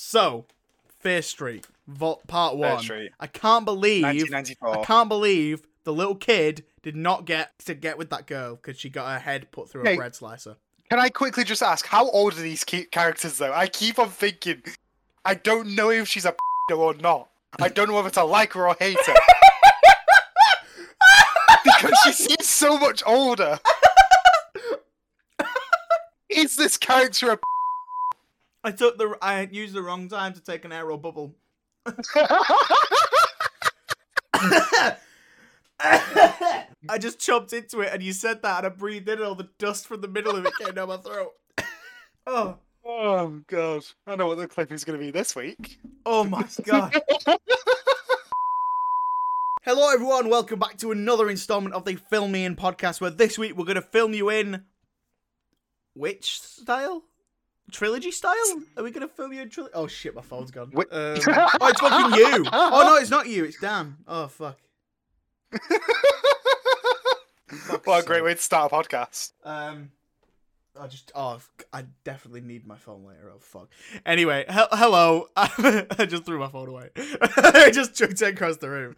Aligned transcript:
So, 0.00 0.46
Fear 1.00 1.22
Street, 1.22 1.66
Vol- 1.88 2.22
Part 2.28 2.56
One. 2.56 2.80
Street. 2.80 3.10
I 3.18 3.26
can't 3.26 3.64
believe. 3.64 4.04
I 4.04 4.84
can't 4.84 5.08
believe 5.08 5.62
the 5.82 5.92
little 5.92 6.14
kid 6.14 6.64
did 6.82 6.94
not 6.94 7.24
get 7.24 7.58
to 7.66 7.74
get 7.74 7.98
with 7.98 8.08
that 8.10 8.28
girl 8.28 8.54
because 8.54 8.78
she 8.78 8.90
got 8.90 9.12
her 9.12 9.18
head 9.18 9.50
put 9.50 9.68
through 9.68 9.88
a 9.88 9.96
bread 9.96 10.14
slicer. 10.14 10.54
Can 10.88 11.00
I 11.00 11.08
quickly 11.08 11.42
just 11.42 11.64
ask, 11.64 11.84
how 11.84 12.08
old 12.10 12.34
are 12.34 12.40
these 12.40 12.62
characters 12.62 13.38
though? 13.38 13.52
I 13.52 13.66
keep 13.66 13.98
on 13.98 14.10
thinking, 14.10 14.62
I 15.24 15.34
don't 15.34 15.74
know 15.74 15.90
if 15.90 16.06
she's 16.06 16.24
a 16.24 16.36
or 16.72 16.94
not. 16.94 17.28
I 17.58 17.68
don't 17.68 17.88
know 17.88 17.94
whether 17.94 18.10
to 18.10 18.22
like 18.22 18.52
her 18.52 18.68
or 18.68 18.76
hate 18.78 19.04
her. 19.04 19.14
because 21.64 21.98
she 22.04 22.12
seems 22.12 22.48
so 22.48 22.78
much 22.78 23.02
older. 23.04 23.58
Is 26.30 26.54
this 26.54 26.76
character 26.76 27.32
a 27.32 27.38
I 28.64 28.72
took 28.72 28.98
the 28.98 29.16
I 29.22 29.48
used 29.50 29.74
the 29.74 29.82
wrong 29.82 30.08
time 30.08 30.32
to 30.34 30.40
take 30.42 30.64
an 30.64 30.72
aero 30.72 30.96
bubble. 30.96 31.36
I 35.80 36.98
just 36.98 37.18
chopped 37.20 37.52
into 37.52 37.80
it 37.80 37.90
and 37.92 38.02
you 38.02 38.12
said 38.12 38.42
that 38.42 38.64
and 38.64 38.66
I 38.66 38.70
breathed 38.70 39.08
in 39.08 39.18
and 39.18 39.26
all 39.26 39.34
the 39.34 39.48
dust 39.58 39.86
from 39.86 40.00
the 40.00 40.08
middle 40.08 40.34
of 40.36 40.44
it 40.44 40.52
came 40.60 40.74
down 40.74 40.88
my 40.88 40.96
throat. 40.96 41.32
oh, 42.26 42.58
Oh 42.84 43.42
god. 43.46 43.82
I 44.06 44.16
know 44.16 44.26
what 44.28 44.38
the 44.38 44.48
clip 44.48 44.72
is 44.72 44.84
gonna 44.84 44.98
be 44.98 45.10
this 45.10 45.36
week. 45.36 45.78
oh 46.04 46.24
my 46.24 46.44
god. 46.64 47.00
Hello 49.62 49.92
everyone, 49.92 50.30
welcome 50.30 50.58
back 50.58 50.78
to 50.78 50.90
another 50.92 51.28
installment 51.28 51.74
of 51.74 51.84
the 51.84 51.96
Film 51.96 52.32
Me 52.32 52.44
In 52.44 52.56
podcast 52.56 53.00
where 53.00 53.10
this 53.10 53.38
week 53.38 53.56
we're 53.56 53.66
going 53.66 53.74
to 53.74 53.82
film 53.82 54.14
you 54.14 54.30
in 54.30 54.64
which 55.92 56.40
style? 56.40 57.02
Trilogy 57.70 58.10
style? 58.10 58.34
Are 58.76 58.82
we 58.82 58.90
to 58.92 59.08
film 59.08 59.32
you 59.32 59.42
in 59.42 59.50
trilogy? 59.50 59.74
Oh 59.74 59.86
shit, 59.86 60.14
my 60.14 60.22
phone's 60.22 60.50
gone. 60.50 60.72
Um, 60.74 60.82
oh, 60.90 61.16
it's 61.68 61.80
fucking 61.80 62.18
you. 62.18 62.44
Oh 62.52 62.82
no, 62.86 62.96
it's 62.96 63.10
not 63.10 63.26
you, 63.28 63.44
it's 63.44 63.60
Dan. 63.60 63.96
Oh 64.06 64.26
fuck. 64.26 64.58
what 67.84 68.02
a 68.04 68.06
great 68.06 68.22
way 68.24 68.34
to 68.34 68.40
start 68.40 68.70
a 68.72 68.74
podcast. 68.74 69.32
Um, 69.44 69.90
I 70.78 70.86
just 70.86 71.10
oh 71.14 71.38
I 71.72 71.84
definitely 72.04 72.40
need 72.42 72.66
my 72.66 72.76
phone 72.76 73.04
later. 73.04 73.32
Oh 73.34 73.38
fuck. 73.38 73.68
Anyway, 74.06 74.44
he- 74.48 74.54
hello. 74.72 75.28
I 75.36 76.06
just 76.08 76.24
threw 76.24 76.38
my 76.38 76.48
phone 76.48 76.68
away. 76.68 76.90
I 76.96 77.70
just 77.72 77.94
chucked 77.94 78.20
it 78.22 78.34
across 78.34 78.58
the 78.58 78.68
room. 78.70 78.96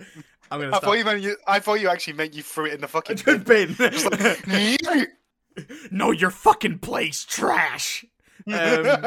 I'm 0.51 0.61
gonna 0.61 0.73
I 0.73 0.79
stop. 0.79 0.85
thought 0.85 0.99
you 0.99 1.05
meant 1.05 1.23
you 1.23 1.37
I 1.47 1.61
thought 1.61 1.81
you 1.81 1.89
actually 1.89 2.15
meant 2.15 2.35
you 2.35 2.43
threw 2.43 2.67
it 2.67 2.75
in 2.75 2.81
the 2.81 2.89
fucking 2.89 3.17
bin. 3.45 3.75
Just 3.75 4.11
like, 4.11 5.09
no, 5.91 6.11
your 6.11 6.31
fucking 6.31 6.79
place 6.81 7.25
trash. 7.25 8.05
Um, 8.53 9.07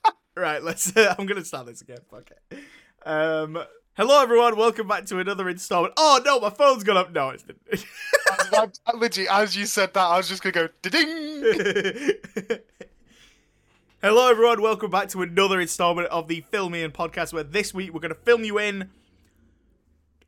right, 0.36 0.62
let's. 0.62 0.92
I'm 0.96 1.26
gonna 1.26 1.44
start 1.44 1.66
this 1.66 1.80
again. 1.80 1.98
Fuck 2.10 2.30
it. 2.30 2.58
Um, 3.04 3.58
hello 3.94 4.22
everyone. 4.22 4.56
Welcome 4.56 4.86
back 4.86 5.06
to 5.06 5.18
another 5.18 5.48
installment. 5.48 5.94
Oh 5.96 6.20
no, 6.24 6.40
my 6.40 6.50
phone's 6.50 6.84
gone 6.84 6.96
up. 6.96 7.12
No, 7.12 7.30
it's. 7.30 7.44
I, 8.52 8.68
I, 8.86 8.96
literally, 8.96 9.28
as 9.28 9.56
you 9.56 9.66
said 9.66 9.94
that, 9.94 10.00
I 10.04 10.16
was 10.16 10.28
just 10.28 10.42
gonna 10.42 10.52
go 10.52 10.68
ding. 10.82 12.58
Hello, 14.00 14.30
everyone. 14.30 14.62
Welcome 14.62 14.92
back 14.92 15.08
to 15.08 15.22
another 15.22 15.60
installment 15.60 16.06
of 16.08 16.28
the 16.28 16.42
Film 16.42 16.70
Me 16.70 16.86
podcast, 16.86 17.32
where 17.32 17.42
this 17.42 17.74
week 17.74 17.92
we're 17.92 17.98
going 17.98 18.14
to 18.14 18.20
film 18.20 18.44
you 18.44 18.56
in 18.56 18.90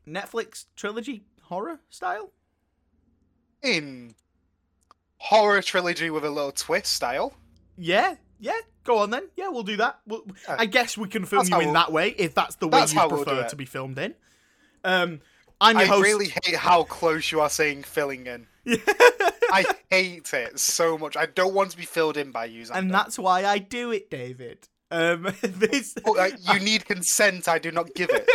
Netflix 0.05 0.65
trilogy 0.75 1.23
horror 1.43 1.79
style. 1.89 2.33
In 3.63 4.13
horror 5.19 5.61
trilogy 5.61 6.09
with 6.09 6.25
a 6.25 6.29
little 6.29 6.51
twist 6.51 6.91
style. 6.91 7.33
Yeah, 7.77 8.15
yeah. 8.41 8.59
Go 8.83 8.97
on 8.97 9.11
then. 9.11 9.29
Yeah, 9.37 9.47
we'll 9.49 9.63
do 9.63 9.77
that. 9.77 9.99
We'll, 10.07 10.23
Yeah. 10.49 10.55
I 10.59 10.65
guess 10.65 10.97
we 10.97 11.07
can 11.07 11.25
film 11.25 11.41
That's 11.41 11.49
you 11.51 11.59
in 11.59 11.65
we'll- 11.67 11.73
that 11.75 11.91
way 11.91 12.09
if 12.17 12.33
that's 12.35 12.55
the 12.55 12.67
way 12.67 12.79
that's 12.79 12.93
you 12.93 12.99
how 12.99 13.07
we'll 13.07 13.23
prefer 13.23 13.47
to 13.47 13.55
be 13.55 13.65
filmed 13.65 13.97
in. 13.99 14.15
Um, 14.83 15.21
I'm 15.61 15.75
your 15.77 15.83
I 15.85 15.87
host. 15.87 16.03
really 16.03 16.27
hate 16.43 16.55
how 16.55 16.83
close 16.83 17.31
you 17.31 17.39
are 17.41 17.49
saying 17.49 17.83
filling 17.83 18.25
in. 18.25 18.47
I 19.53 19.63
hate 19.91 20.33
it 20.33 20.57
so 20.59 20.97
much. 20.97 21.15
I 21.15 21.27
don't 21.27 21.53
want 21.53 21.71
to 21.71 21.77
be 21.77 21.85
filled 21.85 22.17
in 22.17 22.31
by 22.31 22.45
you. 22.45 22.63
Xander. 22.63 22.75
and 22.77 22.91
that's 22.91 23.19
why 23.19 23.45
I 23.45 23.59
do 23.59 23.91
it, 23.91 24.09
David. 24.09 24.67
Um, 24.89 25.23
this. 25.41 25.95
Oh, 26.05 26.17
uh, 26.17 26.29
you 26.51 26.59
need 26.59 26.85
consent. 26.85 27.47
I 27.47 27.59
do 27.59 27.71
not 27.71 27.93
give 27.93 28.09
it. 28.11 28.27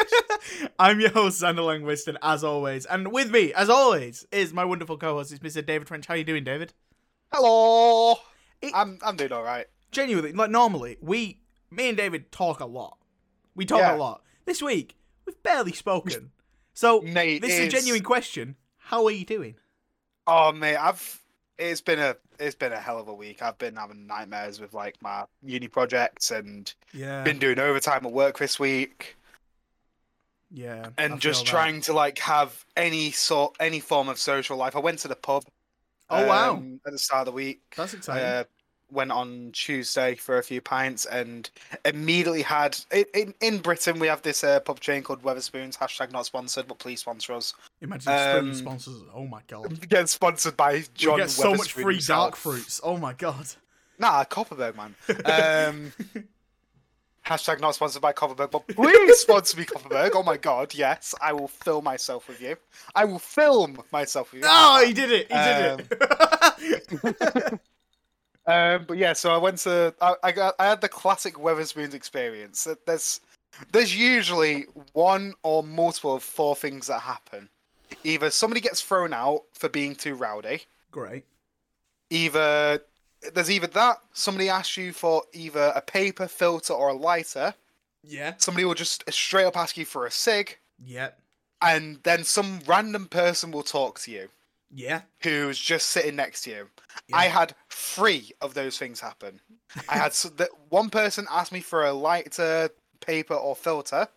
I'm 0.79 1.01
your 1.01 1.11
host, 1.11 1.43
Xander 1.43 1.59
Langwist, 1.59 2.07
and 2.07 2.19
as 2.23 2.45
always, 2.45 2.87
and 2.87 3.11
with 3.13 3.31
me, 3.31 3.53
as 3.53 3.69
always, 3.69 4.25
is 4.31 4.53
my 4.53 4.65
wonderful 4.65 4.97
co-host, 4.97 5.33
it's 5.33 5.41
Mr. 5.41 5.65
David 5.67 5.89
French. 5.89 6.07
How 6.07 6.15
are 6.15 6.19
you 6.19 6.25
doing, 6.25 6.45
David? 6.45 6.73
Hello. 7.33 8.17
It- 8.63 8.73
I'm 8.75 8.99
I'm 9.05 9.17
doing 9.17 9.33
all 9.33 9.43
right. 9.43 9.67
Genuinely, 9.97 10.33
like 10.33 10.51
normally, 10.51 10.99
we, 11.01 11.41
me 11.71 11.89
and 11.89 11.97
David 11.97 12.31
talk 12.31 12.61
a 12.61 12.67
lot. 12.67 12.99
We 13.55 13.65
talk 13.65 13.79
Yeah. 13.81 13.95
a 13.95 13.97
lot. 13.97 14.23
This 14.45 14.61
week, 14.61 14.95
we've 15.25 15.43
barely 15.43 15.73
spoken. 15.73 16.33
So, 16.75 17.01
Mate, 17.01 17.41
this 17.41 17.55
is 17.59 17.61
a 17.61 17.69
genuine 17.69 18.03
question. 18.03 18.57
How 18.77 19.07
are 19.07 19.11
you 19.11 19.25
doing? 19.25 19.55
Oh 20.27 20.53
mate, 20.53 20.77
I've 20.77 21.23
it's 21.59 21.81
been 21.81 21.99
a 21.99 22.15
it's 22.39 22.55
been 22.55 22.73
a 22.75 22.79
hell 22.79 22.99
of 22.99 23.09
a 23.09 23.15
week. 23.15 23.41
I've 23.41 23.57
been 23.57 23.77
having 23.77 24.07
nightmares 24.07 24.61
with 24.61 24.75
like 24.75 25.01
my 25.01 25.25
uni 25.43 25.69
projects 25.69 26.31
and 26.31 26.73
Yeah. 26.93 27.23
been 27.23 27.39
doing 27.39 27.59
overtime 27.59 28.05
at 28.05 28.13
work 28.13 28.39
this 28.39 28.61
week 28.61 29.17
yeah. 30.51 30.91
And 30.99 31.21
just 31.21 31.45
that. 31.45 31.51
trying 31.51 31.81
to 31.83 31.93
like 31.93 32.19
have 32.21 32.65
any 32.77 33.11
sort 33.11 33.57
any 33.59 33.81
form 33.81 34.09
of 34.09 34.19
social 34.19 34.57
life. 34.57 34.77
I 34.77 34.81
went 34.81 34.99
to 35.01 35.09
the 35.09 35.17
pub. 35.17 35.45
Oh, 36.09 36.25
wow. 36.27 36.51
um, 36.53 36.81
At 36.87 36.93
the 36.93 36.99
start 36.99 37.23
of 37.23 37.27
the 37.27 37.33
week, 37.33 37.63
That's 37.77 37.95
exciting. 37.95 38.23
uh, 38.25 38.45
went 38.91 39.11
on 39.11 39.51
Tuesday 39.53 40.15
for 40.15 40.39
a 40.39 40.43
few 40.43 40.61
pints 40.61 41.07
and 41.07 41.51
immediately 41.85 42.43
had 42.43 42.79
in 42.93 43.05
in, 43.15 43.35
in 43.41 43.59
Britain 43.59 43.99
we 43.99 44.07
have 44.07 44.23
this 44.23 44.45
uh, 44.45 44.61
pub 44.61 44.81
chain 44.81 45.03
called 45.03 45.23
Wetherspoons. 45.23 45.77
Hashtag 45.77 46.13
not 46.13 46.27
sponsored, 46.27 46.69
but 46.69 46.79
please 46.79 47.01
sponsor 47.01 47.33
us. 47.35 47.55
Imagine 47.81 48.13
um, 48.13 48.55
sponsors. 48.55 49.03
Oh 49.15 49.27
my 49.27 49.41
god. 49.49 49.89
Get 49.89 50.09
sponsored 50.09 50.57
by 50.57 50.85
John. 50.95 51.15
we 51.15 51.21
get 51.23 51.31
so 51.31 51.55
much 51.55 51.73
free 51.73 51.95
himself. 51.95 52.25
dark 52.25 52.37
fruits. 52.37 52.81
Oh 52.83 52.97
my 52.97 53.13
god. 53.13 53.47
Nah, 53.99 54.25
Kopparberg, 54.25 54.77
man. 54.77 54.95
Um, 55.25 55.93
hashtag 57.27 57.61
not 57.61 57.75
sponsored 57.75 58.03
by 58.03 58.13
Kopparberg, 58.13 58.51
but 58.51 58.67
please 58.69 59.19
sponsor 59.19 59.59
me, 59.59 59.65
Kopparberg. 59.65 60.11
Oh 60.15 60.23
my 60.23 60.37
god, 60.37 60.75
yes, 60.75 61.15
I 61.21 61.33
will 61.33 61.49
film 61.49 61.85
myself 61.85 62.29
with 62.29 62.41
you. 62.41 62.57
I 62.95 63.05
will 63.05 63.19
film 63.19 63.83
myself 63.91 64.33
with 64.33 64.43
you. 64.43 64.49
Oh, 64.51 64.85
he 64.87 64.93
did 64.93 65.11
it. 65.11 65.27
He 65.31 66.69
did 66.69 66.85
it. 67.21 67.61
Um, 68.47 68.85
but 68.87 68.97
yeah, 68.97 69.13
so 69.13 69.31
I 69.33 69.39
went 69.39 69.59
to. 69.59 69.95
I, 70.01 70.15
I 70.23 70.33
got. 70.33 70.55
I 70.59 70.67
had 70.67 70.81
the 70.81 70.89
classic 70.89 71.35
Wetherspoons 71.35 71.95
experience. 71.95 72.65
That 72.65 72.85
There's, 72.87 73.21
there's 73.73 73.97
usually 73.97 74.67
one 74.93 75.35
or 75.43 75.63
multiple 75.63 76.15
of 76.15 76.23
four 76.23 76.55
things 76.55 76.87
that 76.87 77.01
happen. 77.01 77.49
Either 78.05 78.31
somebody 78.31 78.61
gets 78.61 78.83
thrown 78.83 79.13
out 79.13 79.43
for 79.53 79.69
being 79.69 79.95
too 79.95 80.15
rowdy. 80.15 80.63
Great. 80.91 81.25
Either 82.11 82.81
there's 83.35 83.51
either 83.51 83.67
that 83.69 83.97
somebody 84.13 84.49
asks 84.49 84.77
you 84.77 84.93
for 84.93 85.23
either 85.33 85.73
a 85.75 85.81
paper 85.81 86.29
filter 86.29 86.73
or 86.73 86.89
a 86.91 86.95
lighter. 86.95 87.55
Yeah. 88.09 88.35
somebody 88.39 88.65
will 88.65 88.75
just 88.75 89.03
straight 89.13 89.47
up 89.47 89.57
ask 89.57 89.77
you 89.77 89.85
for 89.85 90.07
a 90.07 90.13
cig, 90.13 90.59
Yep. 90.85 91.19
and 91.61 91.99
then 92.05 92.23
some 92.23 92.61
random 92.65 93.07
person 93.07 93.51
will 93.51 93.65
talk 93.65 93.99
to 94.01 94.13
you 94.13 94.29
Yeah. 94.75 95.03
who's 95.23 95.59
just 95.59 95.89
sitting 95.89 96.17
next 96.17 96.43
to 96.43 96.51
you. 96.51 96.69
Yeah. 97.09 97.17
I 97.17 97.25
had 97.27 97.55
three 97.71 98.31
of 98.41 98.55
those 98.55 98.79
things 98.79 99.01
happen. 99.01 99.41
I 99.89 99.97
had 99.97 100.09
s 100.13 100.23
that 100.37 100.51
one 100.69 100.91
person 100.91 101.27
asked 101.31 101.53
me 101.53 101.61
for 101.61 101.85
a 101.85 101.93
lighter, 101.93 102.71
paper, 103.01 103.35
or 103.35 103.55
filter. 103.57 104.09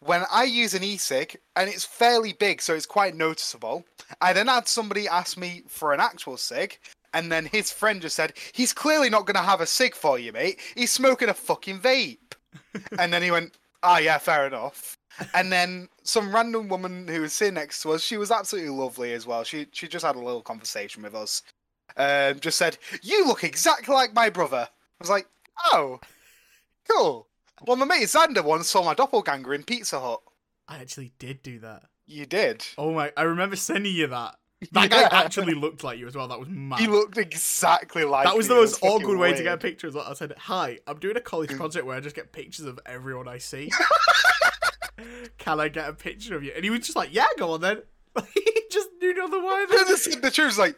When 0.00 0.24
I 0.32 0.44
use 0.44 0.74
an 0.74 0.82
e-cig, 0.82 1.38
and 1.54 1.70
it's 1.70 1.84
fairly 1.84 2.32
big, 2.32 2.60
so 2.60 2.74
it's 2.74 2.86
quite 2.86 3.14
noticeable. 3.14 3.84
I 4.20 4.32
then 4.32 4.48
had 4.48 4.66
somebody 4.66 5.06
ask 5.06 5.36
me 5.36 5.62
for 5.68 5.92
an 5.92 6.00
actual 6.00 6.36
cig, 6.36 6.78
and 7.14 7.30
then 7.30 7.46
his 7.46 7.70
friend 7.70 8.02
just 8.02 8.16
said, 8.16 8.32
"He's 8.52 8.72
clearly 8.72 9.10
not 9.10 9.26
going 9.26 9.36
to 9.36 9.42
have 9.50 9.60
a 9.60 9.66
cig 9.66 9.94
for 9.94 10.18
you, 10.18 10.32
mate. 10.32 10.60
He's 10.74 10.90
smoking 10.92 11.28
a 11.28 11.34
fucking 11.34 11.80
vape." 11.80 12.34
and 12.98 13.12
then 13.12 13.22
he 13.22 13.30
went, 13.30 13.56
"Ah, 13.82 13.98
yeah, 13.98 14.18
fair 14.18 14.46
enough." 14.46 14.98
And 15.34 15.52
then 15.52 15.88
some 16.02 16.34
random 16.34 16.68
woman 16.68 17.06
who 17.06 17.20
was 17.20 17.32
sitting 17.32 17.54
next 17.54 17.82
to 17.82 17.92
us, 17.92 18.02
she 18.02 18.16
was 18.16 18.30
absolutely 18.30 18.70
lovely 18.70 19.12
as 19.12 19.26
well. 19.26 19.44
She 19.44 19.66
she 19.72 19.86
just 19.88 20.04
had 20.04 20.16
a 20.16 20.20
little 20.20 20.42
conversation 20.42 21.02
with 21.02 21.14
us. 21.14 21.42
Um, 21.96 22.40
just 22.40 22.56
said, 22.58 22.78
"You 23.02 23.26
look 23.26 23.44
exactly 23.44 23.94
like 23.94 24.14
my 24.14 24.30
brother." 24.30 24.68
I 24.70 24.96
was 25.00 25.10
like, 25.10 25.26
"Oh, 25.72 26.00
cool." 26.90 27.28
Well, 27.66 27.76
my 27.76 27.84
mate 27.84 28.04
Xander 28.04 28.42
once 28.42 28.68
saw 28.68 28.82
my 28.82 28.94
doppelganger 28.94 29.54
in 29.54 29.62
Pizza 29.64 30.00
Hut. 30.00 30.20
I 30.66 30.78
actually 30.78 31.12
did 31.18 31.42
do 31.42 31.58
that. 31.60 31.84
You 32.06 32.26
did. 32.26 32.64
Oh 32.78 32.92
my! 32.94 33.12
I 33.16 33.22
remember 33.22 33.56
sending 33.56 33.94
you 33.94 34.06
that. 34.08 34.36
That 34.72 34.90
guy 34.90 35.00
Yeah. 35.00 35.08
actually 35.10 35.54
looked 35.54 35.82
like 35.82 35.98
you 35.98 36.06
as 36.06 36.14
well. 36.14 36.28
That 36.28 36.38
was 36.38 36.48
mad. 36.48 36.78
He 36.78 36.86
looked 36.86 37.18
exactly 37.18 38.04
like. 38.04 38.24
that 38.26 38.36
was 38.36 38.46
the 38.46 38.54
most 38.54 38.78
fucking 38.78 39.02
awkward 39.02 39.18
way 39.18 39.32
to 39.34 39.42
get 39.42 39.54
a 39.54 39.58
picture. 39.58 39.88
As 39.88 39.94
well. 39.94 40.06
I 40.08 40.14
said, 40.14 40.32
"Hi, 40.38 40.78
I'm 40.86 40.98
doing 40.98 41.16
a 41.16 41.20
college 41.20 41.50
project 41.56 41.84
where 41.84 41.96
I 41.96 42.00
just 42.00 42.14
get 42.16 42.30
pictures 42.32 42.64
of 42.66 42.78
everyone 42.86 43.26
I 43.28 43.38
see. 43.38 43.70
Can 45.38 45.60
I 45.60 45.68
get 45.68 45.88
a 45.88 45.92
picture 45.92 46.36
of 46.36 46.42
you?" 46.42 46.52
And 46.54 46.64
he 46.64 46.70
was 46.70 46.80
just 46.80 46.96
like, 46.96 47.12
"Yeah, 47.12 47.26
go 47.38 47.52
on 47.52 47.60
then." 47.60 47.82
he 48.34 48.62
just 48.70 48.88
knew 49.00 49.14
no 49.14 49.24
other 49.24 49.40
way. 49.40 49.66
The, 49.66 50.18
the 50.22 50.30
truth 50.30 50.52
is 50.52 50.58
like, 50.58 50.76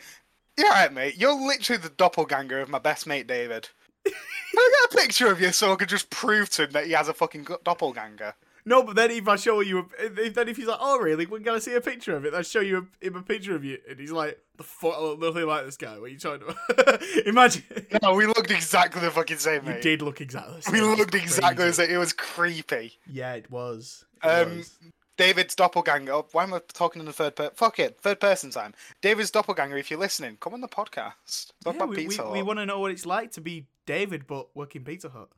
yeah, 0.57 0.69
right, 0.69 0.93
mate. 0.93 1.17
You're 1.17 1.35
literally 1.35 1.83
the 1.83 1.89
doppelganger 1.89 2.61
of 2.61 2.69
my 2.69 2.79
best 2.79 3.07
mate 3.07 3.27
David. 3.27 3.69
Can 4.05 4.15
I 4.57 4.87
get 4.91 4.93
a 4.93 5.03
picture 5.03 5.27
of 5.33 5.41
you 5.41 5.51
so 5.51 5.73
I 5.73 5.77
can 5.77 5.89
just 5.89 6.11
prove 6.11 6.51
to 6.51 6.65
him 6.65 6.71
that 6.73 6.87
he 6.87 6.93
has 6.93 7.09
a 7.09 7.15
fucking 7.15 7.49
doppelganger? 7.65 8.35
No, 8.67 8.83
but 8.83 8.97
then 8.97 9.11
if 9.11 9.29
I 9.29 9.37
show 9.37 9.61
you, 9.61 9.79
a, 9.81 9.85
if, 10.23 10.35
then 10.35 10.49
if 10.49 10.57
he's 10.57 10.67
like, 10.67 10.79
"Oh, 10.81 10.99
really? 10.99 11.27
We're 11.27 11.41
gonna 11.41 11.61
see 11.61 11.75
a 11.75 11.81
picture 11.81 12.17
of 12.17 12.25
it," 12.25 12.33
I 12.33 12.41
show 12.43 12.61
you 12.61 12.89
a, 13.03 13.07
him 13.07 13.17
a 13.17 13.23
picture 13.23 13.55
of 13.55 13.63
you, 13.65 13.79
and 13.89 13.99
he's 14.01 14.11
like, 14.13 14.39
"The 14.57 14.63
fuck? 14.63 14.95
I 14.97 15.01
look 15.03 15.21
nothing 15.21 15.47
like 15.47 15.67
this 15.67 15.77
guy." 15.77 15.99
What 15.99 16.05
are 16.05 16.09
you 16.09 16.19
trying 16.19 16.41
to 16.41 17.23
imagine? 17.27 17.63
No, 18.03 18.15
we 18.15 18.27
looked 18.27 18.51
exactly 18.51 19.03
the 19.03 19.11
fucking 19.11 19.37
same, 19.37 19.65
You 19.67 19.73
mate. 19.73 19.83
did 19.83 20.01
look 20.01 20.21
exactly. 20.23 20.61
the 20.61 20.71
We 20.73 20.79
same. 20.79 20.91
It's 20.93 20.99
looked 20.99 21.15
exactly 21.15 21.67
the 21.67 21.73
same. 21.75 21.91
It 21.91 21.99
was 21.99 22.13
creepy. 22.15 22.93
Yeah, 23.07 23.35
it 23.35 23.51
was. 23.51 24.07
It 24.23 24.27
Um, 24.29 24.57
was. 24.59 24.73
David's 25.17 25.55
doppelganger. 25.55 26.11
Oh, 26.13 26.27
why 26.33 26.43
am 26.43 26.55
I 26.55 26.61
talking 26.73 26.99
in 27.01 27.07
the 27.07 27.13
third 27.13 27.37
person? 27.37 27.53
Fuck 27.55 27.79
it, 27.79 28.01
third 28.01 28.19
person 28.19 28.51
time. 28.51 28.73
David's 29.03 29.31
doppelganger. 29.31 29.77
If 29.77 29.91
you're 29.91 30.01
listening, 30.01 30.39
come 30.41 30.55
on 30.55 30.61
the 30.63 30.69
podcast. 30.69 31.53
Talk 31.63 31.75
Yeah, 31.77 31.85
about 31.85 31.91
we, 31.91 32.09
we, 32.09 32.19
we 32.33 32.43
want 32.43 32.59
to 32.61 32.67
know 32.67 32.81
what 32.81 32.91
it's 32.91 33.07
like 33.07 33.31
to 33.33 33.41
be 33.41 33.67
David, 33.87 34.27
but 34.27 34.49
working 34.57 34.83
Pizza 34.85 35.11
Hut. 35.11 35.29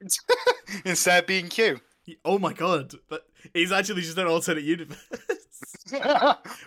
Instead 0.84 1.22
of 1.22 1.26
being 1.26 1.48
Q. 1.48 1.80
Oh 2.24 2.38
my 2.38 2.52
god, 2.52 2.94
but 3.08 3.26
he's 3.52 3.72
actually 3.72 4.02
just 4.02 4.18
an 4.18 4.26
alternate 4.26 4.64
universe. 4.64 4.98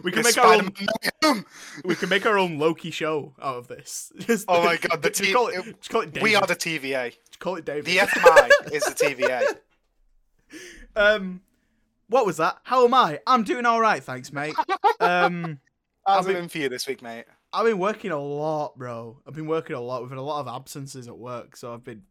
we 0.03 0.11
can 0.11 0.23
make 0.23 0.37
our 0.37 0.53
own. 0.53 0.73
Spider-Man 0.75 0.87
No 1.23 1.31
Way 1.33 1.43
We 1.85 1.95
can 1.95 2.09
make 2.09 2.25
our 2.25 2.37
own 2.37 2.57
Loki 2.59 2.91
show 2.91 3.33
out 3.41 3.55
of 3.57 3.67
this. 3.67 4.11
Just- 4.19 4.45
Oh 4.47 4.63
my 4.63 4.77
God, 4.77 5.01
the 5.01 5.09
T- 5.09 5.33
call 5.33 5.47
it, 5.47 5.63
just 5.79 5.89
call 5.89 6.01
it 6.01 6.13
David. 6.13 6.23
We 6.23 6.35
are 6.35 6.45
the 6.45 6.55
TVA. 6.55 7.09
Just 7.25 7.39
call 7.39 7.55
it 7.55 7.65
David. 7.65 7.85
The 7.85 7.97
FMI 7.97 8.71
is 8.73 8.83
the 8.83 8.91
TVA. 8.93 9.43
um, 10.95 11.41
what 12.09 12.25
was 12.25 12.37
that? 12.37 12.57
How 12.63 12.85
am 12.85 12.93
I? 12.93 13.19
I'm 13.27 13.43
doing 13.43 13.65
all 13.65 13.81
right, 13.81 14.03
thanks, 14.03 14.31
mate. 14.31 14.55
Um, 14.99 15.59
How's 16.05 16.25
I've 16.25 16.29
it 16.31 16.33
been- 16.33 16.41
been 16.43 16.49
for 16.49 16.57
you 16.59 16.69
this 16.69 16.87
week, 16.87 17.01
mate? 17.01 17.25
I've 17.53 17.65
been 17.65 17.79
working 17.79 18.11
a 18.11 18.19
lot, 18.19 18.77
bro. 18.77 19.19
I've 19.27 19.33
been 19.33 19.47
working 19.47 19.75
a 19.75 19.81
lot. 19.81 20.01
We've 20.01 20.09
had 20.11 20.19
a 20.19 20.21
lot 20.21 20.41
of 20.41 20.47
absences 20.47 21.07
at 21.07 21.17
work, 21.17 21.55
so 21.55 21.73
I've 21.73 21.83
been 21.83 22.03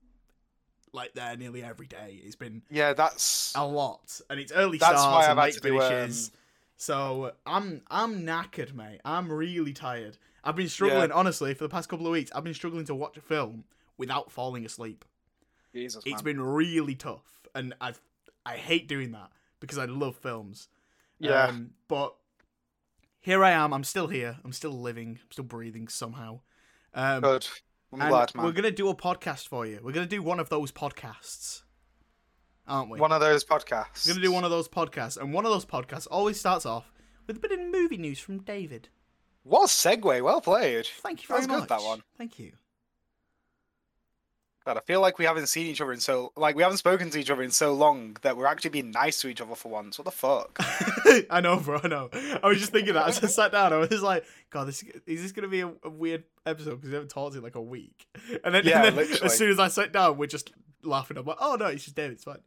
like 0.96 1.14
there 1.14 1.36
nearly 1.36 1.62
every 1.62 1.86
day. 1.86 2.20
It's 2.24 2.34
been 2.34 2.62
Yeah, 2.70 2.94
that's 2.94 3.52
a 3.54 3.64
lot, 3.64 4.20
and 4.28 4.40
it's 4.40 4.50
early 4.50 4.78
That's 4.78 5.00
starts 5.00 5.28
and 5.28 5.38
late 5.38 5.54
to 5.54 5.60
do, 5.60 5.80
um, 5.80 5.88
finishes. 5.88 6.32
So 6.76 7.32
I'm 7.46 7.82
I'm 7.88 8.26
knackered, 8.26 8.74
mate. 8.74 9.00
I'm 9.04 9.30
really 9.30 9.72
tired. 9.72 10.18
I've 10.42 10.56
been 10.56 10.68
struggling, 10.68 11.12
honestly, 11.12 11.54
for 11.54 11.64
the 11.64 11.68
past 11.68 11.88
couple 11.88 12.06
of 12.06 12.12
weeks. 12.12 12.32
I've 12.34 12.44
been 12.44 12.54
struggling 12.54 12.84
to 12.86 12.94
watch 12.94 13.16
a 13.16 13.20
film 13.20 13.64
without 13.98 14.30
falling 14.30 14.64
asleep. 14.64 15.04
Jesus. 15.72 16.02
It's 16.06 16.22
man. 16.22 16.36
been 16.36 16.40
really 16.40 16.94
tough, 16.94 17.46
and 17.54 17.74
I 17.80 17.92
I 18.44 18.56
hate 18.56 18.88
doing 18.88 19.12
that 19.12 19.30
because 19.60 19.78
I 19.78 19.84
love 19.84 20.16
films. 20.16 20.68
Yeah. 21.18 21.46
Um, 21.46 21.70
but 21.88 22.14
here 23.20 23.42
I 23.42 23.50
am. 23.52 23.72
I'm 23.72 23.84
still 23.84 24.08
here. 24.08 24.38
I'm 24.44 24.52
still 24.52 24.70
living. 24.72 25.18
I'm 25.22 25.32
still 25.32 25.44
breathing 25.44 25.88
somehow. 25.88 26.40
Um, 26.94 27.22
good. 27.22 27.46
I'm 28.00 28.08
glad, 28.10 28.34
man. 28.34 28.44
We're 28.44 28.52
gonna 28.52 28.70
do 28.70 28.88
a 28.88 28.94
podcast 28.94 29.48
for 29.48 29.66
you. 29.66 29.80
We're 29.82 29.92
gonna 29.92 30.06
do 30.06 30.22
one 30.22 30.40
of 30.40 30.48
those 30.48 30.72
podcasts, 30.72 31.62
aren't 32.66 32.90
we? 32.90 32.98
One 33.00 33.12
of 33.12 33.20
those 33.20 33.44
podcasts. 33.44 34.06
We're 34.06 34.14
gonna 34.14 34.26
do 34.26 34.32
one 34.32 34.44
of 34.44 34.50
those 34.50 34.68
podcasts, 34.68 35.16
and 35.16 35.32
one 35.32 35.44
of 35.44 35.50
those 35.52 35.64
podcasts 35.66 36.06
always 36.10 36.38
starts 36.38 36.66
off 36.66 36.90
with 37.26 37.36
a 37.36 37.40
bit 37.40 37.52
of 37.52 37.60
movie 37.60 37.96
news 37.96 38.18
from 38.18 38.38
David. 38.38 38.88
What 39.42 39.64
a 39.64 39.66
segue. 39.68 40.22
Well 40.22 40.40
played. 40.40 40.86
Thank 40.86 41.22
you 41.22 41.28
That 41.28 41.34
very 41.34 41.40
was 41.40 41.48
much. 41.48 41.60
good, 41.60 41.68
that 41.68 41.82
one. 41.82 42.02
Thank 42.18 42.38
you. 42.38 42.52
God, 44.66 44.76
I 44.76 44.80
feel 44.80 45.00
like 45.00 45.16
we 45.16 45.24
haven't 45.24 45.46
seen 45.46 45.68
each 45.68 45.80
other 45.80 45.92
in 45.92 46.00
so 46.00 46.32
like 46.36 46.56
we 46.56 46.64
haven't 46.64 46.78
spoken 46.78 47.08
to 47.10 47.20
each 47.20 47.30
other 47.30 47.44
in 47.44 47.52
so 47.52 47.72
long 47.72 48.16
that 48.22 48.36
we're 48.36 48.46
actually 48.46 48.70
being 48.70 48.90
nice 48.90 49.20
to 49.20 49.28
each 49.28 49.40
other 49.40 49.54
for 49.54 49.68
once. 49.68 49.96
What 49.96 50.06
the 50.06 50.10
fuck? 50.10 50.58
I 51.30 51.40
know, 51.40 51.60
bro. 51.60 51.78
I 51.84 51.86
know. 51.86 52.10
I 52.42 52.48
was 52.48 52.58
just 52.58 52.72
thinking 52.72 52.94
that 52.94 53.06
as 53.06 53.22
I 53.22 53.28
sat 53.28 53.52
down. 53.52 53.72
I 53.72 53.76
was 53.76 54.02
like, 54.02 54.24
"God, 54.50 54.66
this 54.66 54.82
is 55.06 55.22
this 55.22 55.30
gonna 55.30 55.46
be 55.46 55.60
a, 55.60 55.70
a 55.84 55.88
weird 55.88 56.24
episode 56.44 56.70
because 56.72 56.88
we 56.88 56.94
haven't 56.94 57.10
talked 57.10 57.36
in 57.36 57.42
like 57.44 57.54
a 57.54 57.62
week." 57.62 58.08
And 58.42 58.52
then, 58.52 58.66
Yeah, 58.66 58.86
and 58.86 58.98
then 58.98 59.06
as 59.22 59.38
soon 59.38 59.50
as 59.50 59.60
I 59.60 59.68
sat 59.68 59.92
down, 59.92 60.18
we're 60.18 60.26
just 60.26 60.52
laughing. 60.82 61.16
I'm 61.16 61.24
like, 61.24 61.38
"Oh 61.40 61.54
no, 61.54 61.66
it's 61.66 61.84
just 61.84 61.94
David. 61.94 62.14
It's 62.14 62.24
fine." 62.24 62.40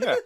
yeah. 0.00 0.16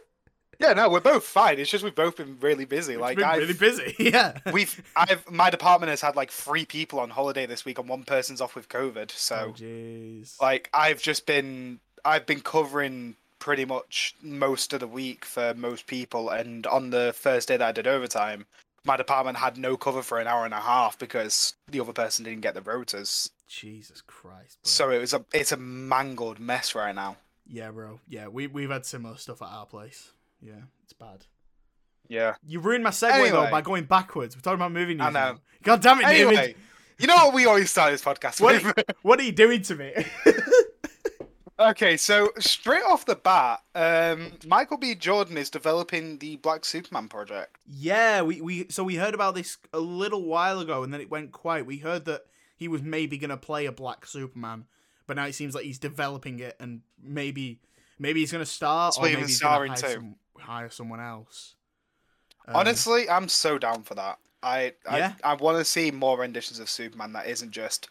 Yeah, 0.58 0.72
no, 0.72 0.88
we're 0.88 1.00
both 1.00 1.24
fine. 1.24 1.58
It's 1.58 1.70
just 1.70 1.84
we've 1.84 1.94
both 1.94 2.16
been 2.16 2.36
really 2.40 2.64
busy. 2.64 2.94
It's 2.94 3.00
Like 3.00 3.16
been 3.16 3.24
I've 3.26 3.38
really 3.38 3.54
busy. 3.54 3.94
yeah. 3.98 4.38
we've 4.52 4.82
I've 4.96 5.28
my 5.30 5.50
department 5.50 5.90
has 5.90 6.00
had 6.00 6.16
like 6.16 6.30
three 6.30 6.64
people 6.64 6.98
on 6.98 7.10
holiday 7.10 7.46
this 7.46 7.64
week 7.64 7.78
and 7.78 7.88
one 7.88 8.02
person's 8.02 8.40
off 8.40 8.56
with 8.56 8.68
COVID. 8.68 9.10
So 9.12 9.54
Oh 9.56 10.44
like 10.44 10.68
I've 10.74 11.00
just 11.00 11.26
been 11.26 11.78
I've 12.04 12.26
been 12.26 12.40
covering 12.40 13.14
pretty 13.38 13.64
much 13.64 14.16
most 14.20 14.72
of 14.72 14.80
the 14.80 14.88
week 14.88 15.24
for 15.24 15.54
most 15.54 15.86
people 15.86 16.30
and 16.30 16.66
on 16.66 16.90
the 16.90 17.14
first 17.16 17.48
day 17.48 17.56
that 17.56 17.68
I 17.68 17.72
did 17.72 17.86
overtime, 17.86 18.46
my 18.84 18.96
department 18.96 19.38
had 19.38 19.56
no 19.56 19.76
cover 19.76 20.02
for 20.02 20.18
an 20.18 20.26
hour 20.26 20.44
and 20.44 20.54
a 20.54 20.60
half 20.60 20.98
because 20.98 21.54
the 21.68 21.78
other 21.78 21.92
person 21.92 22.24
didn't 22.24 22.40
get 22.40 22.54
the 22.54 22.62
rotas. 22.62 23.30
Jesus 23.46 24.00
Christ. 24.00 24.58
Bro. 24.62 24.68
So 24.68 24.90
it 24.90 24.98
was 24.98 25.14
a 25.14 25.24
it's 25.32 25.52
a 25.52 25.56
mangled 25.56 26.40
mess 26.40 26.74
right 26.74 26.94
now. 26.94 27.16
yeah, 27.46 27.70
bro. 27.70 28.00
Yeah, 28.08 28.26
we 28.26 28.48
we've 28.48 28.70
had 28.70 28.84
similar 28.84 29.16
stuff 29.18 29.40
at 29.40 29.48
our 29.48 29.66
place. 29.66 30.10
Yeah, 30.40 30.52
it's 30.84 30.92
bad. 30.92 31.26
Yeah. 32.08 32.34
You 32.46 32.60
ruined 32.60 32.84
my 32.84 32.90
segue 32.90 33.30
though 33.30 33.50
by 33.50 33.60
going 33.60 33.84
backwards. 33.84 34.34
We're 34.36 34.40
talking 34.40 34.56
about 34.58 34.72
movie 34.72 34.94
news. 34.94 35.06
I 35.06 35.10
know. 35.10 35.32
now. 35.32 35.38
God 35.62 35.82
damn 35.82 36.00
it, 36.00 36.06
Anyway, 36.06 36.34
David. 36.36 36.56
you 36.98 37.06
know 37.06 37.16
what 37.16 37.34
we 37.34 37.44
always 37.46 37.70
start 37.70 37.90
this 37.92 38.02
podcast 38.02 38.40
What 38.40 38.62
with? 38.64 38.78
are, 38.78 38.94
what 39.02 39.20
are 39.20 39.24
you 39.24 39.32
doing 39.32 39.62
to 39.62 39.74
me? 39.74 39.92
Okay, 41.60 41.96
so 41.96 42.30
straight 42.38 42.84
off 42.84 43.04
the 43.04 43.16
bat, 43.16 43.62
um, 43.74 44.30
Michael 44.46 44.76
B. 44.76 44.94
Jordan 44.94 45.36
is 45.36 45.50
developing 45.50 46.16
the 46.18 46.36
Black 46.36 46.64
Superman 46.64 47.08
project. 47.08 47.58
yeah, 47.66 48.22
we, 48.22 48.40
we 48.40 48.66
so 48.68 48.84
we 48.84 48.94
heard 48.94 49.12
about 49.12 49.34
this 49.34 49.58
a 49.72 49.80
little 49.80 50.22
while 50.22 50.60
ago, 50.60 50.84
and 50.84 50.94
then 50.94 51.00
it 51.00 51.10
went 51.10 51.32
quiet. 51.32 51.66
We 51.66 51.78
heard 51.78 52.04
that 52.04 52.22
he 52.56 52.68
was 52.68 52.80
maybe 52.82 53.18
gonna 53.18 53.36
play 53.36 53.66
a 53.66 53.72
Black 53.72 54.06
Superman, 54.06 54.66
but 55.08 55.16
now 55.16 55.24
it 55.26 55.34
seems 55.34 55.52
like 55.52 55.64
he's 55.64 55.80
developing 55.80 56.38
it, 56.38 56.54
and 56.60 56.82
maybe 57.02 57.58
maybe 57.98 58.20
he's 58.20 58.30
gonna 58.30 58.46
start. 58.46 58.92
That's 58.94 58.98
or 58.98 59.00
what 59.00 59.10
he 59.10 59.16
maybe 59.16 59.22
was 59.24 59.30
he's 59.32 59.40
gonna 59.40 59.52
starring 59.52 59.72
hire, 59.72 59.80
too. 59.80 59.94
some, 59.94 60.14
hire 60.40 60.70
someone 60.70 61.00
else. 61.00 61.54
Um, 62.46 62.56
Honestly, 62.56 63.08
I'm 63.08 63.28
so 63.28 63.58
down 63.58 63.82
for 63.82 63.94
that. 63.94 64.18
I 64.42 64.72
Yeah. 64.86 65.14
I, 65.24 65.32
I 65.32 65.34
want 65.34 65.58
to 65.58 65.64
see 65.64 65.90
more 65.90 66.18
renditions 66.18 66.58
of 66.60 66.70
Superman 66.70 67.12
that 67.14 67.26
isn't 67.26 67.50
just 67.50 67.88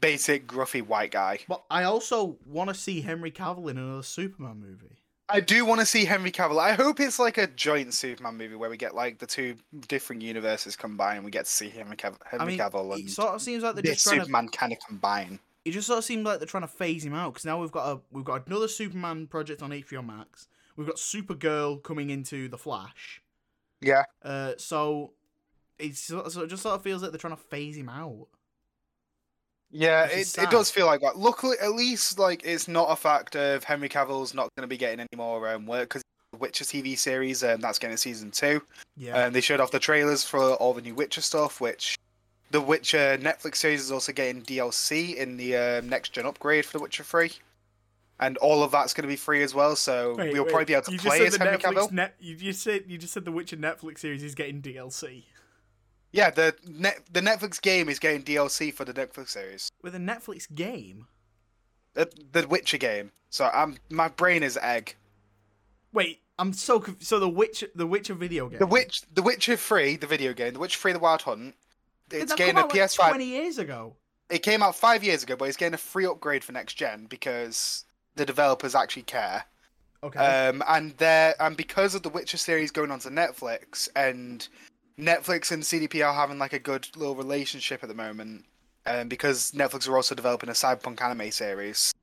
basic 0.00 0.46
gruffy 0.46 0.84
white 0.84 1.10
guy. 1.10 1.40
but 1.48 1.62
I 1.70 1.84
also 1.84 2.38
want 2.46 2.68
to 2.70 2.74
see 2.74 3.02
Henry 3.02 3.30
Cavill 3.30 3.70
in 3.70 3.78
another 3.78 4.02
Superman 4.02 4.58
movie. 4.60 4.98
I 5.28 5.40
do 5.40 5.64
want 5.64 5.80
to 5.80 5.86
see 5.86 6.04
Henry 6.04 6.30
Cavill. 6.30 6.58
I 6.58 6.72
hope 6.72 6.98
it's 7.00 7.18
like 7.18 7.38
a 7.38 7.46
joint 7.46 7.94
Superman 7.94 8.36
movie 8.36 8.54
where 8.56 8.68
we 8.68 8.76
get 8.76 8.94
like 8.94 9.18
the 9.18 9.26
two 9.26 9.56
different 9.88 10.20
universes 10.22 10.76
combined 10.76 11.18
and 11.18 11.24
we 11.24 11.30
get 11.30 11.44
to 11.46 11.50
see 11.50 11.68
Henry, 11.70 11.96
Cav- 11.96 12.18
Henry 12.28 12.44
I 12.44 12.48
mean, 12.48 12.58
Cavill 12.58 12.98
it 12.98 13.10
sort 13.10 13.34
of 13.34 13.40
seems 13.40 13.62
like 13.62 13.74
they're 13.74 13.82
just 13.82 14.04
trying 14.04 14.18
to 14.18 14.24
Superman 14.24 14.48
kind 14.48 14.72
of 14.72 14.78
combine. 14.86 15.38
it 15.64 15.70
just 15.70 15.86
sort 15.86 15.98
of 15.98 16.04
seems 16.04 16.24
like 16.24 16.38
they're 16.38 16.46
trying 16.46 16.64
to 16.64 16.68
phase 16.68 17.04
him 17.04 17.14
out 17.14 17.32
because 17.32 17.44
now 17.44 17.60
we've 17.60 17.70
got 17.72 17.92
a 17.96 18.00
we've 18.10 18.24
got 18.24 18.46
another 18.46 18.68
Superman 18.68 19.26
project 19.26 19.62
on 19.62 19.70
HBO 19.70 20.04
Max. 20.04 20.48
We've 20.76 20.86
got 20.86 20.96
Supergirl 20.96 21.82
coming 21.82 22.10
into 22.10 22.48
the 22.48 22.58
Flash. 22.58 23.22
Yeah. 23.80 24.04
Uh, 24.22 24.52
so 24.56 25.12
it's 25.78 26.00
so 26.00 26.20
it 26.20 26.48
just 26.48 26.62
sort 26.62 26.76
of 26.76 26.82
feels 26.82 27.02
like 27.02 27.10
they're 27.10 27.18
trying 27.18 27.36
to 27.36 27.42
phase 27.42 27.76
him 27.76 27.88
out. 27.88 28.28
Yeah, 29.74 30.04
it, 30.04 30.36
it 30.36 30.50
does 30.50 30.70
feel 30.70 30.84
like 30.84 31.00
that. 31.00 31.16
Luckily, 31.16 31.56
at 31.60 31.72
least 31.72 32.18
like 32.18 32.42
it's 32.44 32.68
not 32.68 32.90
a 32.90 32.96
fact 32.96 33.36
of 33.36 33.64
Henry 33.64 33.88
Cavill's 33.88 34.34
not 34.34 34.50
going 34.54 34.62
to 34.62 34.68
be 34.68 34.76
getting 34.76 35.00
any 35.00 35.08
more 35.16 35.48
um, 35.48 35.66
work 35.66 35.88
because 35.88 36.02
the 36.32 36.38
Witcher 36.38 36.64
TV 36.64 36.96
series 36.96 37.42
um, 37.42 37.60
that's 37.60 37.78
getting 37.78 37.94
a 37.94 37.98
season 37.98 38.30
two. 38.30 38.62
Yeah. 38.96 39.24
Um, 39.24 39.32
they 39.32 39.40
showed 39.40 39.60
off 39.60 39.70
the 39.70 39.78
trailers 39.78 40.24
for 40.24 40.52
all 40.54 40.74
the 40.74 40.82
new 40.82 40.94
Witcher 40.94 41.22
stuff, 41.22 41.60
which 41.60 41.98
the 42.50 42.60
Witcher 42.60 43.18
Netflix 43.18 43.56
series 43.56 43.80
is 43.80 43.90
also 43.90 44.12
getting 44.12 44.42
DLC 44.42 45.16
in 45.16 45.38
the 45.38 45.56
um, 45.56 45.88
next 45.88 46.12
gen 46.12 46.26
upgrade 46.26 46.66
for 46.66 46.76
the 46.76 46.82
Witcher 46.82 47.02
Three, 47.02 47.32
and 48.22 48.36
all 48.38 48.62
of 48.62 48.70
that's 48.70 48.94
going 48.94 49.02
to 49.02 49.08
be 49.08 49.16
free 49.16 49.42
as 49.42 49.54
well. 49.54 49.74
So 49.74 50.14
Wait, 50.16 50.32
we'll 50.32 50.44
wait, 50.44 50.50
probably 50.50 50.64
be 50.66 50.72
able 50.74 50.84
to 50.84 50.92
you 50.92 50.98
just 50.98 51.06
play 51.08 51.18
said 51.18 51.26
as 51.26 51.38
the 51.38 51.44
Henry 51.44 51.58
Netflix 51.58 51.74
Cavill. 51.74 51.92
Net, 51.92 52.14
you 52.20 52.36
just 52.36 52.62
said 52.62 52.84
you 52.86 52.96
just 52.96 53.12
said 53.12 53.24
the 53.24 53.32
Witcher 53.32 53.56
Netflix 53.56 53.98
series 53.98 54.22
is 54.22 54.34
getting 54.34 54.62
DLC 54.62 55.24
Yeah, 56.12 56.30
the 56.30 56.54
net 56.66 57.00
the 57.10 57.20
Netflix 57.20 57.60
game 57.60 57.88
is 57.88 57.98
getting 57.98 58.22
DLC 58.22 58.72
for 58.72 58.84
the 58.84 58.94
Netflix 58.94 59.30
series, 59.30 59.70
with 59.82 59.94
a 59.94 59.98
Netflix 59.98 60.52
game. 60.54 61.06
the, 61.94 62.10
the 62.30 62.46
Witcher 62.46 62.78
game. 62.78 63.10
So 63.28 63.50
I'm 63.52 63.78
my 63.90 64.08
brain 64.08 64.42
is 64.42 64.56
egg. 64.62 64.94
Wait, 65.92 66.20
I'm 66.38 66.52
so 66.52 66.80
conf- 66.80 67.02
so 67.02 67.18
the 67.18 67.28
Witcher 67.28 67.68
the 67.74 67.86
Witcher 67.86 68.14
video 68.14 68.48
game. 68.48 68.60
The 68.60 68.66
Witch, 68.66 69.02
The 69.12 69.22
Witcher 69.22 69.56
Three, 69.56 69.96
the 69.96 70.06
video 70.06 70.32
game, 70.32 70.54
The 70.54 70.60
Witcher 70.60 70.78
Three: 70.78 70.92
The 70.92 70.98
Wild 71.00 71.22
Hunt. 71.22 71.56
It's 72.10 72.34
getting 72.34 72.56
a 72.56 72.62
like, 72.62 72.70
PS5. 72.70 73.08
twenty 73.08 73.24
years 73.24 73.58
ago. 73.58 73.96
It 74.30 74.42
came 74.42 74.62
out 74.62 74.76
five 74.76 75.04
years 75.04 75.22
ago, 75.22 75.36
but 75.36 75.48
it's 75.48 75.58
getting 75.58 75.74
a 75.74 75.78
free 75.78 76.06
upgrade 76.06 76.42
for 76.42 76.52
next 76.52 76.74
gen 76.74 77.06
because 77.06 77.84
the 78.16 78.26
developers 78.26 78.74
actually 78.74 79.02
care. 79.02 79.44
Okay. 80.04 80.18
Um, 80.18 80.62
and 80.68 80.96
there, 80.98 81.34
and 81.40 81.56
because 81.56 81.94
of 81.94 82.02
the 82.02 82.08
Witcher 82.08 82.36
series 82.36 82.70
going 82.70 82.90
on 82.90 82.98
to 83.00 83.08
Netflix, 83.08 83.88
and 83.94 84.46
Netflix 84.98 85.52
and 85.52 85.62
CDP 85.62 86.04
are 86.04 86.12
having 86.12 86.38
like 86.38 86.52
a 86.52 86.58
good 86.58 86.88
little 86.96 87.14
relationship 87.14 87.82
at 87.82 87.88
the 87.88 87.94
moment, 87.94 88.44
and 88.84 89.08
because 89.08 89.52
Netflix 89.52 89.88
are 89.88 89.96
also 89.96 90.14
developing 90.14 90.48
a 90.48 90.52
cyberpunk 90.52 91.00
anime 91.00 91.30
series, 91.30 91.94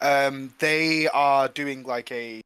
um, 0.00 0.54
they 0.58 1.06
are 1.08 1.48
doing 1.48 1.82
like 1.82 2.10
a 2.10 2.40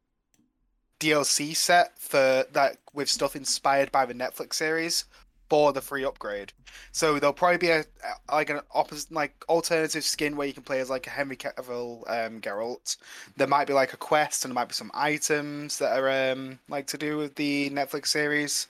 DLC 0.99 1.55
set 1.55 1.97
for 1.97 2.45
that 2.51 2.77
with 2.93 3.09
stuff 3.09 3.35
inspired 3.35 3.91
by 3.91 4.05
the 4.05 4.13
Netflix 4.13 4.55
series, 4.55 5.05
for 5.49 5.73
the 5.73 5.81
free 5.81 6.05
upgrade. 6.05 6.53
So 6.91 7.19
there'll 7.19 7.33
probably 7.33 7.57
be 7.57 7.69
a 7.69 7.85
like 8.31 8.49
an 8.49 8.61
opposite 8.73 9.11
like 9.11 9.43
alternative 9.49 10.03
skin 10.03 10.35
where 10.35 10.47
you 10.47 10.53
can 10.53 10.63
play 10.63 10.79
as 10.79 10.89
like 10.89 11.07
a 11.07 11.09
Henry 11.09 11.35
Cavill 11.35 12.03
um, 12.07 12.39
Geralt. 12.39 12.97
There 13.35 13.47
might 13.47 13.67
be 13.67 13.73
like 13.73 13.93
a 13.93 13.97
quest 13.97 14.45
and 14.45 14.51
there 14.51 14.55
might 14.55 14.69
be 14.69 14.73
some 14.73 14.91
items 14.93 15.79
that 15.79 15.97
are 15.97 16.31
um 16.31 16.59
like 16.69 16.87
to 16.87 16.97
do 16.97 17.17
with 17.17 17.35
the 17.35 17.69
Netflix 17.71 18.07
series. 18.07 18.67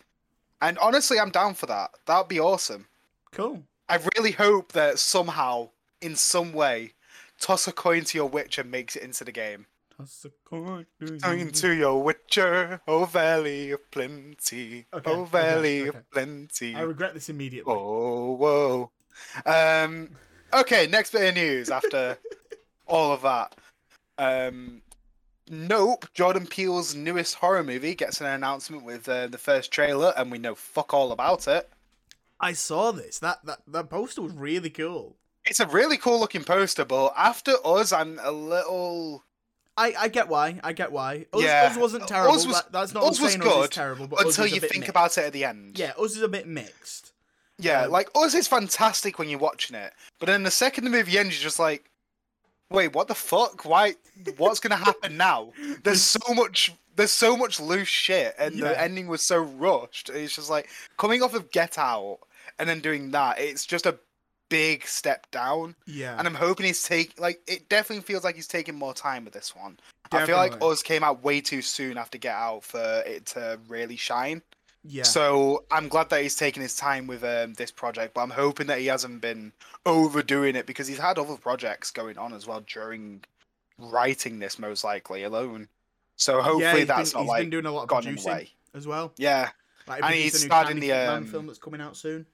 And 0.61 0.77
honestly, 0.79 1.19
I'm 1.19 1.31
down 1.31 1.53
for 1.53 1.65
that. 1.67 1.91
That'd 2.05 2.27
be 2.27 2.39
awesome. 2.39 2.87
Cool. 3.31 3.63
I 3.87 3.99
really 4.17 4.31
hope 4.31 4.73
that 4.73 4.99
somehow, 4.99 5.69
in 6.01 6.15
some 6.15 6.53
way, 6.53 6.93
toss 7.39 7.67
a 7.67 7.71
coin 7.71 8.03
to 8.03 8.17
your 8.17 8.27
Witcher 8.27 8.63
makes 8.63 8.95
it 8.95 9.03
into 9.03 9.23
the 9.23 9.31
game. 9.31 9.65
A 9.99 10.05
coin 10.45 10.85
to 11.01 11.19
Coin 11.19 11.39
you. 11.39 11.51
to 11.51 11.71
your 11.71 12.01
Witcher, 12.01 12.79
oh 12.87 13.03
valley 13.03 13.71
of 13.71 13.91
plenty, 13.91 14.85
Okay, 14.93 15.11
oh 15.11 15.21
okay, 15.23 15.29
valley 15.31 15.89
okay. 15.89 15.97
of 15.97 16.11
plenty. 16.11 16.75
I 16.75 16.81
regret 16.81 17.13
this 17.13 17.27
immediately. 17.27 17.73
Oh, 17.75 18.33
whoa. 18.35 18.91
Um, 19.45 20.11
okay, 20.53 20.87
next 20.87 21.11
bit 21.11 21.27
of 21.27 21.35
news 21.35 21.69
after 21.69 22.17
all 22.87 23.11
of 23.11 23.21
that. 23.23 23.55
Um, 24.17 24.81
Nope, 25.51 26.05
Jordan 26.13 26.45
Peele's 26.45 26.93
newest 26.95 27.35
horror 27.35 27.63
movie 27.63 27.95
gets 27.95 28.21
an 28.21 28.27
announcement 28.27 28.85
with 28.85 29.09
uh, 29.09 29.25
the 29.27 29.37
first 29.39 29.71
trailer, 29.71 30.13
and 30.15 30.31
we 30.31 30.37
know 30.37 30.53
fuck 30.53 30.93
all 30.93 31.11
about 31.11 31.47
it. 31.47 31.69
I 32.39 32.53
saw 32.53 32.91
this. 32.91 33.17
That 33.19 33.39
that 33.45 33.59
that 33.67 33.89
poster 33.89 34.21
was 34.21 34.33
really 34.33 34.69
cool. 34.69 35.17
It's 35.45 35.59
a 35.59 35.65
really 35.67 35.97
cool 35.97 36.19
looking 36.19 36.43
poster, 36.43 36.85
but 36.85 37.13
after 37.17 37.55
us, 37.65 37.91
I'm 37.91 38.19
a 38.21 38.31
little. 38.31 39.23
I, 39.79 39.93
I 39.97 40.07
get 40.09 40.27
why. 40.27 40.59
I 40.63 40.73
get 40.73 40.91
why. 40.91 41.25
Us, 41.33 41.41
Yeah, 41.41 41.69
us 41.71 41.77
wasn't 41.77 42.07
terrible. 42.07 42.33
Us 42.35 42.45
was- 42.45 42.55
that, 42.57 42.71
that's 42.71 42.93
not 42.93 43.03
Us 43.03 43.19
was 43.19 43.31
saying 43.31 43.41
Us 43.41 43.47
good 43.47 43.71
terrible, 43.71 44.07
but 44.07 44.25
until 44.25 44.45
you 44.47 44.59
think 44.59 44.75
mixed. 44.81 44.89
about 44.89 45.17
it 45.17 45.25
at 45.25 45.33
the 45.33 45.45
end. 45.45 45.79
Yeah, 45.79 45.93
us 45.97 46.15
is 46.15 46.21
a 46.21 46.27
bit 46.27 46.47
mixed. 46.47 47.11
Yeah, 47.57 47.83
Um, 47.83 47.91
like 47.91 48.09
us 48.15 48.33
is 48.35 48.47
fantastic 48.47 49.17
when 49.19 49.29
you're 49.29 49.39
watching 49.39 49.75
it, 49.75 49.93
but 50.19 50.27
then 50.27 50.43
the 50.43 50.51
second 50.51 50.83
the 50.85 50.89
movie 50.89 51.17
ends, 51.17 51.35
you're 51.35 51.43
just 51.43 51.59
like, 51.59 51.89
wait, 52.69 52.93
what 52.93 53.07
the 53.07 53.15
fuck? 53.15 53.65
Why? 53.65 53.95
What's 54.37 54.59
gonna 54.59 54.75
happen 54.77 55.17
now? 55.17 55.51
There's 55.83 56.01
so 56.01 56.33
much. 56.33 56.73
There's 56.95 57.11
so 57.11 57.37
much 57.37 57.59
loose 57.61 57.87
shit, 57.87 58.35
and 58.37 58.55
Yeah. 58.55 58.69
the 58.69 58.81
ending 58.81 59.07
was 59.07 59.21
so 59.21 59.37
rushed. 59.39 60.09
It's 60.09 60.35
just 60.35 60.49
like 60.49 60.69
coming 60.97 61.21
off 61.23 61.33
of 61.33 61.49
Get 61.51 61.77
Out 61.77 62.19
and 62.57 62.67
then 62.67 62.81
doing 62.81 63.11
that. 63.11 63.39
It's 63.39 63.65
just 63.65 63.85
a 63.85 63.97
big 64.49 64.85
step 64.85 65.29
down, 65.31 65.75
Yeah. 65.85 66.17
and 66.17 66.27
I'm 66.27 66.35
hoping 66.35 66.65
he's 66.65 66.83
take 66.83 67.19
like 67.19 67.41
it. 67.47 67.69
Definitely 67.69 68.03
feels 68.03 68.23
like 68.23 68.35
he's 68.35 68.47
taking 68.47 68.75
more 68.75 68.93
time 68.93 69.23
with 69.25 69.33
this 69.33 69.55
one. 69.55 69.79
I 70.11 70.25
feel 70.25 70.35
like 70.37 70.51
Definitely. 70.53 70.71
Us 70.73 70.83
came 70.83 71.03
out 71.03 71.23
way 71.23 71.39
too 71.41 71.61
soon 71.61 71.97
after 71.97 72.17
Get 72.17 72.33
Out 72.35 72.63
for 72.63 73.03
it 73.05 73.27
to 73.27 73.59
really 73.67 73.95
shine. 73.95 74.41
yeah. 74.83 75.03
So 75.03 75.65
I'm 75.69 75.87
glad 75.87 76.09
that 76.09 76.21
he's 76.23 76.35
taking 76.35 76.63
his 76.63 76.75
time 76.75 77.05
with 77.05 77.23
um, 77.23 77.53
this 77.53 77.69
project, 77.71 78.15
but 78.15 78.21
I'm 78.21 78.31
hoping 78.31 78.67
that 78.67 78.79
he 78.79 78.87
hasn't 78.87 79.21
been 79.21 79.53
overdoing 79.85 80.55
it 80.55 80.65
because 80.65 80.87
he's 80.87 80.97
had 80.97 81.19
other 81.19 81.35
projects 81.37 81.91
going 81.91 82.17
on 82.17 82.33
as 82.33 82.47
well 82.47 82.61
during 82.65 83.23
writing 83.77 84.39
this, 84.39 84.57
most 84.59 84.83
likely 84.83 85.23
alone. 85.23 85.67
So 86.15 86.41
hopefully 86.41 86.79
he's 86.79 86.87
that's 86.87 87.13
been, 87.13 87.19
not 87.19 87.23
he's 87.23 87.29
like 87.29 87.41
been 87.43 87.49
doing 87.49 87.65
a 87.65 87.71
lot 87.71 87.83
of 87.83 87.87
gone 87.89 87.99
in 88.07 88.15
the 88.15 88.21
producing 88.21 88.31
way. 88.33 88.49
as 88.73 88.87
well. 88.87 89.13
Yeah, 89.17 89.49
Like, 89.87 90.03
And 90.03 90.13
he's 90.15 90.31
produced 90.31 90.51
a 90.51 90.63
new 90.65 90.71
in 90.71 90.79
the, 90.79 90.91
um, 90.91 91.25
film 91.27 91.47
that's 91.47 91.59
coming 91.59 91.81
out 91.81 91.95
soon. 91.95 92.25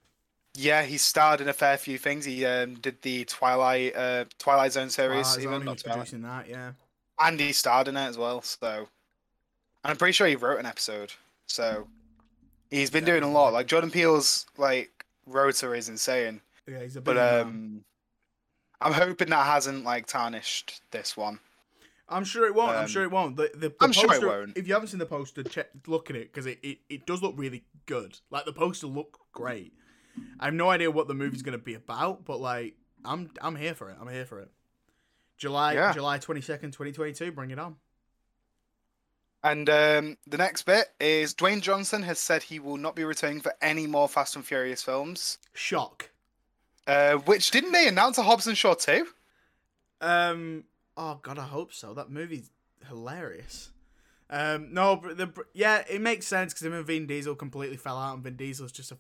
Yeah, 0.56 0.84
he 0.84 0.98
starred 0.98 1.42
in 1.42 1.50
a 1.50 1.54
fair 1.54 1.78
few 1.78 1.98
things. 1.98 2.26
He 2.26 2.46
um, 2.46 2.76
did 2.76 3.02
the 3.02 3.26
Twilight 3.26 3.96
uh, 3.96 4.26
Twilight 4.40 4.72
Zone 4.72 4.90
series, 4.90 5.28
Twilight 5.28 5.42
even 5.42 5.54
Zone, 5.60 5.66
not 5.66 5.72
he's 5.74 5.84
Twilight. 5.84 5.98
producing 6.00 6.22
that. 6.24 6.50
Yeah. 6.50 6.72
and 7.20 7.40
he 7.40 7.52
starred 7.52 7.88
in 7.88 7.98
it 7.98 8.06
as 8.06 8.18
well. 8.18 8.42
So, 8.42 8.88
and 9.84 9.92
I'm 9.92 9.98
pretty 9.98 10.14
sure 10.14 10.28
he 10.28 10.36
wrote 10.36 10.60
an 10.60 10.66
episode. 10.66 11.14
So, 11.48 11.88
he's 12.72 12.90
been 12.90 13.06
doing 13.06 13.24
a 13.24 13.32
lot. 13.32 13.54
Like 13.54 13.68
Jordan 13.68 13.92
Peele's 13.92 14.46
like 14.58 15.06
rotor 15.26 15.76
is 15.76 15.90
insane. 15.90 16.42
Yeah, 16.68 16.82
he's 16.82 16.96
a 16.96 17.02
But 17.02 17.14
busy 17.14 17.26
man. 17.26 17.42
um, 17.42 17.84
I'm 18.82 18.94
hoping 18.94 19.30
that 19.30 19.46
hasn't 19.46 19.84
like 19.84 20.08
tarnished 20.08 20.82
this 20.92 21.16
one. 21.16 21.40
I'm 22.08 22.24
sure 22.24 22.46
it 22.46 22.54
won't. 22.54 22.72
I'm 22.72 22.84
um, 22.84 22.88
sure 22.88 23.04
it 23.04 23.12
won't. 23.12 23.36
The, 23.36 23.50
the, 23.54 23.70
the 23.70 23.76
I'm 23.82 23.92
sure 23.92 24.14
it 24.14 24.24
won't. 24.24 24.58
If 24.58 24.68
you 24.68 24.74
haven't 24.74 24.90
seen 24.90 25.00
the 25.00 25.08
poster, 25.08 25.44
check 25.44 25.70
look 25.88 26.10
at 26.10 26.16
it 26.16 26.32
because 26.32 26.46
it, 26.46 26.60
it, 26.62 26.78
it 26.88 27.06
does 27.08 27.24
look 27.24 27.34
really 27.36 27.64
good. 27.88 28.20
Like 28.30 28.46
the 28.46 28.54
poster 28.54 28.88
look 28.88 29.20
great. 29.32 29.74
I 30.40 30.46
have 30.46 30.54
no 30.54 30.70
idea 30.70 30.92
what 30.92 31.08
the 31.08 31.14
movie's 31.14 31.42
gonna 31.42 31.58
be 31.58 31.74
about, 31.76 32.26
but 32.26 32.40
like 32.40 32.76
I'm 33.04 33.30
I'm 33.42 33.56
here 33.56 33.74
for 33.74 33.90
it. 33.90 33.98
I'm 34.00 34.08
here 34.08 34.26
for 34.26 34.40
it. 34.40 34.50
July 35.38 35.74
Yeah. 35.74 35.94
July 35.94 36.18
twenty 36.18 36.42
second, 36.42 36.72
twenty 36.72 36.92
twenty 36.92 37.14
two. 37.14 37.32
Bring 37.32 37.52
it 37.52 37.60
on. 37.60 37.78
And 39.44 39.70
um, 39.70 40.18
the 40.26 40.38
next 40.38 40.64
bit 40.64 40.88
is 41.00 41.36
Dwayne 41.36 41.62
Johnson 41.62 42.02
has 42.02 42.18
said 42.20 42.42
he 42.42 42.58
will 42.58 42.78
not 42.78 42.96
be 42.96 43.04
returning 43.04 43.42
for 43.42 43.54
any 43.62 43.86
more 43.86 44.10
Fast 44.10 44.36
and 44.36 44.44
Furious 44.44 44.82
films. 44.82 45.38
Shock. 45.54 46.10
Uh, 46.88 47.18
which 47.18 47.52
didn't 47.52 47.72
they 47.72 47.88
announce 47.88 48.18
a 48.18 48.24
Hobbs 48.24 48.48
and 48.48 48.58
Shaw 48.58 48.74
too? 48.74 49.08
Um. 50.02 50.64
Oh 50.98 51.20
God, 51.22 51.38
I 51.38 51.44
hope 51.44 51.74
so. 51.74 51.94
That 51.94 52.10
movie's 52.10 52.50
hilarious. 52.88 53.70
Um. 54.30 54.74
No, 54.74 54.96
but 54.96 55.18
the 55.18 55.32
yeah, 55.54 55.84
it 55.90 56.02
makes 56.02 56.26
sense 56.26 56.54
because 56.54 56.66
him 56.66 56.74
and 56.74 56.86
Vin 56.86 57.06
Diesel 57.06 57.36
completely 57.36 57.78
fell 57.78 57.98
out, 57.98 58.16
and 58.16 58.24
Vin 58.24 58.36
Diesel's 58.36 58.72
just 58.72 58.92
a 58.92 58.98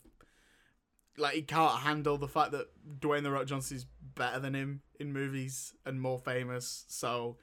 like 1.17 1.35
he 1.35 1.41
can't 1.41 1.79
handle 1.79 2.17
the 2.17 2.27
fact 2.27 2.51
that 2.51 2.67
Dwayne 2.99 3.23
the 3.23 3.31
Rock 3.31 3.45
Johnson's 3.47 3.85
better 4.15 4.39
than 4.39 4.53
him 4.53 4.81
in 4.99 5.13
movies 5.13 5.73
and 5.85 6.01
more 6.01 6.19
famous. 6.19 6.85
So 6.87 7.37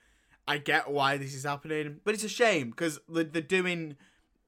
I 0.47 0.59
get 0.59 0.91
why 0.91 1.17
this 1.17 1.35
is 1.35 1.45
happening, 1.45 2.01
but 2.05 2.15
it's 2.15 2.25
a 2.25 2.29
shame 2.29 2.71
because 2.71 2.99
they're, 3.09 3.25
they're 3.25 3.43
doing. 3.43 3.97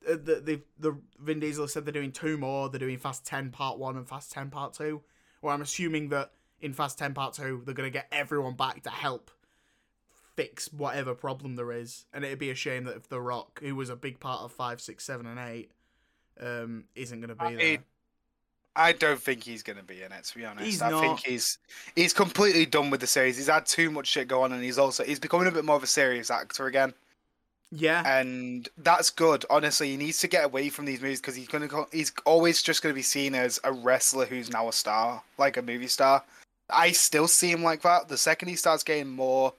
Uh, 0.07 0.13
the, 0.13 0.43
the 0.45 0.61
the 0.79 0.99
Vin 1.19 1.41
Diesel 1.41 1.67
said 1.67 1.87
they're 1.87 1.93
doing 1.93 2.13
two 2.13 2.37
more. 2.37 2.69
They're 2.69 2.79
doing 2.79 2.99
Fast 2.99 3.25
Ten 3.25 3.51
Part 3.51 3.79
One 3.79 3.97
and 3.97 4.07
Fast 4.09 4.33
Ten 4.33 4.51
Part 4.51 4.75
Two. 4.75 5.03
Well, 5.41 5.55
I'm 5.55 5.63
assuming 5.63 6.11
that 6.11 6.33
in 6.61 6.73
Fast 6.75 6.99
Ten 6.99 7.15
Part 7.15 7.35
Two 7.35 7.63
they're 7.65 7.75
gonna 7.75 7.91
get 7.91 8.09
everyone 8.13 8.55
back 8.55 8.83
to 8.83 8.91
help 8.91 9.31
fix 10.37 10.73
whatever 10.73 11.15
problem 11.15 11.55
there 11.57 11.73
is, 11.73 12.07
and 12.13 12.25
it'd 12.25 12.39
be 12.39 12.51
a 12.51 12.55
shame 12.55 12.85
that 12.85 12.97
if 12.97 13.09
The 13.09 13.21
Rock, 13.21 13.61
who 13.63 13.75
was 13.77 13.89
a 13.89 13.97
big 13.97 14.21
part 14.21 14.43
of 14.43 14.53
five, 14.53 14.81
six, 14.81 15.05
seven, 15.05 15.27
and 15.27 15.39
eight, 15.39 15.71
um, 16.41 16.85
isn't 16.95 17.21
gonna 17.21 17.35
be 17.37 17.45
I- 17.45 17.55
there. 17.55 17.79
I 18.77 18.93
don't 18.93 19.21
think 19.21 19.45
he's 19.45 19.63
going 19.63 19.79
to 19.79 19.85
be 19.85 20.03
in 20.03 20.11
it. 20.13 20.25
To 20.25 20.35
be 20.37 20.45
honest, 20.45 20.65
He's 20.65 20.83
I 20.83 20.91
think 20.91 21.03
not. 21.03 21.21
he's 21.21 21.59
he's 21.95 22.13
completely 22.13 22.67
done 22.67 22.91
with 22.91 23.01
the 23.01 23.07
series. 23.07 23.37
He's 23.37 23.47
had 23.47 23.67
too 23.67 23.91
much 23.91 24.09
shit 24.09 24.29
go 24.29 24.43
on, 24.43 24.53
and 24.53 24.63
he's 24.63 24.79
also 24.79 25.05
he's 25.05 25.21
becoming 25.21 25.47
a 25.47 25.53
bit 25.53 25.65
more 25.65 25.77
of 25.77 25.83
a 25.83 25.87
serious 25.89 26.31
actor 26.31 26.67
again. 26.67 26.93
Yeah, 27.71 28.03
and 28.07 28.69
that's 28.79 29.11
good. 29.11 29.45
Honestly, 29.51 29.91
he 29.91 29.97
needs 29.97 30.19
to 30.21 30.29
get 30.29 30.45
away 30.45 30.69
from 30.69 30.85
these 30.85 31.01
movies 31.01 31.21
because 31.21 31.35
he's 31.35 31.49
gonna 31.49 31.67
go, 31.69 31.89
he's 31.93 32.13
always 32.25 32.63
just 32.63 32.83
gonna 32.83 32.95
be 32.95 33.03
seen 33.03 33.35
as 33.35 33.59
a 33.65 33.73
wrestler 33.73 34.27
who's 34.27 34.51
now 34.51 34.69
a 34.69 34.73
star, 34.73 35.23
like 35.39 35.57
a 35.57 35.63
movie 35.63 35.89
star. 35.89 36.23
I 36.71 36.93
still 36.93 37.29
see 37.29 37.51
him 37.51 37.63
like 37.63 37.83
that. 37.83 38.09
The 38.09 38.17
second 38.17 38.49
he 38.49 38.57
starts 38.57 38.83
getting 38.85 39.09
more 39.09 39.53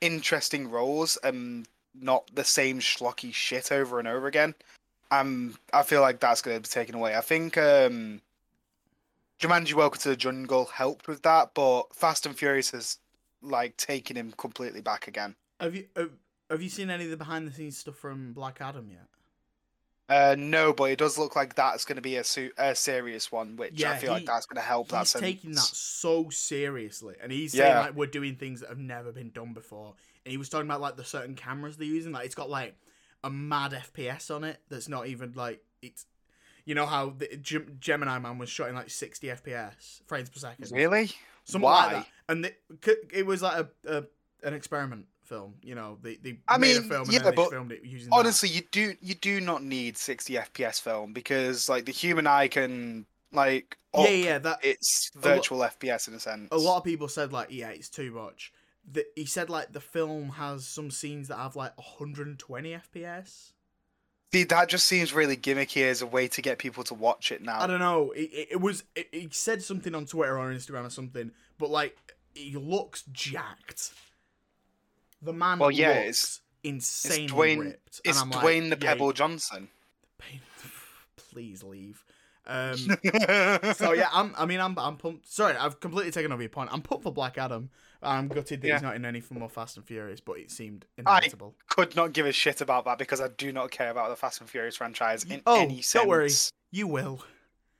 interesting 0.00 0.70
roles 0.70 1.16
and 1.22 1.66
not 2.00 2.28
the 2.34 2.44
same 2.44 2.80
schlocky 2.80 3.32
shit 3.32 3.72
over 3.72 3.98
and 3.98 4.08
over 4.08 4.26
again, 4.26 4.54
um, 5.20 5.56
I 5.72 5.82
feel 5.82 6.00
like 6.00 6.18
that's 6.20 6.42
gonna 6.42 6.60
be 6.60 6.68
taken 6.68 6.94
away. 6.94 7.14
I 7.16 7.20
think 7.20 7.56
um, 7.58 8.20
Jumanji: 9.40 9.74
Welcome 9.74 10.00
to 10.00 10.08
the 10.08 10.16
Jungle 10.16 10.66
helped 10.66 11.06
with 11.08 11.22
that, 11.22 11.54
but 11.54 11.94
Fast 11.94 12.26
and 12.26 12.36
Furious 12.36 12.70
has 12.70 12.98
like 13.42 13.76
taken 13.76 14.16
him 14.16 14.32
completely 14.36 14.80
back 14.80 15.08
again. 15.08 15.34
have 15.60 15.74
you 15.74 15.86
have, 15.96 16.10
have 16.50 16.62
you 16.62 16.68
seen 16.68 16.90
any 16.90 17.04
of 17.04 17.10
the 17.10 17.16
behind 17.16 17.46
the 17.46 17.52
scenes 17.52 17.76
stuff 17.78 17.96
from 17.96 18.32
Black 18.32 18.58
Adam 18.60 18.88
yet? 18.90 19.06
Uh, 20.08 20.34
no, 20.38 20.72
but 20.74 20.84
it 20.90 20.98
does 20.98 21.16
look 21.16 21.34
like 21.36 21.54
that's 21.54 21.86
going 21.86 21.96
to 21.96 22.02
be 22.02 22.16
a, 22.16 22.24
su- 22.24 22.50
a 22.58 22.74
serious 22.74 23.32
one, 23.32 23.56
which 23.56 23.80
Yeah, 23.80 23.92
I 23.92 23.96
feel 23.96 24.12
like 24.12 24.26
that's 24.26 24.44
going 24.44 24.60
to 24.60 24.66
help 24.66 24.88
that. 24.88 24.98
He's 24.98 25.12
taking 25.12 25.52
that 25.52 25.60
so 25.60 26.28
seriously, 26.28 27.14
and 27.22 27.32
he's 27.32 27.52
saying 27.52 27.70
Yeah. 27.72 27.80
like 27.80 27.94
we're 27.94 28.06
doing 28.08 28.36
things 28.36 28.60
that 28.60 28.68
have 28.68 28.78
never 28.78 29.10
been 29.10 29.30
done 29.30 29.54
before. 29.54 29.94
And 30.26 30.30
he 30.32 30.36
was 30.36 30.50
talking 30.50 30.66
about 30.66 30.82
like 30.82 30.96
the 30.96 31.04
certain 31.04 31.34
cameras 31.34 31.78
they're 31.78 31.86
using, 31.86 32.12
like 32.12 32.26
it's 32.26 32.34
got 32.34 32.50
like 32.50 32.74
a 33.24 33.30
mad 33.30 33.72
FPS 33.72 34.34
on 34.34 34.44
it 34.44 34.60
that's 34.68 34.88
not 34.88 35.06
even 35.06 35.32
like 35.34 35.62
it's. 35.80 36.06
You 36.64 36.76
know 36.76 36.86
how 36.86 37.10
the 37.10 37.36
Gem- 37.38 37.76
Gemini 37.80 38.18
Man 38.20 38.38
was 38.38 38.48
shot 38.48 38.68
in 38.68 38.76
like 38.76 38.88
60 38.88 39.26
FPS 39.26 40.00
frames 40.06 40.30
per 40.30 40.38
second. 40.38 40.70
Really? 40.70 41.10
Something 41.44 41.62
Why? 41.62 41.82
like 41.86 41.92
that. 41.92 42.06
And 42.28 42.44
the, 42.44 42.54
it 43.12 43.26
was 43.26 43.42
like 43.42 43.66
a, 43.84 43.96
a 43.98 44.04
an 44.44 44.54
experiment 44.54 45.06
film. 45.24 45.54
You 45.62 45.74
know, 45.74 45.98
they, 46.02 46.16
they 46.16 46.38
I 46.46 46.58
made 46.58 46.76
a 46.76 46.80
mean, 46.80 46.88
film 46.88 47.02
and 47.02 47.12
yeah, 47.12 47.18
then 47.18 47.34
they 47.34 47.44
filmed 47.46 47.72
it 47.72 47.84
using 47.84 48.10
that. 48.10 48.16
Honestly, 48.16 48.48
you 48.48 48.62
do 48.70 48.94
you 49.00 49.14
do 49.16 49.40
not 49.40 49.64
need 49.64 49.96
60 49.98 50.34
FPS 50.34 50.80
film 50.80 51.12
because 51.12 51.68
like 51.68 51.84
the 51.84 51.92
human 51.92 52.28
eye 52.28 52.46
can 52.46 53.06
like 53.32 53.76
Yeah, 53.94 54.08
yeah, 54.08 54.38
that 54.38 54.64
its 54.64 55.10
a 55.16 55.18
virtual 55.18 55.58
FPS 55.60 56.06
in 56.06 56.14
a 56.14 56.20
sense. 56.20 56.48
a 56.52 56.56
lot 56.58 56.78
of 56.78 56.84
people 56.84 57.08
said 57.08 57.32
like, 57.32 57.48
yeah, 57.50 57.70
it's 57.70 57.88
too 57.88 58.12
much. 58.12 58.52
The, 58.90 59.04
he 59.14 59.24
said 59.26 59.48
like 59.48 59.72
the 59.72 59.80
film 59.80 60.30
has 60.30 60.66
some 60.66 60.90
scenes 60.90 61.28
that 61.28 61.36
have 61.36 61.54
like 61.56 61.76
120 61.78 62.70
FPS. 62.72 63.52
See, 64.32 64.44
that 64.44 64.68
just 64.68 64.86
seems 64.86 65.12
really 65.12 65.36
gimmicky 65.36 65.82
as 65.82 66.00
a 66.02 66.06
way 66.06 66.26
to 66.28 66.40
get 66.42 66.58
people 66.58 66.82
to 66.84 66.94
watch 66.94 67.30
it 67.30 67.42
now. 67.42 67.60
I 67.60 67.66
don't 67.66 67.78
know. 67.80 68.12
It, 68.12 68.30
it, 68.32 68.48
it 68.52 68.60
was. 68.60 68.82
It, 68.96 69.08
he 69.12 69.28
said 69.30 69.62
something 69.62 69.94
on 69.94 70.06
Twitter 70.06 70.38
or 70.38 70.50
Instagram 70.52 70.86
or 70.86 70.90
something, 70.90 71.30
but 71.58 71.70
like 71.70 71.96
he 72.34 72.56
looks 72.56 73.04
jacked. 73.12 73.92
The 75.20 75.32
man 75.34 75.58
Well, 75.58 75.70
yeah, 75.70 75.88
looks 76.06 76.06
it's- 76.06 76.40
insanely 76.64 77.28
Dwayne- 77.28 77.60
ripped. 77.60 78.00
It's 78.04 78.20
and 78.20 78.32
I'm 78.34 78.40
Dwayne 78.40 78.70
like, 78.70 78.80
the 78.80 78.86
yeah, 78.86 78.92
Pebble 78.94 79.12
Johnson. 79.12 79.68
Please 81.16 81.62
leave. 81.62 82.04
Um, 82.46 82.76
so 83.74 83.92
yeah, 83.92 84.08
I'm. 84.12 84.34
I 84.36 84.46
mean, 84.46 84.60
I'm. 84.60 84.76
I'm 84.78 84.96
pumped. 84.96 85.28
Sorry, 85.30 85.54
I've 85.56 85.78
completely 85.78 86.10
taken 86.10 86.32
over 86.32 86.42
your 86.42 86.48
point. 86.48 86.70
I'm 86.72 86.82
pumped 86.82 87.04
for 87.04 87.12
Black 87.12 87.38
Adam. 87.38 87.70
I'm 88.02 88.28
gutted 88.28 88.60
that 88.62 88.66
Yeah. 88.66 88.74
he's 88.74 88.82
not 88.82 88.96
in 88.96 89.04
any 89.04 89.20
for 89.20 89.34
more 89.34 89.48
Fast 89.48 89.76
and 89.76 89.86
Furious, 89.86 90.20
but 90.20 90.38
it 90.38 90.50
seemed 90.50 90.86
impossible. 90.98 91.54
I- 91.60 91.64
could 91.74 91.94
not 91.96 92.12
give 92.12 92.26
a 92.26 92.32
shit 92.32 92.60
about 92.60 92.84
that 92.86 92.98
because 92.98 93.20
I 93.20 93.28
do 93.28 93.52
not 93.52 93.70
care 93.70 93.90
about 93.90 94.08
the 94.10 94.16
Fast 94.16 94.40
and 94.40 94.50
Furious 94.50 94.76
franchise 94.76 95.24
in 95.24 95.42
Oh, 95.46 95.60
any 95.60 95.76
sense. 95.82 95.92
don't 96.02 96.08
worry. 96.08 96.30
You 96.70 96.86
will. 96.88 97.24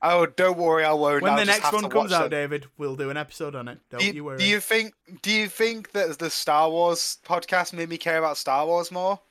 Oh, 0.01 0.25
don't 0.25 0.57
worry, 0.57 0.83
I 0.83 0.91
won't. 0.93 1.21
when 1.23 1.31
I'll 1.31 1.37
the 1.39 1.45
next 1.45 1.71
one 1.71 1.89
comes 1.89 2.11
out, 2.11 2.23
them. 2.23 2.29
David, 2.29 2.67
we'll 2.77 2.95
do 2.97 3.09
an 3.09 3.15
episode 3.17 3.55
on 3.55 3.67
it. 3.69 3.79
Don't 3.89 3.99
do 4.01 4.05
you, 4.07 4.13
you, 4.13 4.23
worry. 4.25 4.37
do 4.37 4.45
you 4.45 4.59
think? 4.59 4.93
Do 5.21 5.31
you 5.31 5.47
think 5.47 5.91
that 5.93 6.19
the 6.19 6.29
Star 6.29 6.69
Wars 6.69 7.19
podcast 7.25 7.71
made 7.73 7.87
me 7.89 7.97
care 7.97 8.17
about 8.17 8.35
Star 8.37 8.65
Wars 8.65 8.91
more? 8.91 9.21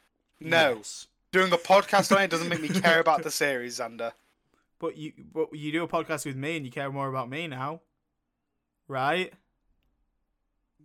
No, 0.40 0.76
Yes. 0.76 1.08
doing 1.30 1.52
a 1.52 1.58
podcast 1.58 2.14
on 2.16 2.22
it 2.22 2.30
doesn't 2.30 2.48
make 2.48 2.60
me 2.62 2.68
care 2.80 3.00
about 3.00 3.22
the 3.22 3.30
series, 3.30 3.78
Xander. 3.80 4.12
But 4.78 4.96
you, 4.96 5.12
but 5.32 5.54
you 5.54 5.72
do 5.72 5.84
a 5.84 5.88
podcast 5.88 6.24
with 6.26 6.36
me, 6.36 6.56
and 6.56 6.64
you 6.66 6.72
care 6.72 6.90
more 6.90 7.08
about 7.08 7.28
me 7.28 7.46
now, 7.48 7.82
right? 8.88 9.32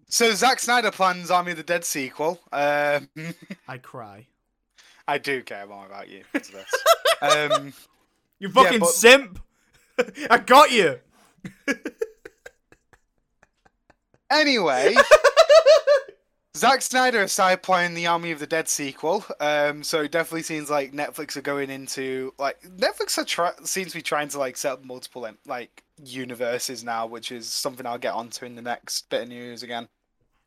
So 0.10 0.34
Zack 0.34 0.60
Snyder 0.60 0.92
plans 0.92 1.30
Army 1.32 1.52
of 1.52 1.58
the 1.58 1.64
Dead 1.64 1.84
sequel. 1.84 2.40
Um, 2.52 3.10
I 3.68 3.78
cry. 3.78 4.28
I 5.08 5.18
do 5.18 5.42
care 5.44 5.66
more 5.68 5.86
about 5.86 6.10
you 6.10 6.24
because 6.32 6.50
this. 6.50 6.74
um, 7.22 7.74
You 8.40 8.50
fucking 8.50 8.80
but- 8.80 8.90
simp! 8.90 9.40
I 10.30 10.38
got 10.38 10.72
you. 10.72 11.00
anyway, 14.30 14.96
Zack 16.56 16.82
Snyder 16.84 17.24
is 17.24 17.32
side 17.32 17.64
playing 17.64 17.94
the 17.96 18.06
Army 18.08 18.32
of 18.32 18.40
the 18.40 18.46
Dead 18.48 18.68
sequel. 18.68 19.26
Um, 19.40 19.84
so 19.84 20.02
it 20.02 20.12
definitely 20.12 20.44
seems 20.44 20.70
like 20.70 20.94
Netflix 20.94 21.36
are 21.36 21.42
going 21.42 21.70
into 21.70 22.34
like 22.38 22.62
Netflix 22.62 23.18
are 23.18 23.26
try- 23.26 23.54
seems 23.64 23.92
to 23.92 23.98
be 23.98 24.02
trying 24.04 24.28
to 24.30 24.40
like 24.40 24.56
set 24.58 24.74
up 24.74 24.86
multiple 24.86 25.28
like 25.48 25.84
universes 26.04 26.84
now, 26.84 27.08
which 27.08 27.32
is 27.32 27.48
something 27.48 27.86
I'll 27.86 27.98
get 27.98 28.14
onto 28.14 28.46
in 28.46 28.56
the 28.56 28.62
next 28.62 29.10
bit 29.10 29.24
of 29.24 29.30
news 29.30 29.64
again. 29.64 29.88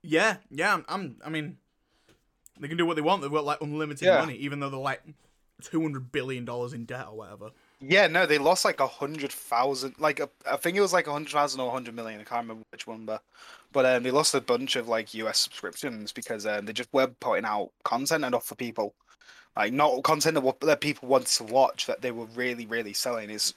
Yeah, 0.03 0.37
yeah. 0.51 0.75
I'm, 0.75 0.85
I'm. 0.89 1.17
I 1.25 1.29
mean, 1.29 1.59
they 2.59 2.69
can 2.69 2.77
do 2.77 2.87
what 2.87 2.97
they 2.97 3.03
want. 3.03 3.23
They've 3.23 3.31
got 3.31 3.45
like 3.45 3.61
unlimited 3.61 4.07
Yeah. 4.07 4.19
money, 4.19 4.35
even 4.37 4.61
though 4.61 4.71
they're 4.71 4.79
like 4.79 5.03
two 5.63 5.83
hundred 5.83 6.11
billion 6.13 6.45
dollars 6.45 6.73
in 6.73 6.85
debt 6.85 7.07
or 7.09 7.17
whatever. 7.17 7.51
Yeah, 7.83 8.07
no, 8.09 8.27
they 8.27 8.37
lost 8.39 8.65
like 8.65 8.81
a 8.81 8.87
hundred 8.87 9.33
thousand. 9.33 9.95
Like 9.99 10.21
a, 10.21 10.29
I 10.51 10.57
think 10.57 10.77
it 10.77 10.81
was 10.83 10.93
like 10.93 11.07
a 11.07 11.13
hundred 11.13 11.33
thousand 11.33 11.61
or 11.61 11.69
a 11.69 11.73
hundred 11.73 11.95
million. 11.95 12.21
I 12.21 12.25
can't 12.25 12.43
remember 12.43 12.63
which 12.73 12.87
one, 12.87 13.07
but 13.07 13.23
but 13.73 13.87
um, 13.87 14.03
they 14.03 14.11
lost 14.11 14.35
a 14.35 14.41
bunch 14.41 14.77
of 14.77 14.89
like 14.89 15.15
US 15.15 15.39
subscriptions 15.39 16.13
because 16.13 16.47
um, 16.47 16.67
they 16.67 16.73
just 16.73 16.93
were 16.93 17.07
putting 17.07 17.45
out 17.45 17.71
content 17.85 18.25
enough 18.25 18.45
for 18.45 18.55
people, 18.55 18.95
like 19.57 19.73
not 19.73 20.03
content 20.03 20.35
that, 20.35 20.61
that 20.61 20.81
people 20.81 21.09
wanted 21.09 21.29
to 21.29 21.45
watch 21.45 21.87
that 21.87 22.03
they 22.03 22.11
were 22.11 22.27
really 22.27 22.67
really 22.67 22.93
selling. 22.93 23.31
Is 23.31 23.55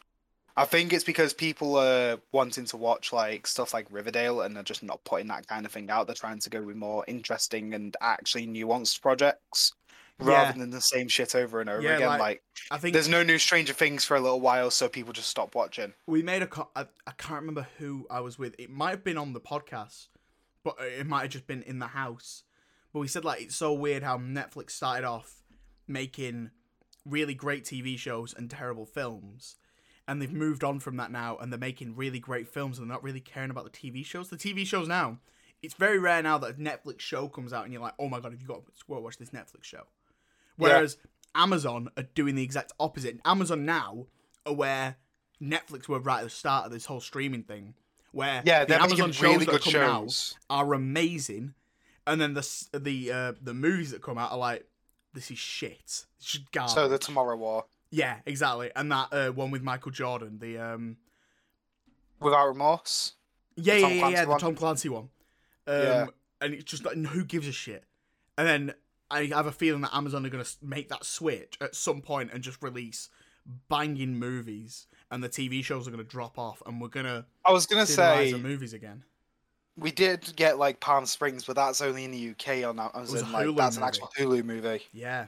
I 0.55 0.65
think 0.65 0.93
it's 0.93 1.03
because 1.03 1.33
people 1.33 1.77
are 1.77 2.19
wanting 2.31 2.65
to 2.65 2.77
watch 2.77 3.11
like 3.11 3.47
stuff 3.47 3.73
like 3.73 3.87
Riverdale 3.89 4.41
and 4.41 4.55
they're 4.55 4.63
just 4.63 4.83
not 4.83 5.03
putting 5.03 5.27
that 5.29 5.47
kind 5.47 5.65
of 5.65 5.71
thing 5.71 5.89
out. 5.89 6.05
They're 6.05 6.15
trying 6.15 6.39
to 6.39 6.49
go 6.49 6.61
with 6.61 6.75
more 6.75 7.03
interesting 7.07 7.73
and 7.73 7.95
actually 8.01 8.45
nuanced 8.47 9.01
projects 9.01 9.73
rather 10.19 10.31
Yeah. 10.31 10.51
than 10.51 10.69
the 10.69 10.79
same 10.79 11.07
shit 11.07 11.33
over 11.33 11.59
and 11.59 11.69
over 11.69 11.81
Yeah, 11.81 11.95
again. 11.95 12.07
like- 12.07 12.19
like 12.19 12.43
I 12.69 12.77
think 12.77 12.93
there's 12.93 13.07
no 13.09 13.23
new 13.23 13.39
Stranger 13.39 13.73
Things 13.73 14.05
for 14.05 14.15
a 14.15 14.19
little 14.21 14.41
while, 14.41 14.69
so 14.69 14.87
people 14.87 15.11
just 15.11 15.27
stop 15.29 15.55
watching. 15.55 15.93
we 16.05 16.21
made 16.21 16.43
a. 16.43 16.47
Co- 16.47 16.69
I, 16.75 16.85
I 17.07 17.11
can't 17.17 17.41
remember 17.41 17.67
who 17.79 18.05
I 18.11 18.19
was 18.19 18.37
with. 18.37 18.53
It 18.59 18.69
might 18.69 18.91
have 18.91 19.03
been 19.03 19.17
on 19.17 19.33
the 19.33 19.41
podcast, 19.41 20.09
but 20.63 20.75
it 20.79 21.07
might 21.07 21.23
have 21.23 21.31
just 21.31 21.47
been 21.47 21.63
in 21.63 21.79
the 21.79 21.87
house. 21.87 22.43
But 22.93 22.99
we 22.99 23.07
said 23.07 23.25
like 23.25 23.41
it's 23.41 23.55
so 23.55 23.73
weird 23.73 24.03
how 24.03 24.19
Netflix 24.19 24.71
started 24.71 25.03
off 25.05 25.41
making 25.87 26.51
really 27.05 27.33
great 27.33 27.65
TV 27.65 27.97
shows 27.97 28.35
and 28.35 28.51
terrible 28.51 28.85
films, 28.85 29.55
and 30.07 30.21
they've 30.21 30.31
moved 30.31 30.63
on 30.63 30.79
from 30.79 30.97
that 30.97 31.11
now, 31.11 31.37
and 31.37 31.51
they're 31.51 31.59
making 31.59 31.95
really 31.95 32.19
great 32.19 32.47
films, 32.47 32.77
and 32.77 32.89
they're 32.89 32.95
not 32.95 33.03
really 33.03 33.21
caring 33.21 33.49
about 33.49 33.63
the 33.63 33.69
TV 33.69 34.05
shows. 34.05 34.29
The 34.29 34.37
TV 34.37 34.65
shows 34.65 34.87
now, 34.87 35.19
it's 35.61 35.73
very 35.73 35.97
rare 35.97 36.21
now 36.21 36.37
that 36.39 36.51
a 36.51 36.53
Netflix 36.53 36.99
show 36.99 37.27
comes 37.29 37.53
out 37.53 37.63
and 37.63 37.71
you're 37.73 37.81
like, 37.81 37.93
oh 37.97 38.09
my 38.09 38.19
god, 38.19 38.33
have 38.33 38.41
you 38.41 38.47
got 38.47 38.65
to 38.65 38.71
go 38.87 38.99
watch 38.99 39.17
this 39.17 39.29
Netflix 39.29 39.63
show? 39.63 39.83
Whereas 40.57 40.97
Amazon 41.35 41.89
are 41.97 42.03
doing 42.03 42.35
the 42.35 42.43
exact 42.43 42.73
opposite. 42.79 43.19
Amazon 43.25 43.65
now 43.65 44.07
are 44.45 44.53
where 44.53 44.97
Netflix 45.41 45.87
were 45.87 45.99
right 45.99 46.19
at 46.19 46.25
the 46.25 46.29
start 46.29 46.65
of 46.65 46.71
this 46.71 46.85
whole 46.85 46.99
streaming 46.99 47.43
thing, 47.43 47.73
where 48.11 48.41
Yeah, 48.45 48.65
the 48.65 48.79
Amazon 48.81 49.11
shows 49.11 49.21
really 49.21 49.45
that 49.45 49.61
come 49.61 49.75
out 49.81 50.33
are 50.49 50.73
amazing, 50.73 51.53
and 52.05 52.19
then 52.19 52.33
the 52.33 52.67
the 52.73 53.11
uh, 53.11 53.33
the 53.41 53.53
movies 53.53 53.91
that 53.91 54.01
come 54.01 54.17
out 54.17 54.31
are 54.31 54.37
like, 54.37 54.67
this 55.13 55.31
is 55.31 55.37
shit. 55.37 55.79
It's 55.81 56.05
just 56.19 56.51
garbage. 56.51 56.73
So 56.73 56.87
the 56.87 56.97
Tomorrow 56.97 57.37
War, 57.37 57.65
yeah, 57.93 58.17
exactly. 58.25 58.71
And 58.75 58.91
that 58.91 59.07
uh, 59.11 59.29
one 59.29 59.51
with 59.51 59.61
Michael 59.61 59.91
Jordan, 59.91 60.39
the 60.39 60.57
um, 60.57 60.97
Without 62.19 62.47
Remorse. 62.47 63.13
yeah, 63.55 63.75
yeah, 63.75 63.81
Tom 63.81 63.91
yeah, 63.91 63.99
Clancy 63.99 64.13
yeah, 64.15 64.23
the 64.25 64.29
one? 64.31 64.39
Tom 64.39 64.55
Clancy 64.55 64.89
one. 64.89 65.09
Um, 65.67 65.81
Yeah. 65.81 66.05
and 66.41 66.53
it's 66.55 66.63
just 66.63 66.83
like 66.85 66.97
who 66.97 67.23
gives 67.23 67.47
a 67.47 67.51
shit. 67.51 67.83
And 68.37 68.47
then 68.47 68.73
I 69.11 69.25
have 69.27 69.45
a 69.45 69.51
feeling 69.51 69.81
that 69.81 69.95
Amazon 69.95 70.25
are 70.25 70.29
going 70.29 70.43
to 70.43 70.51
make 70.61 70.89
that 70.89 71.05
switch 71.05 71.57
at 71.61 71.75
some 71.75 72.01
point 72.01 72.31
and 72.33 72.43
just 72.43 72.63
release 72.63 73.09
banging 73.69 74.17
movies, 74.17 74.87
and 75.11 75.23
the 75.23 75.29
TV 75.29 75.63
shows 75.63 75.87
are 75.87 75.91
going 75.91 76.03
to 76.03 76.09
drop 76.09 76.39
off, 76.39 76.63
and 76.65 76.81
we're 76.81 76.87
going 76.87 77.05
to 77.05 77.25
I 77.45 77.51
was 77.51 77.65
gonna 77.67 77.85
see 77.85 77.95
the 77.95 78.29
say 78.29 78.33
movies 78.33 78.73
again. 78.73 79.03
we 79.77 79.91
did 79.91 80.35
get 80.35 80.57
like 80.57 80.79
Palm 80.79 81.05
Springs, 81.05 81.43
but 81.45 81.55
that's 81.55 81.81
only 81.81 82.05
in 82.05 82.11
the 82.11 82.31
UK 82.31 82.65
on 82.67 82.77
that. 82.77 82.91
As 82.95 83.11
was 83.11 83.21
in, 83.21 83.27
a 83.27 83.31
like 83.31 83.55
that's 83.55 83.77
an 83.77 83.83
actual 83.83 84.09
Hulu 84.17 84.43
movie, 84.43 84.81
Yeah, 84.93 85.27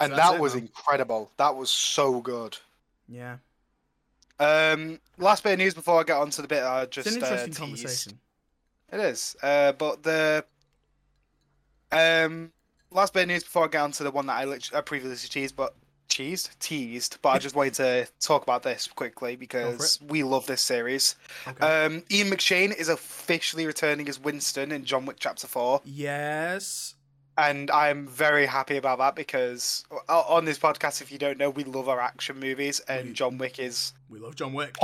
and 0.00 0.12
that's 0.12 0.30
that 0.30 0.34
it 0.36 0.40
was 0.40 0.54
incredible. 0.54 1.30
That 1.36 1.54
was 1.56 1.70
so 1.70 2.20
good. 2.20 2.56
yeah. 3.08 3.36
Um, 4.38 4.98
last 5.18 5.44
bit 5.44 5.52
of 5.52 5.58
news 5.58 5.74
before 5.74 6.00
I 6.00 6.02
get 6.02 6.16
on 6.16 6.30
to 6.30 6.40
the 6.40 6.48
bit 6.48 6.62
I 6.62 6.86
just 6.86 7.06
It's 7.06 7.16
an 7.16 7.22
interesting 7.22 7.52
uh, 7.54 7.58
conversation. 7.58 8.18
It 8.90 9.00
is. 9.00 9.36
Uh, 9.42 9.72
but 9.72 10.02
the 10.02 10.44
um 11.92 12.50
last 12.90 13.12
bit 13.12 13.22
of 13.22 13.28
news 13.28 13.44
before 13.44 13.64
I 13.64 13.68
get 13.68 13.82
on 13.82 13.92
to 13.92 14.02
the 14.04 14.10
one 14.10 14.26
that 14.26 14.36
I 14.38 14.44
literally 14.44 14.78
I 14.78 14.80
previously 14.80 15.28
teased, 15.28 15.56
but 15.56 15.74
teased 16.08 16.58
teased. 16.58 17.18
But 17.20 17.30
I 17.30 17.38
just 17.38 17.54
wanted 17.54 17.74
to 17.74 18.08
talk 18.20 18.42
about 18.42 18.62
this 18.62 18.86
quickly 18.86 19.36
because 19.36 20.00
we 20.08 20.22
love 20.22 20.46
this 20.46 20.62
series. 20.62 21.16
Okay. 21.46 21.84
Um, 21.84 22.02
Ian 22.10 22.30
McShane 22.30 22.74
is 22.74 22.88
officially 22.88 23.66
returning 23.66 24.08
as 24.08 24.18
Winston 24.18 24.72
in 24.72 24.84
John 24.84 25.04
Wick 25.04 25.16
Chapter 25.20 25.46
Four, 25.48 25.82
yes. 25.84 26.94
And 27.38 27.70
I'm 27.70 28.06
very 28.06 28.46
happy 28.46 28.76
about 28.76 28.98
that 28.98 29.14
because 29.16 29.84
on 30.08 30.44
this 30.44 30.58
podcast, 30.58 31.00
if 31.00 31.10
you 31.12 31.18
don't 31.18 31.38
know, 31.38 31.50
we 31.50 31.64
love 31.64 31.88
our 31.88 32.00
action 32.00 32.38
movies, 32.40 32.80
and 32.88 33.08
We- 33.08 33.12
John 33.14 33.38
Wick 33.38 33.58
is 33.58 33.92
We 34.08 34.18
love 34.18 34.34
John 34.36 34.52
Wick. 34.52 34.76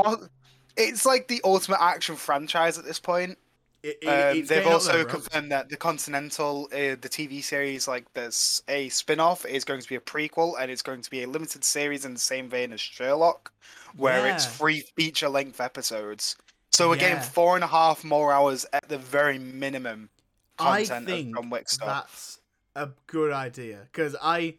it's 0.76 1.04
like 1.06 1.28
the 1.28 1.40
ultimate 1.44 1.80
action 1.82 2.16
franchise 2.16 2.78
at 2.78 2.85
this 2.85 2.98
point. 2.98 3.38
It, 3.82 3.98
it, 4.02 4.09
Um, 4.09 4.44
they've 4.46 4.66
also 4.66 4.92
there, 4.92 5.04
confirmed 5.04 5.52
that 5.52 5.68
the 5.68 5.76
Continental, 5.76 6.68
uh, 6.72 6.96
the 7.00 7.09
TV 7.09 7.42
series, 7.42 7.87
like 7.87 8.04
there's 8.14 8.62
a 8.68 8.88
spin-off, 8.88 9.44
is 9.46 9.64
going 9.64 9.80
to 9.80 9.88
be 9.88 9.94
a 9.94 10.00
prequel, 10.00 10.54
and 10.59 10.70
it's 10.70 10.82
going 10.82 11.02
to 11.02 11.11
be 11.11 11.22
a 11.22 11.28
limited 11.28 11.62
series 11.62 12.04
in 12.04 12.14
the 12.14 12.20
same 12.20 12.48
vein 12.48 12.72
as 12.72 12.80
Sherlock, 12.80 13.52
where 13.96 14.26
it's 14.26 14.46
three 14.46 14.80
feature-length 14.96 15.61
episodes. 15.61 16.37
So 16.72 16.88
we're 16.88 16.96
getting 16.96 17.22
four 17.22 17.54
and 17.54 17.62
a 17.64 17.68
half 17.68 18.02
more 18.02 18.32
hours 18.32 18.66
at 18.72 18.88
the 18.88 18.98
very 18.98 19.38
minimum 19.38 20.11
I 20.59 20.85
think 20.85 21.37
of 21.37 21.42
John 21.42 21.51
Wick 21.51 21.69
stuff. 21.69 21.87
that's 21.87 22.38
a 22.75 22.90
good 23.07 23.33
idea 23.33 23.81
because 23.90 24.16
I 24.23 24.57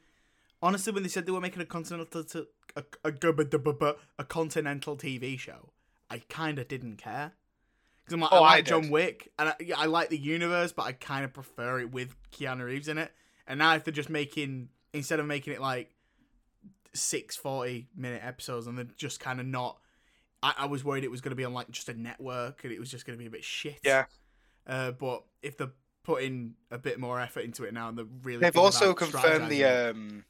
honestly, 0.61 0.93
when 0.93 1.03
they 1.03 1.09
said 1.09 1.25
they 1.25 1.31
were 1.31 1.41
making 1.41 1.61
a 1.61 1.65
continental 1.65 2.23
to, 2.23 2.47
a, 2.75 2.83
a, 3.03 3.13
a, 3.13 3.95
a 4.19 4.23
continental 4.23 4.95
TV 4.97 5.37
show, 5.39 5.71
I 6.09 6.19
kind 6.29 6.59
of 6.59 6.67
didn't 6.67 6.97
care 6.97 7.33
because 8.03 8.13
I'm 8.13 8.21
like, 8.21 8.31
Oh, 8.31 8.37
I 8.37 8.39
I 8.39 8.55
like 8.55 8.65
John. 8.65 8.89
Wick 8.89 9.31
and 9.37 9.49
I, 9.49 9.55
yeah, 9.59 9.75
I 9.77 9.85
like 9.85 10.09
the 10.09 10.17
universe, 10.17 10.71
but 10.71 10.83
I 10.83 10.91
kind 10.93 11.25
of 11.25 11.33
prefer 11.33 11.79
it 11.79 11.91
with 11.91 12.15
Keanu 12.31 12.65
Reeves 12.65 12.87
in 12.87 12.97
it. 12.97 13.11
And 13.47 13.59
now 13.59 13.75
if 13.75 13.83
they're 13.83 13.93
just 13.93 14.09
making 14.09 14.69
instead 14.93 15.19
of 15.19 15.25
making 15.25 15.53
it 15.53 15.61
like 15.61 15.93
six 16.93 17.35
40 17.35 17.87
minute 17.95 18.21
episodes 18.23 18.67
and 18.67 18.77
they're 18.77 18.85
just 18.97 19.19
kind 19.19 19.39
of 19.39 19.45
not. 19.45 19.77
I, 20.43 20.53
I 20.59 20.65
was 20.65 20.83
worried 20.83 21.03
it 21.03 21.11
was 21.11 21.21
going 21.21 21.31
to 21.31 21.35
be 21.35 21.45
on 21.45 21.53
like 21.53 21.69
just 21.71 21.89
a 21.89 21.99
network 21.99 22.63
and 22.63 22.71
it 22.71 22.79
was 22.79 22.89
just 22.91 23.05
going 23.05 23.17
to 23.17 23.21
be 23.21 23.27
a 23.27 23.31
bit 23.31 23.43
shit. 23.43 23.79
Yeah. 23.83 24.05
Uh, 24.65 24.91
but 24.91 25.23
if 25.41 25.57
they're 25.57 25.71
putting 26.07 26.55
a 26.71 26.77
bit 26.79 26.99
more 26.99 27.19
effort 27.19 27.41
into 27.41 27.65
it 27.65 27.73
now 27.73 27.89
and 27.89 27.97
they're 27.97 28.05
really 28.23 28.39
They've 28.39 28.57
also 28.57 28.93
confirmed 28.95 29.49
the 29.51 29.65
um, 29.65 30.23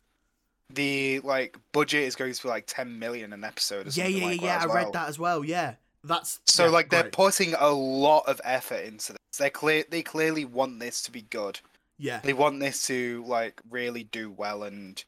the 0.74 1.20
like 1.22 1.56
budget 1.72 2.04
is 2.04 2.16
going 2.16 2.34
to 2.34 2.44
be 2.44 2.50
like 2.50 2.66
ten 2.68 3.00
million 3.00 3.32
an 3.32 3.44
episode. 3.44 3.88
Or 3.88 3.90
yeah, 3.92 4.04
something 4.06 4.18
yeah, 4.18 4.26
like 4.26 4.42
yeah, 4.42 4.48
yeah. 4.48 4.60
I 4.62 4.66
as 4.66 4.74
read 4.74 4.94
that 4.94 5.08
as 5.08 5.20
well. 5.20 5.46
Yeah, 5.46 5.76
that's 6.04 6.40
So 6.46 6.66
yeah, 6.66 6.72
like 6.72 6.90
they're 6.90 7.04
putting 7.06 7.54
a 7.54 7.70
lot 7.70 8.24
of 8.28 8.42
effort 8.44 8.84
into 8.86 9.14
this. 9.14 9.38
They 9.38 9.50
clear 9.50 9.86
they 9.90 10.02
clearly 10.02 10.46
want 10.46 10.80
this 10.80 11.02
to 11.04 11.12
be 11.12 11.22
good. 11.22 11.60
yeah, 12.00 12.20
They 12.24 12.34
want 12.34 12.60
this 12.60 12.86
to 12.88 13.24
like 13.28 13.62
really 13.70 14.04
do 14.06 14.32
well 14.32 14.64
and 14.64 15.04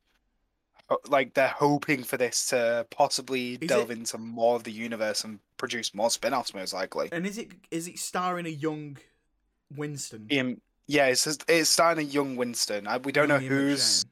uh, 0.89 0.95
like 1.07 1.33
they're 1.33 1.47
hoping 1.47 2.03
for 2.03 2.17
this 2.17 2.47
to 2.47 2.85
possibly 2.91 3.53
Is 3.59 3.67
delve 3.67 3.89
it- 3.91 3.97
into 3.97 4.17
more 4.19 4.55
of 4.55 4.63
the 4.63 4.71
universe 4.71 5.23
and 5.23 5.39
produce 5.57 5.93
more 5.93 6.09
spin-offs 6.11 6.53
most 6.53 6.73
likely. 6.73 7.09
and 7.11 7.25
is 7.25 7.37
it 7.39 7.49
is 7.71 7.87
it 7.87 7.97
starring 7.99 8.45
a 8.45 8.49
young 8.49 8.97
Winston? 9.75 10.27
Ian, 10.31 10.61
yeah, 10.87 11.05
it's 11.07 11.23
just, 11.25 11.45
it's 11.47 11.69
starting 11.69 12.05
a 12.05 12.09
young 12.09 12.35
Winston. 12.35 12.87
I, 12.87 12.97
we 12.97 13.11
don't 13.11 13.27
know 13.27 13.37
who's 13.37 14.03
McShane? 14.03 14.09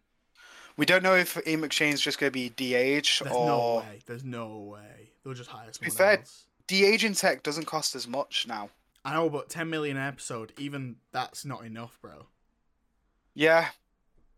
We 0.77 0.85
don't 0.85 1.01
know 1.01 1.15
if 1.15 1.37
Ian 1.47 1.61
McShane's 1.61 2.01
just 2.01 2.19
going 2.19 2.29
to 2.29 2.33
be 2.33 2.49
de-age 2.49 3.19
There's 3.23 3.35
or 3.35 3.45
no 3.47 3.75
way. 3.77 3.99
There's 4.05 4.23
no 4.23 4.57
way. 4.59 5.11
They'll 5.23 5.33
just 5.33 5.49
hire 5.49 5.69
someone 5.73 5.95
fair- 5.95 6.17
else. 6.19 6.45
de-aging 6.67 7.13
tech 7.15 7.41
doesn't 7.43 7.65
cost 7.65 7.95
as 7.95 8.07
much 8.07 8.45
now. 8.47 8.69
I 9.03 9.13
know, 9.13 9.29
but 9.29 9.49
10 9.49 9.69
million 9.69 9.97
an 9.97 10.03
episode, 10.07 10.53
even 10.57 10.97
that's 11.11 11.45
not 11.45 11.65
enough, 11.65 11.97
bro. 12.01 12.27
Yeah, 13.33 13.69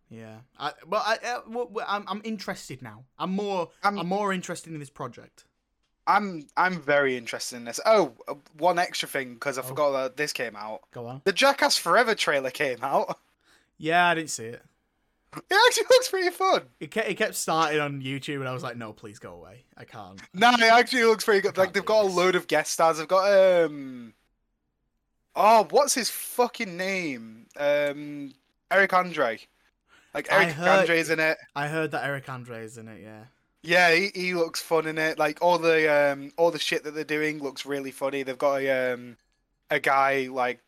Yeah. 0.10 0.38
I, 0.58 0.74
but 0.88 1.04
I, 1.06 1.14
uh, 1.16 1.42
w- 1.42 1.68
w- 1.68 1.86
I'm, 1.88 2.04
I'm 2.08 2.22
interested 2.24 2.82
now. 2.82 3.04
I'm 3.18 3.32
more. 3.32 3.70
I'm- 3.84 3.98
I'm 4.00 4.08
more 4.08 4.32
interested 4.34 4.72
in 4.74 4.80
this 4.80 4.90
project. 4.90 5.46
I'm 6.10 6.48
I'm 6.58 6.82
very 6.82 7.16
interested 7.16 7.56
in 7.58 7.66
this. 7.66 7.80
Oh, 7.86 8.14
uh, 8.28 8.34
one 8.58 8.80
extra 8.80 9.08
thing 9.08 9.36
because 9.36 9.58
I 9.58 9.62
Oh. 9.62 9.66
forgot 9.66 9.92
that 9.92 10.18
this 10.18 10.34
came 10.34 10.56
out. 10.56 10.82
Go 10.92 11.06
on. 11.06 11.22
The 11.24 11.32
Jackass 11.34 11.78
Forever 11.78 12.16
trailer 12.16 12.52
came 12.52 12.80
out. 12.84 13.18
Yeah, 13.82 14.08
I 14.08 14.14
didn't 14.16 14.32
see 14.32 14.44
it. 14.44 14.62
It 15.38 15.58
actually 15.68 15.86
looks 15.90 16.10
pretty 16.10 16.32
fun. 16.32 16.64
It 16.82 16.92
kept, 16.92 17.08
it 17.08 17.14
kept 17.16 17.36
starting 17.36 17.80
on 17.80 18.02
YouTube, 18.02 18.40
and 18.42 18.48
I 18.50 18.52
was 18.54 18.62
like, 18.62 18.76
no, 18.76 18.92
please 18.92 19.20
go 19.20 19.32
away. 19.36 19.64
I 19.78 19.86
can't. 19.86 20.20
No, 20.34 20.50
it 20.52 20.60
actually 20.64 21.06
looks 21.06 21.24
pretty 21.24 21.40
good. 21.40 21.58
Like 21.58 21.72
they've 21.72 21.86
got 21.86 22.04
a 22.04 22.08
load 22.08 22.36
of 22.36 22.48
guest 22.48 22.74
stars. 22.74 22.98
They've 22.98 23.08
got 23.08 23.32
um, 23.32 24.14
oh, 25.36 25.66
what's 25.70 25.94
his 25.94 26.10
fucking 26.10 26.76
name? 26.76 27.46
Um, 27.58 28.34
Eric 28.70 28.92
Andre. 28.94 29.40
Like 30.14 30.28
Eric 30.30 30.50
heard- 30.50 30.80
Andre's 30.80 31.10
in 31.10 31.20
it. 31.22 31.38
I 31.56 31.68
heard 31.70 31.92
that 31.92 32.04
Eric 32.04 32.28
Andre 32.28 32.66
is 32.66 32.78
in 32.78 32.88
it, 32.90 33.02
yeah. 33.02 33.24
Yeah, 33.62 33.94
he, 33.94 34.12
he 34.16 34.34
looks 34.34 34.62
fun 34.62 34.88
in 34.88 34.98
it. 34.98 35.20
Like 35.20 35.40
all 35.42 35.58
the 35.58 35.92
um 36.14 36.32
all 36.38 36.52
the 36.52 36.60
shit 36.60 36.84
that 36.86 36.92
they're 36.96 37.04
doing 37.04 37.42
looks 37.44 37.66
really 37.66 37.92
funny. 37.92 38.24
They've 38.24 38.38
got 38.38 38.62
a 38.62 38.94
um 38.94 39.18
a 39.70 39.80
guy 39.80 40.28
like 40.32 40.60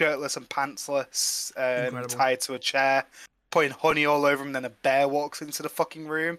shirtless 0.00 0.36
and 0.36 0.48
pantsless, 0.48 1.52
um, 1.56 1.86
Incredible. 1.86 2.14
tied 2.16 2.40
to 2.42 2.54
a 2.54 2.58
chair, 2.58 3.04
putting 3.50 3.72
honey 3.72 4.06
all 4.06 4.24
over 4.24 4.42
him. 4.42 4.52
Then 4.52 4.64
a 4.64 4.70
bear 4.70 5.06
walks 5.06 5.42
into 5.42 5.62
the 5.62 5.68
fucking 5.68 6.08
room, 6.08 6.38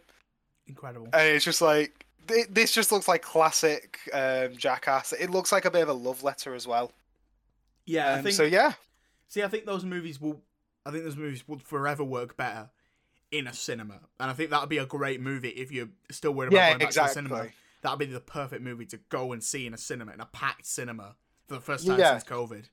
Incredible. 0.68 1.08
and 1.13 1.30
it's 1.30 1.46
just 1.46 1.62
like 1.62 2.06
thi- 2.28 2.46
this 2.50 2.72
just 2.72 2.92
looks 2.92 3.08
like 3.08 3.22
classic 3.22 4.00
um, 4.12 4.58
Jackass. 4.58 5.13
It 5.13 5.30
looks 5.30 5.52
like 5.52 5.66
a 5.66 5.72
bit 5.72 5.84
of 5.84 5.89
a 5.89 5.94
love 5.94 6.24
letter 6.24 6.54
as 6.56 6.68
well. 6.68 6.92
Yeah, 7.86 8.10
I 8.10 8.13
Um, 8.18 8.24
think. 8.24 8.36
so 8.36 8.44
yeah, 8.44 8.74
See, 9.30 9.44
I 9.44 9.48
think 9.48 9.66
those 9.66 9.86
movies 9.86 10.20
will. 10.20 10.42
I 10.86 10.92
think 10.92 11.04
those 11.06 11.16
movies 11.16 11.48
would 11.48 11.62
forever 11.62 12.04
work 12.04 12.36
better 12.36 12.70
in 13.34 13.48
a 13.48 13.54
cinema, 13.54 14.00
and 14.19 14.30
I 14.30 14.34
think 14.34 14.52
that'd 14.52 14.69
be 14.69 14.78
a 14.78 14.86
great 14.86 15.19
movie 15.19 15.50
if 15.50 15.72
you're 15.72 15.89
still 16.12 16.34
worried 16.34 16.50
about 16.50 16.58
yeah, 16.58 16.69
going 16.69 16.80
back 16.80 16.89
to 16.89 16.96
the 16.96 17.02
exactly. 17.02 17.30
cinema. 17.30 17.50
That'd 17.82 18.00
be 18.00 18.06
the 18.06 18.19
perfect 18.22 18.62
movie 18.62 18.86
to 18.88 18.98
go 19.10 19.34
and 19.34 19.43
see 19.43 19.67
in 19.67 19.74
a 19.74 19.78
cinema, 19.78 20.13
in 20.13 20.22
a 20.22 20.26
packed 20.26 20.65
cinema, 20.65 21.15
for 21.48 21.56
the 21.56 21.62
first 21.62 21.86
time 21.86 22.00
Yeah. 22.00 22.17
since 22.17 22.24
COVID. 22.24 22.65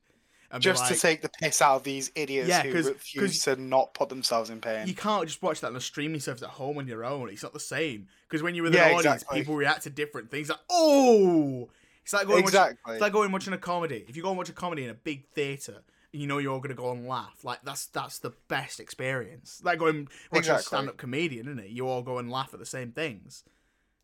And 0.53 0.61
Just 0.61 0.83
like, 0.83 0.93
to 0.93 0.99
take 0.99 1.21
the 1.21 1.29
piss 1.29 1.61
out 1.61 1.77
of 1.77 1.83
these 1.83 2.11
idiots 2.13 2.49
Yeah, 2.49 2.63
who 2.63 2.83
refuse 2.83 3.41
to 3.43 3.55
not 3.55 3.93
put 3.93 4.09
themselves 4.09 4.49
in 4.49 4.59
pain. 4.59 4.85
you 4.85 4.93
can't 4.93 5.25
just 5.25 5.41
watch 5.41 5.61
that 5.61 5.67
on 5.67 5.75
a 5.77 5.81
streaming 5.81 6.19
service 6.19 6.43
at 6.43 6.49
home 6.49 6.77
on 6.77 6.87
your 6.87 7.05
own. 7.05 7.29
It's 7.29 7.43
not 7.43 7.53
the 7.53 7.59
same 7.59 8.07
because 8.27 8.43
when 8.43 8.53
you're 8.53 8.63
with 8.63 8.75
an 8.75 8.81
audience, 8.81 9.21
exactly. 9.21 9.39
people 9.39 9.55
react 9.55 9.83
to 9.83 9.89
different 9.89 10.29
things. 10.29 10.49
Like, 10.49 10.59
oh, 10.69 11.69
it's 12.03 12.13
like 12.13 12.27
going 12.27 12.43
exactly. 12.43 12.95
It's 12.95 13.01
like 13.01 13.13
going 13.13 13.31
watching 13.31 13.53
a 13.53 13.57
comedy. 13.57 14.05
If 14.07 14.17
you 14.17 14.23
go 14.23 14.29
and 14.29 14.37
watch 14.37 14.49
a 14.49 14.53
comedy 14.53 14.83
in 14.83 14.89
a 14.89 14.93
big 14.93 15.25
theater, 15.29 15.83
you 16.11 16.27
know 16.27 16.37
you're 16.37 16.53
all 16.53 16.59
gonna 16.59 16.73
go 16.73 16.91
and 16.91 17.07
laugh. 17.07 17.43
Like 17.43 17.59
that's 17.63 17.87
that's 17.87 18.19
the 18.19 18.33
best 18.47 18.79
experience. 18.79 19.61
Like 19.63 19.79
going 19.79 20.07
watching 20.31 20.53
a 20.53 20.59
stand-up 20.59 20.97
comedian, 20.97 21.47
isn't 21.47 21.59
it? 21.59 21.69
You 21.69 21.87
all 21.87 22.01
go 22.01 22.17
and 22.17 22.29
laugh 22.31 22.53
at 22.53 22.59
the 22.59 22.65
same 22.65 22.91
things. 22.91 23.43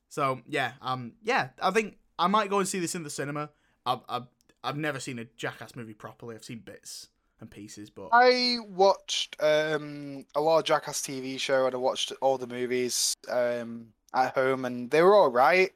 So 0.10 0.42
yeah, 0.48 0.74
um, 0.82 1.14
yeah, 1.24 1.50
I 1.62 1.72
think 1.72 1.98
I 2.18 2.28
might 2.28 2.50
go 2.50 2.60
and 2.60 2.68
see 2.68 2.80
this 2.80 2.96
in 2.96 3.04
the 3.04 3.10
cinema. 3.10 3.50
I've 3.86 4.00
I've, 4.08 4.28
I've 4.64 4.78
never 4.78 5.00
seen 5.00 5.20
a 5.20 5.26
Jackass 5.38 5.76
movie 5.76 5.94
properly. 5.94 6.36
I've 6.36 6.44
seen 6.44 6.60
bits 6.60 7.10
and 7.40 7.50
pieces, 7.50 7.90
but 7.90 8.10
I 8.12 8.58
watched 8.68 9.36
um, 9.40 10.26
a 10.36 10.42
lot 10.42 10.60
of 10.60 10.66
Jackass 10.66 11.02
TV 11.02 11.40
show 11.40 11.66
and 11.66 11.76
I 11.76 11.78
watched 11.78 12.12
all 12.22 12.38
the 12.38 12.48
movies 12.48 13.16
um, 13.30 13.88
at 14.14 14.34
home 14.34 14.66
and 14.66 14.90
they 14.90 15.02
were 15.02 15.16
all 15.16 15.30
right. 15.30 15.72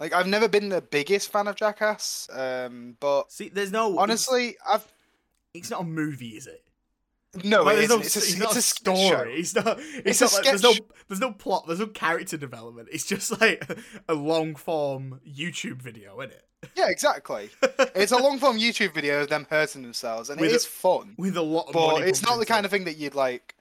Like 0.00 0.12
I've 0.12 0.26
never 0.26 0.48
been 0.48 0.68
the 0.68 0.80
biggest 0.80 1.30
fan 1.30 1.48
of 1.48 1.56
Jackass, 1.56 2.28
um, 2.32 2.96
but 2.98 3.30
see, 3.30 3.50
there's 3.50 3.72
no 3.72 3.98
honestly, 3.98 4.56
I've 4.66 4.86
it's, 5.56 5.66
it's 5.66 5.70
not 5.70 5.82
a 5.82 5.84
movie, 5.84 6.36
is 6.36 6.46
it? 6.46 6.62
no, 7.44 7.62
Like, 7.64 7.78
it 7.78 7.88
no, 7.88 7.98
isn't. 7.98 8.00
It's 8.06 8.16
a, 8.16 8.18
it's 8.20 8.30
it's 8.32 8.38
not 8.38 8.54
a 8.54 8.58
a 8.58 8.62
story. 8.62 9.34
It's 9.40 9.54
not. 9.54 9.78
It's, 9.78 10.20
It's 10.20 10.20
a 10.20 10.24
not 10.24 10.32
like, 10.34 10.44
there's 10.44 10.62
no. 10.62 10.72
sketch. 10.72 10.86
There's 11.08 11.20
no 11.20 11.32
plot. 11.32 11.66
There's 11.66 11.80
no 11.80 11.86
character 11.86 12.36
development. 12.36 12.88
It's 12.90 13.06
just 13.06 13.40
like 13.40 13.68
a 14.08 14.14
long 14.14 14.54
form 14.54 15.20
YouTube 15.28 15.82
video, 15.82 16.18
isn't 16.20 16.32
it? 16.32 16.42
Yeah, 16.74 16.88
exactly. 16.88 17.50
it's 17.94 18.12
a 18.12 18.16
long 18.16 18.38
form 18.38 18.58
YouTube 18.58 18.94
video 18.94 19.20
of 19.22 19.28
them 19.28 19.46
hurting 19.50 19.82
themselves, 19.82 20.30
and 20.30 20.40
With 20.40 20.50
it 20.50 20.54
a- 20.54 20.56
is 20.56 20.66
fun. 20.66 21.14
With 21.18 21.36
a 21.36 21.42
lot 21.42 21.66
of 21.68 21.72
But 21.74 22.08
it's 22.08 22.22
not 22.22 22.38
the 22.38 22.46
kind 22.46 22.64
of 22.64 22.70
thing 22.70 22.84
that 22.84 22.96
you'd 22.96 23.14
like. 23.14 23.54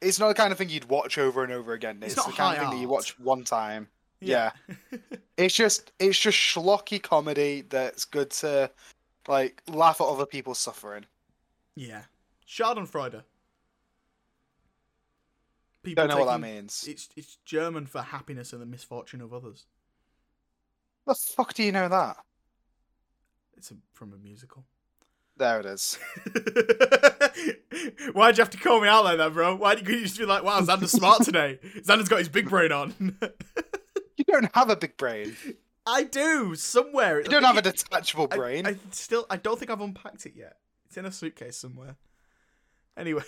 It's 0.00 0.18
not 0.18 0.28
the 0.28 0.34
kind 0.34 0.52
of 0.52 0.58
thing 0.58 0.68
you'd 0.68 0.86
watch 0.90 1.16
over 1.16 1.44
and 1.44 1.52
over 1.52 1.72
again. 1.72 1.98
It's 2.02 2.08
It's, 2.14 2.16
not 2.16 2.26
the 2.26 2.32
kind 2.32 2.56
of 2.56 2.62
thing 2.62 2.70
that 2.76 2.80
you 2.82 2.88
watch 2.88 3.18
one 3.18 3.44
time. 3.44 3.88
Yeah. 4.20 4.50
It's 5.36 5.54
just 5.56 5.90
it's 5.98 6.16
just 6.18 6.38
schlocky 6.38 7.02
comedy 7.02 7.62
that's 7.62 8.04
good 8.04 8.30
to 8.30 8.70
like 9.26 9.60
laugh 9.66 10.00
at 10.00 10.06
other 10.06 10.26
people's 10.26 10.60
suffering. 10.60 11.06
Yeah. 11.74 12.02
Schadenfreude. 12.46 13.22
People 15.82 16.06
Don't 16.06 16.16
know 16.16 16.24
what 16.24 16.32
that 16.32 16.40
means. 16.40 16.86
It's 16.88 17.08
it's 17.16 17.38
German 17.44 17.86
for 17.86 18.00
happiness 18.00 18.52
and 18.52 18.62
the 18.62 18.66
misfortune 18.66 19.20
of 19.20 19.34
others. 19.34 19.66
The 21.06 21.14
fuck 21.14 21.52
do 21.54 21.62
you 21.62 21.72
know 21.72 21.88
that? 21.88 22.16
It's 23.56 23.70
a, 23.70 23.74
from 23.92 24.12
a 24.14 24.16
musical. 24.16 24.64
There 25.36 25.60
it 25.60 25.66
is. 25.66 25.98
Why'd 28.12 28.38
you 28.38 28.42
have 28.42 28.50
to 28.50 28.58
call 28.58 28.80
me 28.80 28.88
out 28.88 29.04
like 29.04 29.18
that, 29.18 29.32
bro? 29.32 29.56
Why 29.56 29.74
did 29.74 29.86
you 29.88 30.00
just 30.02 30.16
be 30.18 30.24
like, 30.24 30.44
wow, 30.44 30.60
Xander's 30.60 30.92
smart 30.92 31.22
today? 31.24 31.58
Xander's 31.80 32.08
got 32.08 32.20
his 32.20 32.28
big 32.28 32.48
brain 32.48 32.72
on. 32.72 33.18
You 34.16 34.24
don't 34.28 34.54
have 34.54 34.70
a 34.70 34.76
big 34.76 34.96
brain. 34.96 35.36
I 35.86 36.04
do 36.04 36.54
somewhere. 36.54 37.20
You 37.20 37.28
don't 37.28 37.42
have 37.42 37.56
a 37.58 37.62
detachable 37.62 38.28
I- 38.30 38.36
brain. 38.36 38.66
I, 38.66 38.76
still, 38.92 39.26
I 39.28 39.36
don't 39.36 39.58
think 39.58 39.70
I've 39.70 39.80
unpacked 39.80 40.24
it 40.24 40.34
yet. 40.36 40.56
It's 40.86 40.96
in 40.96 41.06
a 41.06 41.12
suitcase 41.12 41.56
somewhere. 41.56 41.96
Anyway, 42.96 43.24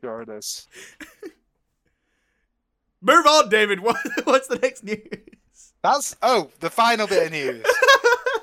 Sure 0.00 0.22
it 0.22 0.28
is. 0.28 0.66
move 3.02 3.26
on, 3.26 3.48
David. 3.48 3.80
What, 3.84 3.96
what's 4.24 4.48
the 4.48 4.58
next 4.58 4.84
news? 4.84 5.02
That's 5.82 6.16
oh, 6.22 6.50
the 6.60 6.70
final 6.70 7.06
bit 7.06 7.26
of 7.26 7.32
news. 7.32 7.62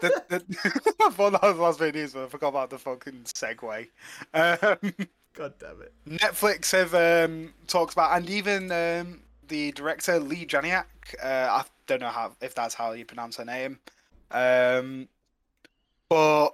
the, 0.01 0.23
the, 0.29 0.93
I 1.01 1.09
thought 1.09 1.31
that 1.31 1.41
was 1.41 1.55
the 1.55 1.61
last 1.61 1.79
bit 1.79 1.89
of 1.89 1.95
news, 1.95 2.13
but 2.13 2.25
I 2.25 2.27
forgot 2.27 2.49
about 2.49 2.69
the 2.69 2.77
fucking 2.77 3.23
segue. 3.25 3.87
Um, 4.33 4.93
God 5.33 5.53
damn 5.59 5.81
it. 5.81 5.93
Netflix 6.07 6.71
have 6.71 6.93
um, 6.93 7.53
talked 7.67 7.93
about, 7.93 8.15
and 8.15 8.29
even 8.29 8.71
um, 8.71 9.21
the 9.47 9.71
director 9.71 10.19
Leigh 10.19 10.45
Janiak. 10.45 10.85
Uh, 11.21 11.47
I 11.49 11.63
don't 11.87 12.01
know 12.01 12.09
how 12.09 12.33
if 12.41 12.53
that's 12.53 12.75
how 12.75 12.91
you 12.91 13.05
pronounce 13.05 13.37
her 13.37 13.45
name, 13.45 13.79
um, 14.29 15.07
but 16.07 16.49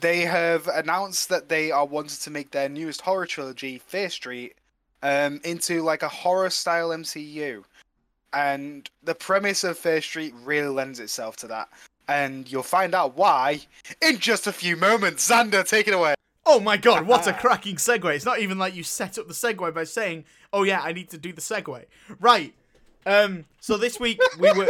they 0.00 0.20
have 0.20 0.68
announced 0.68 1.28
that 1.28 1.48
they 1.48 1.70
are 1.70 1.86
wanting 1.86 2.18
to 2.22 2.30
make 2.30 2.50
their 2.50 2.68
newest 2.68 3.00
horror 3.00 3.26
trilogy, 3.26 3.78
Fear 3.78 4.10
Street, 4.10 4.54
um, 5.02 5.40
into 5.44 5.82
like 5.82 6.02
a 6.02 6.08
horror 6.08 6.50
style 6.50 6.90
MCU. 6.90 7.64
And 8.32 8.88
the 9.02 9.14
premise 9.14 9.64
of 9.64 9.78
Fear 9.78 10.00
Street 10.02 10.34
really 10.44 10.68
lends 10.68 11.00
itself 11.00 11.36
to 11.38 11.46
that. 11.48 11.68
And 12.08 12.50
you'll 12.50 12.62
find 12.62 12.94
out 12.94 13.16
why 13.16 13.60
in 14.02 14.18
just 14.18 14.46
a 14.46 14.52
few 14.52 14.76
moments. 14.76 15.28
Xander, 15.28 15.66
take 15.66 15.88
it 15.88 15.94
away. 15.94 16.14
Oh 16.44 16.60
my 16.60 16.76
god, 16.76 17.06
what 17.06 17.26
a 17.26 17.32
cracking 17.40 17.76
segue. 17.76 18.14
It's 18.14 18.24
not 18.24 18.38
even 18.38 18.58
like 18.58 18.74
you 18.74 18.84
set 18.84 19.18
up 19.18 19.26
the 19.26 19.34
segue 19.34 19.74
by 19.74 19.84
saying, 19.84 20.24
oh 20.52 20.62
yeah, 20.62 20.80
I 20.80 20.92
need 20.92 21.10
to 21.10 21.18
do 21.18 21.32
the 21.32 21.40
segue. 21.40 21.84
Right. 22.20 22.54
Um, 23.04 23.44
so 23.60 23.76
this 23.76 23.98
week 23.98 24.20
we 24.38 24.52
were 24.52 24.68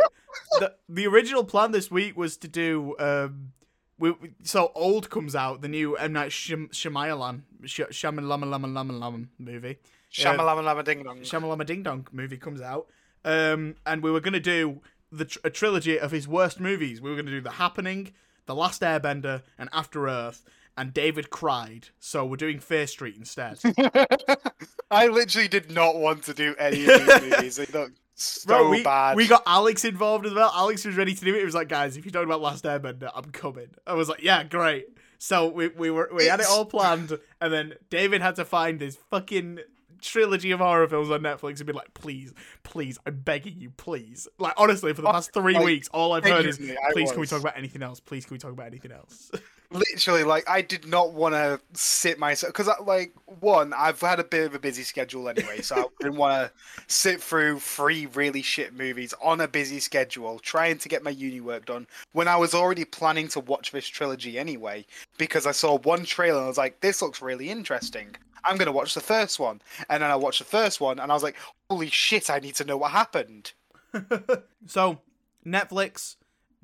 the, 0.59 0.75
the 0.89 1.07
original 1.07 1.45
plan 1.45 1.73
this 1.73 1.91
week 1.91 2.17
was 2.17 2.37
to 2.39 2.49
do 2.49 2.95
um 2.99 3.53
we, 3.99 4.11
we- 4.13 4.33
so 4.43 4.73
old 4.75 5.09
comes 5.11 5.35
out 5.35 5.63
the 5.63 5.69
new 5.69 5.97
M 5.97 6.13
Night 6.13 6.31
Shyam- 6.31 6.71
Shyamalan 6.71 7.43
Sh- 7.65 7.81
Shyamalan 7.91 8.29
Laman 8.49 8.75
Laman 8.75 9.01
Laman 9.01 9.29
movie 9.39 9.79
Yeah. 10.13 10.35
Shamalama 10.37 10.65
lama 10.65 10.83
ding 10.83 11.03
dong. 11.03 11.21
Shamalama 11.21 11.67
Ding 11.67 11.83
Dong 11.83 12.07
movie 12.13 12.37
comes 12.39 12.61
out 12.61 12.87
um 13.25 13.75
and 13.85 14.03
we 14.03 14.11
were 14.11 14.21
gonna 14.21 14.41
do 14.41 14.81
the 15.11 15.25
tr- 15.25 15.39
a 15.45 15.51
trilogy 15.51 15.99
of 15.99 16.11
his 16.11 16.27
worst 16.29 16.61
movies 16.61 17.01
we 17.01 17.11
were 17.11 17.17
gonna 17.17 17.31
do 17.31 17.41
The 17.41 17.53
Happening 17.53 18.13
The 18.47 18.55
Last 18.55 18.83
Airbender 18.83 19.43
and 19.59 19.69
After 19.73 20.09
Earth 20.09 20.45
and 20.77 20.93
David 20.93 21.31
cried 21.31 21.89
so 21.99 22.25
we're 22.27 22.37
doing 22.37 22.61
Fear 22.61 22.87
Street 22.87 23.17
instead 23.17 23.59
I 24.91 25.09
literally 25.09 25.49
did 25.49 25.71
not 25.73 25.97
want 25.97 26.23
to 26.25 26.35
do 26.35 26.55
any 26.59 26.85
of 26.87 27.07
these 27.07 27.21
movies. 27.31 27.57
They 27.57 27.67
look 27.79 27.93
so 28.19 28.47
Bro, 28.49 28.71
we, 28.71 28.83
bad. 28.83 29.15
we 29.15 29.27
got 29.27 29.43
Alex 29.45 29.85
involved 29.85 30.25
as 30.25 30.33
well. 30.33 30.51
Alex 30.55 30.87
was 30.87 30.97
ready 30.97 31.15
to 31.15 31.25
do 31.25 31.35
it. 31.35 31.39
He 31.39 31.45
was 31.45 31.55
like, 31.55 31.69
"Guys, 31.69 31.99
if 31.99 32.05
you're 32.07 32.13
talking 32.13 32.29
about 32.29 32.41
Last 32.41 32.65
Airbender, 32.65 33.11
I'm 33.15 33.31
coming." 33.31 33.69
I 33.87 33.93
was 33.93 34.09
like, 34.09 34.23
"Yeah, 34.23 34.43
great." 34.43 34.87
So 35.19 35.49
we 35.49 35.69
we 35.69 35.91
were 35.91 36.09
we 36.15 36.25
had 36.25 36.41
it 36.41 36.47
all 36.49 36.65
planned, 36.65 37.19
and 37.43 37.53
then 37.53 37.75
David 37.91 38.23
had 38.23 38.37
to 38.37 38.47
find 38.47 38.81
this 38.81 38.97
fucking 39.11 39.61
trilogy 40.01 40.51
of 40.51 40.61
horror 40.61 40.89
films 40.89 41.11
on 41.11 41.21
Netflix 41.21 41.59
and 41.59 41.67
be 41.67 41.75
like, 41.75 41.93
"Please, 41.93 42.33
please, 42.63 42.99
I'm 43.05 43.21
begging 43.21 43.61
you, 43.61 43.71
please." 43.71 44.27
Like 44.39 44.55
honestly, 44.57 44.95
for 44.95 45.03
the 45.03 45.09
oh, 45.09 45.13
past 45.13 45.35
three 45.35 45.55
Like, 45.55 45.65
weeks, 45.67 45.89
all 45.89 46.15
I've 46.15 46.25
heard 46.25 46.47
is, 46.47 46.59
I 46.59 46.93
"Please, 46.93 47.11
can 47.11 47.21
we 47.21 47.27
talk 47.27 47.41
about 47.41 47.59
anything 47.59 47.83
else? 47.83 48.01
Please, 48.01 48.25
can 48.25 48.35
we 48.35 48.39
talk 48.39 48.53
about 48.53 48.67
anything 48.67 48.93
else?" 48.93 49.31
literally 49.71 50.25
like 50.25 50.49
I 50.49 50.63
did 50.63 50.87
not 50.87 51.13
want 51.13 51.35
to 51.35 51.61
sit 51.73 52.19
myself 52.19 52.53
because 52.53 52.69
like 52.85 53.13
one 53.41 53.73
I've 53.73 54.01
had 54.01 54.21
a 54.21 54.25
bit 54.25 54.47
of 54.47 54.55
a 54.55 54.59
busy 54.59 54.83
schedule 54.83 55.29
anyway, 55.29 55.61
so 55.61 55.77
I 55.77 55.85
didn't 56.01 56.17
want 56.17 56.35
to 56.35 56.53
sit 56.87 57.21
through 57.21 57.61
three 57.61 58.07
really 58.07 58.43
shit 58.43 58.75
movies 58.75 59.15
on 59.23 59.41
a 59.41 59.49
busy 59.49 59.81
schedule 59.81 60.39
trying 60.39 60.79
to 60.79 60.89
get 60.89 61.03
my 61.03 61.11
uni 61.11 61.41
work 61.41 61.67
done 61.67 61.87
when 62.13 62.29
I 62.29 62.37
was 62.37 62.55
already 62.55 62.85
planning 62.85 63.29
to 63.29 63.41
watch 63.41 63.73
this 63.73 63.87
trilogy 63.87 64.39
anyway 64.39 64.87
because 65.19 65.47
I 65.47 65.53
saw 65.53 65.79
one 65.79 66.05
trailer 66.05 66.39
and 66.39 66.47
I 66.47 66.49
was 66.49 66.59
like, 66.59 66.81
this 66.81 67.03
looks 67.03 67.23
really 67.23 67.51
interesting. 67.51 68.15
I'm 68.45 68.57
gonna 68.57 68.73
watch 68.73 68.95
the 68.95 69.01
first 69.01 69.41
one, 69.41 69.61
and 69.91 70.03
then 70.03 70.11
I 70.11 70.17
watched 70.17 70.39
the 70.39 70.45
first 70.45 70.81
one 70.81 71.01
and 71.01 71.11
I 71.11 71.15
was 71.15 71.23
like, 71.23 71.37
holy 71.69 71.91
shit, 71.91 72.31
I 72.31 72.39
need 72.39 72.55
to 72.57 72.65
know 72.65 72.77
what 72.77 72.93
happened. 72.93 73.53
so, 74.67 75.01
Netflix, 75.45 76.17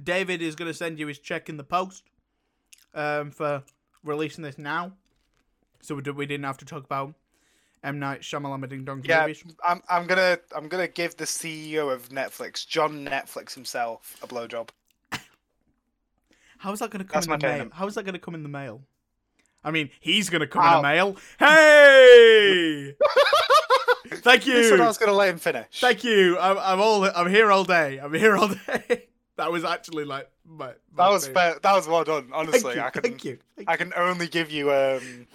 David 0.02 0.42
is 0.42 0.54
going 0.54 0.70
to 0.70 0.76
send 0.76 0.98
you 0.98 1.06
his 1.06 1.18
check 1.18 1.48
in 1.48 1.56
the 1.56 1.64
post 1.64 2.04
um, 2.94 3.30
for 3.30 3.62
releasing 4.04 4.44
this 4.44 4.58
now. 4.58 4.92
So 5.80 5.94
we, 5.94 6.02
we 6.12 6.26
didn't 6.26 6.44
have 6.44 6.58
to 6.58 6.64
talk 6.64 6.84
about 6.84 7.14
M 7.82 7.98
Night 7.98 8.20
Shyamalan 8.20 8.68
Ding 8.68 8.84
Dong 8.84 9.02
Yeah. 9.04 9.26
I'm 9.66 9.82
I'm 9.88 10.06
gonna 10.06 10.38
I'm 10.54 10.68
gonna 10.68 10.88
give 10.88 11.16
the 11.16 11.24
CEO 11.24 11.92
of 11.92 12.08
Netflix, 12.10 12.66
John 12.66 13.04
Netflix 13.04 13.54
himself, 13.54 14.16
a 14.22 14.26
blowjob. 14.26 14.68
How 16.58 16.72
is 16.72 16.78
that 16.78 16.92
to 17.00 17.06
come 17.06 17.14
That's 17.14 17.26
in 17.26 17.38
the 17.38 17.38
mail? 17.38 17.70
How 17.72 17.88
is 17.88 17.96
that 17.96 18.04
to 18.14 18.18
come 18.20 18.36
in 18.36 18.44
the 18.44 18.48
mail? 18.48 18.82
I 19.64 19.72
mean, 19.72 19.90
he's 20.00 20.30
to 20.40 20.46
come 20.46 20.64
in 20.64 20.72
the 20.72 20.82
mail. 20.82 21.16
Hey! 21.38 22.94
Thank 24.08 24.44
said 24.44 24.74
I 24.74 24.76
you. 24.76 24.82
was 24.82 24.98
gonna 24.98 25.12
let 25.12 25.30
him 25.30 25.38
finish? 25.38 25.80
Thank 25.80 26.04
you. 26.04 26.38
I'm, 26.38 26.58
I'm 26.58 26.80
all. 26.80 27.04
I'm 27.04 27.28
here 27.28 27.50
all 27.50 27.64
day. 27.64 27.98
I'm 27.98 28.14
here 28.14 28.36
all 28.36 28.48
day. 28.48 29.08
that 29.36 29.50
was 29.50 29.64
actually 29.64 30.04
like 30.04 30.28
my. 30.44 30.66
my 30.66 31.04
that 31.04 31.10
was 31.10 31.26
fair. 31.28 31.56
That 31.62 31.72
was 31.74 31.88
well 31.88 32.04
done. 32.04 32.22
Thank 32.24 32.34
Honestly, 32.34 32.74
you. 32.74 32.80
I 32.82 32.90
can 32.90 33.02
Thank 33.02 33.24
you. 33.24 33.38
Thank 33.56 33.68
I 33.70 33.76
can 33.76 33.92
only 33.96 34.28
give 34.28 34.50
you 34.50 34.72
um 34.72 35.26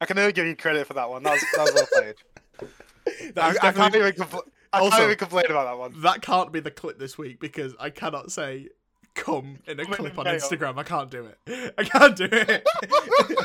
I 0.00 0.06
can 0.06 0.18
only 0.18 0.32
give 0.32 0.46
you 0.46 0.56
credit 0.56 0.86
for 0.86 0.94
that 0.94 1.08
one. 1.08 1.22
That 1.22 1.32
was 1.32 1.44
that 1.54 1.62
was 1.62 1.74
well 1.74 2.02
played. 2.02 2.14
I, 3.06 3.30
That 3.34 3.48
was 3.48 3.58
I 3.58 3.72
can't 3.72 3.94
even 3.94 4.12
compl- 4.12 4.48
I 4.72 4.78
Also- 4.80 4.90
can't 4.90 5.04
even 5.04 5.16
complain 5.18 5.46
about 5.46 5.64
that 5.64 5.78
one. 5.78 6.00
That 6.02 6.22
can't 6.22 6.52
be 6.52 6.60
the 6.60 6.70
clip 6.70 6.98
this 6.98 7.18
week 7.18 7.40
because 7.40 7.74
I 7.80 7.90
cannot 7.90 8.30
say 8.32 8.68
come 9.14 9.58
in 9.66 9.80
a 9.80 9.84
clip 9.84 10.18
on. 10.18 10.26
Instagram. 10.26 10.78
I 10.78 10.82
can't 10.82 11.10
do 11.10 11.26
it. 11.26 11.74
I 11.78 11.84
can't 11.84 12.16
do 12.16 12.28
it. 12.30 12.66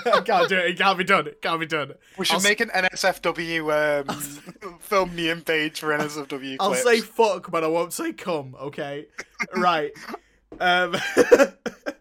I 0.05 0.21
can't 0.21 0.49
do 0.49 0.57
it. 0.57 0.65
It 0.71 0.77
can't 0.77 0.97
be 0.97 1.03
done. 1.03 1.27
It 1.27 1.41
can't 1.41 1.59
be 1.59 1.65
done. 1.65 1.93
We 2.17 2.25
should 2.25 2.35
I'll 2.37 2.41
make 2.41 2.59
an 2.59 2.69
NSFW 2.69 4.07
um, 4.09 4.79
film 4.79 5.15
meme 5.15 5.41
page 5.41 5.79
for 5.79 5.97
NSFW. 5.97 6.57
I'll 6.59 6.69
clips. 6.69 6.83
say 6.83 7.01
fuck, 7.01 7.51
but 7.51 7.63
I 7.63 7.67
won't 7.67 7.93
say 7.93 8.13
come. 8.13 8.55
Okay, 8.59 9.07
right. 9.55 9.91
Um. 10.59 10.95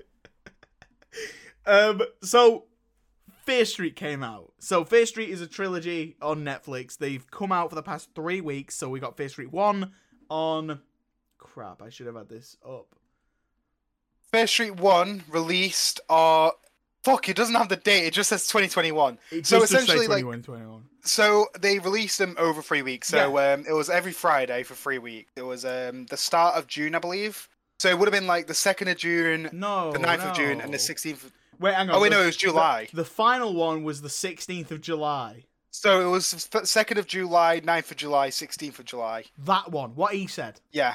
um. 1.66 2.00
So, 2.22 2.66
Fear 3.44 3.64
Street 3.64 3.96
came 3.96 4.22
out. 4.22 4.52
So, 4.61 4.85
Fear 4.85 5.05
Street 5.05 5.31
is 5.31 5.40
a 5.40 5.48
trilogy 5.48 6.16
on 6.22 6.44
Netflix. 6.44 6.96
They've 6.96 7.29
come 7.31 7.50
out 7.50 7.70
for 7.70 7.74
the 7.74 7.83
past 7.83 8.11
three 8.14 8.40
weeks. 8.40 8.76
So 8.76 8.88
we 8.88 9.00
got 9.00 9.16
Fear 9.16 9.29
Street 9.29 9.52
one 9.52 9.92
on. 10.31 10.81
Crap! 11.38 11.83
I 11.83 11.90
should 11.90 12.07
have 12.07 12.14
had 12.14 12.29
this 12.29 12.57
up. 12.64 12.94
Fear 14.33 14.47
Street 14.47 14.77
One 14.77 15.23
released. 15.29 16.01
Uh, 16.09 16.51
fuck, 17.05 17.29
it 17.29 17.37
doesn't 17.37 17.55
have 17.55 17.69
the 17.69 17.77
date. 17.77 18.05
It 18.07 18.12
just 18.15 18.29
says 18.31 18.47
2021. 18.47 19.19
It 19.31 19.47
So 19.47 19.62
essentially, 19.62 20.07
like- 20.07 20.23
21, 20.25 20.43
21. 20.43 20.83
So 21.03 21.47
they 21.61 21.79
released 21.79 22.19
them 22.19 22.35
over 22.37 22.61
three 22.62 22.83
weeks. 22.83 23.07
So 23.09 23.39
um, 23.39 23.65
it 23.69 23.73
was 23.73 23.89
every 23.89 24.11
Friday 24.12 24.65
for 24.65 24.75
three 24.75 24.99
weeks. 24.99 25.31
It 25.37 25.43
was 25.43 25.65
um 25.65 26.07
the 26.07 26.17
start 26.17 26.57
of 26.57 26.67
June, 26.67 26.97
I 26.97 26.99
believe. 26.99 27.49
So 27.79 27.89
it 27.89 27.97
would 27.99 28.09
have 28.09 28.12
been 28.12 28.27
like 28.27 28.49
the 28.49 28.55
second 28.55 28.89
of 28.89 28.97
June, 28.97 29.49
No, 29.53 29.93
the 29.93 29.99
9th 30.01 30.31
of 30.31 30.37
June, 30.37 30.61
and 30.61 30.75
the 30.75 30.79
sixteenth. 30.81 31.23
Of... 31.25 31.33
Wait, 31.61 31.75
hang 31.75 31.91
on. 31.91 31.95
Oh 31.97 32.01
wait, 32.01 32.09
the- 32.09 32.17
no, 32.17 32.23
it 32.23 32.27
was 32.27 32.37
July. 32.37 32.89
The, 32.91 32.97
the 32.97 33.05
final 33.05 33.55
one 33.55 33.85
was 33.85 34.01
the 34.03 34.09
16th 34.09 34.71
of 34.73 34.81
July. 34.81 35.45
So 35.71 36.01
it 36.01 36.11
was 36.11 36.27
second 36.65 36.99
of 36.99 37.07
July, 37.07 37.61
9th 37.61 37.91
of 37.93 37.97
July, 37.99 38.31
sixteenth 38.31 38.79
of 38.81 38.87
July. 38.87 39.27
That 39.45 39.71
one. 39.71 39.95
What 39.95 40.15
he 40.15 40.27
said. 40.27 40.61
Yeah, 40.73 40.95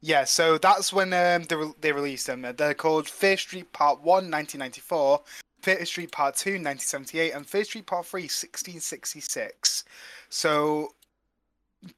yeah. 0.00 0.24
So 0.24 0.58
that's 0.58 0.92
when 0.92 1.12
um, 1.12 1.44
they 1.44 1.56
re- 1.56 1.74
they 1.80 1.92
released 1.92 2.26
them. 2.26 2.46
They're 2.56 2.74
called 2.74 3.08
Fear 3.08 3.36
Street 3.36 3.72
Part 3.72 3.98
1, 3.98 4.04
1994, 4.04 5.20
Fear 5.62 5.84
Street 5.84 6.12
Part 6.12 6.36
2, 6.36 6.50
1978, 6.50 7.32
and 7.32 7.46
Fear 7.46 7.64
Street 7.64 7.86
Part 7.86 8.06
3, 8.06 8.22
1666. 8.22 9.84
So 10.28 10.94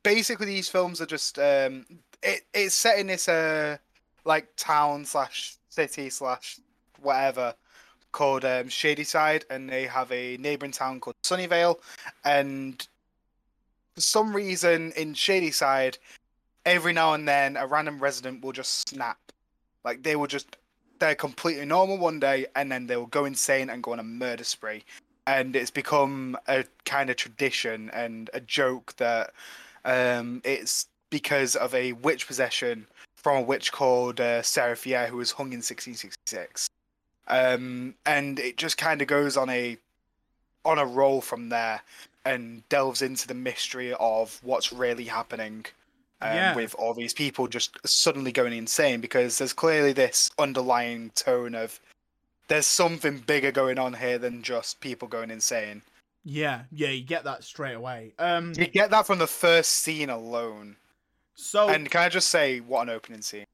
basically, 0.02 0.46
these 0.46 0.68
films 0.68 1.00
are 1.00 1.06
just 1.06 1.38
um, 1.38 1.86
it, 2.22 2.42
it's 2.54 2.74
set 2.74 2.98
in 2.98 3.06
this 3.06 3.28
uh 3.28 3.76
like 4.24 4.48
town 4.56 5.04
slash 5.04 5.56
city 5.70 6.10
slash 6.10 6.58
whatever 7.00 7.54
called 8.12 8.44
um, 8.44 8.68
Shadyside, 8.68 9.44
and 9.50 9.68
they 9.68 9.86
have 9.86 10.10
a 10.10 10.36
neighboring 10.38 10.72
town 10.72 11.00
called 11.00 11.16
Sunnyvale, 11.22 11.76
and 12.24 12.86
for 13.94 14.00
some 14.00 14.34
reason 14.34 14.92
in 14.96 15.14
Shadyside, 15.14 15.98
every 16.64 16.92
now 16.92 17.14
and 17.14 17.26
then 17.26 17.56
a 17.56 17.66
random 17.66 17.98
resident 17.98 18.42
will 18.42 18.52
just 18.52 18.88
snap, 18.88 19.18
like 19.84 20.02
they 20.02 20.16
will 20.16 20.26
just 20.26 20.56
they're 20.98 21.14
completely 21.14 21.64
normal 21.64 21.96
one 21.98 22.20
day, 22.20 22.46
and 22.54 22.70
then 22.70 22.86
they 22.86 22.96
will 22.96 23.06
go 23.06 23.24
insane 23.24 23.70
and 23.70 23.82
go 23.82 23.92
on 23.92 24.00
a 24.00 24.04
murder 24.04 24.44
spree, 24.44 24.84
and 25.26 25.56
it's 25.56 25.70
become 25.70 26.36
a 26.46 26.64
kind 26.84 27.10
of 27.10 27.16
tradition 27.16 27.90
and 27.92 28.30
a 28.34 28.40
joke 28.40 28.94
that 28.96 29.32
um, 29.84 30.42
it's 30.44 30.86
because 31.08 31.56
of 31.56 31.74
a 31.74 31.92
witch 31.92 32.26
possession 32.26 32.86
from 33.16 33.36
a 33.36 33.42
witch 33.42 33.72
called 33.72 34.20
uh, 34.20 34.42
Fier, 34.42 35.06
who 35.06 35.16
was 35.16 35.32
hung 35.32 35.48
in 35.48 35.58
1666 35.58 36.68
um, 37.30 37.94
and 38.04 38.38
it 38.38 38.56
just 38.56 38.76
kind 38.76 39.00
of 39.00 39.08
goes 39.08 39.36
on 39.36 39.48
a 39.48 39.78
on 40.64 40.78
a 40.78 40.84
roll 40.84 41.22
from 41.22 41.48
there 41.48 41.80
and 42.26 42.68
delves 42.68 43.00
into 43.00 43.26
the 43.26 43.34
mystery 43.34 43.94
of 43.98 44.38
what's 44.42 44.72
really 44.72 45.04
happening 45.04 45.64
um, 46.22 46.34
Yeah. 46.34 46.54
with 46.54 46.74
all 46.74 46.94
these 46.94 47.12
people 47.14 47.46
just 47.48 47.76
suddenly 47.86 48.32
going 48.32 48.52
insane 48.52 49.00
because 49.00 49.38
there's 49.38 49.52
clearly 49.52 49.92
this 49.92 50.30
underlying 50.38 51.10
tone 51.10 51.54
of 51.54 51.80
there's 52.48 52.66
something 52.66 53.18
bigger 53.18 53.52
going 53.52 53.78
on 53.78 53.94
here 53.94 54.18
than 54.18 54.42
just 54.42 54.80
people 54.80 55.06
going 55.08 55.30
insane. 55.30 55.82
Yeah, 56.24 56.62
yeah, 56.70 56.88
you 56.88 57.02
get 57.04 57.24
that 57.24 57.44
straight 57.44 57.74
away. 57.74 58.12
Um, 58.18 58.52
You 58.56 58.66
get 58.66 58.90
that 58.90 59.06
from 59.06 59.18
the 59.18 59.26
first 59.26 59.70
scene 59.72 60.10
alone. 60.10 60.76
so 61.34 61.68
And 61.68 61.90
can 61.90 62.02
I 62.02 62.08
just 62.08 62.28
say, 62.28 62.60
what 62.60 62.82
an 62.82 62.90
opening 62.90 63.22
scene! 63.22 63.46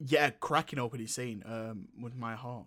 yeah, 0.00 0.30
cracking 0.30 0.78
opening 0.78 1.08
scene. 1.08 1.42
Um, 1.46 1.88
with 2.00 2.16
my 2.16 2.34
heart. 2.34 2.66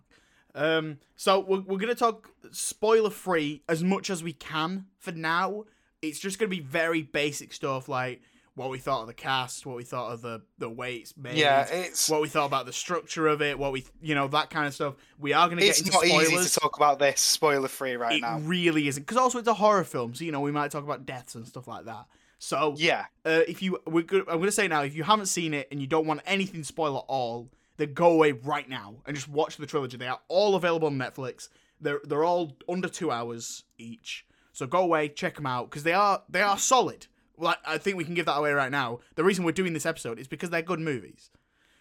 Um, 0.53 0.99
so 1.15 1.39
we're 1.39 1.61
we're 1.61 1.77
gonna 1.79 1.95
talk 1.95 2.29
spoiler 2.51 3.09
free 3.09 3.61
as 3.69 3.83
much 3.83 4.09
as 4.09 4.21
we 4.21 4.33
can 4.33 4.85
for 4.99 5.11
now. 5.13 5.63
It's 6.01 6.19
just 6.19 6.39
gonna 6.39 6.49
be 6.49 6.59
very 6.59 7.01
basic 7.03 7.53
stuff 7.53 7.87
like 7.89 8.21
what 8.55 8.69
we 8.69 8.79
thought 8.79 9.01
of 9.01 9.07
the 9.07 9.13
cast, 9.13 9.65
what 9.65 9.77
we 9.77 9.83
thought 9.83 10.11
of 10.11 10.21
the 10.21 10.41
the 10.57 10.69
way 10.69 10.95
it's 10.95 11.15
made. 11.15 11.37
Yeah, 11.37 11.65
it's 11.69 12.09
what 12.09 12.21
we 12.21 12.27
thought 12.27 12.45
about 12.45 12.65
the 12.65 12.73
structure 12.73 13.27
of 13.27 13.41
it, 13.41 13.57
what 13.57 13.71
we, 13.71 13.85
you 14.01 14.15
know, 14.15 14.27
that 14.29 14.49
kind 14.49 14.67
of 14.67 14.73
stuff. 14.73 14.95
We 15.19 15.33
are 15.33 15.47
going 15.47 15.59
to 15.59 15.63
get 15.63 15.71
it's 15.71 15.79
into 15.79 15.93
not 15.93 16.03
spoilers. 16.03 16.31
easy 16.31 16.49
to 16.49 16.59
talk 16.59 16.77
about 16.77 16.99
this 16.99 17.21
spoiler 17.21 17.67
free 17.67 17.95
right 17.95 18.15
it 18.17 18.21
now. 18.21 18.37
It 18.37 18.41
really 18.41 18.87
isn't, 18.87 19.03
because 19.03 19.17
also 19.17 19.39
it's 19.39 19.47
a 19.47 19.53
horror 19.53 19.83
film, 19.83 20.13
so 20.13 20.23
you 20.23 20.31
know 20.31 20.41
we 20.41 20.51
might 20.51 20.71
talk 20.71 20.83
about 20.83 21.05
deaths 21.05 21.35
and 21.35 21.47
stuff 21.47 21.67
like 21.67 21.85
that. 21.85 22.05
So 22.39 22.73
Yeah, 22.75 23.05
uh, 23.23 23.41
if 23.47 23.61
you, 23.61 23.77
we're 23.85 24.03
good, 24.03 24.21
I'm 24.21 24.37
going 24.37 24.47
to 24.47 24.51
say 24.51 24.67
now, 24.67 24.81
if 24.81 24.95
you 24.95 25.03
haven't 25.03 25.27
seen 25.27 25.53
it 25.53 25.67
and 25.71 25.79
you 25.79 25.85
don't 25.85 26.07
want 26.07 26.21
anything 26.25 26.63
spoiler 26.63 26.97
at 26.97 27.05
all, 27.07 27.51
then 27.77 27.93
go 27.93 28.11
away 28.11 28.31
right 28.31 28.67
now 28.67 28.95
and 29.05 29.15
just 29.15 29.29
watch 29.29 29.57
the 29.57 29.67
trilogy. 29.67 29.95
They 29.97 30.07
are 30.07 30.19
all 30.27 30.55
available 30.55 30.87
on 30.87 30.97
Netflix. 30.97 31.49
They're 31.79 32.01
they're 32.03 32.23
all 32.23 32.57
under 32.67 32.89
two 32.89 33.11
hours 33.11 33.63
each. 33.77 34.25
So 34.53 34.67
go 34.67 34.79
away, 34.79 35.09
check 35.09 35.35
them 35.35 35.45
out 35.45 35.69
because 35.69 35.83
they 35.83 35.93
are 35.93 36.21
they 36.29 36.41
are 36.41 36.57
solid. 36.57 37.07
Like 37.37 37.57
I 37.65 37.77
think 37.77 37.97
we 37.97 38.03
can 38.03 38.13
give 38.13 38.25
that 38.25 38.37
away 38.37 38.51
right 38.53 38.71
now. 38.71 38.99
The 39.15 39.23
reason 39.23 39.43
we're 39.43 39.51
doing 39.51 39.73
this 39.73 39.85
episode 39.85 40.19
is 40.19 40.27
because 40.27 40.49
they're 40.49 40.61
good 40.61 40.79
movies. 40.79 41.29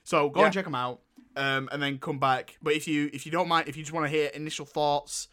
So 0.05 0.31
go 0.31 0.45
and 0.45 0.55
check 0.55 0.65
them 0.65 0.75
out, 0.75 1.01
um, 1.37 1.69
and 1.71 1.83
then 1.83 1.99
come 1.99 2.19
back. 2.19 2.57
But 2.63 2.75
if 2.75 2.89
you 2.89 3.11
if 3.13 3.27
you 3.27 3.33
don't 3.33 3.49
mind, 3.49 3.69
if 3.69 3.77
you 3.77 3.83
just 3.83 3.93
want 3.93 4.07
to 4.07 4.11
hear 4.11 4.29
initial 4.29 4.65
thoughts, 4.65 5.29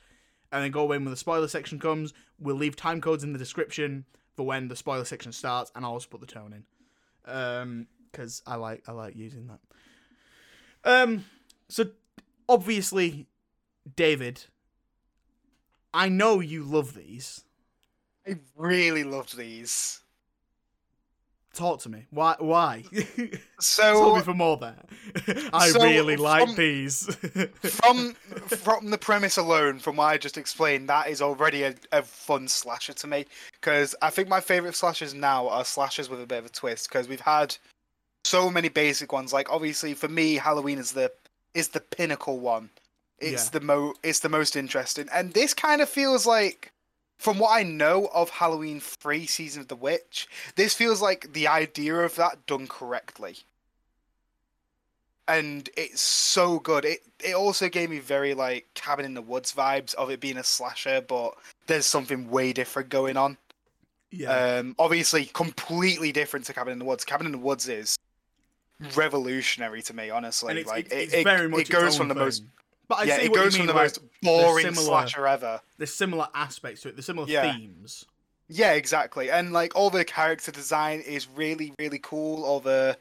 and 0.52 0.64
then 0.64 0.72
go 0.72 0.82
away 0.82 0.98
when 0.98 1.06
the 1.06 1.16
spoiler 1.18 1.48
section 1.48 1.80
comes, 1.80 2.14
we'll 2.40 2.56
leave 2.56 2.76
time 2.76 3.02
codes 3.02 3.24
in 3.24 3.34
the 3.34 3.40
description 3.40 4.06
for 4.36 4.46
when 4.46 4.68
the 4.68 4.76
spoiler 4.76 5.06
section 5.06 5.32
starts, 5.32 5.72
and 5.76 5.86
I'll 5.86 5.94
also 5.94 6.08
put 6.10 6.20
the 6.20 6.28
tone 6.28 6.54
in, 6.54 7.34
um, 7.34 7.88
because 8.12 8.42
I 8.46 8.56
like 8.56 8.84
I 8.88 8.92
like 8.92 9.16
using 9.16 9.48
that. 9.48 9.60
Um, 10.84 11.26
so 11.70 11.86
obviously, 12.48 13.28
David, 13.96 14.46
I 15.94 16.10
know 16.10 16.40
you 16.40 16.64
love 16.64 16.94
these. 16.94 17.44
I 18.28 18.38
really 18.56 19.04
loved 19.04 19.38
these. 19.38 20.02
Talk 21.58 21.80
to 21.82 21.90
me. 21.90 22.06
Why? 22.12 22.36
Why? 22.38 22.84
So 23.60 24.16
me 24.16 24.22
for 24.22 24.34
more 24.36 24.58
there. 24.58 24.76
I 25.54 25.70
so 25.70 25.82
really 25.84 26.16
like 26.16 26.46
from- 26.46 26.56
these. 26.56 27.16
from 27.62 28.14
from 28.46 28.92
the 28.92 28.98
premise 28.98 29.38
alone, 29.38 29.80
from 29.80 29.96
what 29.96 30.06
I 30.06 30.18
just 30.18 30.38
explained, 30.38 30.88
that 30.90 31.10
is 31.10 31.22
already 31.22 31.64
a, 31.64 31.74
a 31.92 32.04
fun 32.04 32.48
slasher 32.48 32.94
to 32.94 33.08
me. 33.08 33.26
Because 33.60 33.96
I 34.02 34.12
think 34.12 34.28
my 34.30 34.40
favorite 34.40 34.76
slashers 34.76 35.14
now 35.16 35.48
are 35.50 35.66
slashers 35.66 36.10
with 36.10 36.22
a 36.22 36.28
bit 36.28 36.38
of 36.40 36.46
a 36.46 36.50
twist. 36.50 36.90
Because 36.90 37.08
we've 37.08 37.20
had 37.22 37.58
so 38.24 38.50
many 38.52 38.70
basic 38.70 39.12
ones. 39.12 39.34
Like 39.34 39.50
obviously 39.52 39.94
for 39.96 40.08
me, 40.08 40.36
Halloween 40.36 40.78
is 40.78 40.92
the 40.92 41.12
is 41.56 41.70
the 41.70 41.80
pinnacle 41.80 42.40
one 42.40 42.70
It's 43.20 43.46
Yeah. 43.46 43.60
the 43.60 43.66
mo 43.66 43.94
it's 44.04 44.20
the 44.20 44.30
most 44.30 44.56
interesting. 44.56 45.08
And 45.12 45.34
this 45.34 45.56
kind 45.56 45.82
of 45.82 45.90
feels 45.90 46.28
like 46.28 46.72
from 47.18 47.40
what 47.40 47.52
I 47.52 47.64
know 47.64 48.10
of 48.14 48.30
Halloween 48.30 48.80
3 48.80 49.26
Season 49.26 49.62
of 49.62 49.68
the 49.68 49.76
Witch, 49.76 50.28
this 50.56 50.74
feels 50.74 51.02
like 51.02 51.34
the 51.34 51.48
idea 51.48 51.96
of 51.96 52.16
that 52.16 52.46
done 52.46 52.68
correctly. 52.68 53.38
And 55.28 55.70
it's 55.76 56.02
so 56.02 56.60
good. 56.60 56.86
It 56.86 57.02
it 57.20 57.36
also 57.36 57.68
gave 57.68 57.90
me 57.90 58.00
very 58.00 58.34
like 58.34 58.68
Cabin 58.76 59.04
in 59.04 59.14
the 59.14 59.22
Woods 59.22 59.52
vibes 59.52 59.94
of 59.96 60.10
it 60.10 60.22
being 60.22 60.38
a 60.38 60.44
slasher, 60.44 61.02
but 61.02 61.34
there's 61.66 61.86
something 61.86 62.30
way 62.30 62.54
different 62.54 62.88
going 62.88 63.18
on. 63.18 63.38
Yeah. 64.10 64.60
Um, 64.60 64.76
obviously, 64.80 65.26
completely 65.26 66.14
different 66.14 66.46
to 66.46 66.54
Cabin 66.54 66.72
in 66.72 66.80
the 66.80 66.86
Woods. 66.86 67.04
Cabin 67.04 67.26
in 67.26 67.34
the 67.34 67.40
Woods 67.40 67.68
is 67.68 67.98
revolutionary 68.96 69.82
to 69.82 69.94
me, 69.94 70.10
honestly. 70.10 70.60
it's, 70.60 70.70
like 70.70 70.86
it's, 70.86 70.94
it, 70.94 70.98
it's 70.98 71.14
it, 71.14 71.24
very 71.26 71.50
much 71.50 71.62
it 71.62 71.70
goes 71.70 71.98
from 71.98 72.08
the 72.08 72.16
most. 72.16 72.44
But 72.88 73.00
I 73.00 73.04
yeah, 73.04 73.18
see 73.18 73.24
it 73.26 73.32
what 73.32 73.38
goes 73.38 73.54
you 73.54 73.60
from 73.60 73.68
mean, 73.68 73.76
the 73.76 73.82
most 73.82 74.00
boring 74.22 74.66
similar- 74.66 74.86
slasher 74.86 75.28
ever. 75.28 75.62
There's 75.78 75.94
similar 75.94 76.28
aspects 76.34 76.82
to 76.82 76.90
it. 76.90 76.96
There's 76.96 77.06
similar 77.06 77.28
Yeah. 77.28 77.54
themes. 77.54 78.06
Yeah, 78.50 78.74
exactly. 78.74 79.30
And 79.30 79.52
like 79.52 79.76
all 79.76 79.90
the 79.90 80.06
character 80.06 80.52
design 80.52 81.02
is 81.02 81.28
really, 81.28 81.74
really 81.78 82.00
cool. 82.00 82.46
All 82.46 82.60
the 82.62 82.98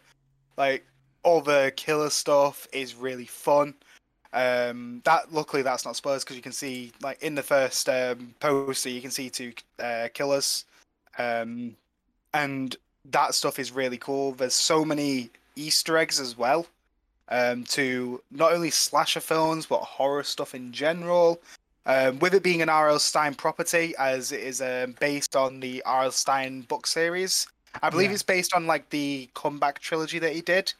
like 0.56 0.84
all 1.22 1.40
the 1.40 1.72
killer 1.76 2.10
stuff 2.10 2.66
is 2.72 2.94
really 2.94 3.26
fun. 3.26 3.74
Um, 4.32 5.00
that 5.04 5.32
luckily 5.32 5.62
that's 5.62 5.84
not 5.84 5.96
spoilers 5.96 6.24
because 6.24 6.36
you 6.36 6.42
can 6.42 6.52
see 6.52 6.92
like 7.00 7.22
in 7.22 7.34
the 7.36 7.42
first 7.42 7.88
um, 7.88 8.34
poster 8.40 8.90
you 8.90 9.00
can 9.00 9.10
see 9.12 9.30
two 9.30 9.52
uh, 9.78 10.08
killers, 10.12 10.64
um, 11.16 11.76
and 12.34 12.76
that 13.06 13.34
stuff 13.34 13.58
is 13.60 13.70
really 13.72 13.98
cool. 13.98 14.32
There's 14.32 14.54
so 14.54 14.84
many 14.84 15.30
Easter 15.54 15.96
eggs 15.96 16.18
as 16.20 16.36
well, 16.36 16.66
um, 17.28 17.64
to 17.64 18.22
not 18.30 18.52
only 18.52 18.70
slasher 18.70 19.20
films 19.20 19.66
but 19.66 19.80
horror 19.80 20.22
stuff 20.22 20.54
in 20.54 20.72
general. 20.72 21.40
Um, 21.88 22.18
with 22.18 22.34
it 22.34 22.42
being 22.42 22.62
an 22.62 22.68
R.L. 22.68 22.98
Stine 22.98 23.34
property, 23.36 23.94
as 23.96 24.32
it 24.32 24.40
is 24.40 24.60
um, 24.60 24.96
based 24.98 25.36
on 25.36 25.60
the 25.60 25.80
R.L. 25.86 26.10
Stine 26.10 26.62
book 26.62 26.84
series, 26.84 27.46
I 27.80 27.90
believe 27.90 28.10
Yeah. 28.10 28.14
it's 28.14 28.24
based 28.24 28.54
on 28.54 28.66
like 28.66 28.90
the 28.90 29.28
comeback 29.34 29.78
trilogy 29.78 30.18
that 30.18 30.32
he 30.34 30.40
did, 30.40 30.74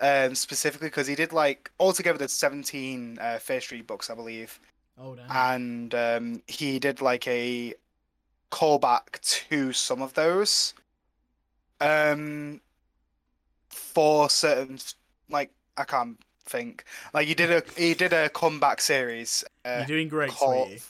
um, 0.00 0.34
specifically 0.34 0.88
because 0.88 1.06
he 1.06 1.14
did 1.14 1.34
like 1.34 1.70
altogether 1.78 2.16
there's 2.16 2.32
17 2.32 3.18
uh, 3.20 3.38
Fear 3.38 3.60
Street 3.60 3.86
books, 3.86 4.08
I 4.08 4.14
believe, 4.14 4.58
Oh 4.98 5.14
damn. 5.14 5.30
and 5.30 5.94
um, 5.94 6.42
he 6.46 6.78
did 6.78 7.02
like 7.02 7.28
a 7.28 7.74
callback 8.50 9.20
to 9.50 9.74
some 9.74 10.00
of 10.00 10.14
those, 10.14 10.72
um, 11.82 12.62
for 13.68 14.30
certain 14.30 14.78
like 15.28 15.50
I 15.76 15.84
can't 15.84 16.18
think 16.44 16.84
like 17.12 17.26
he 17.26 17.34
did 17.34 17.50
a 17.50 17.62
he 17.76 17.94
did 17.94 18.12
a 18.12 18.28
comeback 18.28 18.80
series. 18.80 19.44
Uh, 19.64 19.78
You're 19.78 19.86
doing 19.86 20.08
great, 20.08 20.30
call 20.30 20.66
sweetie. 20.66 20.82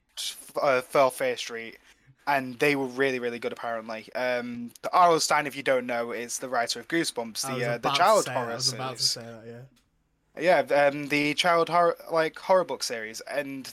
uh, 0.61 0.81
for 0.83 1.11
Fear 1.11 1.37
Street, 1.37 1.79
and 2.27 2.59
they 2.59 2.77
were 2.77 2.87
really, 2.87 3.18
really 3.18 3.38
good. 3.38 3.53
Apparently, 3.53 4.12
um, 4.14 4.70
the 4.83 4.92
R.L. 4.92 5.20
Stine, 5.20 5.46
if 5.46 5.57
you 5.57 5.62
don't 5.62 5.87
know, 5.87 6.12
is 6.12 6.38
the 6.38 6.49
writer 6.49 6.81
of 6.81 6.88
Goosebumps, 6.88 7.46
the 7.46 7.72
uh, 7.72 7.79
the 7.79 7.90
child 7.90 8.29
horror 8.29 8.53
I 8.53 8.55
was 8.55 8.72
about 8.72 8.96
to 8.99 9.03
series. 9.03 9.27
say 9.27 9.33
that, 9.33 9.44
yeah. 9.46 9.62
Yeah, 10.68 10.87
um, 10.87 11.09
the 11.09 11.33
child 11.35 11.68
horror 11.70 11.96
like 12.12 12.38
horror 12.38 12.64
book 12.64 12.83
series, 12.83 13.20
and 13.22 13.66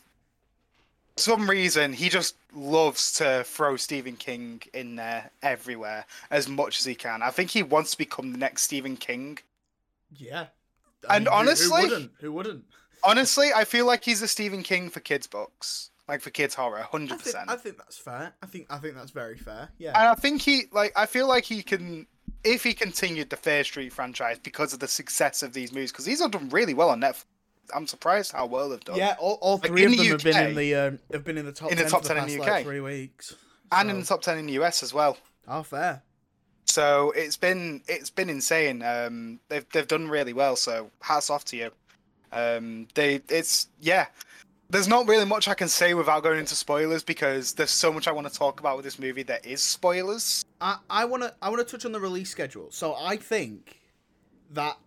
for 1.16 1.22
some 1.22 1.50
reason 1.50 1.94
he 1.94 2.10
just 2.10 2.36
loves 2.56 3.12
to 3.14 3.44
throw 3.46 3.76
Stephen 3.76 4.16
King 4.16 4.62
in 4.74 4.96
there 4.96 5.30
everywhere 5.42 6.06
as 6.32 6.48
much 6.48 6.80
as 6.80 6.86
he 6.86 6.96
can. 6.96 7.22
I 7.22 7.32
think 7.32 7.52
he 7.52 7.64
wants 7.64 7.92
to 7.92 7.98
become 7.98 8.32
the 8.32 8.38
next 8.38 8.62
Stephen 8.64 8.96
King. 8.96 9.40
Yeah. 10.16 10.46
And 11.10 11.28
who- 11.28 11.34
honestly- 11.34 11.82
who 11.84 11.90
wouldn't? 11.90 12.12
Who 12.20 12.32
wouldn't? 12.32 12.66
Honestly, 13.04 13.50
I 13.54 13.66
feel 13.66 13.86
like 13.86 14.04
he's 14.04 14.22
a 14.22 14.28
Stephen 14.28 14.64
King 14.64 14.90
for 14.90 15.02
kids 15.02 15.28
books, 15.28 15.90
like 16.08 16.22
for 16.22 16.30
kids 16.30 16.56
horror, 16.56 16.82
hundred 16.84 17.20
percent. 17.20 17.50
I 17.50 17.58
think 17.58 17.78
that's 17.78 17.98
fair. 17.98 18.34
I 18.42 18.46
think 18.46 18.68
I 18.70 18.78
think 18.78 18.96
that's 18.96 19.12
very 19.12 19.38
fair. 19.38 19.70
Yeah. 19.78 19.90
And 20.00 20.08
I 20.10 20.16
think 20.16 20.42
he 20.42 20.64
like 20.72 20.94
I 20.96 21.06
feel 21.06 21.28
like 21.28 21.44
he 21.44 21.64
can 21.64 22.08
if 22.46 22.64
he 22.64 22.74
continued 22.74 23.30
the 23.30 23.36
Fear 23.38 23.64
Street 23.66 23.92
franchise 23.92 24.40
because 24.40 24.74
of 24.74 24.80
the 24.80 24.88
success 24.88 25.44
of 25.44 25.52
these 25.54 25.72
movies 25.74 25.92
because 25.92 26.06
these 26.06 26.22
have 26.22 26.32
done 26.32 26.48
really 26.50 26.74
well 26.74 26.90
on 26.90 27.02
Netflix. 27.02 27.26
I'm 27.74 27.88
surprised 27.88 28.32
how 28.34 28.46
well 28.46 28.70
they've 28.70 28.80
done. 28.84 28.98
Yeah, 28.98 29.16
all, 29.20 29.38
all 29.42 29.58
Like, 29.58 29.68
three 29.68 29.84
in 29.86 29.92
of 29.92 29.98
the 29.98 30.04
them 30.04 30.12
have 30.12 30.24
been 30.24 30.48
in 30.50 30.56
the 30.56 30.76
um, 30.76 31.00
have 31.12 31.24
been 31.24 31.38
in 31.38 31.46
the 31.46 31.52
top 31.54 31.72
In 31.72 31.78
the 31.78 31.84
10 31.84 31.92
top 31.92 32.04
10 32.04 32.18
in 32.18 32.24
past, 32.24 32.34
the 32.36 32.40
like, 32.40 32.52
UK. 32.60 32.64
three 32.64 32.80
weeks. 32.82 33.36
and 33.72 33.90
in 33.90 34.00
the 34.00 34.06
top 34.06 34.22
ten 34.22 34.38
in 34.38 34.46
the 34.46 34.54
US 34.62 34.82
as 34.84 34.94
well. 34.94 35.18
Oh, 35.48 35.64
fair. 35.64 36.04
So 36.74 37.12
it's 37.16 37.38
been 37.38 37.84
it's 37.88 38.10
been 38.10 38.32
insane. 38.32 38.82
Um, 38.82 39.40
they've 39.48 39.66
they've 39.74 39.88
done 39.88 40.10
really 40.10 40.34
well. 40.34 40.56
So 40.56 40.90
hats 41.02 41.30
off 41.30 41.46
to 41.46 41.56
you. 41.56 41.70
Um, 42.32 42.88
they 42.96 43.22
it's 43.30 43.68
yeah. 43.80 44.08
There's 44.72 44.88
not 44.88 45.08
really 45.08 45.26
much 45.26 45.48
I 45.48 45.54
can 45.54 45.68
say 45.68 45.94
without 45.94 46.24
going 46.24 46.40
into 46.40 46.56
spoilers 46.56 47.04
because 47.04 47.54
there's 47.54 47.70
so 47.70 47.94
much 47.94 48.08
I 48.08 48.12
want 48.12 48.28
to 48.28 48.34
talk 48.34 48.60
about 48.60 48.76
with 48.76 48.86
this 48.86 48.98
movie 48.98 49.22
that 49.22 49.46
is 49.46 49.62
spoilers. 49.62 50.46
I, 50.62 50.80
I 50.90 51.06
wanna 51.06 51.36
I 51.44 51.50
wanna 51.52 51.64
touch 51.64 51.86
on 51.86 51.92
the 51.92 52.00
release 52.00 52.32
schedule. 52.32 52.72
So 52.72 52.96
I 52.96 53.18
think 53.18 53.80
that 54.50 54.80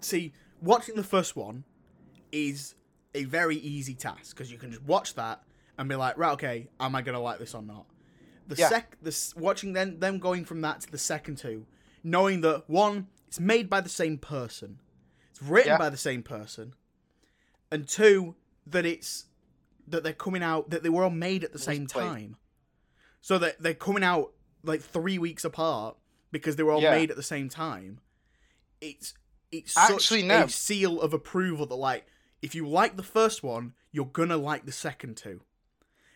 see 0.00 0.32
watching 0.60 0.96
the 0.96 1.04
first 1.04 1.36
one 1.36 1.62
is 2.32 2.74
a 3.14 3.22
very 3.22 3.58
easy 3.58 3.94
task 3.94 4.36
because 4.36 4.50
you 4.50 4.58
can 4.58 4.72
just 4.72 4.82
watch 4.82 5.14
that 5.14 5.44
and 5.78 5.88
be 5.88 5.94
like, 5.94 6.18
right, 6.18 6.32
okay, 6.32 6.66
am 6.80 6.96
I 6.96 7.02
gonna 7.02 7.20
like 7.20 7.38
this 7.38 7.54
or 7.54 7.62
not? 7.62 7.86
The 8.48 8.56
Yeah. 8.56 8.68
sec, 8.70 8.96
the 9.02 9.32
watching 9.36 9.74
them 9.74 10.00
them 10.00 10.18
going 10.18 10.44
from 10.44 10.60
that 10.62 10.80
to 10.80 10.90
the 10.90 10.98
second 10.98 11.36
two, 11.38 11.66
knowing 12.02 12.40
that 12.40 12.68
one, 12.68 13.08
it's 13.28 13.38
made 13.38 13.68
by 13.70 13.80
the 13.80 13.88
same 13.90 14.18
person, 14.18 14.80
it's 15.30 15.42
written 15.42 15.72
Yeah. 15.72 15.78
by 15.78 15.90
the 15.90 15.96
same 15.98 16.22
person, 16.22 16.74
and 17.70 17.86
two, 17.86 18.34
that 18.66 18.84
it's 18.86 19.26
that 19.86 20.02
they're 20.02 20.12
coming 20.12 20.42
out 20.42 20.70
that 20.70 20.82
they 20.82 20.88
were 20.88 21.04
all 21.04 21.10
made 21.10 21.44
at 21.44 21.52
the 21.52 21.58
same 21.58 21.86
played. 21.86 22.04
time, 22.04 22.36
so 23.20 23.38
that 23.38 23.62
they're 23.62 23.74
coming 23.74 24.02
out 24.02 24.32
like 24.62 24.82
three 24.82 25.18
weeks 25.18 25.44
apart 25.44 25.96
because 26.32 26.56
they 26.56 26.62
were 26.62 26.72
all 26.72 26.82
Yeah. 26.82 26.90
made 26.90 27.10
at 27.10 27.16
the 27.16 27.22
same 27.22 27.48
time. 27.48 28.00
It's 28.80 29.14
it's 29.50 29.76
Actually, 29.78 30.20
such 30.20 30.28
no. 30.28 30.42
a 30.44 30.48
seal 30.50 31.00
of 31.00 31.12
approval 31.14 31.64
that 31.66 31.74
like 31.74 32.06
if 32.42 32.54
you 32.54 32.68
like 32.68 32.96
the 32.96 33.02
first 33.02 33.42
one, 33.42 33.74
you're 33.92 34.04
gonna 34.06 34.36
like 34.36 34.64
the 34.66 34.72
second 34.72 35.16
two. 35.16 35.42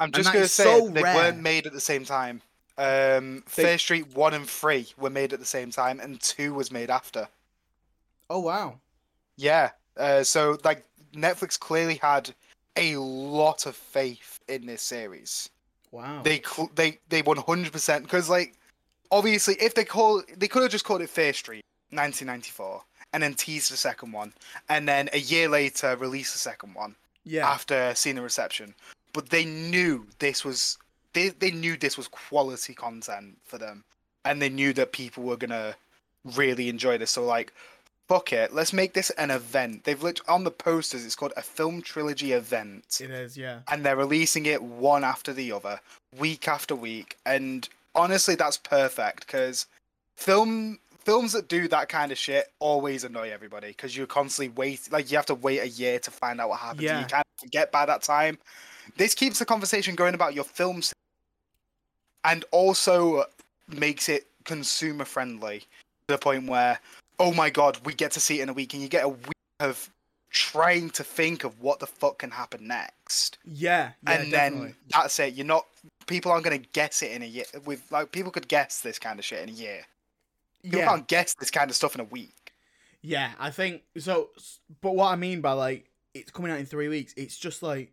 I'm 0.02 0.12
just 0.12 0.32
gonna 0.32 0.48
say 0.48 0.64
so 0.64 0.88
they 0.88 1.02
weren't 1.02 1.40
made 1.40 1.66
at 1.66 1.72
the 1.72 1.80
same 1.80 2.04
time. 2.04 2.42
Um, 2.78 3.44
They- 3.54 3.62
Fear 3.64 3.78
Street 3.78 4.06
one 4.14 4.34
and 4.34 4.48
three 4.48 4.88
were 4.98 5.10
made 5.10 5.32
at 5.32 5.38
the 5.38 5.46
same 5.46 5.70
time, 5.70 6.00
and 6.00 6.20
two 6.20 6.54
was 6.54 6.70
made 6.72 6.90
after. 6.90 7.28
Oh 8.28 8.40
wow. 8.40 8.80
Yeah. 9.36 9.70
Uh, 9.96 10.22
so 10.22 10.58
like 10.64 10.84
Netflix 11.14 11.58
clearly 11.58 11.96
had 11.96 12.34
a 12.76 12.96
lot 12.96 13.66
of 13.66 13.76
faith 13.76 14.40
in 14.48 14.66
this 14.66 14.82
series. 14.82 15.50
Wow. 15.90 16.22
They 16.22 16.40
cl- 16.40 16.70
they 16.74 16.98
they 17.10 17.22
100% 17.22 18.02
because 18.02 18.30
like 18.30 18.54
obviously 19.10 19.54
if 19.60 19.74
they 19.74 19.84
call 19.84 20.22
they 20.36 20.48
could 20.48 20.62
have 20.62 20.70
just 20.70 20.86
called 20.86 21.02
it 21.02 21.10
Fear 21.10 21.34
Street 21.34 21.64
1994 21.90 22.82
and 23.12 23.22
then 23.22 23.34
teased 23.34 23.70
the 23.70 23.76
second 23.76 24.12
one 24.12 24.32
and 24.70 24.88
then 24.88 25.10
a 25.12 25.18
year 25.18 25.48
later 25.48 25.94
release 25.96 26.32
the 26.32 26.38
second 26.38 26.72
one 26.74 26.96
yeah. 27.24 27.46
after 27.48 27.94
seeing 27.94 28.16
the 28.16 28.22
reception. 28.22 28.74
But 29.12 29.30
they 29.30 29.44
knew 29.44 30.06
this 30.18 30.44
was 30.44 30.78
they 31.12 31.28
they 31.30 31.50
knew 31.50 31.76
this 31.76 31.96
was 31.96 32.08
quality 32.08 32.74
content 32.74 33.38
for 33.44 33.58
them, 33.58 33.84
and 34.24 34.40
they 34.40 34.48
knew 34.48 34.72
that 34.74 34.92
people 34.92 35.24
were 35.24 35.36
gonna 35.36 35.76
really 36.24 36.68
enjoy 36.68 36.98
this. 36.98 37.10
So 37.10 37.24
like, 37.24 37.52
fuck 38.08 38.32
it, 38.32 38.52
let's 38.52 38.72
make 38.72 38.94
this 38.94 39.10
an 39.10 39.30
event. 39.30 39.84
They've 39.84 40.02
lit 40.02 40.20
on 40.28 40.44
the 40.44 40.50
posters. 40.50 41.04
It's 41.04 41.16
called 41.16 41.32
a 41.36 41.42
film 41.42 41.82
trilogy 41.82 42.32
event, 42.32 43.00
It 43.00 43.10
is, 43.10 43.36
yeah. 43.36 43.60
and 43.68 43.84
they're 43.84 43.96
releasing 43.96 44.46
it 44.46 44.62
one 44.62 45.04
after 45.04 45.32
the 45.32 45.52
other, 45.52 45.80
week 46.18 46.48
after 46.48 46.74
week. 46.74 47.16
And 47.26 47.68
honestly, 47.94 48.34
that's 48.34 48.56
perfect 48.56 49.26
because 49.26 49.66
film 50.16 50.78
films 51.04 51.32
that 51.32 51.48
do 51.48 51.66
that 51.68 51.88
kind 51.88 52.12
of 52.12 52.18
shit 52.18 52.52
always 52.60 53.02
annoy 53.02 53.32
everybody 53.32 53.68
because 53.68 53.96
you're 53.96 54.06
constantly 54.06 54.54
wait 54.54 54.92
like 54.92 55.10
you 55.10 55.16
have 55.16 55.26
to 55.26 55.34
wait 55.34 55.58
a 55.58 55.68
year 55.68 55.98
to 55.98 56.10
find 56.10 56.40
out 56.40 56.48
what 56.48 56.60
happens. 56.60 56.82
Yeah. 56.82 57.00
You 57.00 57.06
can't 57.06 57.26
forget 57.38 57.72
by 57.72 57.86
that 57.86 58.02
time. 58.02 58.38
This 58.96 59.14
keeps 59.14 59.38
the 59.38 59.44
conversation 59.44 59.94
going 59.94 60.14
about 60.14 60.34
your 60.34 60.44
films, 60.44 60.92
and 62.24 62.44
also 62.50 63.24
makes 63.68 64.08
it 64.08 64.26
consumer 64.44 65.04
friendly 65.04 65.60
to 65.60 65.66
the 66.08 66.18
point 66.18 66.48
where, 66.48 66.78
oh 67.18 67.32
my 67.32 67.50
god, 67.50 67.78
we 67.84 67.94
get 67.94 68.12
to 68.12 68.20
see 68.20 68.40
it 68.40 68.42
in 68.42 68.48
a 68.48 68.52
week, 68.52 68.74
and 68.74 68.82
you 68.82 68.88
get 68.88 69.04
a 69.04 69.08
week 69.08 69.32
of 69.60 69.90
trying 70.30 70.88
to 70.90 71.04
think 71.04 71.44
of 71.44 71.60
what 71.60 71.78
the 71.78 71.86
fuck 71.86 72.18
can 72.18 72.30
happen 72.30 72.66
next 72.66 73.38
Yeah, 73.44 73.90
yeah, 74.06 74.12
and 74.14 74.30
definitely. 74.30 74.66
then 74.68 74.76
that's 74.88 75.18
it. 75.20 75.34
You're 75.34 75.46
not. 75.46 75.66
People 76.06 76.32
aren't 76.32 76.44
going 76.44 76.60
to 76.60 76.68
guess 76.72 77.02
it 77.02 77.12
in 77.12 77.22
a 77.22 77.26
year. 77.26 77.44
With 77.64 77.82
like, 77.90 78.12
people 78.12 78.32
could 78.32 78.48
guess 78.48 78.80
this 78.80 78.98
kind 78.98 79.18
of 79.18 79.24
shit 79.24 79.42
in 79.42 79.50
a 79.50 79.52
year. 79.52 79.82
People 80.62 80.80
yeah. 80.80 80.86
can't 80.86 81.06
guess 81.06 81.34
this 81.34 81.50
kind 81.50 81.70
of 81.70 81.76
stuff 81.76 81.94
in 81.94 82.00
a 82.00 82.04
week. 82.04 82.52
Yeah, 83.02 83.32
I 83.38 83.50
think 83.50 83.82
so. 83.98 84.30
But 84.80 84.94
what 84.94 85.12
I 85.12 85.16
mean 85.16 85.40
by 85.40 85.52
like 85.52 85.90
it's 86.14 86.30
coming 86.30 86.50
out 86.50 86.58
in 86.58 86.66
three 86.66 86.88
weeks, 86.88 87.12
it's 87.16 87.36
just 87.36 87.62
like 87.62 87.92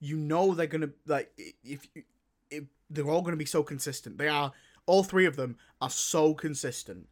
you 0.00 0.16
know 0.16 0.54
they're 0.54 0.66
gonna 0.66 0.90
like 1.06 1.30
if 1.64 1.86
if 2.50 2.64
they're 2.90 3.08
all 3.08 3.22
gonna 3.22 3.36
be 3.36 3.44
so 3.44 3.62
consistent. 3.62 4.18
They 4.18 4.28
are 4.28 4.52
all 4.86 5.02
three 5.02 5.26
of 5.26 5.36
them 5.36 5.56
are 5.80 5.90
so 5.90 6.34
consistent. 6.34 7.08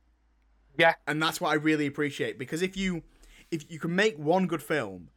Yeah. 0.78 0.94
and 1.06 1.22
that's 1.22 1.38
what 1.38 1.50
I 1.50 1.54
really 1.54 1.86
appreciate 1.86 2.38
because 2.38 2.62
if 2.62 2.78
you 2.78 3.02
if 3.50 3.70
you 3.70 3.78
can 3.78 3.94
make 3.94 4.18
one 4.18 4.46
good 4.46 4.62
film 4.62 5.10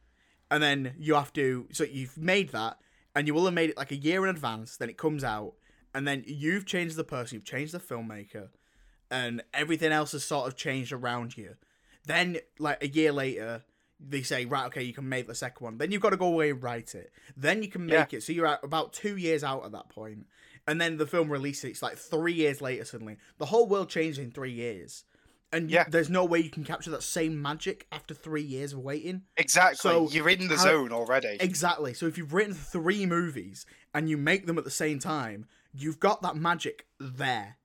and 0.50 0.62
then 0.62 0.94
you 0.98 1.14
have 1.14 1.32
to. 1.34 1.66
So 1.72 1.84
you've 1.84 2.16
made 2.16 2.50
that, 2.50 2.78
and 3.14 3.26
you 3.26 3.34
will 3.34 3.44
have 3.44 3.54
made 3.54 3.70
it 3.70 3.76
like 3.76 3.90
a 3.90 3.96
year 3.96 4.24
in 4.24 4.30
advance. 4.30 4.76
Then 4.76 4.88
it 4.88 4.96
comes 4.96 5.24
out, 5.24 5.54
and 5.94 6.06
then 6.06 6.24
you've 6.26 6.66
changed 6.66 6.96
the 6.96 7.04
person, 7.04 7.36
you've 7.36 7.44
changed 7.44 7.74
the 7.74 7.80
filmmaker, 7.80 8.48
and 9.10 9.42
everything 9.52 9.92
else 9.92 10.12
has 10.12 10.24
sort 10.24 10.46
of 10.46 10.56
changed 10.56 10.92
around 10.92 11.36
you. 11.36 11.56
Then, 12.04 12.38
like 12.58 12.82
a 12.82 12.88
year 12.88 13.12
later, 13.12 13.64
they 13.98 14.22
say, 14.22 14.44
right, 14.44 14.66
okay, 14.66 14.82
you 14.82 14.92
can 14.92 15.08
make 15.08 15.26
the 15.26 15.34
second 15.34 15.64
one. 15.64 15.78
Then 15.78 15.90
you've 15.90 16.02
got 16.02 16.10
to 16.10 16.16
go 16.16 16.26
away 16.26 16.50
and 16.50 16.62
write 16.62 16.94
it. 16.94 17.12
Then 17.36 17.62
you 17.62 17.68
can 17.68 17.86
make 17.86 18.12
it. 18.12 18.22
So 18.22 18.32
you're 18.32 18.46
at 18.46 18.62
about 18.62 18.92
two 18.92 19.16
years 19.16 19.42
out 19.42 19.64
at 19.64 19.72
that. 19.72 19.86
And 20.68 20.80
then 20.80 20.96
the 20.96 21.06
film 21.06 21.30
releases. 21.30 21.70
It's 21.70 21.82
like 21.82 21.96
three 21.96 22.34
years 22.34 22.60
later. 22.60 22.84
Suddenly, 22.84 23.16
the 23.38 23.46
whole 23.46 23.66
world 23.68 23.88
changed 23.88 24.18
in 24.18 24.30
three 24.30 24.52
years. 24.52 25.04
And 25.52 25.70
Yeah. 25.70 25.84
there's 25.88 26.10
no 26.10 26.24
way 26.24 26.40
you 26.40 26.50
can 26.50 26.64
capture 26.64 26.90
that 26.90 27.04
same 27.04 27.40
magic 27.40 27.86
after 27.92 28.12
three 28.14 28.42
years 28.42 28.72
of 28.72 28.80
waiting. 28.80 29.22
Exactly. 29.36 29.76
So, 29.76 30.10
You're 30.10 30.28
in 30.28 30.48
the 30.48 30.56
how- 30.56 30.62
zone 30.64 30.92
already. 30.92 31.36
Exactly. 31.40 31.94
So 31.94 32.06
if 32.06 32.18
you've 32.18 32.34
written 32.34 32.52
three 32.52 33.06
movies 33.06 33.64
and 33.94 34.10
you 34.10 34.16
make 34.18 34.46
them 34.46 34.58
at 34.58 34.64
the 34.64 34.70
same 34.70 34.98
time, 34.98 35.46
you've 35.72 36.00
got 36.00 36.20
that 36.22 36.36
magic 36.36 36.86
there, 36.98 37.58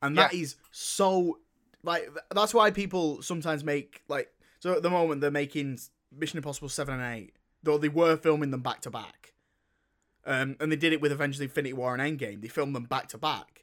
and 0.00 0.16
that 0.16 0.32
is 0.34 0.56
so 0.70 1.40
like 1.82 2.08
that's 2.34 2.52
why 2.54 2.70
people 2.70 3.22
sometimes 3.22 3.64
make 3.64 4.02
like 4.08 4.28
so 4.66 4.72
at 4.72 4.82
the 4.82 4.90
moment 4.90 5.20
they're 5.20 5.30
making 5.30 5.78
Mission 6.10 6.38
Impossible 6.38 6.68
seven 6.68 6.98
and 6.98 7.14
eight, 7.14 7.36
though 7.62 7.78
they 7.78 7.88
were 7.88 8.16
filming 8.16 8.50
them 8.50 8.62
back 8.62 8.80
to 8.80 8.90
back. 8.90 9.32
Um, 10.24 10.56
and 10.58 10.72
they 10.72 10.76
did 10.76 10.92
it 10.92 11.00
with 11.00 11.12
Avengers: 11.12 11.40
Infinity 11.40 11.72
War 11.72 11.94
and 11.94 12.02
Endgame. 12.02 12.42
They 12.42 12.48
filmed 12.48 12.74
them 12.74 12.82
back 12.82 13.06
to 13.10 13.18
back. 13.18 13.62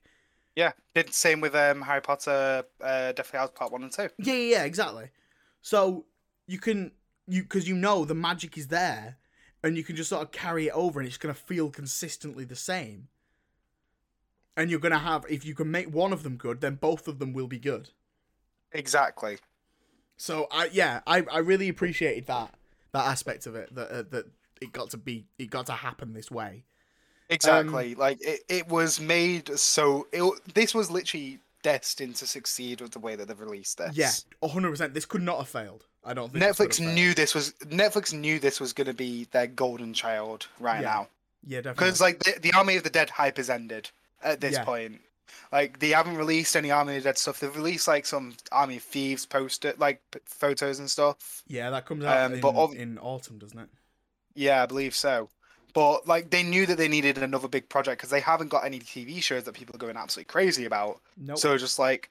yeah. 0.55 0.71
Did 0.95 1.09
the 1.09 1.13
same 1.13 1.41
with 1.41 1.55
um, 1.55 1.81
Harry 1.81 1.99
Potter, 1.99 2.63
uh, 2.81 3.11
Deathly 3.11 3.37
Hallows 3.37 3.51
Part 3.51 3.73
1 3.73 3.83
and 3.83 3.91
2. 3.91 4.01
Yeah, 4.19 4.33
yeah, 4.33 4.33
yeah, 4.33 4.63
exactly. 4.63 5.09
So 5.61 6.05
you 6.47 6.57
can 6.57 6.91
you 7.27 7.43
because 7.43 7.67
you 7.67 7.75
know 7.75 8.05
the 8.05 8.15
magic 8.15 8.57
is 8.57 8.69
there, 8.69 9.17
and 9.61 9.75
you 9.75 9.83
can 9.83 9.97
just 9.97 10.09
sort 10.09 10.21
of 10.21 10.31
carry 10.31 10.67
it 10.67 10.73
over, 10.73 11.01
and 11.01 11.07
it's 11.07 11.17
gonna 11.17 11.33
feel 11.33 11.69
consistently 11.69 12.45
the 12.45 12.55
same. 12.55 13.09
And 14.55 14.69
you're 14.69 14.79
gonna 14.79 14.99
have 14.99 15.25
if 15.29 15.43
you 15.43 15.53
can 15.53 15.69
make 15.69 15.93
one 15.93 16.13
of 16.13 16.23
them 16.23 16.37
good, 16.37 16.61
then 16.61 16.75
both 16.75 17.09
of 17.09 17.19
them 17.19 17.33
will 17.33 17.47
be 17.47 17.59
good. 17.59 17.89
Exactly. 18.71 19.37
So 20.17 20.47
I 20.51 20.69
yeah, 20.71 21.01
I 21.07 21.23
I 21.31 21.39
really 21.39 21.69
appreciated 21.69 22.27
that 22.27 22.53
that 22.91 23.05
aspect 23.05 23.47
of 23.47 23.55
it 23.55 23.73
that 23.75 23.89
uh, 23.91 24.03
that 24.11 24.25
it 24.61 24.71
got 24.71 24.89
to 24.91 24.97
be 24.97 25.25
it 25.37 25.49
got 25.49 25.65
to 25.67 25.73
happen 25.73 26.13
this 26.13 26.31
way. 26.31 26.63
Exactly. 27.29 27.95
like 27.95 28.19
it, 28.21 28.41
it 28.49 28.67
was 28.67 28.99
made 28.99 29.57
so 29.57 30.07
it, 30.11 30.53
this 30.53 30.75
was 30.75 30.91
literally 30.91 31.39
destined 31.63 32.15
to 32.17 32.27
succeed 32.27 32.81
with 32.81 32.91
the 32.91 32.99
way 32.99 33.15
that 33.15 33.27
they've 33.27 33.39
released 33.39 33.77
this. 33.77 33.95
Yeah, 33.95 34.47
hundred 34.47 34.71
percent. 34.71 34.93
This 34.93 35.05
could 35.05 35.21
not 35.21 35.37
have 35.37 35.47
failed. 35.47 35.85
I 36.05 36.13
don't 36.13 36.31
think 36.31 36.43
Netflix 36.43 36.79
knew 36.79 37.13
this 37.13 37.33
was 37.33 37.53
Netflix 37.65 38.13
knew 38.13 38.37
this 38.39 38.59
was 38.59 38.73
going 38.73 38.87
to 38.87 38.93
be 38.93 39.25
their 39.31 39.47
golden 39.47 39.93
child 39.93 40.47
right 40.59 40.81
Yeah, 40.81 40.89
now 40.89 41.07
Yeah, 41.47 41.57
definitely. 41.59 41.85
because 41.85 42.01
like 42.01 42.19
the, 42.19 42.39
the 42.41 42.53
Army 42.53 42.75
of 42.75 42.83
the 42.83 42.89
Dead 42.89 43.09
hype 43.09 43.37
has 43.37 43.49
ended 43.49 43.89
at 44.21 44.41
this 44.41 44.53
Yeah. 44.53 44.65
point. 44.65 45.01
Like 45.51 45.79
they 45.79 45.89
haven't 45.89 46.17
released 46.17 46.55
any 46.55 46.71
Army 46.71 46.97
of 46.97 47.03
Dead 47.03 47.17
stuff. 47.17 47.39
They've 47.39 47.55
released 47.55 47.87
like 47.87 48.05
some 48.05 48.33
Army 48.51 48.77
of 48.77 48.83
Thieves 48.83 49.25
poster 49.25 49.73
like 49.77 50.01
p- 50.11 50.19
photos 50.25 50.79
and 50.79 50.89
stuff. 50.89 51.43
yeah, 51.47 51.69
that 51.69 51.85
comes 51.85 52.03
out 52.05 52.25
um, 52.25 52.33
in, 52.35 52.41
but 52.41 52.55
ob- 52.55 52.73
in 52.73 52.97
autumn, 52.99 53.37
doesn't 53.37 53.59
it? 53.59 53.69
Yeah, 54.35 54.63
I 54.63 54.65
believe 54.65 54.95
so. 54.95 55.29
But 55.73 56.07
like 56.07 56.29
they 56.29 56.43
knew 56.43 56.65
that 56.65 56.77
they 56.77 56.87
needed 56.87 57.17
another 57.17 57.47
big 57.47 57.67
project 57.69 57.99
because 57.99 58.09
they 58.11 58.19
haven't 58.19 58.49
got 58.49 58.65
any 58.65 58.79
TV 58.79 59.21
shows 59.23 59.43
that 59.43 59.53
people 59.53 59.75
are 59.75 59.79
going 59.79 59.97
absolutely 59.97 60.31
crazy 60.31 60.65
about. 60.65 61.01
Nope. 61.17 61.37
So 61.39 61.57
just 61.57 61.79
like, 61.79 62.09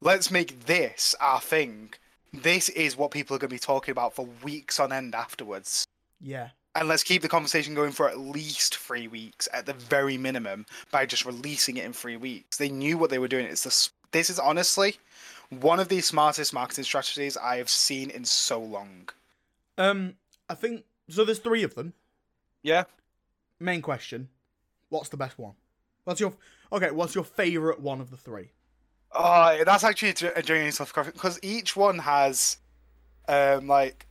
let's 0.00 0.30
make 0.30 0.66
this 0.66 1.14
our 1.20 1.40
thing. 1.40 1.94
This 2.32 2.68
is 2.68 2.96
what 2.96 3.10
people 3.10 3.34
are 3.36 3.38
going 3.38 3.50
to 3.50 3.54
be 3.54 3.60
talking 3.60 3.92
about 3.92 4.14
for 4.14 4.28
weeks 4.42 4.78
on 4.80 4.92
end 4.92 5.14
afterwards. 5.14 5.84
yeah. 6.20 6.50
And 6.74 6.88
let's 6.88 7.02
keep 7.02 7.22
the 7.22 7.28
conversation 7.28 7.74
going 7.74 7.90
for 7.90 8.08
at 8.08 8.18
least 8.18 8.76
three 8.76 9.08
weeks 9.08 9.48
at 9.52 9.66
the 9.66 9.72
very 9.72 10.16
minimum 10.16 10.66
by 10.92 11.04
just 11.04 11.24
releasing 11.26 11.76
it 11.76 11.84
in 11.84 11.92
three 11.92 12.16
weeks. 12.16 12.58
They 12.58 12.68
knew 12.68 12.96
what 12.96 13.10
they 13.10 13.18
were 13.18 13.28
doing. 13.28 13.46
It's 13.46 13.64
this. 13.64 13.90
This 14.12 14.30
is 14.30 14.38
honestly 14.38 14.96
one 15.50 15.80
of 15.80 15.88
the 15.88 16.00
smartest 16.00 16.52
marketing 16.52 16.84
strategies 16.84 17.36
I 17.36 17.56
have 17.56 17.68
seen 17.68 18.10
in 18.10 18.24
so 18.24 18.60
long. 18.60 19.08
Um, 19.78 20.14
I 20.48 20.54
think 20.54 20.84
so. 21.08 21.24
There's 21.24 21.38
three 21.38 21.62
of 21.64 21.74
them. 21.74 21.92
Yeah. 22.62 22.84
Main 23.58 23.82
question: 23.82 24.28
What's 24.88 25.08
the 25.08 25.16
best 25.16 25.38
one? 25.38 25.54
What's 26.04 26.20
your 26.20 26.34
okay? 26.72 26.90
What's 26.92 27.14
your 27.14 27.24
favorite 27.24 27.80
one 27.80 28.00
of 28.00 28.10
the 28.10 28.16
three? 28.16 28.50
Oh, 29.12 29.60
that's 29.64 29.82
actually 29.82 30.10
a 30.10 30.14
ge- 30.14 30.36
a 30.36 30.42
genuine 30.42 30.72
tough 30.72 30.92
question 30.92 31.12
because 31.14 31.40
each 31.42 31.74
one 31.74 31.98
has, 31.98 32.58
um, 33.28 33.66
like 33.66 34.06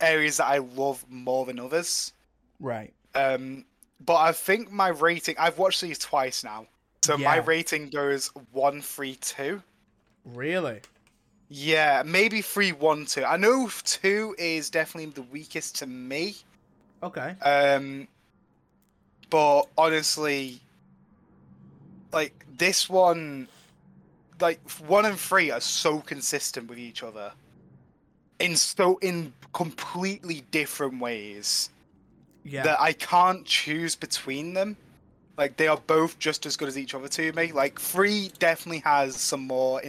areas 0.00 0.38
that 0.38 0.46
I 0.46 0.58
love 0.58 1.04
more 1.08 1.46
than 1.46 1.58
others. 1.58 2.12
Right. 2.58 2.92
Um, 3.14 3.64
but 4.04 4.16
I 4.16 4.32
think 4.32 4.70
my 4.70 4.88
rating. 4.88 5.36
I've 5.38 5.58
watched 5.58 5.80
these 5.80 5.98
twice 5.98 6.44
now, 6.44 6.66
so 7.02 7.16
my 7.16 7.36
rating 7.36 7.90
goes 7.90 8.30
one, 8.52 8.80
three, 8.80 9.16
two. 9.16 9.62
Really? 10.24 10.80
Yeah, 11.48 12.02
maybe 12.06 12.42
three, 12.42 12.72
one, 12.72 13.06
two. 13.06 13.24
I 13.24 13.36
know 13.36 13.68
two 13.84 14.34
is 14.38 14.70
definitely 14.70 15.10
the 15.10 15.22
weakest 15.22 15.76
to 15.78 15.86
me. 15.86 16.36
Okay. 17.02 17.34
Um, 17.42 18.06
but 19.30 19.62
honestly, 19.76 20.60
like 22.12 22.46
this 22.56 22.88
one, 22.88 23.48
like 24.40 24.60
one 24.86 25.06
and 25.06 25.18
three 25.18 25.50
are 25.50 25.60
so 25.60 25.98
consistent 25.98 26.68
with 26.68 26.78
each 26.78 27.02
other, 27.02 27.32
in 28.40 28.56
so 28.56 28.98
in 28.98 29.32
completely 29.52 30.42
different 30.50 31.00
ways 31.00 31.70
Yeah. 32.44 32.62
that 32.62 32.80
I 32.80 32.92
can't 32.92 33.44
choose 33.44 33.94
between 33.96 34.54
them. 34.54 34.76
Like 35.36 35.56
they 35.56 35.68
are 35.68 35.78
both 35.86 36.18
just 36.18 36.46
as 36.46 36.56
good 36.56 36.68
as 36.68 36.76
each 36.78 36.94
other 36.94 37.08
to 37.08 37.32
me. 37.32 37.52
Like 37.52 37.80
three 37.80 38.30
definitely 38.38 38.80
has 38.80 39.16
some 39.16 39.40
more 39.46 39.80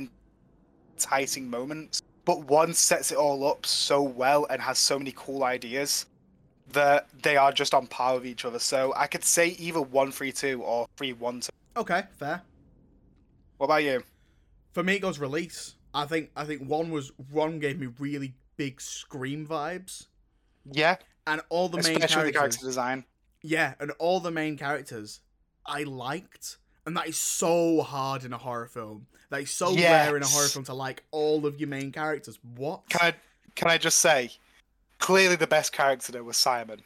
enticing 0.98 1.50
moments, 1.50 2.02
but 2.26 2.46
one 2.46 2.74
sets 2.74 3.12
it 3.12 3.18
all 3.18 3.46
up 3.48 3.66
so 3.66 4.02
well 4.02 4.46
and 4.50 4.62
has 4.62 4.78
so 4.78 4.98
many 4.98 5.14
cool 5.16 5.44
ideas 5.44 6.06
that 6.72 7.08
they 7.22 7.36
are 7.36 7.52
just 7.52 7.74
on 7.74 7.86
par 7.88 8.16
with 8.16 8.26
each 8.26 8.46
other. 8.46 8.60
So 8.60 8.94
I 8.96 9.08
could 9.08 9.26
say 9.26 9.50
either 9.60 9.82
one 9.82 10.12
three 10.12 10.32
two 10.32 10.62
or 10.64 10.88
three 10.98 11.14
one 11.14 11.42
two. 11.42 11.50
okay. 11.76 12.04
Fair. 12.18 12.42
What 13.58 13.66
about 13.66 13.84
you? 13.84 14.04
For 14.74 14.84
me, 14.84 14.96
it 14.96 15.00
goes 15.02 15.20
release. 15.20 15.76
I 15.94 16.06
think 16.06 16.32
I 16.36 16.46
think 16.46 16.62
one 16.68 16.90
was 16.92 17.12
one 17.30 17.60
gave 17.60 17.78
me 17.78 17.90
really 18.00 18.34
big 18.58 18.80
scream 18.82 19.46
vibes, 19.48 20.08
Yeah, 20.66 20.98
and 21.28 21.42
all 21.50 21.70
the 21.70 21.78
main 21.78 21.98
especially 21.98 22.26
the 22.26 22.32
characters. 22.32 22.58
character 22.58 22.66
design. 22.66 23.06
Yeah, 23.42 23.74
and 23.80 23.92
all 24.00 24.20
the 24.20 24.32
main 24.32 24.58
characters 24.58 25.22
I 25.66 25.84
liked, 25.84 26.58
and 26.86 26.96
that 26.98 27.08
is 27.08 27.18
so 27.18 27.82
hard 27.82 28.24
in 28.24 28.34
a 28.34 28.38
horror 28.38 28.68
film. 28.68 29.08
That 29.30 29.42
is 29.42 29.52
so 29.52 29.74
rare 29.76 30.18
in 30.18 30.24
a 30.24 30.28
horror 30.28 30.48
film 30.48 30.66
to 30.66 30.74
like 30.74 31.04
all 31.12 31.46
of 31.46 31.60
your 31.60 31.70
main 31.70 31.92
characters. 31.92 32.38
What 32.56 32.88
Can 32.90 33.00
I 33.02 33.16
can 33.56 33.70
I 33.70 33.78
just 33.78 33.98
say, 34.00 34.32
clearly 35.00 35.36
the 35.36 35.48
best 35.48 35.72
character 35.72 36.12
there 36.12 36.24
was 36.24 36.38
Simon. 36.38 36.82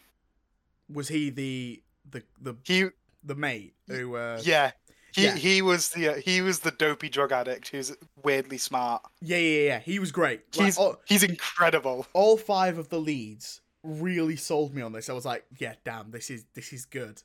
was 0.89 1.07
he? 1.07 1.29
The 1.29 1.81
the 2.09 2.23
the 2.39 2.55
He 2.63 2.85
the 3.23 3.35
mate 3.35 3.73
who? 3.87 4.15
Uh, 4.15 4.39
Yeah. 4.43 4.71
He, 5.15 5.23
Yeah. 5.23 5.35
he 5.35 5.61
was 5.61 5.89
the 5.89 6.09
uh, 6.09 6.13
he 6.15 6.41
was 6.41 6.59
the 6.59 6.71
dopey 6.71 7.09
drug 7.09 7.31
addict 7.31 7.69
who's 7.69 7.95
weirdly 8.23 8.57
smart. 8.57 9.01
yeah, 9.21 9.37
yeah, 9.37 9.61
yeah. 9.67 9.79
He 9.79 9.97
was 9.99 10.11
great. 10.11 10.41
Like, 10.57 10.65
He's 10.65 10.77
all, 10.77 10.97
he's 11.05 11.23
incredible. 11.23 12.05
all 12.13 12.37
five 12.37 12.77
of 12.77 12.89
the 12.89 12.99
leads 12.99 13.61
really 13.83 14.35
sold 14.35 14.73
me 14.73 14.81
on 14.81 14.91
this. 14.91 15.09
I 15.09 15.13
was 15.13 15.25
like, 15.25 15.45
yeah, 15.57 15.75
damn, 15.83 16.11
this 16.11 16.29
is 16.29 16.45
this 16.53 16.73
is 16.73 16.85
good. 16.85 17.21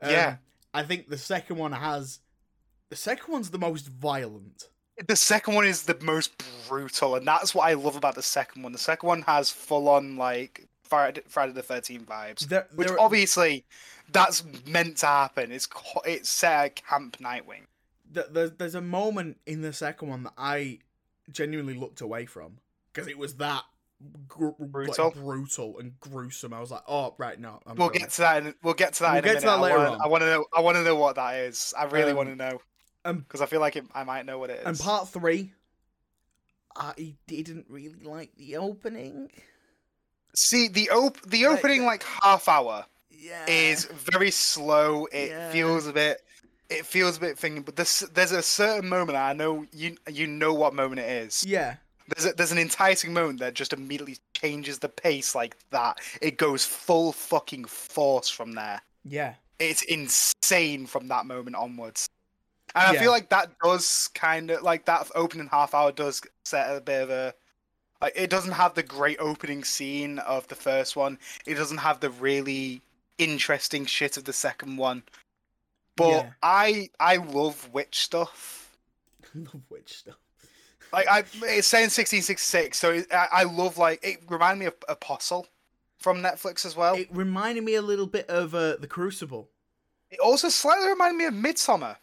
Um, 0.00 0.10
Yeah. 0.10 0.36
I 0.74 0.82
think 0.82 1.08
the 1.08 1.18
second 1.18 1.56
one 1.58 1.72
has 1.72 2.20
the 2.88 2.96
second 2.96 3.30
one's 3.32 3.50
the 3.50 3.58
most 3.58 3.88
violent. 3.88 4.64
The 5.08 5.16
second 5.16 5.54
one 5.54 5.66
is 5.66 5.84
the 5.84 5.98
most 6.02 6.32
brutal, 6.68 7.14
and 7.14 7.26
that's 7.26 7.54
what 7.54 7.68
I 7.68 7.74
love 7.74 7.96
about 7.96 8.14
the 8.14 8.22
second 8.22 8.62
one. 8.62 8.72
The 8.72 8.78
second 8.78 9.06
one 9.06 9.22
has 9.22 9.50
full 9.50 9.88
on 9.88 10.16
like 10.16 10.68
Friday, 10.92 11.22
Friday 11.26 11.52
the 11.52 11.62
Thirteenth 11.62 12.06
vibes, 12.06 12.40
There, 12.40 12.68
which 12.74 12.88
there- 12.88 13.00
obviously 13.00 13.64
that's 14.10 14.44
meant 14.66 14.98
to 14.98 15.06
happen. 15.06 15.50
It's 15.50 15.66
it's 16.04 16.28
set 16.28 16.64
at 16.64 16.76
Camp 16.76 17.16
Nightwing. 17.18 17.62
there's 18.10 18.50
there's 18.52 18.74
a 18.74 18.82
moment 18.82 19.38
in 19.46 19.62
the 19.62 19.72
second 19.72 20.08
one 20.10 20.24
that 20.24 20.34
I 20.36 20.80
genuinely 21.30 21.72
looked 21.72 22.02
away 22.02 22.26
from 22.26 22.58
because 22.92 23.08
it 23.08 23.16
was 23.16 23.36
that 23.36 23.62
gr- 24.28 24.50
Brutal? 24.58 25.04
like, 25.06 25.14
brutal 25.14 25.78
and 25.78 25.98
gruesome. 25.98 26.52
I 26.52 26.60
was 26.60 26.70
like, 26.70 26.82
oh 26.86 27.14
right, 27.16 27.40
no, 27.40 27.60
I'm 27.66 27.76
We'll 27.76 27.88
get 27.88 28.10
to 28.10 28.20
that. 28.20 28.44
In, 28.46 28.54
we'll 28.62 28.74
get 28.74 28.92
to 28.94 29.00
that. 29.04 29.12
We'll 29.12 29.18
in 29.22 29.24
a 29.30 29.32
get 29.32 29.40
to 29.40 29.46
that 29.46 29.60
later 29.60 29.78
I 29.78 29.84
wanna, 29.84 29.92
on. 29.94 30.00
I 30.02 30.08
want 30.08 30.20
to 30.22 30.26
know. 30.26 30.44
I 30.54 30.60
want 30.60 30.76
to 30.76 30.82
know 30.84 30.96
what 30.96 31.14
that 31.16 31.36
is. 31.36 31.72
I 31.78 31.84
really 31.84 32.10
Um, 32.10 32.16
want 32.18 32.28
to 32.28 32.36
know 32.36 32.60
um, 33.06 33.18
because 33.20 33.40
I 33.40 33.46
feel 33.46 33.60
like 33.60 33.76
it, 33.76 33.86
I 33.94 34.04
might 34.04 34.26
know 34.26 34.38
what 34.38 34.50
it 34.50 34.60
is. 34.60 34.66
and 34.66 34.78
part 34.78 35.08
three, 35.08 35.52
I 36.76 37.14
didn't 37.26 37.66
really 37.70 37.94
like 38.02 38.34
the 38.36 38.58
opening. 38.58 39.30
See 40.34 40.68
the 40.68 40.90
op- 40.90 41.20
the 41.22 41.46
opening 41.46 41.84
like 41.84 42.02
half 42.02 42.48
hour 42.48 42.86
Yeah, 43.10 43.44
is 43.46 43.84
very 43.84 44.30
slow. 44.30 45.06
It 45.06 45.30
Yeah. 45.30 45.50
feels 45.52 45.86
a 45.86 45.92
bit. 45.92 46.22
It 46.70 46.86
feels 46.86 47.18
a 47.18 47.20
bit 47.20 47.36
thingy, 47.36 47.62
but 47.62 47.76
this, 47.76 48.00
there's 48.14 48.32
a 48.32 48.42
certain 48.42 48.88
moment. 48.88 49.18
I 49.18 49.34
know 49.34 49.66
you 49.72 49.96
you 50.10 50.26
know 50.26 50.54
what 50.54 50.74
moment 50.74 51.00
it 51.00 51.10
is. 51.10 51.44
yeah, 51.46 51.76
There's 52.08 52.32
a, 52.32 52.32
there's 52.34 52.52
an 52.52 52.56
enticing 52.58 53.12
moment 53.12 53.40
that 53.40 53.52
just 53.52 53.74
immediately 53.74 54.16
changes 54.34 54.78
the 54.78 54.88
pace 54.88 55.34
like 55.34 55.56
that. 55.70 55.98
It 56.22 56.38
goes 56.38 56.64
full 56.64 57.12
fucking 57.12 57.66
force 57.66 58.30
from 58.30 58.52
there. 58.52 58.80
Yeah. 59.04 59.34
It's 59.58 59.82
insane 59.82 60.86
from 60.86 61.08
that 61.08 61.26
moment 61.26 61.56
onwards. 61.56 62.08
And 62.74 62.96
I 62.96 62.98
feel 62.98 63.10
like 63.10 63.28
that 63.28 63.50
does 63.62 64.08
kind 64.14 64.50
of 64.50 64.62
like 64.62 64.86
that 64.86 65.10
opening 65.14 65.48
half 65.48 65.74
hour 65.74 65.92
does 65.92 66.22
set 66.46 66.74
a 66.74 66.80
bit 66.80 67.02
of 67.02 67.10
a 67.10 67.26
like 67.26 67.34
it 68.14 68.30
doesn't 68.30 68.52
have 68.52 68.74
the 68.74 68.82
great 68.82 69.18
opening 69.20 69.64
scene 69.64 70.18
of 70.20 70.48
the 70.48 70.54
first 70.54 70.96
one. 70.96 71.18
It 71.46 71.54
doesn't 71.54 71.78
have 71.78 72.00
the 72.00 72.10
really 72.10 72.82
interesting 73.18 73.86
shit 73.86 74.16
of 74.16 74.24
the 74.24 74.32
second 74.32 74.76
one. 74.76 75.02
But 75.96 76.08
Yeah. 76.08 76.30
I 76.42 76.90
I 76.98 77.16
love 77.16 77.68
witch 77.72 78.00
stuff. 78.00 78.76
Love 79.34 79.62
witch 79.70 79.98
stuff. 79.98 80.16
Like 80.92 81.06
I, 81.08 81.20
it's 81.20 81.68
saying 81.68 81.84
1666, 81.84 82.78
so 82.78 82.90
it, 82.90 83.06
I, 83.10 83.28
I 83.32 83.42
love 83.44 83.78
like 83.78 84.00
it. 84.02 84.18
Reminded 84.28 84.60
me 84.60 84.66
of 84.66 84.74
Apostle 84.90 85.46
from 85.98 86.18
Netflix 86.18 86.66
as 86.66 86.76
well. 86.76 86.94
It, 86.94 87.02
It 87.02 87.08
reminded 87.12 87.64
me 87.64 87.76
a 87.76 87.82
little 87.82 88.06
bit 88.06 88.28
of 88.28 88.54
uh, 88.54 88.76
the 88.76 88.86
Crucible. 88.86 89.48
It 90.10 90.18
also 90.20 90.50
slightly 90.50 90.88
reminded 90.88 91.16
me 91.16 91.24
of 91.24 91.32
Midsommar, 91.34 91.96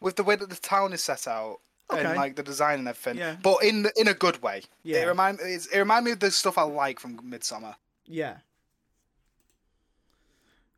with 0.00 0.16
the 0.16 0.22
way 0.22 0.36
that 0.36 0.50
the 0.50 0.56
town 0.56 0.92
is 0.92 1.02
set 1.02 1.26
out 1.26 1.60
Okay. 1.92 2.02
and 2.04 2.16
like 2.16 2.34
the 2.36 2.42
design 2.42 2.78
and 2.80 2.88
everything. 2.88 3.18
Yeah. 3.18 3.36
But 3.42 3.62
in 3.62 3.86
in 3.96 4.08
a 4.08 4.14
good 4.14 4.42
way. 4.42 4.62
Yeah. 4.82 5.02
It 5.02 5.06
remind 5.06 5.38
it's, 5.42 5.66
it 5.66 5.78
remind 5.78 6.04
me 6.06 6.12
of 6.12 6.20
the 6.20 6.30
stuff 6.30 6.56
I 6.58 6.62
like 6.62 6.98
from 6.98 7.18
Midsommar, 7.30 7.76
Yeah. 8.06 8.38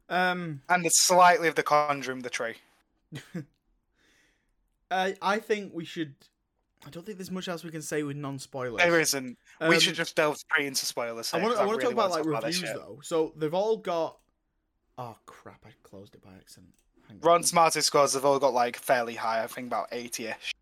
Um, 0.09 0.62
and 0.68 0.86
it's 0.86 1.00
slightly 1.00 1.48
of 1.48 1.54
the 1.57 1.62
Conjuring 1.64 2.22
the 2.22 2.30
Tree. 2.30 2.54
I 4.90 5.16
I 5.22 5.38
think 5.38 5.72
we 5.74 5.84
should. 5.84 6.14
I 6.86 6.90
don't 6.90 7.04
think 7.04 7.18
there's 7.18 7.30
much 7.32 7.48
else 7.48 7.64
we 7.64 7.70
can 7.70 7.82
say 7.82 8.04
with 8.04 8.16
non-spoilers. 8.16 8.78
There 8.78 9.00
isn't. 9.00 9.36
we 9.61 9.66
Um, 9.66 9.80
should 9.80 9.94
just 9.96 10.14
delve 10.14 10.36
straight 10.36 10.66
into 10.66 10.86
spoilers. 10.86 11.32
I 11.34 11.38
here, 11.38 11.44
want 11.48 11.57
'cause 11.57 11.59
to. 11.59 11.62
I 11.62 11.66
want 11.66 11.80
to 11.80 11.86
really 11.86 11.94
talk 11.96 12.04
about 12.07 12.26
like 12.34 12.44
this 12.44 12.61
reviews 12.62 12.78
though. 12.80 13.00
So 13.02 13.32
they've 13.36 13.54
all 13.54 13.76
got. 13.78 14.18
Oh 14.98 15.16
crap! 15.26 15.64
I 15.66 15.70
closed 15.82 16.14
it 16.14 16.22
by 16.22 16.30
accident. 16.38 16.72
Hang 17.09 17.16
on. 17.16 17.20
Rotten 17.22 17.42
Tomatoes 17.42 17.86
scores 17.86 18.14
have 18.14 18.24
all 18.24 18.38
got 18.38 18.54
like 18.54 18.76
fairly 18.76 19.14
high. 19.16 19.42
I 19.42 19.46
think 19.48 19.66
about 19.66 19.90
80ish. 19.90 20.52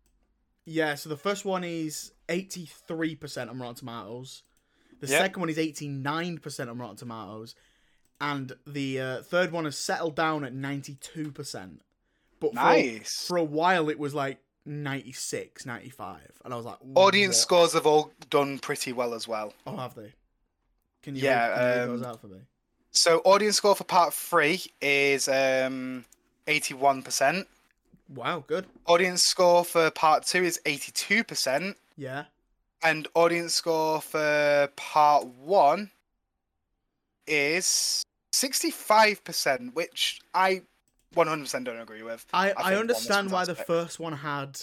Yeah. 0.65 0.95
So 0.95 1.09
the 1.09 1.17
first 1.17 1.45
one 1.45 1.63
is 1.63 2.11
eighty-three 2.29 3.15
percent 3.15 3.49
on 3.49 3.59
Rotten 3.59 3.75
Tomatoes. 3.75 4.43
The 4.99 5.07
Yep. 5.07 5.21
second 5.21 5.39
one 5.41 5.49
is 5.49 5.57
eighty-nine 5.59 6.37
percent 6.39 6.69
on 6.69 6.77
Rotten 6.77 6.95
Tomatoes, 6.97 7.55
and 8.19 8.53
the 8.65 8.99
uh, 8.99 9.21
third 9.21 9.51
one 9.51 9.65
has 9.65 9.77
settled 9.77 10.15
down 10.15 10.43
at 10.43 10.53
ninety-two 10.53 11.31
percent. 11.31 11.81
But 12.39 12.49
for, 12.51 12.55
Nice. 12.55 13.25
for 13.27 13.37
a 13.37 13.43
while, 13.43 13.89
it 13.89 13.97
was 13.97 14.13
like 14.13 14.39
96, 14.65 15.65
95. 15.65 16.19
and 16.43 16.53
I 16.53 16.57
was 16.57 16.65
like, 16.65 16.77
Audience 16.95 17.35
what? 17.37 17.41
scores 17.41 17.73
have 17.73 17.85
all 17.85 18.11
done 18.29 18.59
pretty 18.59 18.91
well 18.91 19.13
as 19.13 19.25
well. 19.27 19.53
Oh, 19.65 19.77
have 19.77 19.95
they? 19.95 20.11
Can 21.01 21.15
you 21.15 21.23
Yeah, 21.23 21.47
read, 21.47 21.79
read 21.79 21.89
those 21.89 22.01
um, 22.01 22.07
out 22.07 22.21
for 22.21 22.27
me? 22.27 22.39
So 22.91 23.19
audience 23.25 23.55
score 23.57 23.75
for 23.75 23.83
part 23.85 24.13
three 24.13 24.61
is 24.81 25.27
um 25.27 26.03
eighty-one 26.47 27.03
percent. 27.03 27.47
Wow, 28.07 28.43
good. 28.47 28.65
Audience 28.85 29.23
score 29.23 29.65
for 29.65 29.89
part 29.91 30.25
two 30.25 30.43
is 30.43 30.59
eighty-two 30.65 31.23
percent, 31.23 31.77
Yeah. 31.97 32.25
and 32.83 33.07
audience 33.15 33.55
score 33.55 33.99
for 34.01 34.69
part 34.75 35.25
one 35.27 35.91
is 37.27 38.03
sixty-five 38.31 39.23
percent, 39.23 39.73
which 39.75 40.19
I 40.33 40.61
one 41.13 41.27
hundred 41.27 41.43
percent 41.43 41.65
don't 41.65 41.79
agree 41.79 42.03
with. 42.03 42.25
I, 42.33 42.47
think 42.47 42.59
I 42.65 42.75
understand 42.75 43.31
why 43.31 43.45
the 43.45 43.55
first 43.55 43.99
one 43.99 44.13
had 44.13 44.59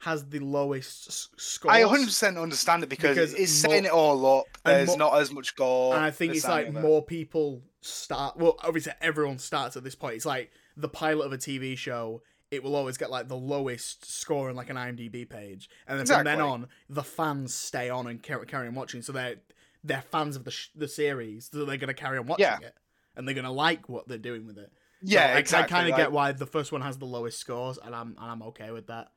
has 0.00 0.26
the 0.26 0.40
lowest 0.40 1.08
s- 1.08 1.28
score. 1.38 1.70
I 1.72 1.80
100% 1.80 2.36
understand 2.38 2.82
it 2.82 2.90
because, 2.90 3.14
Because 3.16 3.32
it's 3.32 3.64
mo- 3.64 3.70
setting 3.70 3.86
it 3.86 3.90
all 3.90 4.40
up. 4.40 4.44
There's 4.62 4.88
mo- 4.88 4.96
not 4.96 5.18
as 5.18 5.32
much 5.32 5.56
gore. 5.56 5.94
and 5.94 6.04
I 6.04 6.10
think 6.10 6.34
it's 6.34 6.46
like 6.46 6.70
more 6.74 7.02
people 7.02 7.62
start. 7.80 8.36
Well, 8.36 8.56
obviously 8.62 8.92
everyone 9.00 9.38
starts 9.38 9.78
at 9.78 9.82
this 9.84 9.94
point. 9.94 10.16
It's 10.16 10.26
like 10.26 10.50
the 10.76 10.90
pilot 10.90 11.24
of 11.24 11.32
a 11.32 11.38
TV 11.38 11.78
show. 11.78 12.20
It 12.54 12.62
will 12.62 12.76
always 12.76 12.96
get 12.96 13.10
like 13.10 13.28
the 13.28 13.36
lowest 13.36 14.04
score 14.10 14.48
on 14.50 14.56
like 14.56 14.70
an 14.70 14.76
IMDb 14.76 15.28
page, 15.28 15.68
and 15.86 15.98
then 15.98 16.06
from 16.06 16.24
then 16.24 16.40
on, 16.40 16.68
the 16.88 17.02
fans 17.02 17.52
stay 17.54 17.90
on 17.90 18.06
and 18.06 18.22
carry, 18.22 18.46
carry 18.46 18.66
on 18.68 18.74
watching. 18.74 19.02
So 19.02 19.12
they're 19.12 19.36
they're 19.82 20.02
fans 20.10 20.36
of 20.36 20.44
the 20.44 20.50
sh- 20.50 20.70
the 20.74 20.88
series, 20.88 21.50
so 21.52 21.64
they're 21.64 21.76
gonna 21.76 21.94
carry 21.94 22.18
on 22.18 22.26
watching 22.26 22.44
Yeah. 22.44 22.58
it, 22.68 22.74
and 23.16 23.26
they're 23.26 23.34
gonna 23.34 23.52
like 23.52 23.88
what 23.88 24.08
they're 24.08 24.18
doing 24.18 24.46
with 24.46 24.58
it. 24.58 24.72
So 24.72 25.12
Yeah, 25.12 25.34
I, 25.34 25.38
exactly. 25.38 25.74
I 25.74 25.76
kind 25.78 25.88
of 25.88 25.92
like- 25.92 26.00
get 26.06 26.12
why 26.12 26.32
the 26.32 26.46
first 26.46 26.72
one 26.72 26.80
has 26.80 26.96
the 26.98 27.04
lowest 27.04 27.38
scores, 27.38 27.78
and 27.84 27.94
I'm 27.94 28.16
and 28.20 28.30
I'm 28.30 28.42
okay 28.44 28.70
with 28.70 28.86
that. 28.86 29.10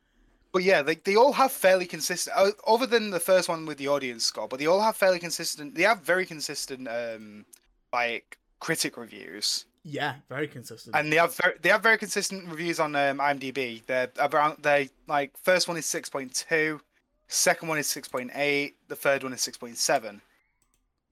But 0.54 0.64
yeah, 0.64 0.82
they, 0.82 0.96
they 0.96 1.16
all 1.16 1.34
have 1.34 1.52
fairly 1.52 1.86
consistent, 1.86 2.36
other 2.66 2.86
than 2.88 3.12
the 3.12 3.20
first 3.20 3.48
one 3.50 3.66
with 3.66 3.78
the 3.78 3.90
audience 3.90 4.24
score, 4.24 4.48
but 4.48 4.60
they 4.60 4.66
all 4.66 4.82
have 4.82 4.96
fairly 4.96 5.20
consistent, 5.20 5.76
they 5.76 5.84
have 5.84 6.02
very 6.02 6.26
consistent, 6.26 6.88
um, 6.88 7.46
like, 7.94 8.38
critic 8.60 8.98
reviews. 8.98 9.66
Yeah, 9.84 10.16
very 10.30 10.48
consistent. 10.48 10.96
And 10.96 11.12
they 11.12 11.18
have 11.18 11.36
very, 11.36 11.54
they 11.62 11.70
have 11.70 11.84
very 11.84 11.98
consistent 11.98 12.48
reviews 12.48 12.80
on 12.80 12.96
um, 12.96 13.20
IMDb. 13.20 13.86
They're 13.86 14.12
around, 14.20 14.58
they, 14.62 14.90
like, 15.08 15.38
first 15.38 15.68
one 15.68 15.78
is 15.78 15.86
6.2, 15.86 16.80
second 17.28 17.70
one 17.70 17.78
is 17.78 17.88
6.8, 17.88 18.74
the 18.88 18.96
third 18.96 19.24
one 19.24 19.34
is 19.34 19.40
6.7. 19.42 20.22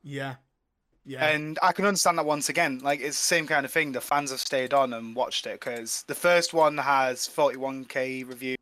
yeah, 0.03 0.35
yeah, 1.05 1.25
And 1.27 1.59
I 1.61 1.71
can 1.71 1.85
understand 1.85 2.17
that 2.17 2.25
once 2.25 2.49
again. 2.49 2.79
Like 2.79 2.99
it's 2.99 3.17
the 3.17 3.23
same 3.35 3.45
kind 3.45 3.63
of 3.63 3.71
thing. 3.71 3.91
The 3.91 4.01
fans 4.01 4.31
have 4.31 4.39
stayed 4.39 4.73
on 4.73 4.91
and 4.91 5.15
watched 5.15 5.45
it 5.45 5.59
because 5.59 6.03
the 6.07 6.15
first 6.15 6.51
one 6.51 6.79
has 6.79 7.27
41k 7.27 8.27
reviews, 8.27 8.57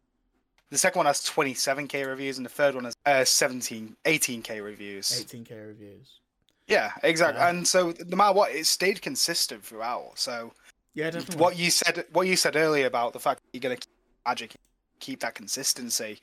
the 0.69 0.77
second 0.77 0.99
one 0.99 1.05
has 1.05 1.21
27k 1.21 2.05
reviews, 2.05 2.37
and 2.37 2.45
the 2.45 2.49
third 2.49 2.75
one 2.75 2.83
has 2.83 2.95
uh, 3.05 3.23
17, 3.23 3.95
18k 4.05 4.63
reviews. 4.63 5.23
18k 5.23 5.67
reviews. 5.67 6.19
Yeah, 6.67 6.91
exactly. 7.03 7.39
Yeah. 7.41 7.49
And 7.49 7.67
so 7.67 7.93
no 8.07 8.15
matter 8.17 8.33
what, 8.33 8.51
it 8.51 8.65
stayed 8.65 9.01
consistent 9.01 9.63
throughout. 9.65 10.13
So 10.17 10.53
Yeah, 10.93 11.09
definitely. 11.11 11.41
what 11.41 11.57
you 11.57 11.69
said, 11.71 12.05
what 12.11 12.27
you 12.27 12.35
said 12.35 12.55
earlier 12.55 12.85
about 12.87 13.13
the 13.13 13.19
fact 13.19 13.41
that 13.41 13.49
you're 13.53 13.61
gonna 13.61 13.75
keep 13.77 13.89
magic, 14.25 14.55
keep 14.99 15.19
that 15.21 15.35
consistency, 15.35 16.19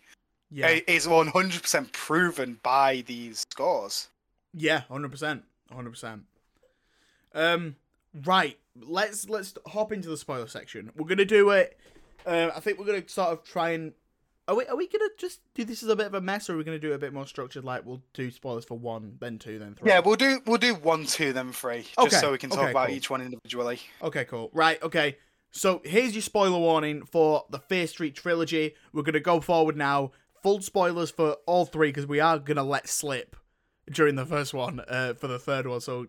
Yeah, 0.51 0.79
is 0.87 1.07
100% 1.07 1.93
proven 1.93 2.59
by 2.63 3.03
these 3.07 3.45
scores. 3.53 4.09
yeah, 4.55 4.81
hundred 4.89 5.11
percent, 5.11 5.45
hundred 5.73 5.91
percent. 5.91 6.25
Um, 7.35 7.77
right. 8.25 8.59
Let's 8.77 9.29
let's 9.29 9.55
hop 9.67 9.93
into 9.93 10.09
the 10.09 10.17
spoiler 10.17 10.47
section. 10.47 10.91
We're 10.97 11.07
gonna 11.09 11.25
do 11.25 11.51
it. 11.51 11.77
Uh, 12.25 12.51
I 12.55 12.61
think 12.61 12.79
we're 12.79 12.87
gonna 12.87 13.09
sort 13.09 13.29
of 13.31 13.45
try 13.45 13.71
and. 13.71 13.93
Are 14.51 14.57
we 14.57 14.67
are 14.67 14.75
we 14.75 14.89
gonna 14.89 15.09
just 15.17 15.39
do 15.55 15.65
this 15.65 15.85
as 15.85 15.89
a 15.89 15.95
bit 15.95 16.07
of 16.07 16.15
a 16.15 16.21
mess, 16.21 16.51
or 16.51 16.55
are 16.55 16.57
we 16.57 16.65
gonna 16.65 16.81
do 16.81 16.91
it 16.91 16.97
a 16.97 16.99
bit 16.99 17.13
more 17.13 17.25
structured? 17.25 17.63
Like 17.63 17.87
we'll 17.87 18.03
do 18.15 18.33
spoilers 18.33 18.65
for 18.65 18.77
one, 18.77 19.17
then 19.21 19.39
two, 19.39 19.61
then 19.61 19.77
three. 19.77 19.89
Yeah, 19.89 20.01
we'll 20.01 20.17
do 20.17 20.41
we'll 20.45 20.59
do 20.59 20.75
one, 20.75 21.07
two, 21.07 21.33
then 21.33 21.53
three, 21.53 21.83
just 21.83 21.99
Okay, 22.01 22.17
so 22.17 22.33
we 22.33 22.39
can 22.39 22.51
talk 22.51 22.63
okay, 22.63 22.71
about 22.73 22.89
cool. 22.89 22.97
each 22.97 23.09
one 23.09 23.23
individually. 23.23 23.79
Okay, 24.03 24.25
cool. 24.25 24.51
Right, 24.53 24.83
okay. 24.83 25.19
So 25.53 25.81
here's 25.85 26.15
your 26.17 26.23
spoiler 26.23 26.59
warning 26.59 27.05
for 27.05 27.45
the 27.49 27.61
Fear 27.61 27.87
Street 27.87 28.17
trilogy. 28.17 28.75
We're 28.93 29.05
gonna 29.05 29.21
go 29.21 29.41
forward 29.41 29.77
now. 29.77 30.11
Full 30.43 30.63
spoilers 30.63 31.13
for 31.13 31.37
all 31.47 31.65
three 31.65 31.91
because 31.91 32.09
we 32.09 32.19
are 32.19 32.41
gonna 32.41 32.65
let 32.65 32.89
slip 32.89 33.37
during 33.89 34.17
the 34.17 34.27
first 34.27 34.53
one 34.53 34.81
uh, 34.89 35.15
for 35.15 35.29
the 35.29 35.39
third 35.39 35.69
one. 35.69 35.81
So 35.81 36.09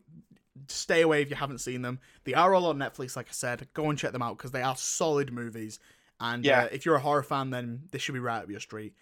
stay 0.68 1.02
away 1.02 1.22
if 1.22 1.30
you 1.30 1.36
haven't 1.36 1.60
seen 1.60 1.84
them. 1.84 2.00
They 2.24 2.34
are 2.34 2.56
all 2.56 2.66
on 2.66 2.80
Netflix, 2.80 3.16
like 3.16 3.28
I 3.28 3.34
said. 3.34 3.68
Go 3.76 3.92
and 3.92 4.00
check 4.00 4.14
them 4.14 4.24
out 4.24 4.39
because 4.39 4.50
they 4.50 4.64
are 4.64 4.76
solid 4.76 5.32
movies. 5.32 5.78
And 6.22 6.45
Yeah. 6.45 6.63
uh, 6.63 6.69
if 6.72 6.86
you're 6.86 6.95
a 6.95 6.99
horror 6.99 7.24
fan, 7.24 7.49
then 7.49 7.82
this 7.91 8.01
should 8.03 8.13
be 8.13 8.19
right 8.19 8.43
up 8.43 8.49
your 8.49 8.59
street. 8.59 8.93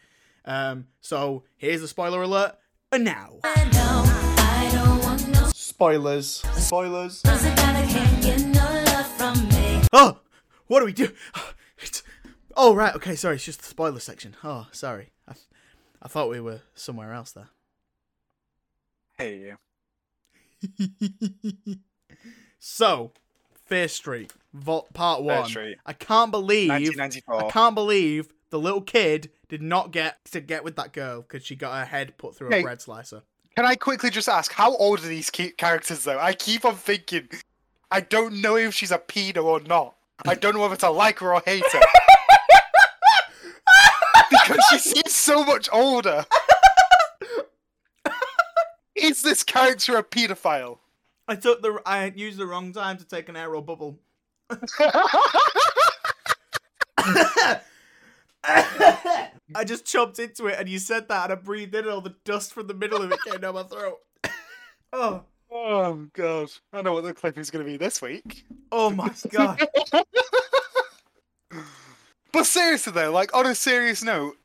Um, 0.46 0.88
so 1.02 1.44
here's 1.58 1.82
the 1.82 1.88
spoiler 1.88 2.22
alert. 2.24 2.56
And 2.92 3.04
now, 3.04 3.40
I 3.44 3.66
know 3.66 4.04
I 4.38 4.70
don't 4.72 5.04
want 5.04 5.28
no 5.28 5.50
spoilers. 5.54 6.42
Spoilers. 6.56 7.22
cause 7.22 7.46
I 7.46 7.54
gotta 7.56 7.86
can't 7.88 8.24
get 8.24 8.40
no 8.40 8.84
love 8.94 9.06
from 9.18 9.48
me. 9.50 9.82
Oh, 9.94 10.20
what 10.68 10.80
do 10.80 10.86
we 10.86 10.94
do? 10.94 11.12
It's, 11.82 12.04
oh 12.58 12.76
right, 12.76 12.94
okay, 12.96 13.16
sorry, 13.16 13.36
it's 13.36 13.46
just 13.46 13.60
the 13.62 13.66
spoiler 13.68 14.00
section. 14.02 14.36
Oh, 14.44 14.68
sorry, 14.74 15.12
I, 15.28 15.34
I 16.02 16.08
thought 16.10 16.30
we 16.30 16.42
were 16.42 16.60
somewhere 16.74 17.14
else 17.14 17.32
there. 17.32 17.48
Hey, 19.18 19.54
so, 22.60 23.14
Fear 23.66 23.88
Street, 23.88 24.34
Vol- 24.54 24.88
Part 24.94 25.24
One. 25.24 25.52
I 25.86 25.94
can't 25.94 26.32
believe, 26.32 26.70
1994. 26.70 27.46
I 27.46 27.50
can't 27.52 27.76
believe 27.76 28.30
the 28.50 28.60
little 28.60 28.82
kid 28.82 29.32
did 29.48 29.62
not 29.62 29.92
get 29.92 30.24
to 30.32 30.42
get 30.42 30.64
with 30.64 30.76
that 30.78 30.94
girl 30.94 31.22
because 31.22 31.46
she 31.46 31.56
got 31.56 31.78
her 31.78 31.86
head 31.86 32.18
put 32.18 32.36
through 32.36 32.54
a 32.54 32.62
bread 32.62 32.82
slicer. 32.82 33.24
Can 33.56 33.66
I 33.66 33.76
quickly 33.76 34.10
just 34.10 34.30
ask, 34.30 34.52
how 34.54 34.76
old 34.76 35.00
are 35.00 35.08
these 35.08 35.30
characters 35.30 36.04
though? 36.04 36.20
I 36.20 36.34
keep 36.34 36.66
on 36.66 36.76
thinking, 36.76 37.30
I 37.92 38.02
don't 38.02 38.42
know 38.42 38.56
if 38.56 38.74
she's 38.74 38.92
a 38.92 39.00
pedo 39.00 39.44
or 39.44 39.60
not. 39.62 39.96
I 40.26 40.36
don't 40.36 40.54
know 40.54 40.62
whether 40.62 40.76
to 40.78 40.90
like 40.90 41.20
her 41.20 41.34
or 41.34 41.42
hate 41.46 41.64
her. 41.72 41.80
because 44.30 44.64
she 44.70 44.78
seems 44.80 45.14
so 45.14 45.44
much 45.44 45.70
older. 45.72 46.26
Is 48.96 49.22
this 49.22 49.44
character 49.44 49.98
a 49.98 50.04
pedophile? 50.04 50.80
I 51.28 51.36
took 51.36 51.62
the, 51.62 51.82
I 51.86 52.12
used 52.16 52.38
the 52.38 52.46
wrong 52.46 52.74
time 52.74 52.98
to 52.98 53.06
take 53.06 53.30
an 53.30 53.36
aero 53.36 53.62
bubble. 53.62 54.00
I 59.54 59.64
just 59.66 59.86
chopped 59.86 60.20
into 60.20 60.48
it, 60.48 60.60
and 60.60 60.68
you 60.70 60.80
said 60.80 61.08
that, 61.10 61.26
and 61.26 61.34
I 61.34 61.36
breathed 61.36 61.76
in, 61.76 61.86
and 61.86 61.90
all 61.94 62.02
the 62.02 62.16
dust 62.26 62.54
from 62.54 62.68
the 62.68 62.74
middle 62.74 63.02
of 63.02 63.12
it 63.12 63.20
came 63.28 63.42
down 63.42 63.56
my 63.56 63.64
throat. 63.64 63.98
oh, 64.94 65.24
Oh 65.52 66.08
god, 66.14 66.52
I 66.74 66.82
know 66.84 66.94
what 66.94 67.04
the 67.04 67.14
clip 67.14 67.38
is 67.38 67.50
going 67.50 67.66
to 67.66 67.72
be 67.72 67.78
this 67.78 68.02
week. 68.02 68.46
oh 68.72 68.90
my 68.90 69.12
god! 69.30 69.68
But 72.32 72.46
seriously 72.46 72.94
though, 72.94 73.12
like 73.12 73.36
on 73.36 73.48
a 73.48 73.56
serious 73.56 74.04
note, 74.04 74.38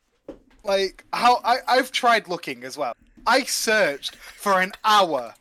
like 0.64 1.05
how 1.12 1.42
I 1.44 1.59
I've 1.68 1.92
tried 1.92 2.28
looking 2.28 2.64
as 2.64 2.78
well. 2.78 2.94
I 3.26 3.42
searched 3.44 4.16
for 4.16 4.62
an 4.62 4.72
hour 4.84 5.34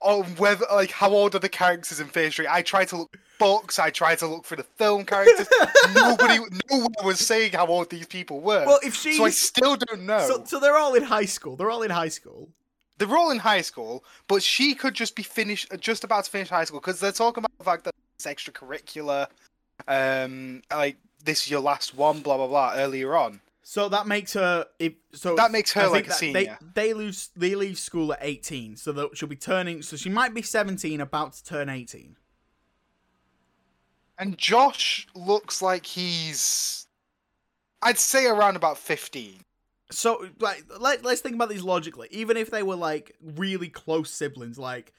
on 0.00 0.24
whether 0.36 0.66
like 0.72 0.90
how 0.90 1.10
old 1.10 1.36
are 1.36 1.38
the 1.38 1.48
characters 1.48 2.00
in 2.00 2.08
Fear 2.08 2.32
Street. 2.32 2.48
I 2.50 2.62
tried 2.62 2.88
to 2.88 2.96
look 2.96 3.16
books. 3.44 3.78
I 3.78 3.90
tried 3.90 4.18
to 4.18 4.26
look 4.26 4.44
for 4.44 4.56
the 4.56 4.62
film 4.62 5.04
characters. 5.04 5.48
Nobody, 5.94 6.38
no 6.70 6.78
one 6.78 6.92
was 7.04 7.20
saying 7.20 7.52
how 7.52 7.66
old 7.66 7.90
these 7.90 8.06
people 8.06 8.40
were. 8.40 8.64
Well, 8.66 8.80
if 8.82 8.94
she, 8.94 9.14
so 9.14 9.24
I 9.24 9.30
still 9.30 9.76
don't 9.76 10.02
know. 10.02 10.26
so, 10.26 10.44
so 10.44 10.58
they're 10.60 10.76
all 10.76 10.94
in 10.94 11.02
high 11.02 11.24
school. 11.26 11.56
They're 11.56 11.70
all 11.70 11.82
in 11.82 11.90
high 11.90 12.08
school. 12.08 12.48
They're 12.98 13.16
all 13.16 13.30
in 13.30 13.38
high 13.38 13.62
school, 13.62 14.04
but 14.28 14.42
she 14.42 14.74
could 14.74 14.94
just 14.94 15.16
be 15.16 15.24
finished, 15.24 15.68
just 15.80 16.04
about 16.04 16.24
to 16.24 16.30
finish 16.30 16.48
high 16.48 16.64
school 16.64 16.80
because 16.80 17.00
they're 17.00 17.12
talking 17.12 17.42
about 17.42 17.58
the 17.58 17.64
fact 17.64 17.84
that 17.84 17.94
it's 18.14 18.26
extracurricular. 18.26 19.26
Um, 19.88 20.62
like 20.72 20.96
this 21.24 21.42
is 21.42 21.50
your 21.50 21.60
last 21.60 21.96
one, 21.96 22.20
blah 22.20 22.36
blah 22.36 22.46
blah. 22.46 22.74
Earlier 22.76 23.16
on, 23.16 23.40
So 23.62 23.88
that 23.88 24.06
makes 24.06 24.34
her. 24.34 24.66
If 24.78 24.92
so, 25.12 25.34
That 25.34 25.50
makes 25.50 25.72
her 25.72 25.88
like 25.88 26.06
a 26.06 26.12
senior. 26.12 26.56
They, 26.74 26.82
they 26.82 26.94
lose. 26.94 27.30
They 27.36 27.56
leave 27.56 27.78
school 27.78 28.12
at 28.12 28.20
eighteen, 28.22 28.76
so 28.76 28.92
that 28.92 29.16
she'll 29.16 29.28
be 29.28 29.34
turning. 29.36 29.82
So 29.82 29.96
she 29.96 30.08
might 30.08 30.32
be 30.32 30.42
seventeen, 30.42 31.00
about 31.00 31.32
to 31.32 31.44
turn 31.44 31.68
eighteen. 31.68 32.16
And 34.18 34.38
Josh 34.38 35.06
looks 35.14 35.62
like 35.62 35.86
he's, 35.86 36.86
I'd 37.82 37.98
say 37.98 38.26
around 38.26 38.56
about 38.56 38.78
fifteen. 38.78 39.40
So 39.90 40.26
like, 40.40 40.64
let, 40.80 41.04
let's 41.04 41.20
think 41.20 41.34
about 41.34 41.50
these 41.50 41.62
logically. 41.62 42.08
Even 42.10 42.36
if 42.36 42.50
they 42.50 42.62
were 42.62 42.76
like 42.76 43.16
really 43.22 43.68
close 43.68 44.10
siblings, 44.10 44.58
like, 44.58 44.92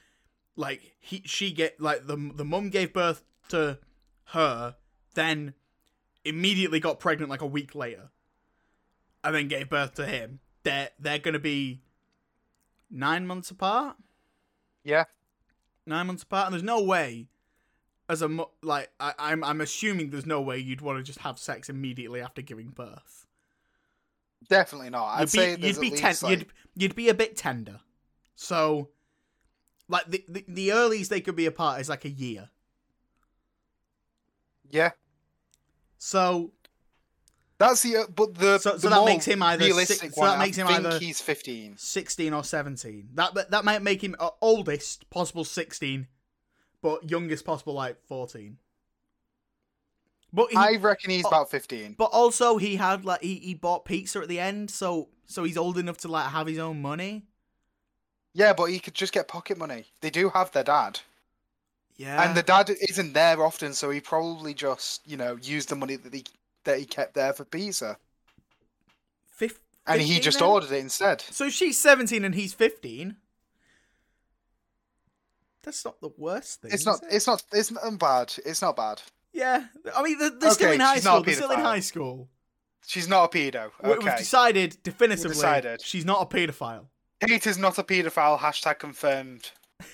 like 0.56 0.94
he 1.00 1.22
she 1.26 1.52
get 1.52 1.78
like 1.80 2.06
the 2.06 2.16
the 2.34 2.44
mum 2.44 2.70
gave 2.70 2.92
birth 2.92 3.22
to 3.48 3.78
her, 4.26 4.76
then 5.14 5.52
immediately 6.24 6.80
got 6.80 6.98
pregnant 6.98 7.28
like 7.28 7.42
a 7.42 7.46
week 7.46 7.74
later, 7.74 8.10
and 9.22 9.34
then 9.34 9.48
gave 9.48 9.68
birth 9.68 9.94
to 9.94 10.06
him. 10.06 10.40
They're 10.62 10.90
they're 10.98 11.18
gonna 11.18 11.38
be 11.38 11.82
nine 12.90 13.26
months 13.26 13.50
apart. 13.50 13.96
Yeah, 14.82 15.04
nine 15.84 16.06
months 16.06 16.22
apart, 16.22 16.46
and 16.46 16.54
there's 16.54 16.62
no 16.62 16.82
way, 16.82 17.28
as 18.08 18.22
a 18.22 18.28
mo- 18.28 18.50
like, 18.62 18.90
I, 19.00 19.14
I'm 19.18 19.42
I'm 19.44 19.60
assuming 19.60 20.10
there's 20.10 20.26
no 20.26 20.40
way 20.40 20.58
you'd 20.58 20.80
want 20.80 20.98
to 20.98 21.02
just 21.02 21.20
have 21.20 21.38
sex 21.38 21.68
immediately 21.68 22.20
after 22.20 22.42
giving 22.42 22.68
birth. 22.70 23.26
definitely 24.48 24.90
not. 24.90 25.06
I'd 25.06 25.20
You'd 25.20 25.24
be, 25.32 25.38
say 25.38 25.50
you'd 25.68 25.80
be 25.80 25.90
ten- 25.90 26.14
like, 26.22 26.30
you'd 26.38 26.46
you'd 26.76 26.94
be 26.96 27.08
a 27.08 27.14
bit 27.14 27.36
tender. 27.36 27.80
So, 28.36 28.90
like 29.88 30.08
the, 30.10 30.24
the 30.28 30.44
the 30.46 30.72
earliest 30.72 31.10
they 31.10 31.20
could 31.20 31.36
be 31.36 31.46
apart 31.46 31.80
is 31.80 31.88
like 31.88 32.04
a 32.04 32.10
year. 32.10 32.50
yeah. 34.70 34.90
So 35.98 36.52
That's 37.58 37.80
the 37.82 37.96
uh, 37.96 38.04
but 38.14 38.34
the 38.34 38.58
So- 38.58 38.72
so 38.76 38.88
the 38.88 38.90
that 38.90 39.04
makes 39.06 39.24
him 39.24 39.42
either 39.42 39.64
realistic 39.64 39.96
six- 39.98 40.14
so 40.14 40.20
that 40.22 40.38
makes 40.38 40.58
I 40.58 40.62
him 40.62 40.68
either- 40.86 40.98
he's 40.98 41.20
fifteen. 41.22 41.76
sixteen 41.78 42.32
or 42.34 42.44
seventeen. 42.44 43.08
That 43.14 43.34
that- 43.34 43.50
that 43.50 43.64
might 43.64 43.82
make 43.82 44.04
him 44.04 44.14
uh, 44.20 44.28
oldest 44.42 45.08
possible 45.10 45.44
sixteen, 45.44 46.06
but 46.82 47.10
youngest 47.10 47.44
possible 47.44 47.74
like 47.74 47.96
fourteen. 48.06 48.58
But 50.32 50.50
he, 50.50 50.56
I 50.56 50.76
reckon 50.76 51.10
he's 51.10 51.26
about 51.26 51.50
fifteen. 51.50 51.94
But 51.96 52.10
also 52.12 52.58
he 52.58 52.76
had 52.76 53.04
like 53.04 53.22
he, 53.22 53.36
he 53.36 53.54
bought 53.54 53.84
pizza 53.84 54.20
at 54.20 54.28
the 54.28 54.40
end, 54.40 54.70
so 54.70 55.08
so 55.26 55.44
he's 55.44 55.56
old 55.56 55.78
enough 55.78 55.98
to 55.98 56.08
like 56.08 56.30
have 56.30 56.46
his 56.46 56.58
own 56.58 56.82
money. 56.82 57.24
Yeah, 58.34 58.52
but 58.52 58.66
he 58.66 58.78
could 58.78 58.94
just 58.94 59.12
get 59.14 59.28
pocket 59.28 59.56
money. 59.56 59.86
They 60.02 60.10
do 60.10 60.28
have 60.30 60.52
their 60.52 60.64
dad, 60.64 61.00
Yeah. 61.96 62.22
and 62.22 62.36
the 62.36 62.42
dad 62.42 62.70
isn't 62.90 63.14
there 63.14 63.42
often, 63.42 63.72
so 63.72 63.88
he 63.90 64.00
probably 64.00 64.52
just 64.52 65.08
you 65.08 65.16
know 65.16 65.38
used 65.40 65.70
the 65.70 65.76
money 65.76 65.96
that 65.96 66.12
he 66.12 66.24
that 66.64 66.78
he 66.78 66.84
kept 66.84 67.14
there 67.14 67.32
for 67.32 67.44
pizza, 67.46 67.96
Fif- 69.30 69.60
and 69.86 70.02
he 70.02 70.20
just 70.20 70.40
then? 70.40 70.48
ordered 70.48 70.72
it 70.72 70.80
instead. 70.80 71.22
So 71.22 71.48
she's 71.48 71.78
seventeen 71.78 72.24
and 72.24 72.34
he's 72.34 72.52
fifteen. 72.52 73.16
That's 75.66 75.84
not 75.84 76.00
the 76.00 76.10
worst 76.16 76.62
thing. 76.62 76.70
It's 76.72 76.86
not. 76.86 77.02
it? 77.02 77.08
It's 77.10 77.26
not. 77.26 77.42
It's 77.52 77.70
not 77.72 77.98
bad. 77.98 78.32
It's 78.46 78.62
not 78.62 78.76
bad. 78.76 79.02
Yeah, 79.32 79.64
I 79.94 80.02
mean 80.02 80.18
they're, 80.18 80.30
they're 80.30 80.50
still 80.52 80.72
in 80.72 80.80
high 80.80 80.94
she's 80.94 81.04
not 81.04 81.10
a 81.10 81.14
school. 81.16 81.24
They're 81.24 81.34
still 81.34 81.50
in 81.50 81.60
high 81.60 81.80
school. 81.80 82.28
She's 82.86 83.08
not 83.08 83.24
a 83.34 83.36
pedo. 83.36 83.70
We- 83.82 83.98
We've 83.98 84.16
decided 84.16 84.78
definitively 84.82 85.34
decided. 85.34 85.82
she's 85.82 86.06
not 86.06 86.22
a 86.22 86.26
paedophile. 86.34 86.86
Kate 87.20 87.46
is 87.46 87.58
not 87.58 87.76
a 87.78 87.82
paedophile. 87.82 88.38
Hashtag 88.38 88.78
confirmed. 88.78 89.50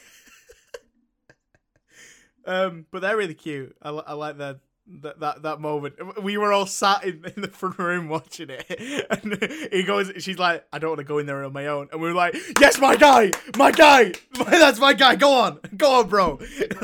Um, 2.44 2.86
but 2.90 3.02
they're 3.02 3.16
really 3.16 3.34
cute. 3.34 3.76
I, 3.80 3.90
I 3.90 4.12
like 4.14 4.38
that 4.38 4.58
that 4.86 5.20
that 5.20 5.42
that 5.42 5.60
moment. 5.60 6.22
We 6.22 6.36
were 6.36 6.52
all 6.52 6.66
sat 6.66 7.04
in, 7.04 7.24
in 7.36 7.42
the 7.42 7.48
front 7.48 7.78
room 7.78 8.08
watching 8.08 8.48
it, 8.50 9.06
and 9.10 9.70
he 9.72 9.82
goes. 9.84 10.12
She's 10.18 10.38
like, 10.38 10.64
"I 10.72 10.78
don't 10.78 10.90
want 10.90 10.98
to 10.98 11.04
go 11.04 11.18
in 11.18 11.26
there 11.26 11.44
on 11.44 11.52
my 11.52 11.66
own," 11.66 11.88
and 11.92 12.00
we 12.00 12.08
were 12.08 12.14
like, 12.14 12.36
"Yes, 12.60 12.78
my 12.78 12.96
guy, 12.96 13.30
my 13.56 13.70
guy, 13.70 14.12
that's 14.32 14.80
my 14.80 14.92
guy. 14.92 15.14
Go 15.14 15.32
on, 15.32 15.60
go 15.76 16.00
on, 16.00 16.08
bro." 16.08 16.38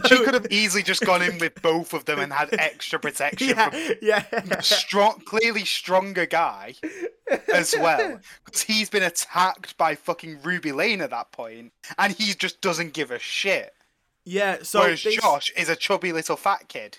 She 0.06 0.16
could 0.24 0.34
have 0.34 0.46
easily 0.50 0.82
just 0.82 1.04
gone 1.04 1.22
in 1.22 1.38
with 1.38 1.60
both 1.60 1.92
of 1.92 2.04
them 2.04 2.20
and 2.20 2.32
had 2.32 2.50
extra 2.52 2.98
protection 2.98 3.48
yeah, 3.48 3.70
from 3.70 3.96
yeah. 4.00 4.60
strong, 4.60 5.20
clearly 5.24 5.64
stronger 5.64 6.26
guy 6.26 6.74
as 7.52 7.74
well, 7.78 8.20
because 8.44 8.62
he's 8.62 8.88
been 8.88 9.02
attacked 9.02 9.76
by 9.76 9.94
fucking 9.94 10.40
Ruby 10.42 10.72
Lane 10.72 11.00
at 11.00 11.10
that 11.10 11.32
point, 11.32 11.72
and 11.98 12.12
he 12.12 12.32
just 12.34 12.60
doesn't 12.60 12.92
give 12.92 13.10
a 13.10 13.18
shit. 13.18 13.74
Yeah. 14.24 14.58
So 14.62 14.80
Whereas 14.80 15.02
this- 15.02 15.16
Josh 15.16 15.50
is 15.56 15.68
a 15.68 15.76
chubby 15.76 16.12
little 16.12 16.36
fat 16.36 16.68
kid. 16.68 16.98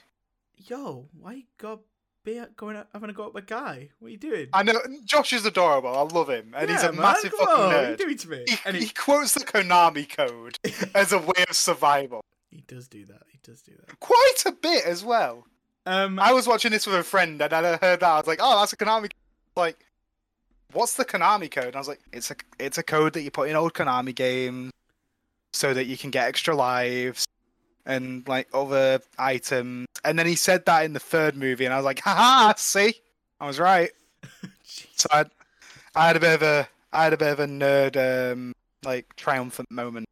Yo, 0.67 1.07
why 1.19 1.33
you 1.33 1.43
got 1.57 1.79
be 2.25 2.41
going 2.57 2.75
out, 2.75 2.87
having 2.93 3.09
a 3.09 3.13
go 3.13 3.27
at 3.27 3.33
my 3.33 3.41
guy? 3.41 3.89
What 3.99 4.07
are 4.07 4.11
you 4.11 4.17
doing? 4.17 4.47
I 4.53 4.63
know 4.63 4.73
Josh 5.05 5.31
is 5.33 5.45
adorable. 5.45 5.89
I 5.95 6.01
love 6.01 6.29
him, 6.29 6.53
and 6.55 6.69
he's 6.69 6.83
a 6.83 6.91
man, 6.91 7.01
massive 7.01 7.31
fucking 7.31 7.47
on, 7.47 7.59
What 7.67 7.75
are 7.75 7.89
you 7.89 7.95
nerd. 7.95 7.97
doing 7.97 8.17
to 8.17 8.29
me? 8.29 8.43
He, 8.47 8.55
And 8.65 8.75
he 8.75 8.83
he, 8.85 8.89
quotes 8.89 9.33
the 9.33 9.39
Konami 9.45 10.07
code 10.09 10.57
as 10.95 11.11
a 11.13 11.19
way 11.19 11.45
of 11.49 11.55
survival. 11.55 12.21
he 12.51 12.61
does 12.67 12.87
do 12.87 13.05
that. 13.05 13.21
He 13.29 13.39
does 13.43 13.61
do 13.61 13.71
that. 13.79 13.99
Quite 13.99 14.43
a 14.45 14.51
bit 14.51 14.85
as 14.85 15.03
well. 15.03 15.45
Um, 15.85 16.19
I 16.19 16.33
was 16.33 16.45
watching 16.47 16.71
this 16.71 16.85
with 16.85 16.97
a 16.97 17.03
friend 17.03 17.41
and 17.41 17.53
I 17.53 17.77
heard 17.77 18.01
that. 18.01 18.03
I 18.03 18.17
was 18.17 18.27
like, 18.27 18.39
oh, 18.41 18.59
that's 18.59 18.73
a 18.73 18.77
Konami 18.77 19.03
code. 19.03 19.13
Like, 19.55 19.85
what's 20.73 20.95
the 20.95 21.05
Konami 21.05 21.49
code? 21.49 21.67
And 21.67 21.75
I 21.75 21.79
was 21.79 21.87
like, 21.87 22.01
it's 22.11 22.29
a 22.31 22.35
it's 22.59 22.77
a 22.77 22.83
code 22.83 23.13
that 23.13 23.21
you 23.23 23.31
put 23.31 23.49
in 23.49 23.55
old 23.55 23.73
Konami 23.73 24.13
games 24.13 24.71
so 25.53 25.73
that 25.73 25.85
you 25.85 25.97
can 25.97 26.11
get 26.11 26.27
extra 26.27 26.53
lives 26.55 27.25
and 27.85 28.27
like 28.27 28.47
other 28.53 28.99
items. 29.17 29.87
And 30.03 30.17
then 30.17 30.25
he 30.27 30.35
said 30.35 30.65
that 30.65 30.85
in 30.85 30.93
the 30.93 30.99
third 30.99 31.35
movie, 31.35 31.65
and 31.65 31.73
I 31.73 31.77
was 31.77 31.85
like, 31.85 31.99
haha, 31.99 32.53
see, 32.57 32.93
I 33.39 33.47
was 33.47 33.59
right. 33.59 33.91
So 34.95 35.07
I, 35.11 35.25
I 35.95 36.07
had 36.07 36.17
a 36.17 36.19
bit 36.19 36.33
of 36.35 36.41
a 36.43 36.67
I 36.93 37.03
had 37.05 37.13
a 37.13 37.17
bit 37.17 37.31
of 37.31 37.39
a 37.39 37.47
nerd 37.47 38.31
um 38.33 38.53
like 38.83 39.15
triumphant 39.15 39.71
moment. 39.71 40.07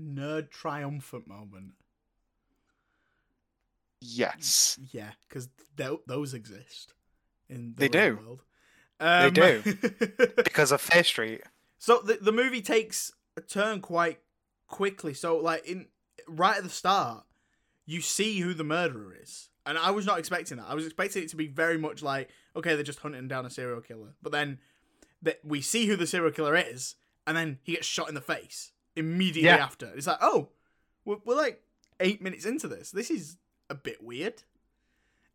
nerd 0.00 0.50
triumphant 0.50 1.26
moment. 1.28 1.72
Yes. 4.00 4.78
Yeah, 4.92 5.10
because 5.28 5.48
those 6.06 6.34
exist 6.34 6.92
in 7.48 7.74
They 7.76 7.88
the 7.88 7.98
real 7.98 8.16
do. 8.16 8.22
world. 8.22 8.42
They 8.98 9.06
Um, 9.26 9.32
do. 9.32 9.62
Because 10.42 10.72
of 10.72 10.80
Fear 10.80 11.04
Street. 11.04 11.42
so 11.78 11.98
the 12.00 12.14
the 12.20 12.32
movie 12.32 12.62
takes 12.62 13.12
a 13.36 13.40
turn 13.40 13.80
quite 13.80 14.20
quickly. 14.66 15.14
So 15.14 15.36
like 15.38 15.66
in 15.66 15.86
right 16.36 16.56
at 16.56 16.62
the 16.62 16.70
start, 16.70 17.24
you 17.86 18.00
see 18.00 18.40
who 18.40 18.54
the 18.54 18.64
murderer 18.64 19.14
is, 19.20 19.48
and 19.66 19.76
I 19.78 19.90
was 19.90 20.06
not 20.06 20.18
expecting 20.18 20.56
that. 20.58 20.66
I 20.68 20.74
was 20.74 20.84
expecting 20.84 21.22
it 21.22 21.28
to 21.30 21.36
be 21.36 21.46
very 21.46 21.78
much 21.78 22.02
like 22.02 22.30
okay, 22.54 22.74
they're 22.74 22.84
just 22.84 22.98
hunting 23.00 23.28
down 23.28 23.46
a 23.46 23.50
serial 23.50 23.80
killer, 23.80 24.14
but 24.22 24.32
then 24.32 24.58
that 25.22 25.38
we 25.44 25.60
see 25.60 25.86
who 25.86 25.96
the 25.96 26.06
serial 26.06 26.32
killer 26.32 26.56
is, 26.56 26.96
and 27.26 27.36
then 27.36 27.58
he 27.62 27.72
gets 27.72 27.86
shot 27.86 28.08
in 28.08 28.14
the 28.14 28.20
face 28.20 28.72
immediately 28.96 29.44
Yeah. 29.48 29.56
after. 29.64 29.86
It's 29.94 30.06
like 30.06 30.18
oh, 30.20 30.50
we're, 31.04 31.18
we're 31.24 31.36
like 31.36 31.62
eight 32.00 32.20
minutes 32.22 32.44
into 32.44 32.68
this. 32.68 32.90
This 32.90 33.10
is 33.10 33.36
a 33.70 33.74
bit 33.74 34.02
weird. 34.02 34.42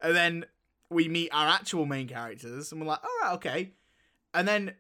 And 0.02 0.16
then 0.16 0.46
we 0.90 1.08
meet 1.08 1.30
our 1.34 1.48
actual 1.48 1.86
main 1.86 2.08
characters, 2.08 2.72
and 2.72 2.80
we're 2.80 2.88
like, 2.88 3.04
all 3.04 3.10
right, 3.24 3.34
okay. 3.36 3.72
And 4.34 4.48
then 4.48 4.76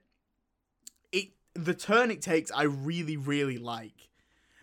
it 1.11 1.29
the 1.55 1.73
turn 1.73 2.11
it 2.11 2.21
takes, 2.21 2.51
I 2.51 2.63
really, 2.63 3.17
really 3.17 3.57
like 3.57 4.09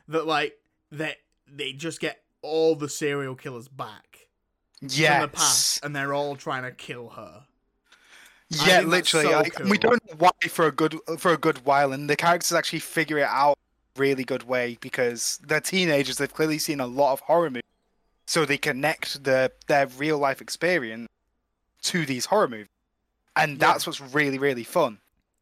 that. 0.09 0.26
Like 0.26 0.57
that 0.92 1.16
they 1.51 1.72
just 1.72 2.01
get 2.01 2.22
all 2.42 2.74
the 2.76 2.88
serial 2.88 3.34
killers 3.34 3.68
back 3.68 4.28
from 4.80 4.88
the 4.88 5.30
past, 5.32 5.84
and 5.84 5.95
they're 5.95 6.14
all 6.14 6.36
trying 6.36 6.62
to 6.62 6.70
kill 6.72 7.11
her. 7.11 7.45
Yeah, 8.51 8.80
literally. 8.80 9.26
so 9.26 9.38
like, 9.38 9.59
We 9.61 9.78
don't 9.78 10.01
know 10.09 10.16
why 10.18 10.30
for 10.49 10.66
a 10.66 10.72
good 10.72 10.99
for 11.18 11.32
a 11.32 11.38
good 11.38 11.64
while, 11.64 11.92
and 11.92 12.09
the 12.09 12.16
characters 12.16 12.53
actually 12.53 12.80
figure 12.80 13.18
it 13.18 13.28
out 13.28 13.59
really 13.97 14.24
good 14.24 14.42
way 14.42 14.76
because 14.80 15.38
they're 15.47 15.61
teenagers. 15.61 16.18
They've 16.18 16.32
clearly 16.32 16.59
seen 16.59 16.80
a 16.80 16.86
lot 16.86 17.12
of 17.12 17.20
horror 17.20 17.49
movies, 17.51 17.62
so 18.26 18.45
they 18.45 18.59
connect 18.59 19.24
the 19.24 19.51
their 19.66 19.86
real 19.86 20.18
life 20.18 20.40
experience 20.40 21.09
to 21.82 22.05
these 22.07 22.26
horror 22.26 22.49
movies. 22.49 22.68
and 23.36 23.59
that's 23.59 23.86
what's 23.86 24.01
really 24.01 24.38
really 24.38 24.64
fun. 24.64 24.99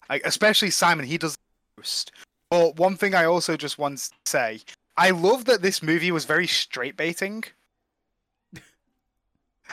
Like 0.09 0.23
especially 0.25 0.71
Simon, 0.71 1.07
he 1.07 1.19
does 1.19 1.35
the 1.35 1.81
most. 1.81 2.13
But 2.51 2.77
one 2.77 2.97
thing 2.97 3.15
I 3.15 3.25
also 3.25 3.57
just 3.57 3.79
want 3.79 3.99
to 3.99 4.11
say, 4.27 4.61
I 4.97 5.11
love 5.11 5.47
that 5.47 5.63
this 5.63 5.83
movie 5.83 6.11
was 6.13 6.25
very 6.25 6.47
straight 6.47 6.97
baiting. 6.97 7.45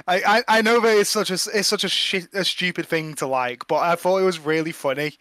I, 0.07 0.21
I, 0.47 0.59
I 0.59 0.61
know 0.61 0.79
that 0.79 0.97
it's 0.97 1.09
such 1.09 1.29
a 1.29 1.33
it's 1.33 1.67
such 1.67 1.83
a 1.83 1.89
shit 1.89 2.33
a 2.33 2.45
stupid 2.45 2.87
thing 2.87 3.15
to 3.15 3.27
like, 3.27 3.67
but 3.67 3.77
I 3.79 3.95
thought 3.95 4.19
it 4.19 4.25
was 4.25 4.39
really 4.39 4.71
funny 4.71 5.13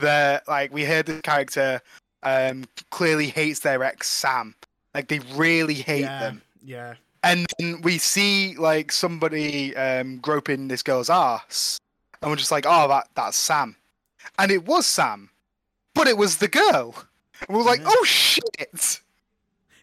that 0.00 0.46
like 0.46 0.72
we 0.72 0.84
heard 0.84 1.06
the 1.06 1.20
character 1.22 1.80
um 2.22 2.64
clearly 2.90 3.26
hates 3.26 3.60
their 3.60 3.82
ex 3.82 4.08
Sam. 4.08 4.54
Like 4.94 5.08
they 5.08 5.18
really 5.34 5.74
hate 5.74 6.02
yeah, 6.02 6.20
them. 6.20 6.42
yeah, 6.64 6.94
And 7.24 7.46
then 7.58 7.80
we 7.82 7.98
see 7.98 8.54
like 8.56 8.92
somebody 8.92 9.76
um 9.76 10.18
groping 10.18 10.68
this 10.68 10.82
girl's 10.84 11.10
ass. 11.10 11.78
And 12.22 12.30
we're 12.30 12.36
just 12.36 12.52
like, 12.52 12.66
oh 12.68 12.86
that 12.86 13.08
that's 13.16 13.36
Sam. 13.36 13.74
And 14.38 14.52
it 14.52 14.64
was 14.64 14.86
Sam. 14.86 15.30
But 15.94 16.06
it 16.06 16.16
was 16.16 16.36
the 16.36 16.48
girl. 16.48 16.94
And 17.48 17.56
we 17.56 17.56
were 17.56 17.68
like, 17.68 17.80
Yeah. 17.80 17.88
oh 17.90 18.04
shit. 18.04 19.00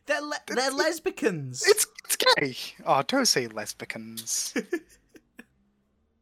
They're 0.08 0.22
le- 0.22 0.42
they're 0.48 0.72
lesbicans. 0.72 1.64
It's 1.68 1.86
it's 2.06 2.16
gay. 2.16 2.56
Oh, 2.86 3.04
don't 3.08 3.26
say 3.26 3.48
lesbicans. 3.48 4.54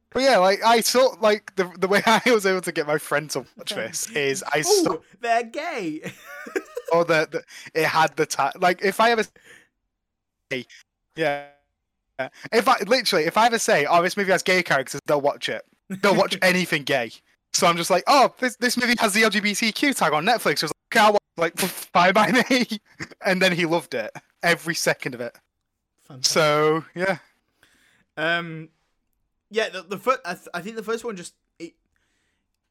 but 0.09 0.21
yeah, 0.21 0.38
like 0.38 0.63
I 0.63 0.81
saw 0.81 1.15
like 1.21 1.55
the 1.55 1.71
the 1.77 1.88
way 1.88 2.01
I 2.05 2.21
was 2.25 2.45
able 2.45 2.61
to 2.61 2.71
get 2.71 2.88
my 2.88 2.97
friend 2.97 3.29
to 3.31 3.45
watch 3.57 3.73
this 3.73 4.09
is 4.11 4.43
I 4.51 4.61
saw 4.61 4.97
they're 5.21 5.43
gay. 5.43 6.11
oh 6.91 7.03
the, 7.03 7.27
the 7.31 7.43
it 7.79 7.86
had 7.86 8.15
the 8.15 8.25
tag 8.25 8.61
like 8.61 8.83
if 8.83 8.99
I 8.99 9.11
ever 9.11 9.23
say 10.51 10.65
yeah. 11.15 11.45
yeah. 12.19 12.29
If 12.51 12.67
I 12.67 12.77
literally 12.88 13.25
if 13.25 13.38
I 13.38 13.47
ever 13.47 13.59
say, 13.59 13.86
Oh, 13.86 14.01
this 14.01 14.17
movie 14.17 14.31
has 14.31 14.43
gay 14.43 14.63
characters, 14.63 15.01
they'll 15.05 15.21
watch 15.21 15.49
it. 15.49 15.63
They'll 15.89 16.15
watch 16.15 16.38
anything 16.41 16.83
gay. 16.83 17.11
So 17.53 17.67
I'm 17.67 17.77
just 17.77 17.89
like, 17.89 18.03
oh, 18.07 18.33
this, 18.39 18.57
this 18.57 18.75
movie 18.75 18.95
has 18.99 19.13
the 19.13 19.21
LGBTQ 19.21 19.95
tag 19.95 20.11
on 20.11 20.25
Netflix. 20.25 20.61
I 20.61 20.65
was 20.65 20.73
like, 20.73 20.73
okay, 20.91 20.99
I'll 20.99 21.13
watch, 21.13 21.21
like, 21.38 21.53
bye 21.91 22.11
by 22.11 22.31
me. 22.49 22.67
And 23.25 23.41
then 23.41 23.51
he 23.51 23.65
loved 23.65 23.93
it, 23.93 24.11
every 24.43 24.75
second 24.75 25.15
of 25.15 25.21
it. 25.21 25.36
Fantastic. 26.07 26.31
So 26.33 26.86
yeah, 26.95 27.17
Um, 28.17 28.69
yeah, 29.49 29.69
the, 29.69 29.81
the 29.83 29.97
first, 29.97 30.19
I, 30.25 30.33
th- 30.33 30.47
I 30.53 30.61
think 30.61 30.75
the 30.75 30.83
first 30.83 31.03
one 31.03 31.15
just 31.15 31.33
it, 31.59 31.73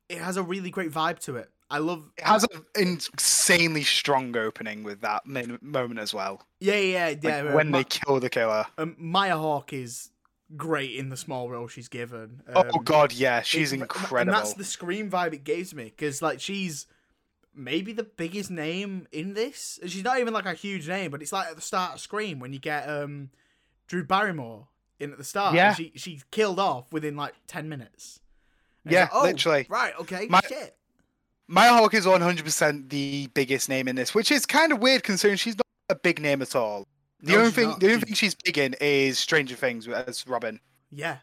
it 0.09 0.19
has 0.19 0.37
a 0.37 0.43
really 0.43 0.71
great 0.71 0.91
vibe 0.91 1.19
to 1.21 1.37
it. 1.37 1.51
I 1.71 1.79
love. 1.79 2.05
it 2.19 2.25
has 2.25 2.45
an 2.55 2.63
insanely 2.77 3.83
strong 3.83 4.37
opening 4.37 4.85
with 4.85 5.01
that 5.01 5.27
min- 5.27 5.59
moment 5.63 5.99
as 5.99 6.13
well. 6.15 6.43
Yeah, 6.61 6.75
yeah, 6.77 7.07
Like, 7.09 7.23
yeah. 7.25 7.39
uh, 7.39 7.55
when 7.55 7.71
Ma- 7.71 7.79
they 7.79 7.85
kill 7.85 8.21
the 8.21 8.31
killer. 8.31 8.67
um, 8.79 8.95
Maya 8.99 9.37
Hawke 9.39 9.73
is 9.73 10.11
great 10.57 10.95
in 10.95 11.09
the 11.09 11.17
small 11.17 11.49
role 11.49 11.67
she's 11.67 11.89
given. 11.89 12.43
oh 12.55 12.61
Um, 12.61 12.85
god, 12.85 13.13
yeah, 13.13 13.41
she's 13.43 13.73
it- 13.73 13.81
incredible. 13.81 14.19
And 14.19 14.31
that's 14.31 14.53
the 14.55 14.63
scream 14.65 15.11
vibe 15.11 15.33
it 15.33 15.43
gives 15.43 15.75
me 15.75 15.85
because 15.85 16.23
like 16.23 16.39
she's 16.41 16.87
maybe 17.55 17.93
the 17.93 18.05
biggest 18.05 18.51
name 18.51 19.07
in 19.13 19.35
this. 19.35 19.79
And 19.83 19.91
she's 19.91 20.05
not 20.05 20.19
even 20.21 20.33
like 20.35 20.47
a 20.47 20.55
huge 20.55 20.89
name, 20.89 21.11
but 21.11 21.23
it's 21.23 21.33
like 21.33 21.49
at 21.49 21.57
the 21.57 21.63
start 21.63 21.95
of 21.95 22.01
Scream 22.01 22.39
when 22.41 22.53
you 22.53 22.59
get 22.59 22.89
um 22.89 23.31
Drew 23.87 24.05
Barrymore 24.05 24.69
in 24.99 25.13
at 25.13 25.19
the 25.19 25.25
start. 25.25 25.55
Yeah. 25.55 25.75
she 25.75 25.93
she's 25.97 26.25
killed 26.31 26.59
off 26.59 26.93
within 26.93 27.17
like 27.17 27.35
ten 27.47 27.69
minutes. 27.69 28.21
And 28.85 28.93
Yeah, 28.93 29.03
like, 29.03 29.11
oh, 29.15 29.23
literally. 29.23 29.67
Right. 29.69 29.93
Okay. 30.01 30.27
My- 30.29 30.41
shit. 30.49 30.77
Maya 31.47 31.75
Hawke 31.75 31.93
is 31.93 32.07
100% 32.07 32.89
the 32.89 33.27
biggest 33.35 33.69
name 33.69 33.87
in 33.87 33.97
this, 33.97 34.15
which 34.15 34.33
is 34.33 34.47
kind 34.47 34.73
of 34.73 34.79
weird 34.79 35.03
considering 35.03 35.37
she's 35.37 35.57
not 35.59 35.67
a 35.91 35.95
big 35.95 36.19
name 36.19 36.41
at 36.41 36.57
all. 36.57 36.89
The 37.21 37.33
No, 37.33 37.39
only 37.41 37.51
thing, 37.51 37.69
not. 37.69 37.81
the 37.81 37.87
only 37.93 38.01
thing 38.01 38.15
she's 38.15 38.35
big 38.35 38.57
in 38.57 38.75
is 38.81 39.19
Stranger 39.19 39.55
Things 39.55 39.87
as 39.87 40.27
Robin. 40.27 40.59
Yeah. 40.91 41.19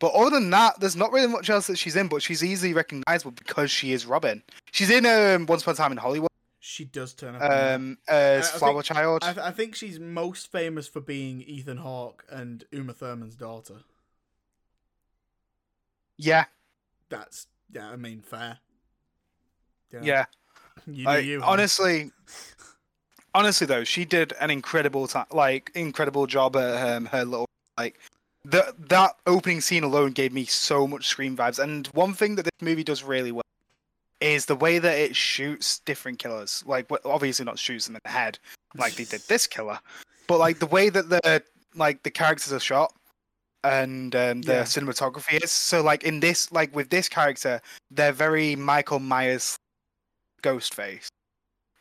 But 0.00 0.12
other 0.14 0.30
than 0.30 0.50
that, 0.50 0.80
there's 0.80 0.96
not 0.96 1.12
really 1.12 1.28
much 1.28 1.48
else 1.50 1.68
that 1.68 1.78
she's 1.78 1.94
in. 1.94 2.08
But 2.08 2.22
she's 2.22 2.42
easily 2.42 2.72
recognizable 2.74 3.30
because 3.32 3.70
she 3.70 3.92
is 3.92 4.04
Robin. 4.06 4.42
She's 4.72 4.90
in 4.90 5.06
um, 5.06 5.46
Once 5.46 5.62
Upon 5.62 5.74
a 5.74 5.76
Time 5.76 5.92
in 5.92 5.98
Hollywood 5.98 6.30
She 6.58 6.84
does 6.84 7.12
turn 7.14 7.36
up. 7.36 7.42
um, 7.42 7.98
as 8.08 8.46
I 8.46 8.50
think- 8.50 8.58
Flower 8.58 8.82
Child. 8.82 9.22
I, 9.22 9.48
I 9.48 9.50
think 9.52 9.74
she's 9.76 10.00
most 10.00 10.50
famous 10.50 10.88
for 10.88 11.00
being 11.00 11.42
Ethan 11.42 11.76
Hawke 11.78 12.24
and 12.30 12.64
Uma 12.72 12.92
Thurman's 12.94 13.36
daughter. 13.36 13.76
Yeah, 16.16 16.44
That's 17.08 17.46
yeah. 17.72 17.88
I 17.90 17.96
mean, 17.96 18.22
fair. 18.22 18.58
yeah. 20.02 20.24
You 20.86 21.04
do 21.04 21.10
I- 21.10 21.18
you. 21.18 21.42
honestly, 21.42 22.10
honestly 23.34 23.66
though, 23.66 23.84
she 23.84 24.06
did 24.06 24.32
an 24.40 24.50
incredible 24.50 25.06
time, 25.08 25.26
like 25.30 25.70
incredible 25.74 26.26
job 26.26 26.56
at 26.56 26.96
um, 26.96 27.04
her 27.06 27.24
little 27.24 27.46
like. 27.76 27.98
The, 28.44 28.74
that 28.88 29.16
opening 29.26 29.60
scene 29.60 29.84
alone 29.84 30.12
gave 30.12 30.32
me 30.32 30.44
so 30.46 30.86
much 30.86 31.06
scream 31.06 31.36
vibes. 31.36 31.58
And 31.58 31.86
one 31.88 32.14
thing 32.14 32.36
that 32.36 32.44
this 32.44 32.62
movie 32.62 32.84
does 32.84 33.02
really 33.02 33.32
well 33.32 33.42
is 34.20 34.46
the 34.46 34.56
way 34.56 34.78
that 34.78 34.98
it 34.98 35.14
shoots 35.14 35.78
different 35.80 36.18
killers. 36.18 36.62
Like, 36.66 36.86
obviously 37.04 37.44
not 37.44 37.58
shoots 37.58 37.86
them 37.86 37.96
in 37.96 38.00
the 38.04 38.10
head 38.10 38.38
like 38.76 38.94
they 38.94 39.04
did 39.04 39.22
this 39.28 39.46
killer, 39.46 39.78
but 40.26 40.38
like 40.38 40.58
the 40.58 40.66
way 40.66 40.88
that 40.90 41.08
the 41.08 41.42
like 41.74 42.02
the 42.02 42.10
characters 42.10 42.52
are 42.52 42.60
shot 42.60 42.92
and 43.64 44.14
um, 44.14 44.42
the 44.42 44.52
Yeah. 44.52 44.62
cinematography 44.62 45.42
is. 45.42 45.50
So 45.50 45.82
like 45.82 46.04
in 46.04 46.20
this, 46.20 46.50
like 46.52 46.74
with 46.74 46.90
this 46.90 47.08
character, 47.08 47.60
they're 47.90 48.12
very 48.12 48.56
Michael 48.56 49.00
Myers 49.00 49.56
ghost 50.42 50.74
face. 50.74 51.08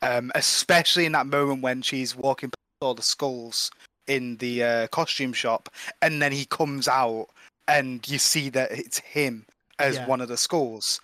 Um, 0.02 0.32
especially 0.36 1.06
in 1.06 1.12
that 1.12 1.28
moment 1.28 1.62
when 1.62 1.82
she's 1.82 2.16
walking 2.16 2.50
past 2.50 2.58
all 2.82 2.94
the 2.94 3.02
skulls 3.04 3.70
in 4.10 4.38
the 4.38 4.64
uh, 4.64 4.88
costume 4.88 5.32
shop, 5.34 5.70
and 6.02 6.22
then 6.22 6.32
he 6.32 6.46
comes 6.46 6.88
out, 6.88 7.28
and 7.68 8.08
you 8.10 8.18
see 8.18 8.50
that 8.50 8.72
it's 8.72 9.00
him 9.00 9.46
as 9.78 9.96
Yeah. 9.96 10.08
one 10.08 10.20
of 10.20 10.28
the 10.28 10.38
skulls, 10.38 11.00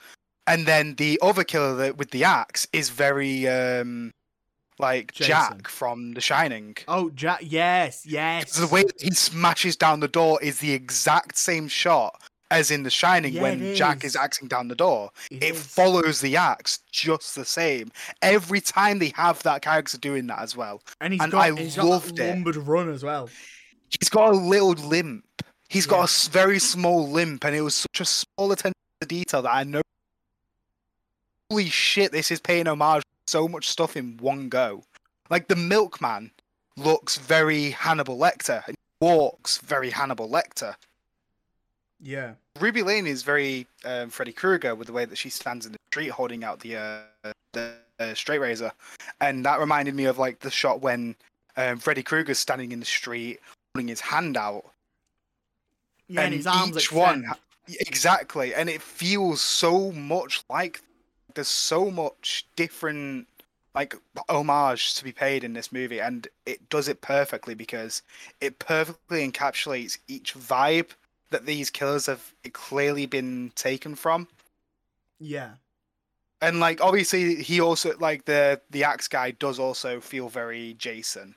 and 0.47 0.65
then 0.65 0.95
the 0.95 1.17
other 1.21 1.43
killer 1.45 1.75
that, 1.75 1.97
with 1.97 2.11
the 2.11 2.23
axe 2.25 2.67
is 2.73 2.89
very 2.89 3.47
um, 3.47 4.11
like 4.77 5.13
Jason. 5.13 5.27
Jack 5.27 5.67
from 5.69 6.13
The 6.13 6.21
Shining. 6.21 6.75
Oh, 6.87 7.09
Jack. 7.11 7.39
Yes, 7.41 8.05
yes. 8.05 8.57
The 8.57 8.67
way 8.67 8.83
he 8.99 9.11
smashes 9.11 9.77
down 9.77 10.01
the 10.01 10.09
door 10.09 10.41
is 10.41 10.59
the 10.59 10.73
exact 10.73 11.37
same 11.37 11.69
shot 11.69 12.21
as 12.51 12.71
in 12.71 12.83
The 12.83 12.89
Shining 12.89 13.33
Yeah, 13.33 13.41
when 13.41 13.75
Jack 13.75 13.97
is. 14.03 14.11
is 14.11 14.15
axing 14.15 14.47
down 14.47 14.67
the 14.67 14.75
door. 14.75 15.09
it 15.31 15.55
follows 15.55 16.21
the 16.21 16.35
axe 16.37 16.79
just 16.91 17.35
the 17.35 17.45
same. 17.45 17.91
Every 18.21 18.61
time 18.61 18.99
they 18.99 19.11
have 19.15 19.41
that 19.43 19.61
character 19.61 19.97
doing 19.97 20.27
that 20.27 20.39
as 20.39 20.55
well. 20.55 20.81
and 21.01 21.13
he's 21.13 21.21
and 21.21 21.31
got, 21.31 21.41
I 21.41 21.55
he's 21.61 21.75
got 21.75 21.85
loved 21.85 22.19
it. 22.19 22.29
lumbered 22.29 22.55
run 22.57 22.89
as 22.89 23.03
well. 23.03 23.29
He's 23.99 24.09
got 24.09 24.29
a 24.33 24.37
little 24.37 24.73
limp. 24.73 25.25
He's 25.69 25.85
got 25.87 26.09
a 26.09 26.29
very 26.29 26.59
small 26.59 27.09
limp, 27.09 27.43
and 27.45 27.55
it 27.55 27.61
was 27.61 27.75
such 27.75 27.99
a 27.99 28.05
small 28.05 28.51
attention 28.51 28.73
to 29.01 29.07
detail 29.07 29.41
that 29.41 29.53
I 29.53 29.63
know. 29.63 29.81
Holy 31.49 31.69
shit, 31.69 32.11
this 32.11 32.31
is 32.31 32.39
paying 32.39 32.67
homage 32.67 33.01
to 33.03 33.31
so 33.31 33.47
much 33.47 33.67
stuff 33.69 33.95
in 33.97 34.17
one 34.17 34.49
go. 34.49 34.83
Like 35.29 35.47
the 35.47 35.55
milkman 35.55 36.31
looks 36.77 37.17
very 37.17 37.71
Hannibal 37.71 38.17
Lecter, 38.17 38.65
and 38.67 38.75
walks 39.01 39.57
very 39.59 39.89
Hannibal 39.89 40.29
Lecter. 40.29 40.75
Yeah. 42.05 42.33
Ruby 42.59 42.83
Lane 42.83 43.07
is 43.07 43.23
very 43.23 43.65
um, 43.83 44.11
Freddy 44.11 44.31
Krueger 44.31 44.75
with 44.75 44.85
the 44.85 44.93
way 44.93 45.05
that 45.05 45.17
she 45.17 45.31
stands 45.31 45.65
in 45.65 45.71
the 45.71 45.79
street 45.89 46.09
holding 46.09 46.43
out 46.43 46.59
the 46.59 46.77
uh, 46.77 47.31
the 47.51 47.73
uh, 47.99 48.13
straight 48.13 48.37
razor, 48.37 48.71
and 49.21 49.43
that 49.43 49.59
reminded 49.59 49.95
me 49.95 50.05
of 50.05 50.19
like 50.19 50.39
the 50.39 50.51
shot 50.51 50.81
when 50.81 51.15
um, 51.57 51.79
Freddy 51.79 52.03
Krueger's 52.03 52.37
standing 52.37 52.71
in 52.71 52.79
the 52.79 52.85
street 52.85 53.39
holding 53.73 53.87
his 53.87 54.01
hand 54.01 54.37
out. 54.37 54.65
Yeah, 56.07 56.21
and, 56.21 56.33
his 56.35 56.45
arms 56.45 56.77
each 56.77 56.83
extend. 56.83 57.23
one 57.23 57.35
exactly, 57.79 58.53
and 58.53 58.69
it 58.69 58.83
feels 58.83 59.41
so 59.41 59.91
much 59.91 60.43
like 60.47 60.81
there's 61.33 61.47
so 61.47 61.89
much 61.89 62.45
different 62.55 63.27
like 63.73 63.95
homage 64.29 64.93
to 64.93 65.03
be 65.03 65.11
paid 65.11 65.43
in 65.43 65.53
this 65.53 65.71
movie, 65.71 65.99
and 65.99 66.27
it 66.45 66.69
does 66.69 66.87
it 66.87 67.01
perfectly 67.01 67.55
because 67.55 68.03
it 68.41 68.59
perfectly 68.59 69.27
encapsulates 69.27 69.97
each 70.07 70.35
vibe 70.35 70.91
that 71.31 71.45
these 71.45 71.69
killers 71.69 72.05
have 72.05 72.33
clearly 72.53 73.05
been 73.05 73.51
taken 73.55 73.95
from. 73.95 74.27
Yeah. 75.19 75.51
And 76.41 76.59
like 76.59 76.81
obviously 76.81 77.35
he 77.41 77.59
also 77.61 77.97
like 77.99 78.25
the 78.25 78.61
the 78.69 78.83
axe 78.83 79.07
guy 79.07 79.31
does 79.31 79.59
also 79.59 79.99
feel 79.99 80.29
very 80.29 80.75
Jason. 80.77 81.35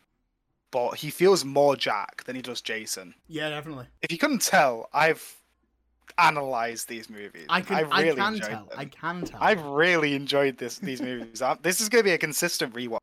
But 0.70 0.96
he 0.96 1.08
feels 1.08 1.46
more 1.46 1.76
Jack 1.76 2.24
than 2.24 2.36
he 2.36 2.42
does 2.42 2.60
Jason. 2.60 3.14
Yeah, 3.26 3.48
definitely. 3.48 3.86
If 4.02 4.12
you 4.12 4.18
couldn't 4.18 4.42
tell, 4.42 4.90
I've 4.92 5.38
analyzed 6.18 6.88
these 6.88 7.08
movies. 7.08 7.46
I 7.48 7.60
can. 7.62 7.76
I've 7.76 7.92
I 7.92 8.14
can 8.14 8.38
tell. 8.40 8.48
them. 8.48 8.66
I 8.76 8.84
can 8.84 9.24
tell. 9.24 9.40
I've 9.42 9.62
really 9.62 10.14
enjoyed 10.14 10.58
this 10.58 10.78
these 10.78 11.00
movies. 11.00 11.40
Um, 11.40 11.58
this 11.62 11.80
is 11.80 11.88
going 11.88 12.00
to 12.00 12.04
be 12.04 12.12
a 12.12 12.18
consistent 12.18 12.74
rewatch. 12.74 12.97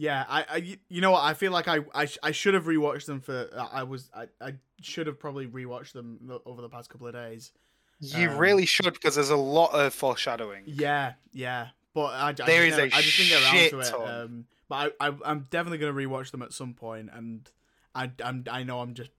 Yeah, 0.00 0.24
I, 0.28 0.44
I, 0.48 0.78
you 0.88 1.02
know 1.02 1.10
what? 1.10 1.24
I 1.24 1.34
feel 1.34 1.52
like 1.52 1.68
I, 1.68 1.80
I, 1.94 2.06
sh- 2.06 2.16
I 2.22 2.30
should 2.30 2.54
have 2.54 2.64
rewatched 2.64 3.04
them 3.04 3.20
for. 3.20 3.50
I 3.70 3.82
was, 3.82 4.08
I, 4.14 4.28
I 4.40 4.54
should 4.80 5.06
have 5.06 5.18
probably 5.20 5.46
rewatched 5.46 5.92
them 5.92 6.18
the- 6.22 6.40
over 6.46 6.62
the 6.62 6.70
past 6.70 6.88
couple 6.88 7.06
of 7.06 7.12
days. 7.12 7.52
You 8.00 8.30
Um, 8.30 8.38
really 8.38 8.64
should 8.64 8.90
because 8.94 9.16
there's 9.16 9.28
a 9.28 9.36
lot 9.36 9.72
of 9.74 9.92
foreshadowing. 9.92 10.62
Yeah, 10.66 11.12
yeah, 11.34 11.68
but 11.92 12.14
I, 12.14 12.28
I, 12.28 12.32
There 12.32 12.66
just 12.66 12.72
is 12.72 12.78
a 12.78 12.80
never- 12.86 12.94
I 12.96 13.00
just 13.02 13.16
didn't 13.18 13.28
get 13.28 13.42
around 13.42 13.70
to 13.70 13.80
it. 13.80 14.08
Um, 14.08 14.44
but 14.70 14.94
I, 15.00 15.08
I, 15.08 15.12
I'm 15.26 15.46
definitely 15.50 15.76
gonna 15.78 15.92
rewatch 15.92 16.30
them 16.30 16.40
at 16.40 16.54
some 16.54 16.72
point, 16.72 17.10
and 17.12 17.46
I, 17.94 18.10
I'm, 18.24 18.44
I 18.50 18.62
know 18.62 18.80
I'm 18.80 18.94
just, 18.94 19.10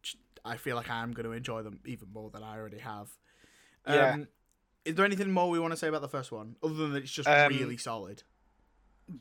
I 0.43 0.57
feel 0.57 0.75
like 0.77 0.89
I 0.89 1.03
am 1.03 1.11
gonna 1.11 1.29
enjoy 1.31 1.61
them 1.61 1.79
even 1.85 2.07
more 2.11 2.31
than 2.31 2.41
I 2.41 2.57
already 2.57 2.79
have. 2.79 3.07
Um, 3.85 3.95
Yeah. 3.95 4.17
Is 4.83 4.95
there 4.95 5.05
anything 5.05 5.29
more 5.31 5.47
we 5.47 5.59
want 5.59 5.73
to 5.73 5.77
say 5.77 5.89
about 5.89 6.01
the 6.01 6.09
first 6.09 6.31
one, 6.31 6.55
other 6.63 6.73
than 6.73 6.93
that 6.93 7.03
it's 7.03 7.11
just 7.11 7.29
Um, 7.29 7.49
really 7.51 7.77
solid? 7.77 8.23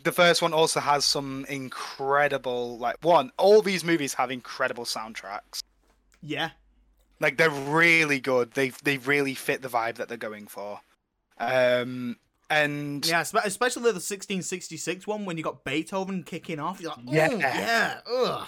The 0.05 0.13
first 0.13 0.41
one 0.43 0.53
also 0.53 0.81
has 0.81 1.05
some 1.05 1.45
incredible 1.49 2.79
like 2.79 2.97
one 3.03 3.31
all 3.37 3.63
these 3.63 3.85
movies 3.85 4.15
have 4.15 4.31
incredible 4.31 4.85
soundtracks 4.85 5.63
Yeah, 6.23 6.51
like 7.21 7.37
they're 7.37 7.51
really 7.51 8.21
good 8.21 8.53
they 8.53 8.71
they 8.85 8.99
really 8.99 9.35
fit 9.35 9.63
the 9.63 9.69
vibe 9.69 9.97
that 9.97 10.09
they're 10.09 10.17
going 10.19 10.47
for 10.47 10.81
um 11.39 12.17
and 12.49 13.07
yeah, 13.07 13.21
especially 13.21 13.83
the 13.83 14.01
1666 14.03 15.07
one 15.07 15.25
when 15.25 15.37
you 15.37 15.43
got 15.45 15.63
Beethoven 15.65 16.25
kicking 16.25 16.59
off. 16.59 16.81
You're 16.81 16.91
like, 16.91 17.01
Yeah. 17.07 17.31
yeah, 17.31 17.61
yeah, 17.61 18.01
ugh. 18.13 18.47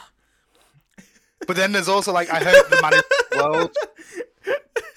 but 1.47 1.57
then 1.57 1.73
there's 1.73 1.89
also 1.89 2.13
like 2.13 2.31
i 2.33 2.39
heard 2.39 2.65
the 2.71 2.81
man 2.83 2.95
in 2.95 3.01
the 3.31 3.37
world 3.45 3.77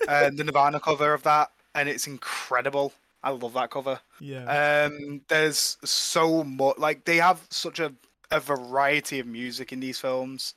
uh, 0.07 0.29
the 0.31 0.43
nirvana 0.43 0.79
cover 0.79 1.13
of 1.13 1.23
that 1.23 1.51
and 1.73 1.89
it's 1.89 2.07
incredible 2.07 2.93
i 3.25 3.31
love 3.31 3.53
that 3.53 3.71
cover. 3.71 3.99
Yeah, 4.19 4.85
um 4.85 5.21
there's 5.27 5.77
so 5.83 6.43
much 6.43 6.77
like 6.77 7.03
they 7.05 7.17
have 7.17 7.41
such 7.49 7.79
a, 7.79 7.91
a 8.31 8.39
variety 8.39 9.19
of 9.19 9.27
music 9.27 9.73
in 9.73 9.79
these 9.81 9.99
films. 9.99 10.53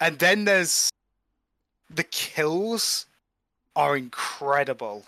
And 0.00 0.18
then 0.18 0.44
there's 0.44 0.90
the 1.90 2.04
kills 2.04 3.06
are 3.76 3.96
incredible. 3.96 5.04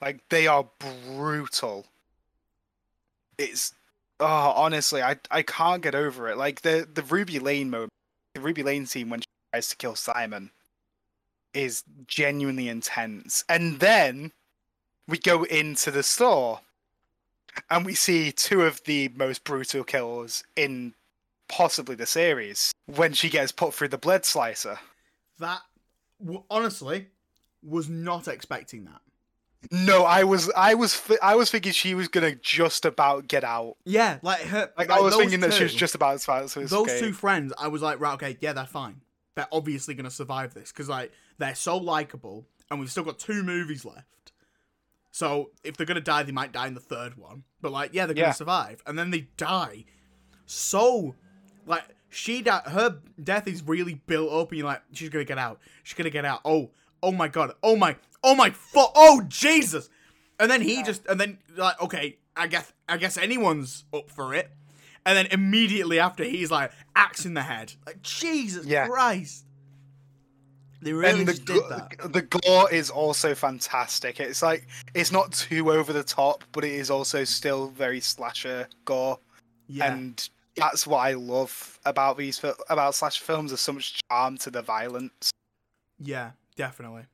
Like 0.00 0.20
they 0.28 0.46
are 0.46 0.66
brutal. 0.78 1.86
It's 3.38 3.72
oh 4.20 4.52
honestly 4.56 5.02
i 5.02 5.16
i 5.30 5.42
can't 5.42 5.82
get 5.82 5.94
over 5.94 6.28
it. 6.28 6.36
Like 6.36 6.60
the 6.62 6.86
the 6.92 7.02
ruby 7.02 7.38
lane 7.38 7.70
moment 7.70 7.90
the 8.34 8.40
ruby 8.40 8.62
lane 8.62 8.86
scene 8.86 9.08
when 9.08 9.20
she 9.20 9.26
tries 9.52 9.68
to 9.68 9.76
kill 9.76 9.94
simon 9.94 10.50
is 11.54 11.84
genuinely 12.06 12.68
intense. 12.68 13.44
And 13.48 13.80
then 13.80 14.32
we 15.08 15.18
go 15.18 15.44
into 15.44 15.90
the 15.90 16.02
store 16.02 16.60
and 17.70 17.86
we 17.86 17.94
see 17.94 18.32
two 18.32 18.62
of 18.62 18.82
the 18.84 19.10
most 19.16 19.44
brutal 19.44 19.84
kills 19.84 20.44
in 20.56 20.94
possibly 21.48 21.94
the 21.94 22.06
series 22.06 22.72
when 22.86 23.12
she 23.12 23.28
gets 23.28 23.52
put 23.52 23.72
through 23.72 23.88
the 23.88 23.98
blood 23.98 24.24
slicer. 24.24 24.78
that 25.38 25.60
honestly 26.50 27.08
was 27.62 27.88
not 27.88 28.28
expecting 28.28 28.84
that. 28.84 29.00
No, 29.72 30.04
I 30.04 30.22
was, 30.24 30.50
I 30.56 30.74
was, 30.74 31.00
I 31.22 31.34
was 31.34 31.50
thinking 31.50 31.72
she 31.72 31.94
was 31.94 32.08
gonna 32.08 32.34
just 32.36 32.84
about 32.84 33.26
get 33.26 33.42
out. 33.42 33.76
Yeah, 33.84 34.18
like 34.22 34.42
her. 34.42 34.70
Like, 34.78 34.90
I 34.90 35.00
was 35.00 35.16
thinking 35.16 35.40
that 35.40 35.52
she 35.54 35.64
was 35.64 35.74
just 35.74 35.94
about 35.94 36.20
to 36.20 36.48
so 36.48 36.60
those 36.60 36.72
escape. 36.72 37.00
two 37.00 37.12
friends. 37.12 37.52
I 37.58 37.68
was 37.68 37.82
like, 37.82 37.98
right, 37.98 38.14
okay, 38.14 38.36
yeah, 38.40 38.52
they're 38.52 38.64
fine. 38.64 39.00
They're 39.34 39.48
obviously 39.50 39.94
gonna 39.94 40.10
survive 40.10 40.54
this 40.54 40.70
because 40.70 40.88
like 40.88 41.10
they're 41.38 41.54
so 41.54 41.76
likable, 41.78 42.46
and 42.70 42.78
we've 42.78 42.90
still 42.90 43.02
got 43.02 43.18
two 43.18 43.42
movies 43.42 43.84
left. 43.84 44.32
So 45.16 45.50
if 45.64 45.78
they're 45.78 45.86
gonna 45.86 46.02
die, 46.02 46.24
they 46.24 46.32
might 46.32 46.52
die 46.52 46.66
in 46.66 46.74
the 46.74 46.80
third 46.80 47.16
one. 47.16 47.44
But 47.62 47.72
like, 47.72 47.94
yeah, 47.94 48.04
they're 48.04 48.14
gonna 48.14 48.34
survive, 48.34 48.82
and 48.86 48.98
then 48.98 49.10
they 49.10 49.28
die. 49.38 49.86
So, 50.44 51.14
like, 51.64 51.84
she 52.10 52.42
di- 52.42 52.60
her 52.66 52.98
death 53.24 53.48
is 53.48 53.62
really 53.62 53.94
built 53.94 54.30
up, 54.30 54.50
and 54.50 54.58
you're 54.58 54.66
like, 54.66 54.82
she's 54.92 55.08
gonna 55.08 55.24
get 55.24 55.38
out. 55.38 55.58
She's 55.84 55.96
gonna 55.96 56.10
get 56.10 56.26
out. 56.26 56.42
Oh, 56.44 56.70
oh 57.02 57.12
my 57.12 57.28
god. 57.28 57.52
Oh 57.62 57.76
my. 57.76 57.96
Oh 58.22 58.34
my. 58.34 58.50
Fu- 58.50 58.92
oh 58.94 59.22
Jesus. 59.26 59.88
And 60.38 60.50
then 60.50 60.60
he 60.60 60.82
just, 60.82 61.06
and 61.06 61.18
then 61.18 61.38
like, 61.56 61.80
okay, 61.80 62.18
I 62.36 62.46
guess, 62.46 62.70
I 62.86 62.98
guess 62.98 63.16
anyone's 63.16 63.84
up 63.94 64.10
for 64.10 64.34
it. 64.34 64.50
And 65.06 65.16
then 65.16 65.28
immediately 65.30 65.98
after, 65.98 66.24
he's 66.24 66.50
like, 66.50 66.72
axe 66.94 67.24
in 67.24 67.32
the 67.32 67.42
head. 67.42 67.72
Like, 67.86 68.02
Jesus 68.02 68.66
Yeah. 68.66 68.86
Christ. 68.86 69.45
They 70.82 70.92
really 70.92 71.20
and 71.20 71.28
the 71.28 71.34
did 71.34 71.62
that. 71.68 72.12
the 72.12 72.22
gore 72.22 72.70
is 72.70 72.90
also 72.90 73.34
fantastic. 73.34 74.20
It's 74.20 74.42
like 74.42 74.66
it's 74.94 75.10
not 75.10 75.32
too 75.32 75.72
over 75.72 75.92
the 75.92 76.02
top, 76.02 76.44
but 76.52 76.64
it 76.64 76.72
is 76.72 76.90
also 76.90 77.24
still 77.24 77.68
very 77.68 78.00
slasher 78.00 78.68
gore. 78.84 79.18
Yeah. 79.68 79.92
and 79.92 80.28
that's 80.56 80.86
what 80.86 80.98
I 80.98 81.14
love 81.14 81.78
about 81.84 82.18
these 82.18 82.42
about 82.68 82.94
slasher 82.94 83.24
films. 83.24 83.50
There's 83.50 83.60
so 83.60 83.72
much 83.72 84.00
charm 84.08 84.38
to 84.38 84.50
the 84.50 84.62
violence. 84.62 85.30
yeah, 85.98 86.32
definitely. 86.56 87.04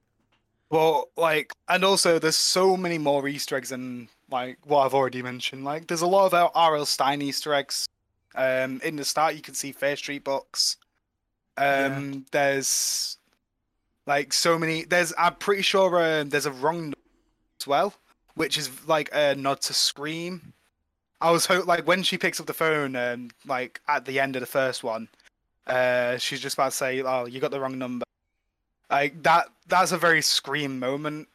Well, 0.70 1.10
like, 1.18 1.52
and 1.68 1.84
also 1.84 2.18
there's 2.18 2.36
so 2.36 2.78
many 2.78 2.96
more 2.96 3.28
Easter 3.28 3.56
eggs 3.56 3.68
than 3.68 4.08
like 4.30 4.58
what 4.64 4.86
I've 4.86 4.94
already 4.94 5.22
mentioned. 5.22 5.64
Like, 5.64 5.86
there's 5.86 6.00
a 6.00 6.06
lot 6.06 6.32
of 6.32 6.50
R.L. 6.54 6.86
Stine 6.86 7.20
Easter 7.20 7.52
eggs. 7.52 7.86
Um, 8.34 8.80
in 8.82 8.96
the 8.96 9.04
start, 9.04 9.34
you 9.34 9.42
can 9.42 9.52
see 9.52 9.72
Fear 9.72 9.96
Street 9.96 10.24
books. 10.24 10.78
Um, 11.58 12.24
there's 12.32 13.18
like 14.06 14.32
so 14.32 14.58
many. 14.58 14.84
There's 14.84 15.12
I'm 15.18 15.34
pretty 15.36 15.62
sure 15.62 16.02
um, 16.02 16.30
there's 16.30 16.46
a 16.46 16.52
wrong 16.52 16.92
as 17.60 17.66
well, 17.66 17.94
which 18.34 18.58
is 18.58 18.70
like 18.86 19.10
a 19.12 19.34
nod 19.34 19.60
to 19.62 19.74
Scream. 19.74 20.52
I 21.20 21.30
was 21.30 21.46
ho- 21.46 21.64
like 21.66 21.86
when 21.86 22.02
she 22.02 22.18
picks 22.18 22.40
up 22.40 22.46
the 22.46 22.54
phone, 22.54 22.96
um, 22.96 23.30
like 23.46 23.80
at 23.88 24.04
the 24.04 24.18
end 24.18 24.36
of 24.36 24.40
the 24.40 24.46
first 24.46 24.82
one, 24.82 25.08
uh, 25.66 26.18
she's 26.18 26.40
just 26.40 26.54
about 26.54 26.72
to 26.72 26.76
say, 26.76 27.02
"Oh, 27.02 27.26
you 27.26 27.40
got 27.40 27.50
the 27.50 27.60
wrong 27.60 27.78
number." 27.78 28.04
Like 28.90 29.22
that. 29.22 29.48
That's 29.68 29.92
a 29.92 29.98
very 29.98 30.22
Scream 30.22 30.78
moment. 30.78 31.28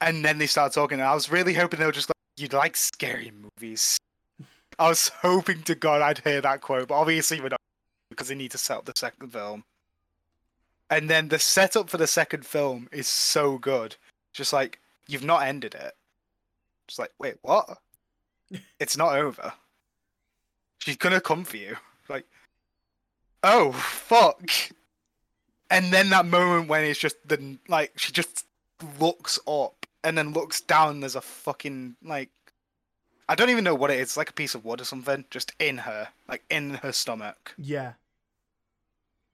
And 0.00 0.24
then 0.24 0.38
they 0.38 0.46
start 0.46 0.72
talking, 0.72 0.98
and 0.98 1.08
I 1.08 1.14
was 1.14 1.30
really 1.30 1.54
hoping 1.54 1.78
they 1.78 1.86
were 1.86 1.92
just 1.92 2.08
like, 2.08 2.16
"You'd 2.36 2.52
like 2.52 2.76
scary 2.76 3.30
movies." 3.30 3.98
I 4.78 4.88
was 4.88 5.08
hoping 5.08 5.62
to 5.62 5.74
God 5.74 6.02
I'd 6.02 6.18
hear 6.18 6.40
that 6.40 6.60
quote, 6.60 6.88
but 6.88 6.94
obviously 6.94 7.40
we're 7.40 7.50
not 7.50 7.60
because 8.10 8.28
they 8.28 8.34
need 8.34 8.50
to 8.52 8.58
set 8.58 8.78
up 8.78 8.84
the 8.84 8.92
second 8.96 9.30
film. 9.32 9.64
And 10.92 11.08
then 11.08 11.28
the 11.28 11.38
setup 11.38 11.88
for 11.88 11.96
the 11.96 12.06
second 12.06 12.44
film 12.44 12.86
is 12.92 13.08
so 13.08 13.56
good. 13.56 13.96
Just 14.34 14.52
like 14.52 14.78
you've 15.08 15.24
not 15.24 15.46
ended 15.46 15.74
it. 15.74 15.94
Just 16.86 16.98
like, 16.98 17.12
wait, 17.18 17.36
what? 17.40 17.78
it's 18.78 18.98
not 18.98 19.16
over. 19.16 19.54
She's 20.80 20.98
gonna 20.98 21.22
come 21.22 21.44
for 21.44 21.56
you. 21.56 21.76
Like, 22.10 22.26
oh 23.42 23.72
fuck. 23.72 24.50
And 25.70 25.90
then 25.90 26.10
that 26.10 26.26
moment 26.26 26.68
when 26.68 26.84
it's 26.84 27.00
just 27.00 27.16
the 27.26 27.56
like 27.68 27.92
she 27.96 28.12
just 28.12 28.44
looks 29.00 29.38
up 29.48 29.86
and 30.04 30.18
then 30.18 30.34
looks 30.34 30.60
down. 30.60 31.00
There's 31.00 31.16
a 31.16 31.22
fucking 31.22 31.96
like 32.04 32.28
I 33.30 33.34
don't 33.34 33.48
even 33.48 33.64
know 33.64 33.74
what 33.74 33.90
it 33.90 33.94
is. 33.94 34.08
It's 34.08 34.16
like 34.18 34.28
a 34.28 34.34
piece 34.34 34.54
of 34.54 34.66
wood 34.66 34.82
or 34.82 34.84
something, 34.84 35.24
just 35.30 35.52
in 35.58 35.78
her, 35.78 36.08
like 36.28 36.42
in 36.50 36.74
her 36.74 36.92
stomach. 36.92 37.54
Yeah. 37.56 37.92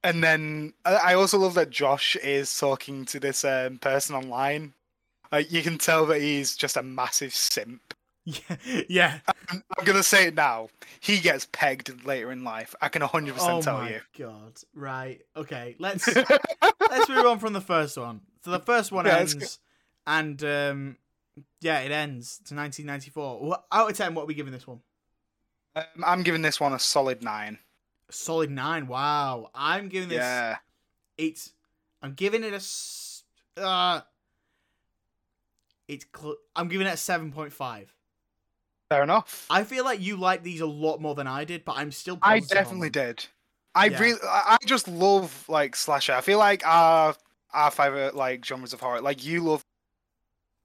And 0.05 0.23
then 0.23 0.75
I 0.85 1.15
also 1.15 1.39
love 1.39 1.55
that 1.55 1.71
Josh 1.71 2.17
is 2.17 2.57
talking 2.57 3.05
to 3.07 3.19
this 3.21 3.45
um, 3.45 3.79
person 3.79 4.15
online. 4.15 4.75
Like 5.33 5.51
you 5.53 5.63
can 5.63 5.77
tell 5.79 6.07
that 6.07 6.21
he's 6.21 6.57
just 6.57 6.77
a 6.77 6.83
massive 6.83 7.35
simp. 7.35 7.83
Yeah. 8.29 8.57
Yeah. 8.91 9.21
I'm, 9.49 9.63
I'm 9.79 9.85
gonna 9.87 10.03
say 10.03 10.27
it 10.27 10.35
now. 10.35 10.69
He 11.01 11.19
gets 11.19 11.49
pegged 11.51 12.05
later 12.05 12.31
in 12.31 12.45
life. 12.45 12.75
I 12.83 12.91
can 12.91 13.01
100% 13.01 13.35
Oh 13.41 13.63
tell 13.63 13.79
my 13.79 13.89
you. 13.89 14.01
god. 14.19 14.53
Right. 14.75 15.23
Okay. 15.35 15.77
Let's 15.79 16.07
let's 16.91 17.09
move 17.09 17.25
on 17.25 17.39
from 17.39 17.55
the 17.55 17.63
first 17.63 17.97
one. 17.97 18.21
So 18.45 18.51
the 18.51 18.59
first 18.59 18.93
one 18.93 19.07
Yeah, 19.07 19.17
ends, 19.17 19.59
and 20.07 20.45
um, 20.45 20.97
yeah, 21.63 21.81
it 21.81 21.91
ends 21.91 22.37
to 22.47 22.55
1994. 22.55 23.41
What, 23.41 23.65
out 23.73 23.91
of 23.91 23.97
ten, 23.97 24.15
what 24.15 24.25
are 24.25 24.27
we 24.27 24.35
giving 24.35 24.53
this 24.53 24.67
one? 24.67 24.81
Um, 25.75 25.85
I'm 26.05 26.23
giving 26.23 26.43
this 26.43 26.61
one 26.61 26.75
a 26.75 26.79
solid 26.79 27.23
nine. 27.23 27.59
Solid 28.11 28.51
nine. 28.51 28.87
Wow. 28.87 29.51
I'm 29.55 29.89
giving 29.89 30.09
this. 30.09 30.19
Yeah. 30.19 30.57
It's. 31.17 31.53
I'm 32.03 32.15
giving 32.15 32.45
it 32.45 32.53
a. 32.55 33.61
Uh, 33.63 34.01
it's. 35.89 36.07
Cl- 36.17 36.37
I'm 36.57 36.69
giving 36.69 36.87
it 36.87 36.95
a 36.95 36.97
seven 36.97 37.33
point 37.33 37.53
five. 37.53 37.93
Fair 38.91 39.03
enough. 39.03 39.47
I 39.51 39.65
feel 39.65 39.85
like 39.85 40.01
you 40.01 40.17
like 40.17 40.43
these 40.43 40.61
a 40.63 40.67
lot 40.67 41.01
more 41.01 41.15
than 41.15 41.27
I 41.27 41.45
did, 41.45 41.65
but 41.65 41.77
I'm 41.77 41.93
still. 41.93 42.19
I 42.23 42.41
definitely 42.41 42.91
did. 42.91 43.27
I 43.75 43.87
Yeah. 43.87 43.99
really, 44.01 44.21
I 44.23 44.57
I 44.61 44.67
just 44.67 44.89
love 44.89 45.45
like 45.49 45.77
slasher. 45.77 46.15
I 46.15 46.21
feel 46.23 46.39
like 46.39 46.67
our 46.67 47.15
our 47.53 47.71
favorite 47.71 48.15
like 48.15 48.45
genres 48.45 48.73
of 48.73 48.81
horror. 48.81 49.03
Like 49.03 49.25
you 49.25 49.43
love, 49.43 49.63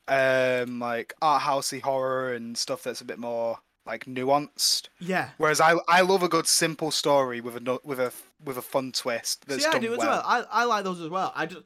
um, 0.08 0.80
like 0.80 1.14
art 1.22 1.42
housey 1.44 1.82
horror 1.82 2.34
and 2.34 2.58
stuff 2.58 2.84
that's 2.84 3.02
a 3.02 3.06
bit 3.06 3.20
more 3.20 3.60
like 3.86 4.06
nuanced. 4.06 4.90
Yeah. 5.00 5.30
Whereas 5.38 5.60
I 5.62 5.76
I 5.88 6.02
love 6.02 6.24
a 6.24 6.30
good 6.30 6.48
simple 6.48 6.92
story 6.92 7.42
with 7.42 7.56
a 7.56 7.80
with 7.84 8.00
a 8.00 8.12
with 8.44 8.58
a 8.58 8.62
fun 8.62 8.92
twist 8.92 9.46
that's 9.48 9.64
See, 9.64 9.70
I 9.70 9.80
do 9.80 9.94
as 9.94 10.00
well. 10.00 10.08
well. 10.10 10.24
I, 10.26 10.62
I 10.62 10.64
like 10.66 10.84
those 10.84 11.02
as 11.02 11.10
well. 11.10 11.32
I 11.36 11.46
just. 11.46 11.64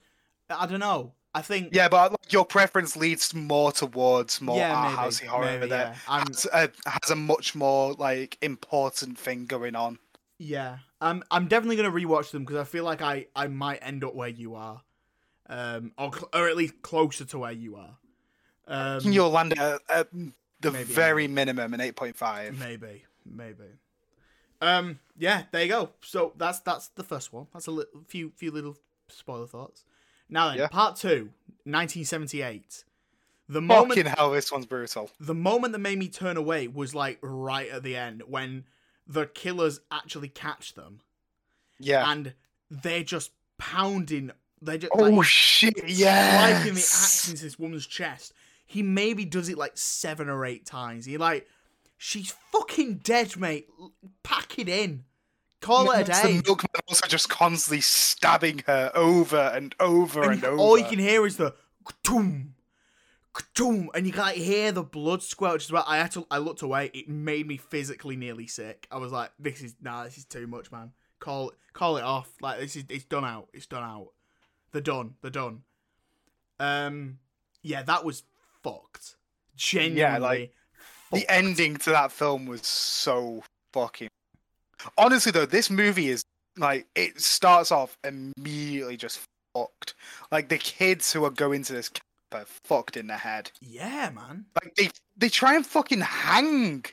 I 0.49 0.65
don't 0.65 0.80
know. 0.80 1.13
I 1.36 1.41
think. 1.41 1.70
Yeah, 1.74 1.89
but 1.89 2.11
like, 2.11 2.32
your 2.34 2.45
preference 2.45 2.95
leads 2.95 3.34
more 3.34 3.72
towards 3.72 4.41
more 4.41 4.57
Yeah, 4.57 4.74
art 4.74 4.97
housey 4.97 5.26
horror 5.26 5.45
maybe, 5.45 5.68
that 5.68 5.95
yeah. 6.07 6.24
Has, 6.26 6.47
a, 6.51 6.72
has 6.86 7.11
a 7.11 7.15
much 7.15 7.53
more 7.53 7.93
like 7.93 8.38
important 8.41 9.20
thing 9.20 9.45
going 9.45 9.76
on. 9.76 9.99
Yeah, 10.39 10.78
I'm. 11.01 11.24
I'm 11.30 11.47
definitely 11.47 11.76
gonna 11.76 11.91
rewatch 11.91 12.32
them 12.32 12.43
because 12.43 12.57
I 12.57 12.63
feel 12.63 12.84
like 12.84 13.01
I 13.01 13.28
I 13.36 13.47
might 13.47 13.80
end 13.82 14.03
up 14.03 14.15
where 14.15 14.30
you 14.30 14.55
are, 14.55 14.82
um, 15.49 15.91
or 15.97 16.11
or 16.34 16.47
at 16.47 16.55
least 16.55 16.82
closer 16.82 17.26
to 17.26 17.39
where 17.39 17.51
you 17.51 17.76
are. 17.76 17.97
Um, 18.68 18.99
you'll 19.03 19.30
land 19.30 19.57
at, 19.59 19.82
at 19.89 20.07
the 20.62 20.72
Maybe, 20.72 20.84
very 20.86 21.28
minimum 21.28 21.74
an 21.74 21.82
eight 21.82 21.95
point 21.95 22.16
five. 22.16 22.58
maybe, 22.58 23.03
maybe. 23.26 23.66
Um, 24.62 24.99
yeah, 25.18 25.43
there 25.51 25.62
you 25.64 25.68
go. 25.70 25.89
So 26.01 26.34
that's 26.38 26.60
that's 26.62 26.88
the 26.89 27.03
first 27.03 27.32
one. 27.32 27.47
That's 27.53 27.68
a 27.68 27.72
little, 27.72 28.01
few 28.08 28.32
few 28.36 28.51
little 28.51 28.76
spoiler 29.08 29.45
thoughts. 29.47 29.86
Now 30.30 30.49
then, 30.49 30.58
Yeah. 30.58 30.68
part 30.68 30.95
two, 30.97 31.30
1978. 31.64 32.84
The 33.49 33.62
moment 33.62 33.89
Fucking 33.95 34.12
hell, 34.12 34.32
this 34.32 34.51
one's 34.51 34.66
brutal. 34.66 35.10
the 35.22 35.34
moment 35.36 35.72
that 35.72 35.80
made 35.80 35.97
me 35.97 36.10
turn 36.10 36.36
away 36.36 36.68
was 36.68 36.93
like 36.93 37.18
right 37.22 37.70
at 37.70 37.82
the 37.84 37.95
end 37.95 38.24
when 38.28 38.66
the 39.08 39.26
killers 39.26 39.80
actually 39.89 40.28
catch 40.28 40.74
them 40.74 40.99
Yeah. 41.80 42.12
and 42.12 42.34
they're 42.70 43.03
just 43.03 43.32
pounding. 43.58 44.32
They're 44.62 44.80
just 44.80 44.91
oh 44.93 45.03
like, 45.03 45.26
shit! 45.26 45.88
Yeah 45.88 46.49
striking 46.49 46.74
the 46.74 46.80
axe 46.82 47.30
into 47.30 47.43
this 47.43 47.58
woman's 47.60 47.86
chest. 47.88 48.34
He 48.68 48.84
maybe 48.84 49.26
does 49.26 49.49
it 49.49 49.57
like 49.57 49.78
seven 49.78 50.30
or 50.30 50.45
eight 50.45 50.65
times. 50.65 51.05
He 51.05 51.18
like, 51.18 51.47
she's 51.97 52.34
fucking 52.51 52.97
dead, 52.97 53.38
mate. 53.38 53.68
Pack 54.24 54.59
it 54.59 54.70
in. 54.70 55.05
Call 55.61 55.89
it 55.91 56.01
a 56.01 56.03
day. 56.03 56.38
The 56.38 56.43
milkman 56.45 56.70
also 56.88 57.07
just 57.07 57.30
constantly 57.30 57.82
stabbing 57.82 58.63
her 58.68 58.91
over 58.93 59.51
and 59.55 59.74
over 59.80 60.22
and, 60.22 60.34
and 60.34 60.43
over. 60.43 60.57
all 60.57 60.78
you 60.78 60.86
can 60.86 60.99
hear 60.99 61.26
is 61.26 61.38
the 61.38 61.55
doom, 62.03 62.53
doom, 63.55 63.89
and 63.95 64.05
you 64.05 64.13
can 64.13 64.22
like 64.22 64.36
hear 64.36 64.72
the 64.72 64.84
blood 64.84 65.24
squelch 65.24 65.65
as 65.65 65.72
well. 65.72 65.84
I 65.88 65.97
had 65.97 66.11
to, 66.11 66.28
I 66.30 66.38
looked 66.38 66.61
away. 66.61 66.91
It 66.93 67.09
made 67.09 67.47
me 67.47 67.57
physically 67.57 68.15
nearly 68.15 68.47
sick. 68.47 68.88
I 68.91 68.97
was 68.97 69.11
like, 69.11 69.32
"This 69.39 69.61
is 69.61 69.76
nah, 69.82 70.03
this 70.03 70.18
is 70.18 70.26
too 70.26 70.45
much, 70.45 70.72
man. 70.72 70.91
Call, 71.20 71.53
call 71.74 71.97
it 71.97 72.03
off. 72.03 72.30
Like 72.39 72.59
this 72.59 72.76
is, 72.76 72.84
it's 72.89 73.05
done 73.05 73.26
out. 73.26 73.49
It's 73.53 73.65
done 73.65 73.84
out. 73.84 74.09
They're 74.72 74.82
done. 74.82 75.15
They're 75.22 75.32
done." 75.32 75.63
Um, 76.59 77.20
yeah, 77.63 77.82
that 77.84 78.05
was 78.05 78.24
fucked. 78.72 79.15
Genuinely, 79.55 80.20
like, 80.20 80.51
the 81.11 81.26
ending 81.32 81.78
to 81.78 81.89
that 81.91 82.11
film 82.11 82.45
was 82.45 82.65
so 82.65 83.43
fucking. 83.74 84.09
Honestly, 84.97 85.32
though, 85.32 85.45
this 85.45 85.70
movie 85.70 86.09
is 86.09 86.24
like 86.57 86.88
it 86.95 87.20
starts 87.22 87.72
off 87.72 87.97
immediately 88.03 88.97
just 88.97 89.20
fucked. 89.55 89.95
Like 90.32 90.49
the 90.49 90.57
kids 90.57 91.11
who 91.13 91.24
are 91.26 91.30
going 91.32 91.63
to 91.63 91.74
this 91.74 91.89
camp 91.89 92.03
are 92.34 92.45
fucked 92.45 92.97
in 92.97 93.07
the 93.07 93.18
head. 93.18 93.51
Yeah, 93.61 94.11
man. 94.13 94.45
Like 94.63 94.76
they 94.76 94.89
they 95.15 95.30
try 95.30 95.55
and 95.55 95.65
fucking 95.65 96.01
hang 96.01 96.86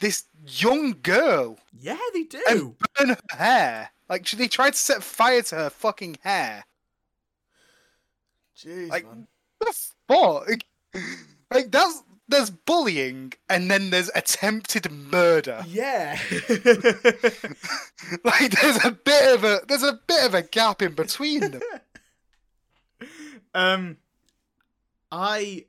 this 0.00 0.24
young 0.46 0.96
girl 1.02 1.58
Yeah, 1.78 1.98
they 2.12 2.24
do. 2.24 2.42
and 2.48 2.74
burn 2.98 3.08
her 3.10 3.36
hair. 3.38 3.90
Like 4.08 4.28
they 4.30 4.48
tried 4.48 4.72
to 4.74 4.78
set 4.78 5.02
fire 5.02 5.42
to 5.42 5.54
her 5.54 5.70
fucking 5.70 6.16
hair. 6.22 6.64
Jeez, 8.56 8.88
like- 8.90 9.06
man. 9.06 9.26
The 9.60 9.72
fuck? 10.08 10.48
Like 11.52 11.70
that's 11.70 12.02
there's 12.28 12.50
bullying 12.50 13.32
and 13.48 13.70
then 13.70 13.90
there's 13.90 14.10
attempted 14.14 14.90
murder. 14.90 15.64
Yeah. 15.68 16.18
like 18.24 18.50
there's 18.50 18.84
a 18.84 18.92
bit 18.92 19.34
of 19.34 19.44
a 19.44 19.60
there's 19.68 19.82
a 19.82 20.00
bit 20.06 20.24
of 20.24 20.34
a 20.34 20.42
gap 20.42 20.82
in 20.82 20.94
between 20.94 21.40
them. 21.40 21.62
um, 23.54 23.96
I, 25.10 25.66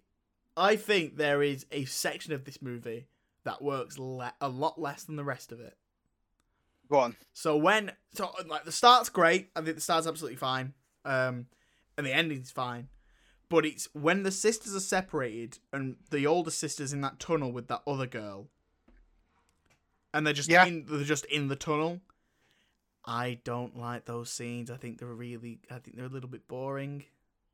I 0.56 0.78
think 0.78 1.18
there 1.18 1.44
is 1.44 1.66
a 1.72 1.86
section 1.86 2.34
of 2.34 2.46
this 2.46 2.62
movie 2.62 3.08
that 3.44 3.62
works 3.62 4.00
le- 4.00 4.34
a 4.40 4.48
lot 4.48 4.80
less 4.80 5.04
than 5.04 5.18
the 5.18 5.24
rest 5.24 5.52
of 5.52 5.60
it. 5.60 5.76
Go 6.90 7.00
on. 7.00 7.16
So 7.34 7.58
when, 7.58 7.92
so 8.14 8.32
like 8.48 8.64
the 8.64 8.72
start's 8.72 9.10
great. 9.10 9.50
I 9.56 9.62
think 9.62 9.76
the 9.76 9.82
start's 9.82 10.08
absolutely 10.08 10.38
fine. 10.38 10.74
Um, 11.04 11.48
and 11.98 12.08
the 12.08 12.14
ending's 12.14 12.52
fine. 12.52 12.88
But 13.50 13.66
it's 13.66 13.88
when 13.94 14.24
the 14.24 14.32
sisters 14.32 14.76
are 14.76 14.80
separated 14.80 15.60
and 15.72 15.98
the 16.10 16.26
older 16.26 16.50
sister's 16.52 16.91
in 16.94 17.02
that 17.02 17.20
tunnel 17.20 17.52
with 17.52 17.68
that 17.68 17.82
other 17.86 18.08
girl, 18.08 18.48
and 20.14 20.26
they're 20.26 20.34
just 20.34 20.50
Yeah. 20.50 20.66
in, 20.66 20.86
they're 20.88 21.04
just 21.04 21.26
in 21.26 21.48
the 21.48 21.56
tunnel. 21.56 22.02
I 23.06 23.39
don't 23.44 23.78
like 23.78 24.06
those 24.06 24.32
scenes. 24.32 24.72
I 24.72 24.78
think 24.78 25.00
they're 25.00 25.08
really, 25.10 25.60
I 25.70 25.80
think 25.80 25.98
they're 25.98 26.06
a 26.06 26.10
little 26.10 26.30
bit 26.30 26.48
boring. 26.48 27.04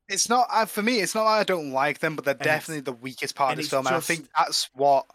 It's 0.08 0.30
not 0.30 0.48
uh, 0.52 0.66
for 0.66 0.82
me. 0.82 1.00
It's 1.00 1.16
not 1.16 1.24
that 1.26 1.30
I 1.40 1.44
don't 1.44 1.72
like 1.72 2.00
them, 2.00 2.16
but 2.16 2.26
they're 2.26 2.34
it's- 2.36 2.46
definitely 2.48 2.82
the 2.82 2.94
weakest 2.94 3.36
part 3.36 3.50
of 3.54 3.60
and 3.60 3.64
this 3.64 3.70
film. 3.70 3.88
And 3.88 3.96
I 3.96 4.00
think 4.00 4.28
that's 4.38 4.70
what 4.74 5.06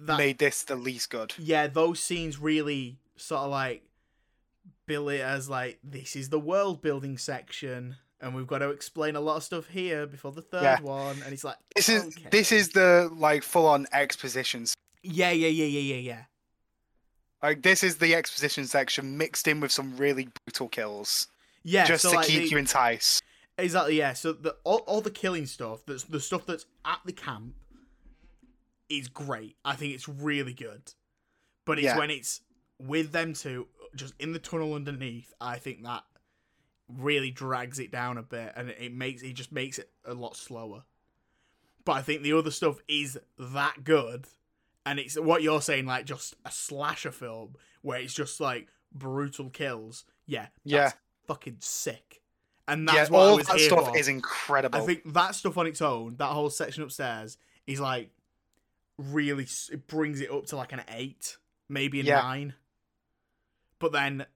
That 0.00 0.18
made 0.18 0.38
this 0.38 0.62
the 0.64 0.76
least 0.76 1.10
good. 1.10 1.34
yeah, 1.38 1.66
those 1.66 2.00
scenes 2.00 2.38
really 2.38 2.98
sort 3.16 3.42
of 3.42 3.50
like 3.50 3.82
bill 4.86 5.08
it 5.08 5.20
as 5.20 5.48
like 5.48 5.78
this 5.82 6.14
is 6.14 6.28
the 6.28 6.38
world 6.38 6.80
building 6.82 7.18
section, 7.18 7.96
and 8.20 8.34
we've 8.34 8.46
got 8.46 8.58
to 8.58 8.70
explain 8.70 9.14
a 9.16 9.20
lot 9.20 9.36
of 9.36 9.42
stuff 9.44 9.66
here 9.68 10.06
before 10.06 10.32
the 10.32 10.42
third 10.42 10.62
Yeah. 10.62 10.80
one, 10.80 11.20
and 11.22 11.32
it's 11.32 11.44
like 11.44 11.56
This 11.74 11.88
is 11.88 12.04
okay. 12.04 12.28
this 12.30 12.52
is 12.52 12.70
the 12.70 13.10
like 13.14 13.42
full 13.42 13.66
on 13.66 13.86
expositions. 13.92 14.74
yeah, 15.02 15.30
yeah, 15.30 15.48
yeah, 15.48 15.66
yeah, 15.66 15.94
yeah, 15.94 16.00
yeah. 16.12 16.22
Like 17.42 17.62
this 17.62 17.82
is 17.84 17.98
the 17.98 18.14
exposition 18.14 18.66
section 18.66 19.16
mixed 19.18 19.46
in 19.46 19.60
with 19.60 19.70
some 19.70 19.96
really 19.96 20.28
brutal 20.46 20.68
kills, 20.68 21.28
Yeah, 21.62 21.84
just 21.84 22.02
so 22.02 22.10
to 22.10 22.16
like 22.16 22.26
keep 22.26 22.42
the- 22.44 22.48
you 22.48 22.58
enticed. 22.58 23.22
Exactly, 23.58 23.96
yeah. 23.98 24.12
So 24.12 24.32
the 24.32 24.56
all, 24.64 24.78
all 24.86 25.00
the 25.00 25.10
killing 25.10 25.46
stuff, 25.46 25.80
that's 25.86 26.04
the 26.04 26.20
stuff 26.20 26.44
that's 26.46 26.66
at 26.84 27.00
the 27.06 27.12
camp, 27.12 27.54
is 28.88 29.08
great. 29.08 29.56
I 29.64 29.74
think 29.76 29.94
it's 29.94 30.08
really 30.08 30.52
good. 30.52 30.92
But 31.64 31.78
it's 31.78 31.86
Yeah. 31.86 31.98
when 31.98 32.10
it's 32.10 32.40
with 32.78 33.12
them 33.12 33.32
two, 33.32 33.68
just 33.94 34.14
in 34.18 34.32
the 34.32 34.38
tunnel 34.38 34.74
underneath, 34.74 35.32
I 35.40 35.58
think 35.58 35.82
that 35.84 36.04
really 36.88 37.30
drags 37.30 37.78
it 37.78 37.90
down 37.90 38.18
a 38.18 38.22
bit, 38.22 38.52
and 38.56 38.70
it 38.70 38.92
makes 38.92 39.22
it 39.22 39.32
just 39.34 39.52
makes 39.52 39.78
it 39.78 39.90
a 40.04 40.14
lot 40.14 40.36
slower. 40.36 40.84
But 41.84 41.92
I 41.92 42.02
think 42.02 42.22
the 42.22 42.32
other 42.32 42.50
stuff 42.50 42.78
is 42.88 43.18
that 43.38 43.84
good, 43.84 44.26
and 44.84 44.98
it's 44.98 45.18
what 45.18 45.42
you're 45.42 45.60
saying, 45.62 45.86
like 45.86 46.04
just 46.04 46.34
a 46.44 46.50
slasher 46.50 47.12
film 47.12 47.54
where 47.82 47.98
it's 48.00 48.14
just 48.14 48.40
like 48.40 48.68
brutal 48.92 49.50
kills. 49.50 50.04
Yeah, 50.26 50.48
Yeah. 50.64 50.92
fucking 51.26 51.58
sick. 51.60 52.22
And 52.68 52.86
Yeah, 52.86 52.94
that's 52.94 53.10
what 53.10 53.20
I 53.20 53.26
all 53.30 53.36
that 53.36 53.60
stuff 53.60 53.88
for. 53.90 53.96
is 53.98 54.08
incredible. 54.08 54.76
I 54.80 54.84
think 54.84 55.12
that 55.12 55.36
stuff 55.36 55.56
on 55.56 55.68
its 55.68 55.80
own, 55.80 56.16
that 56.16 56.26
whole 56.30 56.50
section 56.50 56.82
upstairs, 56.82 57.38
is 57.66 57.78
like 57.78 58.10
really 58.98 59.46
it 59.70 59.86
brings 59.86 60.20
it 60.20 60.30
up 60.30 60.46
to 60.46 60.56
like 60.56 60.72
an 60.72 60.82
eight, 60.88 61.36
maybe 61.68 62.00
a 62.00 62.04
Yeah. 62.04 62.20
nine. 62.22 62.54
But 63.78 63.92
then 63.92 64.26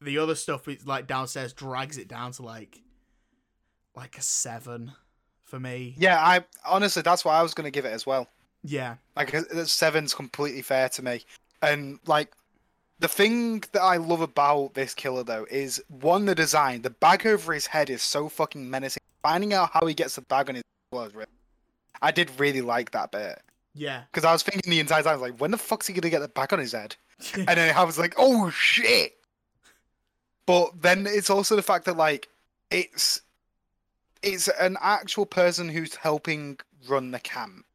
the 0.00 0.18
other 0.18 0.34
stuff 0.34 0.68
is 0.68 0.86
like 0.86 1.06
downstairs 1.06 1.52
drags 1.52 1.98
it 1.98 2.08
down 2.08 2.32
to 2.32 2.42
like 2.42 2.80
like 3.94 4.16
a 4.18 4.22
seven 4.22 4.92
for 5.44 5.58
me. 5.58 5.94
yeah, 5.98 6.18
I 6.20 6.44
honestly 6.66 7.02
that's 7.02 7.24
what 7.24 7.32
I 7.32 7.42
was 7.42 7.54
gonna 7.54 7.70
give 7.70 7.84
it 7.84 7.92
as 7.92 8.06
well. 8.06 8.28
Yeah, 8.64 8.96
Like 9.16 9.34
seven's 9.66 10.14
completely 10.14 10.62
fair 10.62 10.88
to 10.90 11.02
me, 11.02 11.24
and 11.62 12.00
like 12.06 12.32
the 12.98 13.08
thing 13.08 13.62
that 13.72 13.82
I 13.82 13.96
love 13.96 14.20
about 14.20 14.74
this 14.74 14.94
killer 14.94 15.22
though 15.22 15.46
is 15.50 15.82
one 15.88 16.26
the 16.26 16.34
design. 16.34 16.82
The 16.82 16.90
bag 16.90 17.26
over 17.26 17.52
his 17.52 17.66
head 17.66 17.88
is 17.88 18.02
so 18.02 18.28
fucking 18.28 18.68
menacing. 18.68 19.02
Finding 19.22 19.52
out 19.52 19.70
how 19.72 19.86
he 19.86 19.94
gets 19.94 20.16
the 20.16 20.22
bag 20.22 20.48
on 20.48 20.56
his 20.56 20.64
was 20.92 21.14
really. 21.14 21.26
I 22.00 22.10
did 22.12 22.30
really 22.38 22.60
like 22.60 22.92
that 22.92 23.10
bit 23.10 23.42
yeah, 23.78 24.02
because 24.10 24.24
I 24.24 24.32
was 24.32 24.42
thinking 24.42 24.68
the 24.70 24.80
entire 24.80 25.02
time 25.02 25.10
I 25.10 25.14
was 25.14 25.22
like, 25.22 25.40
when 25.40 25.52
the 25.52 25.58
fuck's 25.58 25.86
he 25.86 25.94
gonna 25.94 26.10
get 26.10 26.18
the 26.20 26.28
bag 26.28 26.52
on 26.52 26.58
his 26.58 26.72
head? 26.72 26.96
and 27.34 27.46
then 27.46 27.74
I 27.74 27.84
was 27.84 27.98
like, 27.98 28.14
oh 28.18 28.50
shit. 28.50 29.17
But 30.48 30.82
then 30.82 31.06
it's 31.06 31.30
also 31.30 31.56
the 31.56 31.62
fact 31.62 31.84
that 31.84 31.96
like 31.96 32.28
it's 32.70 33.20
it's 34.22 34.48
an 34.48 34.76
actual 34.80 35.26
person 35.26 35.68
who's 35.68 35.94
helping 35.94 36.58
run 36.88 37.12
the 37.12 37.20
camp 37.20 37.66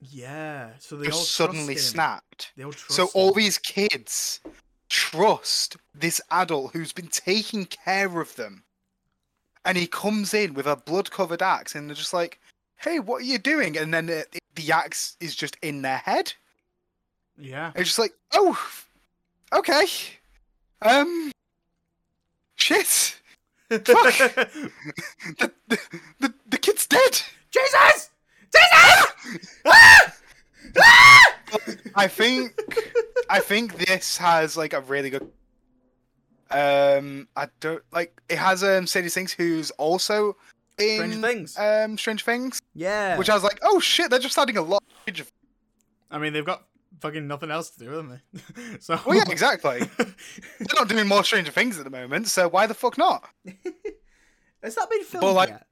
yeah. 0.00 0.70
So 0.78 0.96
they 0.96 1.10
all 1.10 1.18
suddenly 1.18 1.74
him. 1.74 1.80
snapped. 1.80 2.52
They 2.56 2.64
all 2.64 2.72
So 2.72 3.08
all 3.14 3.32
these 3.32 3.58
kids 3.58 4.40
trust 4.88 5.76
this 5.94 6.20
adult 6.30 6.72
who's 6.72 6.92
been 6.92 7.08
taking 7.08 7.66
care 7.66 8.20
of 8.20 8.36
them. 8.36 8.64
And 9.64 9.76
he 9.76 9.86
comes 9.86 10.32
in 10.32 10.54
with 10.54 10.66
a 10.66 10.76
blood 10.76 11.10
covered 11.10 11.42
axe 11.42 11.74
and 11.74 11.88
they're 11.88 11.96
just 11.96 12.14
like, 12.14 12.38
hey, 12.76 13.00
what 13.00 13.22
are 13.22 13.24
you 13.24 13.38
doing? 13.38 13.76
And 13.76 13.92
then 13.92 14.06
the, 14.06 14.26
the 14.54 14.70
axe 14.70 15.16
is 15.18 15.34
just 15.34 15.56
in 15.60 15.82
their 15.82 15.98
head. 15.98 16.34
yeah, 17.36 17.72
It's 17.74 17.88
just 17.88 17.98
like, 17.98 18.12
oh, 18.32 18.58
okay. 19.52 19.86
Um, 20.82 21.32
shit. 22.56 23.20
Fuck. 23.70 23.80
The, 25.38 25.50
the, 25.68 25.78
the, 26.20 26.34
the 26.48 26.58
kid's 26.58 26.86
dead. 26.86 27.20
Jesus, 27.50 28.10
Jesus! 28.54 29.40
Ah! 29.64 30.12
Ah! 30.78 31.36
I 31.96 32.06
think 32.06 32.54
I 33.28 33.40
think 33.40 33.76
this 33.86 34.18
has 34.18 34.56
like 34.56 34.72
a 34.72 34.80
really 34.82 35.10
good 35.10 35.28
um 36.50 37.26
I 37.34 37.48
don't 37.60 37.82
like 37.92 38.20
it 38.28 38.38
has 38.38 38.62
um 38.62 38.86
Sadie 38.86 39.08
Sinks 39.08 39.32
who's 39.32 39.70
also 39.72 40.36
in 40.78 40.96
Stranger 40.98 41.20
Things. 41.20 41.58
um 41.58 41.98
Strange 41.98 42.24
Things 42.24 42.60
yeah, 42.74 43.16
which 43.18 43.30
I 43.30 43.34
was 43.34 43.42
like 43.42 43.58
oh 43.62 43.80
shit 43.80 44.10
they're 44.10 44.18
just 44.20 44.38
adding 44.38 44.56
a 44.56 44.62
lot 44.62 44.82
of 45.08 45.32
I 46.10 46.18
mean 46.18 46.32
they've 46.32 46.44
got 46.44 46.62
fucking 47.00 47.26
nothing 47.26 47.50
else 47.50 47.70
to 47.70 47.78
do, 47.78 47.90
haven't 47.90 48.20
they? 48.32 48.78
so 48.80 48.98
well 49.06 49.16
yeah 49.16 49.24
exactly 49.30 49.80
they're 49.98 50.66
not 50.74 50.88
doing 50.88 51.06
more 51.06 51.24
Stranger 51.24 51.52
Things 51.52 51.78
at 51.78 51.84
the 51.84 51.90
moment 51.90 52.28
so 52.28 52.48
why 52.48 52.66
the 52.66 52.74
fuck 52.74 52.98
not 52.98 53.28
Has 54.62 54.74
that 54.74 54.90
been 54.90 55.04
filmed 55.04 55.36
like- 55.36 55.50
yet? 55.50 55.66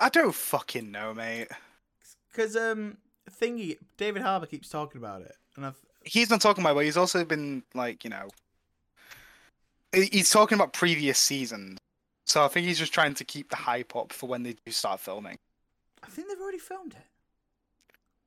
I 0.00 0.08
don't 0.08 0.34
fucking 0.34 0.90
know 0.90 1.14
mate 1.14 1.48
Because 2.30 2.56
um, 2.56 2.98
thingy 3.40 3.78
David 3.96 4.22
Harbour 4.22 4.46
keeps 4.46 4.68
talking 4.68 4.98
about 5.00 5.22
it, 5.22 5.34
and 5.56 5.66
I've 5.66 5.76
he's 6.04 6.30
not 6.30 6.40
talking 6.40 6.62
about 6.62 6.74
but 6.74 6.84
he's 6.84 6.96
also 6.96 7.24
been 7.24 7.62
like 7.74 8.04
you 8.04 8.10
know 8.10 8.28
he's 9.92 10.30
talking 10.30 10.56
about 10.56 10.72
previous 10.72 11.18
seasons 11.18 11.78
so 12.26 12.44
I 12.44 12.48
think 12.48 12.66
he's 12.66 12.78
just 12.78 12.92
trying 12.92 13.14
to 13.14 13.24
keep 13.24 13.50
the 13.50 13.56
hype 13.56 13.94
up 13.94 14.12
for 14.12 14.28
when 14.28 14.42
they 14.42 14.54
do 14.64 14.72
start 14.72 15.00
filming 15.00 15.36
I 16.02 16.08
think 16.08 16.28
they've 16.28 16.40
already 16.40 16.58
filmed 16.58 16.92
it. 16.94 17.06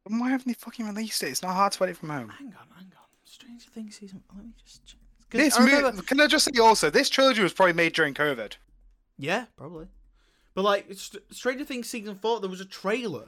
Then 0.09 0.19
why 0.19 0.29
haven't 0.29 0.47
they 0.47 0.53
fucking 0.53 0.85
released 0.87 1.23
it? 1.23 1.27
It's 1.27 1.41
not 1.41 1.53
hard 1.53 1.71
to 1.73 1.83
edit 1.83 1.97
from 1.97 2.09
home. 2.09 2.29
Hang 2.29 2.47
on, 2.47 2.67
hang 2.75 2.85
on. 2.97 3.07
Stranger 3.23 3.69
Things 3.69 3.95
season. 3.97 4.23
Let 4.35 4.45
me 4.45 4.51
just. 4.63 4.85
check. 4.85 4.99
'Cause 5.29 5.39
This 5.39 5.55
I 5.57 5.65
remember- 5.65 6.01
can 6.03 6.21
I 6.21 6.27
just 6.27 6.45
say 6.45 6.59
also, 6.61 6.89
this 6.89 7.09
trilogy 7.09 7.41
was 7.43 7.51
probably 7.53 7.73
made 7.73 7.93
during 7.93 8.13
COVID. 8.13 8.53
Yeah, 9.17 9.45
probably. 9.57 9.87
But 10.53 10.63
like 10.63 10.91
St- 10.93 11.21
Stranger 11.33 11.65
Things 11.65 11.89
season 11.89 12.15
four, 12.17 12.39
there 12.39 12.49
was 12.49 12.61
a 12.61 12.65
trailer 12.65 13.27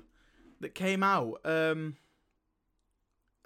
that 0.61 0.73
came 0.75 1.03
out. 1.03 1.41
Um, 1.45 1.97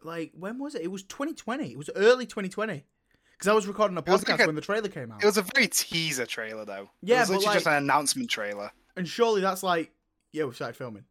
like 0.04 0.32
when 0.38 0.60
was 0.60 0.76
it? 0.76 0.82
It 0.84 0.92
was 0.92 1.04
2020. 1.04 1.72
It 1.72 1.78
was 1.78 1.90
early 1.96 2.26
2020. 2.26 2.86
Because 3.32 3.48
I 3.48 3.54
was 3.54 3.68
recording 3.68 3.98
a 3.98 4.02
was 4.02 4.22
podcast 4.24 4.30
like 4.30 4.40
a- 4.42 4.46
when 4.46 4.56
the 4.56 4.62
trailer 4.62 4.88
came 4.90 5.12
out. 5.12 5.22
It 5.24 5.26
was 5.26 5.38
a 5.38 5.46
very 5.56 5.68
teaser 5.68 6.26
trailer 6.26 6.66
though. 6.66 6.90
Yeah, 7.02 7.18
it 7.18 7.20
was 7.22 7.30
but 7.30 7.34
literally 7.40 7.56
just 7.56 7.66
like- 7.66 7.78
an 7.78 7.84
announcement 7.84 8.30
trailer. 8.30 8.72
And 8.96 9.08
surely 9.08 9.42
that's 9.42 9.64
like, 9.64 9.92
yeah, 10.32 10.44
we 10.46 10.54
started 10.54 10.76
filming. 10.78 11.06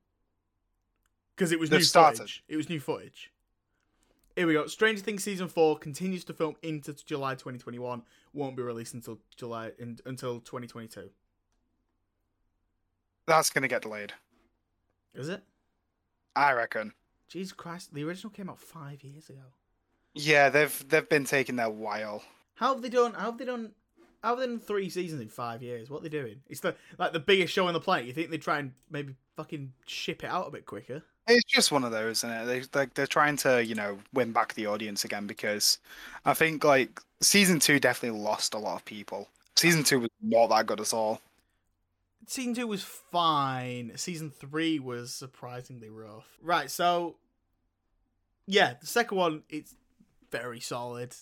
Because 1.35 1.53
it 1.53 1.59
was 1.59 1.71
They've 1.71 1.81
new 1.81 1.85
started. 1.85 2.19
footage. 2.19 2.45
It 2.49 2.57
was 2.57 2.69
new 2.69 2.81
footage. 2.81 3.31
Here 4.37 4.47
we 4.47 4.55
go. 4.55 4.67
Stranger 4.67 5.03
Things 5.03 5.23
season 5.23 5.49
four 5.49 5.77
continues 5.79 6.25
to 6.25 6.33
film 6.33 6.57
into 6.63 6.93
July 7.05 7.35
2021. 7.35 8.03
Won't 8.33 8.57
be 8.57 8.63
released 8.63 8.95
until 8.95 9.19
July 9.37 9.73
in, 9.79 9.99
until 10.07 10.41
2022. 10.41 11.11
That's 13.27 13.51
gonna 13.51 13.69
get 13.69 13.83
delayed. 13.83 14.13
Is 15.15 15.29
it? 15.29 15.43
I 16.35 16.53
reckon. 16.53 16.93
Jesus 17.29 17.53
Christ! 17.53 17.93
The 17.95 18.05
original 18.05 18.31
came 18.31 18.49
out 18.51 18.59
five 18.59 19.03
years 19.03 19.29
ago. 19.29 19.41
Yeah, 20.15 20.49
they've 20.49 20.89
they've 20.89 21.09
been 21.09 21.25
taking 21.25 21.57
their 21.57 21.71
while. 21.71 22.23
How 22.55 22.73
have 22.75 22.83
they 22.83 22.89
done? 22.89 23.15
How 23.15 23.27
have 23.27 23.39
they 23.39 23.45
done? 23.45 23.73
How 24.23 24.31
have 24.31 24.39
they 24.39 24.47
done 24.47 24.61
three 24.61 24.89
seasons 24.91 25.21
in 25.21 25.29
five 25.29 25.63
years? 25.63 25.89
What 25.91 26.01
are 26.01 26.03
they 26.05 26.09
doing? 26.09 26.41
It's 26.49 26.61
the 26.61 26.75
like 26.99 27.13
the 27.13 27.21
biggest 27.21 27.53
show 27.53 27.67
on 27.67 27.75
the 27.75 27.81
planet. 27.81 28.07
You 28.07 28.13
think 28.13 28.31
they 28.31 28.39
try 28.39 28.59
and 28.59 28.73
maybe 28.91 29.15
fucking 29.37 29.73
ship 29.87 30.25
it 30.25 30.29
out 30.29 30.49
a 30.49 30.51
bit 30.51 30.67
quicker? 30.67 31.03
It's 31.29 31.45
just 31.51 31.71
one 31.71 31.85
of 31.85 31.93
those, 31.93 32.19
isn't 32.25 32.31
it? 32.31 32.45
They 32.73 32.79
like 32.79 32.95
they're 32.95 33.07
trying 33.07 33.37
to 33.39 33.65
you 33.65 33.75
know 33.75 33.99
win 34.13 34.33
back 34.33 34.55
the 34.55 34.67
audience 34.67 35.05
again 35.05 35.27
because 35.27 35.79
I 36.25 36.35
think 36.35 36.65
like 36.65 37.01
season 37.21 37.61
two 37.61 37.79
definitely 37.79 38.19
lost 38.21 38.55
a 38.55 38.59
lot 38.59 38.77
of 38.77 38.85
people. 38.85 39.29
Season 39.57 39.85
two 39.85 40.01
was 40.01 40.11
not 40.21 40.49
that 40.49 40.67
good 40.67 40.81
at 40.81 40.93
all. 40.93 41.21
Season 42.27 42.55
two 42.55 42.67
was 42.67 42.83
fine. 42.83 43.93
Season 43.97 44.31
three 44.31 44.79
was 44.79 45.13
surprisingly 45.15 45.91
rough. 45.91 46.27
Right, 46.43 46.71
so 46.71 47.17
yeah, 48.47 48.75
the 48.81 48.87
second 48.87 49.17
one 49.19 49.43
it's 49.49 49.75
very 50.31 50.61
solid. 50.61 51.15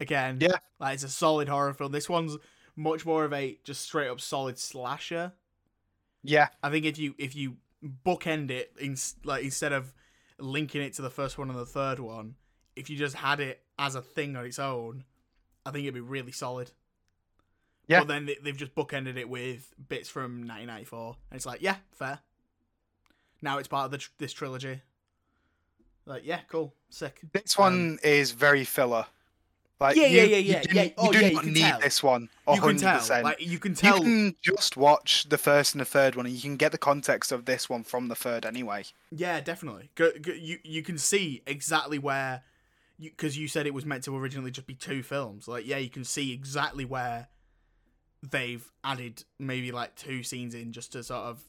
Again, 0.00 0.38
Yeah. 0.40 0.58
like 0.78 0.94
it's 0.94 1.04
a 1.04 1.08
solid 1.08 1.48
horror 1.48 1.74
film. 1.74 1.92
This 1.92 2.08
one's 2.08 2.36
much 2.76 3.04
more 3.04 3.24
of 3.24 3.32
a 3.32 3.58
just 3.64 3.82
straight 3.82 4.08
up 4.08 4.20
solid 4.20 4.58
slasher. 4.58 5.32
Yeah, 6.22 6.48
I 6.62 6.70
think 6.70 6.86
if 6.86 6.98
you 6.98 7.14
if 7.18 7.34
you 7.34 7.56
bookend 8.04 8.50
it 8.50 8.72
in 8.80 8.96
like 9.24 9.44
instead 9.44 9.72
of 9.72 9.92
linking 10.38 10.82
it 10.82 10.92
to 10.94 11.02
the 11.02 11.10
first 11.10 11.38
one 11.38 11.50
and 11.50 11.58
the 11.58 11.66
third 11.66 11.98
one, 11.98 12.36
if 12.76 12.88
you 12.90 12.96
just 12.96 13.16
had 13.16 13.40
it 13.40 13.62
as 13.78 13.94
a 13.94 14.02
thing 14.02 14.36
on 14.36 14.44
its 14.44 14.58
own, 14.58 15.04
I 15.66 15.70
think 15.70 15.84
it'd 15.84 15.94
be 15.94 16.00
really 16.00 16.32
solid. 16.32 16.70
Yeah. 17.88 18.00
But 18.00 18.08
then 18.08 18.26
they- 18.26 18.38
they've 18.42 18.56
just 18.56 18.74
bookended 18.74 19.16
it 19.16 19.28
with 19.28 19.74
bits 19.88 20.08
from 20.08 20.42
1994, 20.46 21.16
and 21.30 21.36
it's 21.36 21.46
like, 21.46 21.60
yeah, 21.62 21.76
fair. 21.90 22.20
Now 23.40 23.58
it's 23.58 23.68
part 23.68 23.86
of 23.86 23.90
the 23.90 23.98
tr- 23.98 24.10
this 24.18 24.32
trilogy. 24.32 24.80
Like, 26.06 26.22
yeah, 26.24 26.40
cool, 26.48 26.74
sick. 26.90 27.20
this 27.32 27.56
Um, 27.58 27.62
one 27.64 27.98
is 28.02 28.32
very 28.32 28.64
filler. 28.64 29.06
Like 29.82 29.96
Yeah, 29.96 30.06
you, 30.06 30.20
yeah, 30.20 30.24
yeah, 30.24 30.36
you 30.38 30.52
yeah, 30.52 30.62
do- 30.62 30.74
yeah. 30.74 30.82
You 30.84 30.92
Oh, 30.96 31.12
do 31.12 31.18
yeah, 31.20 31.28
not 31.30 31.42
can 31.44 31.52
need 31.52 31.60
tell. 31.60 31.80
this 31.80 32.02
one. 32.02 32.28
You 32.54 32.60
can 32.60 32.76
tell, 32.76 33.22
like 33.22 33.40
you 33.40 33.58
can 33.58 33.74
tell. 33.74 33.98
You 33.98 34.02
can 34.04 34.36
just 34.40 34.76
watch 34.76 35.24
the 35.28 35.38
first 35.38 35.74
and 35.74 35.80
the 35.80 35.84
third 35.84 36.14
one, 36.14 36.24
and 36.26 36.34
you 36.34 36.40
can 36.40 36.56
get 36.56 36.72
the 36.72 36.78
context 36.78 37.32
of 37.32 37.44
this 37.44 37.68
one 37.68 37.82
from 37.82 38.08
the 38.08 38.14
third 38.14 38.46
anyway. 38.46 38.84
Yeah, 39.10 39.40
definitely. 39.40 39.90
Go, 39.96 40.12
go, 40.20 40.32
you 40.32 40.58
you 40.62 40.82
can 40.82 40.98
see 40.98 41.42
exactly 41.46 41.98
where, 41.98 42.42
because 43.00 43.36
you, 43.36 43.48
said 43.48 43.66
it 43.66 43.74
was 43.74 43.84
meant 43.84 44.04
to 44.04 44.16
originally 44.16 44.50
just 44.52 44.66
be 44.66 44.74
two 44.74 45.02
films. 45.02 45.48
Like, 45.48 45.66
yeah, 45.66 45.78
you 45.78 45.90
can 45.90 46.04
see 46.04 46.32
exactly 46.32 46.84
where 46.84 47.28
they've 48.22 48.70
added 48.84 49.24
maybe 49.40 49.72
like 49.72 49.96
two 49.96 50.22
scenes 50.22 50.54
in 50.54 50.72
just 50.72 50.92
to 50.92 51.02
sort 51.02 51.24
of 51.24 51.42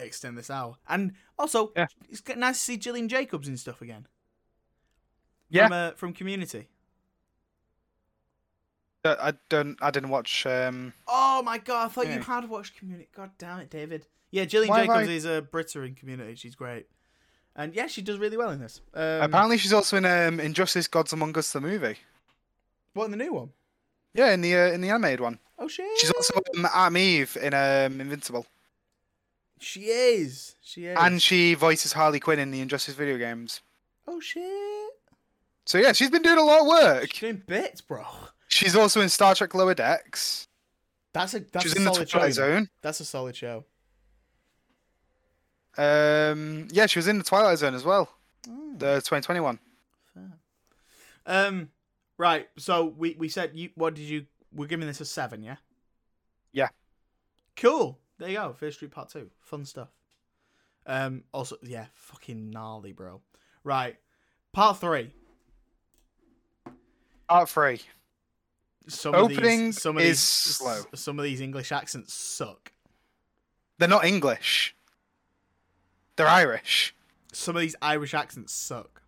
extend 0.00 0.36
this 0.36 0.50
out. 0.50 0.78
And 0.88 1.12
also, 1.38 1.70
Yeah. 1.76 1.86
it's 2.10 2.22
nice 2.36 2.58
to 2.58 2.64
see 2.64 2.76
Gillian 2.76 3.08
Jacobs 3.08 3.46
and 3.46 3.58
stuff 3.60 3.80
again. 3.80 4.08
Yeah. 5.48 5.66
From, 5.68 5.72
uh, 5.72 5.90
from 5.92 6.12
Community. 6.12 6.68
Uh, 9.04 9.16
I 9.20 9.32
don't. 9.48 9.76
I 9.82 9.90
didn't 9.90 10.10
watch. 10.10 10.46
Um, 10.46 10.92
Oh 11.08 11.42
my 11.42 11.58
god, 11.58 11.86
I 11.86 11.88
thought 11.88 12.06
you 12.06 12.20
had 12.20 12.48
watched 12.48 12.76
Community. 12.78 13.08
God 13.14 13.30
damn 13.38 13.58
it, 13.60 13.70
David. 13.70 14.06
Yeah, 14.30 14.44
Gillian 14.44 14.70
Why 14.70 14.82
Jacobs 14.86 15.08
I- 15.08 15.12
is 15.12 15.24
a 15.24 15.42
Britta 15.42 15.82
in 15.82 15.94
Community. 15.94 16.34
She's 16.36 16.54
great. 16.54 16.86
And 17.54 17.74
yeah, 17.74 17.86
she 17.86 18.00
does 18.00 18.18
really 18.18 18.36
well 18.36 18.50
in 18.50 18.60
this. 18.60 18.80
Um, 18.94 19.22
apparently, 19.22 19.58
she's 19.58 19.72
also 19.74 19.96
in 19.98 20.04
um, 20.06 20.40
Injustice: 20.40 20.86
Gods 20.88 21.12
Among 21.12 21.36
Us, 21.36 21.52
the 21.52 21.60
movie. 21.60 21.96
what 22.94 23.06
in 23.06 23.10
the 23.10 23.16
new 23.16 23.32
one? 23.34 23.50
Yeah, 24.14 24.32
in 24.32 24.40
the 24.40 24.54
uh, 24.56 24.66
in 24.72 24.80
the 24.80 24.88
animated 24.90 25.20
one. 25.20 25.38
Oh 25.58 25.68
shit! 25.68 25.86
She's 25.98 26.10
also 26.12 26.40
um, 26.56 26.66
Adam 26.72 26.96
Eve 26.96 27.36
in 27.42 27.52
um, 27.54 28.00
Invincible, 28.00 28.46
She 29.58 29.82
is. 29.86 30.54
She 30.62 30.86
is. 30.86 30.96
and 30.98 31.20
she 31.20 31.54
voices 31.54 31.92
Harley 31.92 32.20
Quinn 32.20 32.38
in 32.38 32.50
the 32.50 32.60
Injustice 32.60 32.94
video 32.94 33.18
games. 33.18 33.60
oh 34.08 34.18
shit! 34.20 34.90
So 35.66 35.78
yeah, 35.78 35.92
she's 35.92 36.10
been 36.10 36.22
doing 36.22 36.38
a 36.38 36.42
lot 36.44 36.60
of 36.62 36.66
work. 36.66 37.10
She's 37.12 37.20
doing 37.20 37.42
bits, 37.46 37.80
bro. 37.80 38.04
She's 38.52 38.76
also 38.76 39.00
in 39.00 39.08
Star 39.08 39.34
Trek 39.34 39.54
Lower 39.54 39.72
Decks. 39.72 40.46
That's 41.14 41.32
a 41.32 41.40
that's 41.40 41.62
she's 41.64 41.74
a 41.74 41.80
solid 41.82 42.06
show. 42.06 42.18
Twilight 42.18 42.36
you 42.36 42.42
know. 42.42 42.48
Zone. 42.58 42.68
That's 42.82 43.00
a 43.00 43.04
solid 43.06 43.34
show. 43.34 43.64
Um, 45.78 46.68
yeah, 46.70 46.84
she 46.84 46.98
was 46.98 47.08
in 47.08 47.16
the 47.16 47.24
Twilight 47.24 47.56
Zone 47.58 47.74
as 47.74 47.82
well. 47.82 48.10
Mm, 48.46 48.78
The 48.78 48.96
2021. 48.96 49.58
fair. 50.14 50.32
Um, 51.24 51.70
right. 52.18 52.46
So 52.58 52.84
we 52.94 53.16
we 53.18 53.30
said 53.30 53.52
you. 53.54 53.70
What 53.74 53.94
did 53.94 54.02
you? 54.02 54.26
We're 54.54 54.66
giving 54.66 54.86
this 54.86 55.00
a 55.00 55.06
seven, 55.06 55.42
yeah. 55.42 55.56
Yeah. 56.52 56.68
Cool. 57.56 57.98
There 58.18 58.28
you 58.28 58.36
go. 58.36 58.52
Fear 58.52 58.72
Street 58.72 58.90
Part 58.90 59.08
Two. 59.08 59.30
Fun 59.40 59.64
stuff. 59.64 59.88
Um. 60.86 61.24
Also, 61.32 61.56
yeah. 61.62 61.86
Fucking 61.94 62.50
gnarly, 62.50 62.92
bro. 62.92 63.22
Right. 63.64 63.96
Part 64.52 64.76
three. 64.76 65.14
Part 67.30 67.48
three. 67.48 67.80
Some 68.88 69.14
of 69.14 69.28
these, 69.28 69.80
some 69.80 69.96
of 69.96 70.02
is 70.02 70.08
these, 70.10 70.18
slow. 70.20 70.82
Some 70.94 71.18
of 71.18 71.24
these 71.24 71.40
English 71.40 71.72
accents 71.72 72.12
suck. 72.14 72.72
They're 73.78 73.88
not 73.88 74.04
English. 74.04 74.74
They're 76.16 76.28
Irish. 76.28 76.94
Some 77.32 77.56
of 77.56 77.62
these 77.62 77.76
Irish 77.80 78.14
accents 78.14 78.52
suck. 78.52 79.02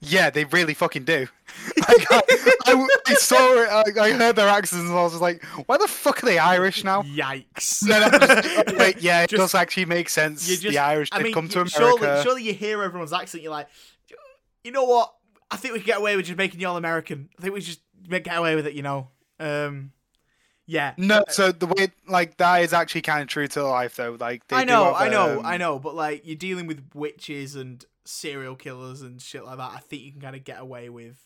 Yeah, 0.00 0.30
they 0.30 0.44
really 0.44 0.74
fucking 0.74 1.04
do. 1.04 1.26
Like, 1.76 2.06
I, 2.12 2.22
I, 2.66 2.88
I 3.08 3.14
saw 3.14 3.54
it. 3.54 3.68
I, 3.98 4.00
I 4.00 4.12
heard 4.12 4.36
their 4.36 4.48
accents, 4.48 4.84
and 4.88 4.96
I 4.96 5.02
was 5.02 5.20
like, 5.20 5.42
"Why 5.66 5.76
the 5.76 5.88
fuck 5.88 6.22
are 6.22 6.26
they 6.26 6.38
Irish 6.38 6.84
now?" 6.84 7.02
Yikes. 7.02 7.82
No, 7.82 7.98
no, 7.98 8.18
just, 8.18 8.76
wait, 8.78 8.98
yeah, 9.00 9.22
it 9.22 9.30
Just- 9.30 9.40
does 9.40 9.54
actually 9.56 9.86
make 9.86 10.08
sense. 10.08 10.46
Just, 10.46 10.62
the 10.62 10.78
Irish 10.78 11.08
mean, 11.20 11.32
come 11.34 11.48
to 11.48 11.62
America. 11.62 11.70
Surely, 11.78 12.22
surely 12.22 12.42
you 12.44 12.54
hear 12.54 12.82
everyone's 12.84 13.12
accent. 13.12 13.42
You're 13.42 13.50
like, 13.50 13.66
you 14.62 14.70
know 14.70 14.84
what? 14.84 15.12
I 15.50 15.56
think 15.56 15.74
we 15.74 15.80
can 15.80 15.86
get 15.86 15.98
away 15.98 16.14
with 16.14 16.26
just 16.26 16.38
making 16.38 16.60
you 16.60 16.68
all 16.68 16.76
American. 16.76 17.28
I 17.36 17.42
think 17.42 17.54
we 17.54 17.60
just 17.60 17.80
get 18.08 18.36
away 18.36 18.54
with 18.56 18.66
it. 18.66 18.74
You 18.74 18.82
know. 18.82 19.08
Um. 19.38 19.92
Yeah. 20.70 20.94
No, 20.96 21.24
so 21.28 21.50
the 21.50 21.66
way 21.66 21.88
like 22.06 22.36
that 22.36 22.62
is 22.62 22.72
actually 22.72 23.02
kind 23.02 23.22
of 23.22 23.26
true 23.26 23.48
to 23.48 23.66
life, 23.66 23.96
though. 23.96 24.16
Like 24.20 24.46
they 24.46 24.54
I 24.54 24.62
know, 24.64 24.84
have, 24.84 24.94
I 24.94 25.08
know, 25.08 25.40
um, 25.40 25.46
I 25.46 25.56
know, 25.56 25.80
but 25.80 25.96
like 25.96 26.24
you're 26.24 26.36
dealing 26.36 26.68
with 26.68 26.80
witches 26.94 27.56
and 27.56 27.84
serial 28.04 28.54
killers 28.54 29.02
and 29.02 29.20
shit 29.20 29.44
like 29.44 29.56
that. 29.56 29.72
I 29.74 29.78
think 29.78 30.02
you 30.02 30.12
can 30.12 30.20
kind 30.20 30.36
of 30.36 30.44
get 30.44 30.60
away 30.60 30.88
with 30.88 31.18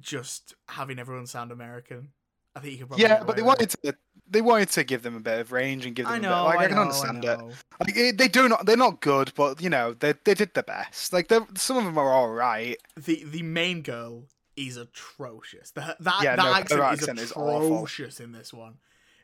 just 0.00 0.54
having 0.68 0.98
everyone 0.98 1.26
sound 1.26 1.52
American. 1.52 2.08
I 2.56 2.60
think 2.60 2.72
you 2.72 2.78
can. 2.78 2.88
Probably 2.88 3.04
Yeah, 3.04 3.22
but 3.22 3.36
they 3.36 3.42
wanted 3.42 3.70
to. 3.70 3.94
They 4.28 4.40
wanted 4.40 4.70
to 4.70 4.82
give 4.82 5.04
them 5.04 5.14
a 5.14 5.20
bit 5.20 5.38
of 5.38 5.52
range 5.52 5.86
and 5.86 5.94
give 5.94 6.06
them 6.06 6.14
I 6.14 6.16
a 6.16 6.20
bit. 6.20 6.28
know. 6.28 6.44
Like 6.44 6.58
I, 6.58 6.64
I 6.64 6.66
can 6.66 6.74
know, 6.74 6.82
understand 6.82 7.24
I 7.24 7.32
it. 7.34 7.40
Like 7.78 7.96
it, 7.96 8.18
they 8.18 8.26
do 8.26 8.48
not. 8.48 8.66
They're 8.66 8.76
not 8.76 9.00
good, 9.00 9.32
but 9.36 9.62
you 9.62 9.70
know 9.70 9.94
they 9.94 10.14
they 10.24 10.34
did 10.34 10.54
the 10.54 10.64
best. 10.64 11.12
Like 11.12 11.30
some 11.30 11.76
of 11.76 11.84
them 11.84 11.98
are 11.98 12.12
all 12.12 12.30
right. 12.30 12.76
the 12.96 13.22
the 13.24 13.42
main 13.42 13.82
girl 13.82 14.24
is 14.56 14.76
atrocious. 14.76 15.70
The, 15.72 15.96
that 16.00 16.22
Yeah, 16.22 16.36
that 16.36 16.42
no, 16.42 16.54
accent, 16.54 16.80
accent 16.80 17.18
is 17.20 17.30
atrocious 17.30 18.20
in 18.20 18.32
this 18.32 18.52
one, 18.52 18.74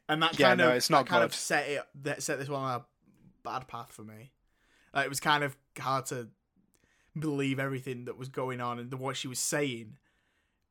and 0.09 0.23
that 0.23 0.39
Yeah, 0.39 0.49
kind 0.49 0.59
no, 0.59 0.69
of 0.71 0.75
it's 0.77 0.91
not 0.91 1.07
kind 1.07 1.25
of 1.25 1.35
set 1.35 1.69
it 1.69 1.83
that 2.03 2.23
set 2.23 2.39
this 2.39 2.49
one 2.49 2.63
on 2.63 2.81
a 2.81 2.85
bad 3.45 3.69
path 3.69 3.93
for 3.93 4.03
me. 4.03 4.33
Like, 4.95 5.07
it 5.07 5.09
was 5.09 5.21
kind 5.21 5.45
of 5.45 5.57
hard 5.79 6.07
to 6.07 6.29
believe 7.19 7.59
everything 7.59 8.05
that 8.07 8.17
was 8.19 8.29
going 8.29 8.61
on 8.61 8.79
and 8.79 8.91
the, 8.91 8.97
what 8.97 9.17
she 9.17 9.29
was 9.29 9.39
saying. 9.39 9.97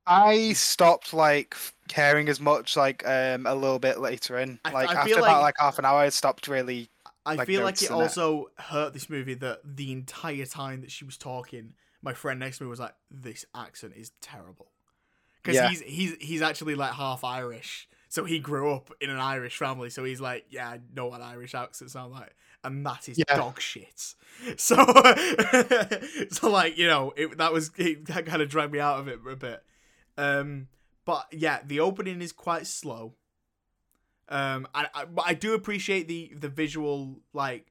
I 0.05 0.53
stopped 0.53 1.13
like 1.13 1.55
caring 1.87 2.29
as 2.29 2.39
much 2.39 2.75
like 2.75 3.07
um 3.07 3.45
a 3.45 3.53
little 3.53 3.79
bit 3.79 3.99
later 3.99 4.37
in. 4.39 4.59
Like 4.65 4.89
I 4.89 4.93
after 4.93 5.09
feel 5.09 5.17
about 5.19 5.33
like- 5.37 5.41
like 5.41 5.55
half 5.59 5.79
an 5.79 5.85
hour, 5.85 5.99
I 5.99 6.09
stopped 6.09 6.47
really. 6.47 6.89
I 7.25 7.35
Like 7.35 7.47
feel 7.47 7.63
like 7.63 7.81
it 7.81 7.89
in 7.91 7.95
it. 7.95 7.99
also 7.99 8.47
hurt 8.57 8.93
this 8.93 9.09
movie 9.09 9.35
that 9.35 9.59
the 9.63 9.91
entire 9.91 10.45
time 10.45 10.81
that 10.81 10.89
she 10.89 11.05
was 11.05 11.15
talking, 11.17 11.73
my 12.01 12.13
friend 12.13 12.39
next 12.39 12.57
to 12.59 12.63
me 12.63 12.69
was 12.69 12.79
like, 12.79 12.95
"This 13.11 13.45
accent 13.55 13.93
is 13.95 14.11
terrible," 14.21 14.71
because 15.41 15.55
Yeah. 15.57 15.69
he's 15.69 15.81
he's 15.81 16.15
he's 16.19 16.41
actually 16.41 16.75
like 16.75 16.93
half 16.93 17.23
Irish, 17.23 17.87
So 18.09 18.25
he 18.25 18.39
grew 18.39 18.73
up 18.73 18.91
in 19.01 19.09
an 19.09 19.19
Irish 19.19 19.57
family, 19.57 19.89
so 19.89 20.03
he's 20.03 20.19
like, 20.21 20.45
yeah, 20.49 20.67
I 20.69 20.79
know 20.93 21.07
what 21.07 21.21
Irish 21.21 21.53
accents 21.55 21.93
sound 21.93 22.11
like, 22.13 22.35
and 22.63 22.85
that 22.85 23.07
is 23.09 23.17
Yeah. 23.17 23.35
dog 23.35 23.59
shit. 23.61 24.15
So, 24.57 24.75
so 26.31 26.49
like 26.49 26.77
you 26.77 26.87
know, 26.87 27.13
it, 27.17 27.37
that 27.37 27.51
was 27.51 27.71
it, 27.77 28.05
that 28.07 28.25
kind 28.25 28.41
of 28.41 28.49
dragged 28.49 28.71
me 28.71 28.79
out 28.79 28.99
of 28.99 29.07
it 29.07 29.19
a 29.29 29.35
bit. 29.35 29.63
Um, 30.17 30.67
but 31.05 31.25
yeah, 31.31 31.59
the 31.65 31.79
opening 31.81 32.21
is 32.21 32.31
quite 32.31 32.65
slow. 32.67 33.15
Um, 34.29 34.67
I, 34.75 34.87
I 34.93 35.05
but 35.05 35.25
I 35.27 35.33
do 35.33 35.53
appreciate 35.55 36.07
the 36.07 36.31
the 36.37 36.49
visual 36.49 37.19
like 37.33 37.65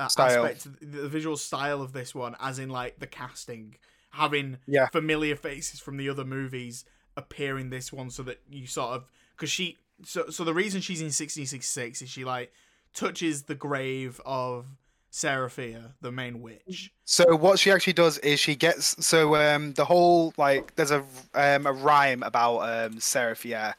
uh, 0.00 0.22
aspect, 0.22 0.66
the 0.80 1.08
visual 1.08 1.36
style 1.36 1.82
of 1.82 1.92
this 1.92 2.14
one, 2.14 2.36
as 2.40 2.58
in 2.58 2.68
like 2.68 2.98
the 2.98 3.06
casting, 3.06 3.76
having 4.10 4.58
Yeah. 4.66 4.88
familiar 4.88 5.36
faces 5.36 5.80
from 5.80 5.96
the 5.96 6.08
other 6.08 6.24
movies 6.24 6.84
appear 7.16 7.58
in 7.58 7.70
this 7.70 7.92
one, 7.92 8.10
so 8.10 8.22
that 8.22 8.40
you 8.48 8.66
sort 8.66 8.94
of 8.96 9.04
because 9.36 9.50
she 9.50 9.78
so 10.04 10.30
so 10.30 10.44
the 10.44 10.54
reason 10.54 10.80
she's 10.80 11.00
in 11.02 11.10
sixteen 11.10 11.46
sixty 11.46 11.66
six 11.66 12.02
is 12.02 12.08
she 12.08 12.24
like 12.24 12.52
touches 12.94 13.44
the 13.44 13.54
grave 13.54 14.20
of 14.24 14.66
Sarah 15.10 15.50
Fier, 15.50 15.94
the 16.00 16.12
main 16.12 16.40
witch. 16.40 16.92
So 17.04 17.24
what 17.36 17.58
she 17.58 17.72
actually 17.72 17.94
does 17.94 18.18
is 18.18 18.38
she 18.38 18.54
gets 18.54 19.04
so 19.04 19.34
um 19.36 19.72
the 19.72 19.84
whole 19.84 20.32
like 20.36 20.74
there's 20.76 20.92
a 20.92 21.04
um 21.34 21.66
a 21.66 21.72
rhyme 21.72 22.22
about 22.22 22.58
um 22.60 23.00
Sarah 23.00 23.36
Fier. 23.36 23.74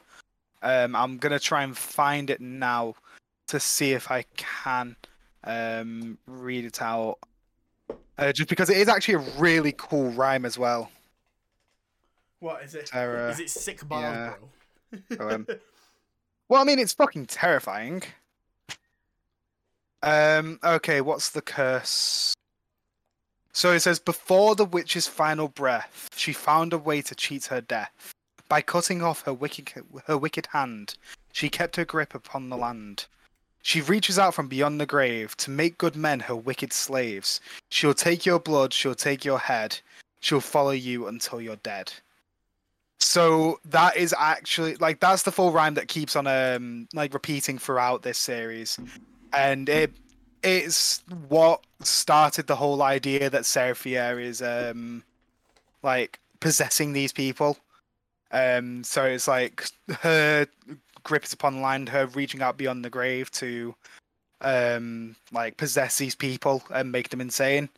Um 0.62 0.94
I'm 0.94 1.16
gonna 1.16 1.40
try 1.40 1.62
and 1.62 1.76
find 1.76 2.30
it 2.30 2.40
now 2.40 2.94
to 3.48 3.58
see 3.58 3.92
if 3.92 4.10
I 4.10 4.24
can 4.36 4.96
um 5.44 6.18
read 6.26 6.64
it 6.64 6.80
out. 6.82 7.18
Uh, 8.18 8.32
just 8.32 8.48
because 8.48 8.70
it 8.70 8.76
is 8.76 8.88
actually 8.88 9.14
a 9.14 9.30
really 9.38 9.74
cool 9.76 10.10
rhyme 10.10 10.44
as 10.44 10.58
well. 10.58 10.90
What 12.40 12.62
is 12.62 12.74
it? 12.74 12.88
Sarah, 12.88 13.30
is 13.30 13.40
it 13.40 13.50
sick 13.50 13.86
bars, 13.88 14.02
yeah. 14.02 14.34
bro? 15.08 15.28
Poem. 15.28 15.46
Well, 16.48 16.60
I 16.60 16.64
mean, 16.64 16.78
it's 16.78 16.92
fucking 16.92 17.26
terrifying. 17.26 18.02
Um. 20.02 20.58
Okay. 20.62 21.00
What's 21.00 21.30
the 21.30 21.40
curse? 21.40 22.34
So 23.54 23.72
it 23.72 23.80
says, 23.80 23.98
before 23.98 24.54
the 24.54 24.64
witch's 24.64 25.06
final 25.06 25.48
breath, 25.48 26.08
she 26.16 26.32
found 26.32 26.72
a 26.72 26.78
way 26.78 27.02
to 27.02 27.14
cheat 27.14 27.46
her 27.46 27.60
death. 27.60 28.12
By 28.48 28.60
cutting 28.60 29.02
off 29.02 29.22
her 29.22 29.32
wicked 29.32 29.72
her 30.06 30.18
wicked 30.18 30.48
hand, 30.52 30.94
she 31.32 31.48
kept 31.48 31.76
her 31.76 31.84
grip 31.84 32.14
upon 32.14 32.48
the 32.50 32.56
land. 32.56 33.06
She 33.62 33.80
reaches 33.80 34.18
out 34.18 34.34
from 34.34 34.48
beyond 34.48 34.80
the 34.80 34.86
grave 34.86 35.36
to 35.38 35.50
make 35.50 35.78
good 35.78 35.96
men 35.96 36.20
her 36.20 36.36
wicked 36.36 36.72
slaves. 36.72 37.40
She'll 37.68 37.94
take 37.94 38.26
your 38.26 38.40
blood, 38.40 38.72
she'll 38.72 38.94
take 38.94 39.24
your 39.24 39.38
head, 39.38 39.78
she'll 40.20 40.40
follow 40.40 40.72
you 40.72 41.06
until 41.06 41.40
you're 41.40 41.56
dead. 41.56 41.92
So 42.98 43.60
that 43.64 43.96
is 43.96 44.14
actually 44.18 44.76
like 44.76 45.00
that's 45.00 45.22
the 45.22 45.32
full 45.32 45.52
rhyme 45.52 45.74
that 45.74 45.88
keeps 45.88 46.16
on 46.16 46.26
um 46.26 46.88
like 46.94 47.14
repeating 47.14 47.58
throughout 47.58 48.02
this 48.02 48.18
series, 48.18 48.78
and 49.32 49.68
it 49.68 49.92
it's 50.42 51.02
what 51.28 51.62
started 51.80 52.46
the 52.46 52.56
whole 52.56 52.82
idea 52.82 53.30
that 53.30 53.46
Sarah 53.46 53.74
Fier 53.74 54.18
is 54.18 54.40
um 54.42 55.02
like 55.82 56.20
possessing 56.40 56.92
these 56.92 57.12
people. 57.12 57.58
Um, 58.30 58.82
so 58.82 59.04
it's 59.04 59.28
like 59.28 59.66
her 60.00 60.46
grip 61.04 61.24
is 61.24 61.32
upon 61.32 61.62
land, 61.62 61.88
her 61.88 62.06
reaching 62.06 62.42
out 62.42 62.56
beyond 62.56 62.84
the 62.84 62.90
grave 62.90 63.30
to 63.32 63.74
um 64.40 65.14
like 65.32 65.56
possess 65.56 65.98
these 65.98 66.14
people 66.14 66.62
and 66.74 66.90
make 66.90 67.08
them 67.08 67.20
insane. 67.20 67.68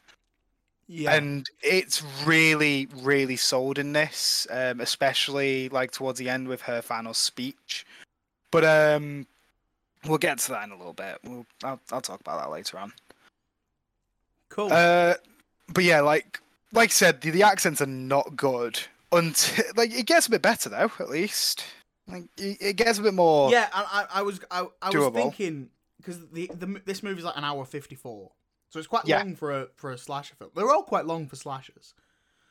Yeah. 0.86 1.14
and 1.14 1.48
it's 1.62 2.02
really 2.26 2.88
really 2.96 3.36
sold 3.36 3.78
in 3.78 3.94
this 3.94 4.46
um 4.50 4.80
especially 4.80 5.70
like 5.70 5.92
towards 5.92 6.18
the 6.18 6.28
end 6.28 6.48
with 6.48 6.60
her 6.62 6.82
final 6.82 7.14
speech. 7.14 7.86
But 8.50 8.64
um 8.64 9.26
we'll 10.06 10.18
get 10.18 10.38
to 10.38 10.50
that 10.52 10.64
in 10.64 10.72
a 10.72 10.76
little 10.76 10.92
bit. 10.92 11.18
We'll 11.24 11.46
i'll, 11.62 11.80
I'll 11.90 12.00
talk 12.02 12.20
about 12.20 12.40
that 12.40 12.50
later 12.50 12.78
on. 12.78 12.92
Cool. 14.50 14.70
uh 14.72 15.14
but 15.72 15.84
yeah 15.84 16.00
like 16.00 16.38
like 16.72 16.90
i 16.90 16.92
said 16.92 17.20
the, 17.22 17.30
the 17.30 17.42
accents 17.42 17.80
are 17.80 17.86
not 17.86 18.36
good 18.36 18.78
until 19.10 19.64
like 19.76 19.92
it 19.92 20.06
gets 20.06 20.26
a 20.26 20.30
bit 20.30 20.42
better 20.42 20.68
though 20.68 20.92
at 21.00 21.08
least 21.08 21.64
like 22.06 22.24
it, 22.36 22.76
gets 22.76 22.98
a 22.98 23.02
bit 23.02 23.14
more 23.14 23.50
yeah, 23.50 23.68
I, 23.72 24.06
I, 24.12 24.18
I 24.20 24.22
was 24.22 24.40
I, 24.50 24.66
I 24.82 24.86
was 24.90 24.94
doable. 24.94 25.14
thinking 25.14 25.70
because 25.98 26.20
the, 26.32 26.50
the 26.54 26.80
this 26.84 27.02
movie's 27.02 27.24
like 27.24 27.36
an 27.36 27.44
hour 27.44 27.64
fifty 27.64 27.94
four, 27.94 28.32
so 28.68 28.78
it's 28.78 28.88
quite 28.88 29.06
Yeah. 29.06 29.18
long 29.18 29.36
for 29.36 29.50
a 29.52 29.68
for 29.76 29.90
a 29.92 29.98
slasher 29.98 30.34
film. 30.36 30.50
They're 30.54 30.70
all 30.70 30.82
quite 30.82 31.06
long 31.06 31.26
for 31.28 31.36
slashers. 31.36 31.94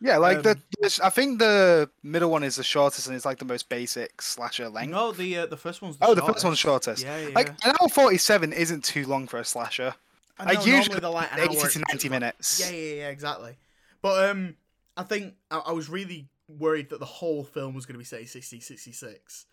yeah 0.02 0.18
like 0.18 0.42
the, 0.44 0.52
um, 0.52 0.64
the 0.82 1.00
i 1.04 1.10
think 1.10 1.40
the 1.40 1.90
middle 2.02 2.30
one 2.32 2.44
is 2.44 2.56
the 2.58 2.64
shortest 2.64 3.08
and 3.08 3.16
it's 3.16 3.26
like 3.26 3.38
the 3.38 3.46
most 3.46 3.70
basic 3.70 4.22
slasher 4.22 4.68
length 4.70 4.92
No, 4.92 5.12
the 5.12 5.38
uh, 5.38 5.46
the 5.46 5.56
first 5.56 5.82
one's 5.82 5.98
the 5.98 6.06
oh 6.08 6.14
the 6.16 6.22
first 6.22 6.44
one's 6.44 6.58
shortest. 6.58 7.04
shortest 7.04 7.06
Yeah, 7.06 7.30
yeah. 7.30 7.36
Like 7.36 7.50
an 7.64 7.74
hour 7.80 7.88
forty-seven 7.90 8.52
isn't 8.54 8.84
too 8.84 9.06
long 9.06 9.28
for 9.28 9.40
a 9.40 9.46
slasher. 9.46 9.94
I 10.40 10.46
like, 10.46 10.60
know, 10.60 10.66
usually 10.66 10.76
normally 10.96 11.00
they're 11.02 11.10
like 11.12 11.32
an 11.34 11.40
Eighty 11.42 11.60
hour 11.62 11.70
to 11.70 11.84
ninety 11.92 12.10
minutes. 12.10 12.60
Yeah, 12.60 12.76
yeah, 12.76 12.94
yeah, 12.96 13.10
exactly. 13.10 13.56
But 14.02 14.30
um, 14.30 14.56
I 14.98 15.04
think 15.04 15.36
I, 15.52 15.60
I 15.60 15.72
was 15.74 15.88
really 15.90 16.28
worried 16.48 16.90
that 16.90 16.99
the 16.99 17.06
whole 17.06 17.44
film 17.44 17.74
was 17.74 17.86
going 17.86 17.95
to 17.95 17.99
be 17.99 18.06
say 18.06 18.26
60, 18.26 18.60
66. 18.60 19.45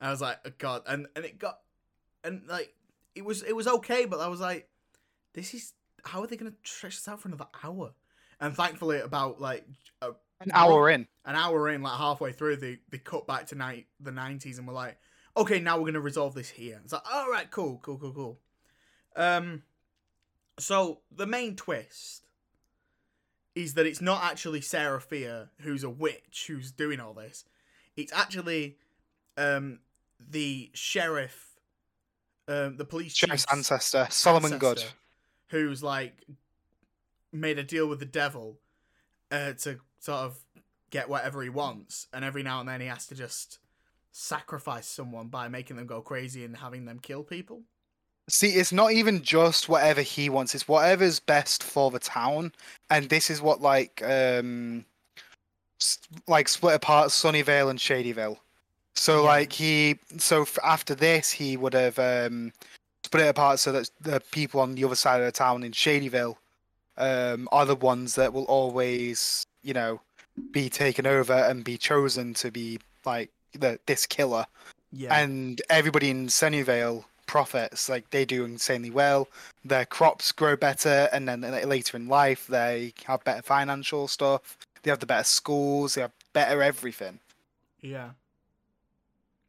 And 0.00 0.08
I 0.08 0.10
was 0.10 0.20
like, 0.20 0.38
oh, 0.44 0.50
God, 0.58 0.82
and 0.86 1.06
and 1.16 1.24
it 1.24 1.38
got, 1.38 1.58
and 2.22 2.42
like 2.48 2.74
it 3.14 3.24
was 3.24 3.42
it 3.42 3.54
was 3.56 3.66
okay, 3.66 4.04
but 4.04 4.20
I 4.20 4.28
was 4.28 4.40
like, 4.40 4.68
this 5.32 5.54
is 5.54 5.72
how 6.04 6.20
are 6.22 6.26
they 6.26 6.36
going 6.36 6.52
to 6.52 6.58
stretch 6.70 6.96
this 6.96 7.08
out 7.08 7.20
for 7.20 7.28
another 7.28 7.46
hour? 7.64 7.92
And 8.40 8.54
thankfully, 8.54 9.00
about 9.00 9.40
like 9.40 9.64
a, 10.02 10.10
An 10.40 10.50
hour 10.52 10.90
in. 10.90 11.06
an 11.24 11.34
hour 11.36 11.68
in, 11.70 11.82
like 11.82 11.98
halfway 11.98 12.32
through, 12.32 12.56
they 12.56 12.78
they 12.90 12.98
cut 12.98 13.26
back 13.26 13.46
to 13.46 13.54
night 13.54 13.86
the 14.00 14.12
nineties 14.12 14.58
and 14.58 14.66
were 14.66 14.74
like, 14.74 14.98
okay, 15.36 15.60
now 15.60 15.78
we're 15.78 15.86
gonna 15.86 16.00
resolve 16.00 16.34
this 16.34 16.50
here. 16.50 16.78
It's 16.84 16.92
like, 16.92 17.02
all 17.10 17.30
right, 17.30 17.50
cool, 17.50 17.78
cool, 17.82 17.96
cool, 17.96 18.12
cool. 18.12 18.38
Um, 19.16 19.62
so 20.58 21.00
the 21.10 21.26
main 21.26 21.56
twist 21.56 22.25
is 23.56 23.74
that 23.74 23.86
it's 23.86 24.02
not 24.02 24.22
actually 24.22 24.60
Sarah 24.60 25.00
Fier 25.00 25.48
who's 25.62 25.82
a 25.82 25.90
witch 25.90 26.44
who's 26.46 26.70
doing 26.70 27.00
all 27.00 27.14
this. 27.14 27.44
It's 27.96 28.12
actually 28.12 28.76
um 29.36 29.80
the 30.20 30.70
sheriff, 30.74 31.56
um 32.46 32.76
the 32.76 32.84
police 32.84 33.16
Sheriff's 33.16 33.42
chief's 33.42 33.52
ancestor, 33.52 34.06
Solomon 34.10 34.58
Goode. 34.58 34.84
who's 35.48 35.82
like 35.82 36.24
made 37.32 37.58
a 37.58 37.64
deal 37.64 37.88
with 37.88 37.98
the 37.98 38.06
devil 38.06 38.58
uh, 39.30 39.52
to 39.52 39.80
sort 39.98 40.18
of 40.18 40.38
get 40.90 41.08
whatever 41.08 41.42
he 41.42 41.48
wants, 41.48 42.06
and 42.12 42.24
every 42.24 42.42
now 42.42 42.60
and 42.60 42.68
then 42.68 42.80
he 42.80 42.86
has 42.86 43.06
to 43.06 43.14
just 43.14 43.58
sacrifice 44.12 44.86
someone 44.86 45.28
by 45.28 45.48
making 45.48 45.76
them 45.76 45.86
go 45.86 46.00
crazy 46.00 46.44
and 46.44 46.58
having 46.58 46.84
them 46.84 46.98
kill 46.98 47.22
people. 47.22 47.62
See, 48.28 48.50
it's 48.50 48.72
not 48.72 48.92
even 48.92 49.22
just 49.22 49.68
whatever 49.68 50.02
he 50.02 50.28
wants; 50.28 50.54
it's 50.54 50.66
whatever's 50.68 51.20
best 51.20 51.62
for 51.62 51.90
the 51.90 51.98
town. 52.00 52.52
And 52.90 53.08
this 53.08 53.30
is 53.30 53.40
what 53.40 53.60
like 53.60 54.02
um, 54.02 54.84
like 56.26 56.48
split 56.48 56.74
apart 56.74 57.08
Sunnyvale 57.10 57.70
and 57.70 57.78
Shadyville. 57.78 58.38
So 58.94 59.22
Yeah. 59.22 59.28
like 59.28 59.52
he, 59.52 59.98
so 60.18 60.42
f- 60.42 60.58
after 60.64 60.94
this, 60.94 61.30
he 61.30 61.56
would 61.56 61.74
have 61.74 61.98
um, 61.98 62.52
split 63.04 63.26
it 63.26 63.28
apart 63.28 63.58
so 63.60 63.72
that 63.72 63.90
the 64.00 64.20
people 64.32 64.60
on 64.60 64.74
the 64.74 64.84
other 64.84 64.94
side 64.96 65.20
of 65.20 65.26
the 65.26 65.32
town 65.32 65.62
in 65.62 65.72
Shadyville 65.72 66.36
um, 66.96 67.48
are 67.52 67.66
the 67.66 67.76
ones 67.76 68.14
that 68.14 68.32
will 68.32 68.44
always, 68.44 69.44
you 69.62 69.74
know, 69.74 70.00
be 70.52 70.68
taken 70.70 71.06
over 71.06 71.34
and 71.34 71.62
be 71.62 71.76
chosen 71.76 72.32
to 72.34 72.50
be 72.50 72.78
like 73.04 73.30
the 73.52 73.78
this 73.86 74.06
killer 74.06 74.46
Yeah, 74.92 75.16
and 75.16 75.60
everybody 75.70 76.10
in 76.10 76.26
Sunnyvale 76.28 77.04
profits 77.26 77.88
like 77.88 78.10
they 78.10 78.24
do 78.24 78.44
insanely 78.44 78.90
well. 78.90 79.28
Their 79.64 79.84
crops 79.84 80.32
grow 80.32 80.56
better 80.56 81.08
and 81.12 81.28
then 81.28 81.40
later 81.68 81.96
in 81.96 82.08
life 82.08 82.46
they 82.46 82.92
have 83.04 83.24
better 83.24 83.42
financial 83.42 84.08
stuff. 84.08 84.58
They 84.82 84.90
have 84.90 85.00
the 85.00 85.06
better 85.06 85.24
schools 85.24 85.94
they 85.94 86.02
have 86.02 86.12
better 86.32 86.62
everything. 86.62 87.20
Yeah, 87.80 88.10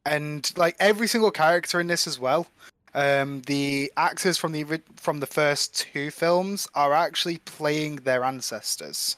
and 0.06 0.52
like 0.58 0.76
every 0.80 1.08
single 1.08 1.32
character 1.32 1.80
in 1.80 1.88
this 1.88 2.08
as 2.08 2.20
well. 2.20 2.48
Um 2.94 3.42
the 3.42 3.92
actors 3.98 4.38
from 4.38 4.52
the 4.54 4.82
from 4.96 5.20
the 5.20 5.28
first 5.28 5.76
two 5.76 6.10
films 6.12 6.68
are 6.74 6.94
actually 6.94 7.38
playing 7.40 7.98
their 7.98 8.24
ancestors. 8.24 9.18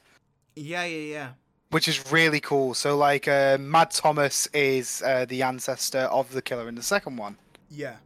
Yeah, 0.56 0.84
yeah, 0.84 1.14
yeah. 1.14 1.30
which 1.72 1.88
is 1.88 2.12
really 2.12 2.40
cool. 2.40 2.74
So 2.74 2.98
like 2.98 3.28
uh, 3.28 3.58
mad 3.60 3.92
thomas 3.92 4.48
is 4.54 5.02
uh, 5.06 5.26
the 5.26 5.44
ancestor 5.44 6.06
of 6.12 6.32
the 6.34 6.42
killer 6.42 6.68
in 6.68 6.76
the 6.76 6.84
second 6.84 7.18
one. 7.18 7.38
Yeah, 7.70 7.98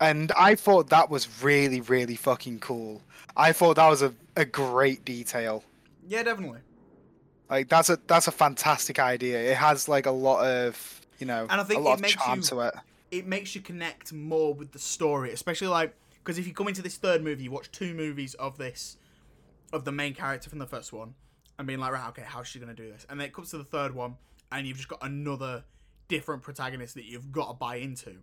and 0.00 0.32
I 0.32 0.54
thought 0.54 0.88
that 0.90 1.10
was 1.10 1.42
really, 1.42 1.80
really 1.82 2.16
fucking 2.16 2.60
cool. 2.60 3.02
I 3.36 3.52
thought 3.52 3.76
that 3.76 3.88
was 3.88 4.02
a, 4.02 4.14
a 4.36 4.44
great 4.44 5.04
detail. 5.04 5.62
yeah, 6.08 6.22
definitely. 6.22 6.60
Like 7.48 7.68
that's 7.68 7.90
a 7.90 7.98
that's 8.06 8.28
a 8.28 8.32
fantastic 8.32 8.98
idea. 8.98 9.38
It 9.50 9.56
has 9.56 9.88
like 9.88 10.06
a 10.06 10.10
lot 10.12 10.44
of 10.44 11.00
you 11.18 11.26
know 11.26 11.46
And 11.50 11.60
I 11.60 11.64
think 11.64 11.80
a 11.80 11.82
lot 11.82 11.92
it 11.92 11.94
of 11.94 12.00
makes 12.02 12.14
charm 12.14 12.38
you- 12.38 12.44
to 12.46 12.60
it. 12.60 12.74
It 13.10 13.26
makes 13.26 13.56
you 13.56 13.60
connect 13.60 14.12
more 14.12 14.54
with 14.54 14.70
the 14.70 14.78
story, 14.78 15.32
especially 15.32 15.66
like 15.66 15.94
because 16.22 16.38
if 16.38 16.46
you 16.46 16.52
come 16.54 16.68
into 16.68 16.80
this 16.82 16.96
third 16.96 17.24
movie, 17.24 17.42
you 17.44 17.50
watch 17.50 17.70
two 17.72 17.92
movies 17.92 18.34
of 18.34 18.56
this 18.56 18.96
of 19.72 19.84
the 19.84 19.90
main 19.92 20.14
character 20.14 20.48
from 20.48 20.60
the 20.60 20.66
first 20.66 20.92
one, 20.92 21.14
and 21.58 21.66
being 21.66 21.80
like, 21.80 21.92
right, 21.92 22.08
okay, 22.10 22.22
how's 22.24 22.46
she 22.46 22.60
gonna 22.60 22.72
do 22.74 22.88
this? 22.88 23.04
And 23.10 23.18
then 23.18 23.26
it 23.26 23.32
comes 23.34 23.50
to 23.50 23.58
the 23.58 23.64
third 23.64 23.94
one, 23.96 24.16
and 24.52 24.64
you've 24.66 24.76
just 24.76 24.88
got 24.88 25.00
another 25.02 25.64
different 26.06 26.42
protagonist 26.42 26.94
that 26.94 27.04
you've 27.04 27.32
got 27.32 27.48
to 27.48 27.54
buy 27.54 27.76
into. 27.76 28.14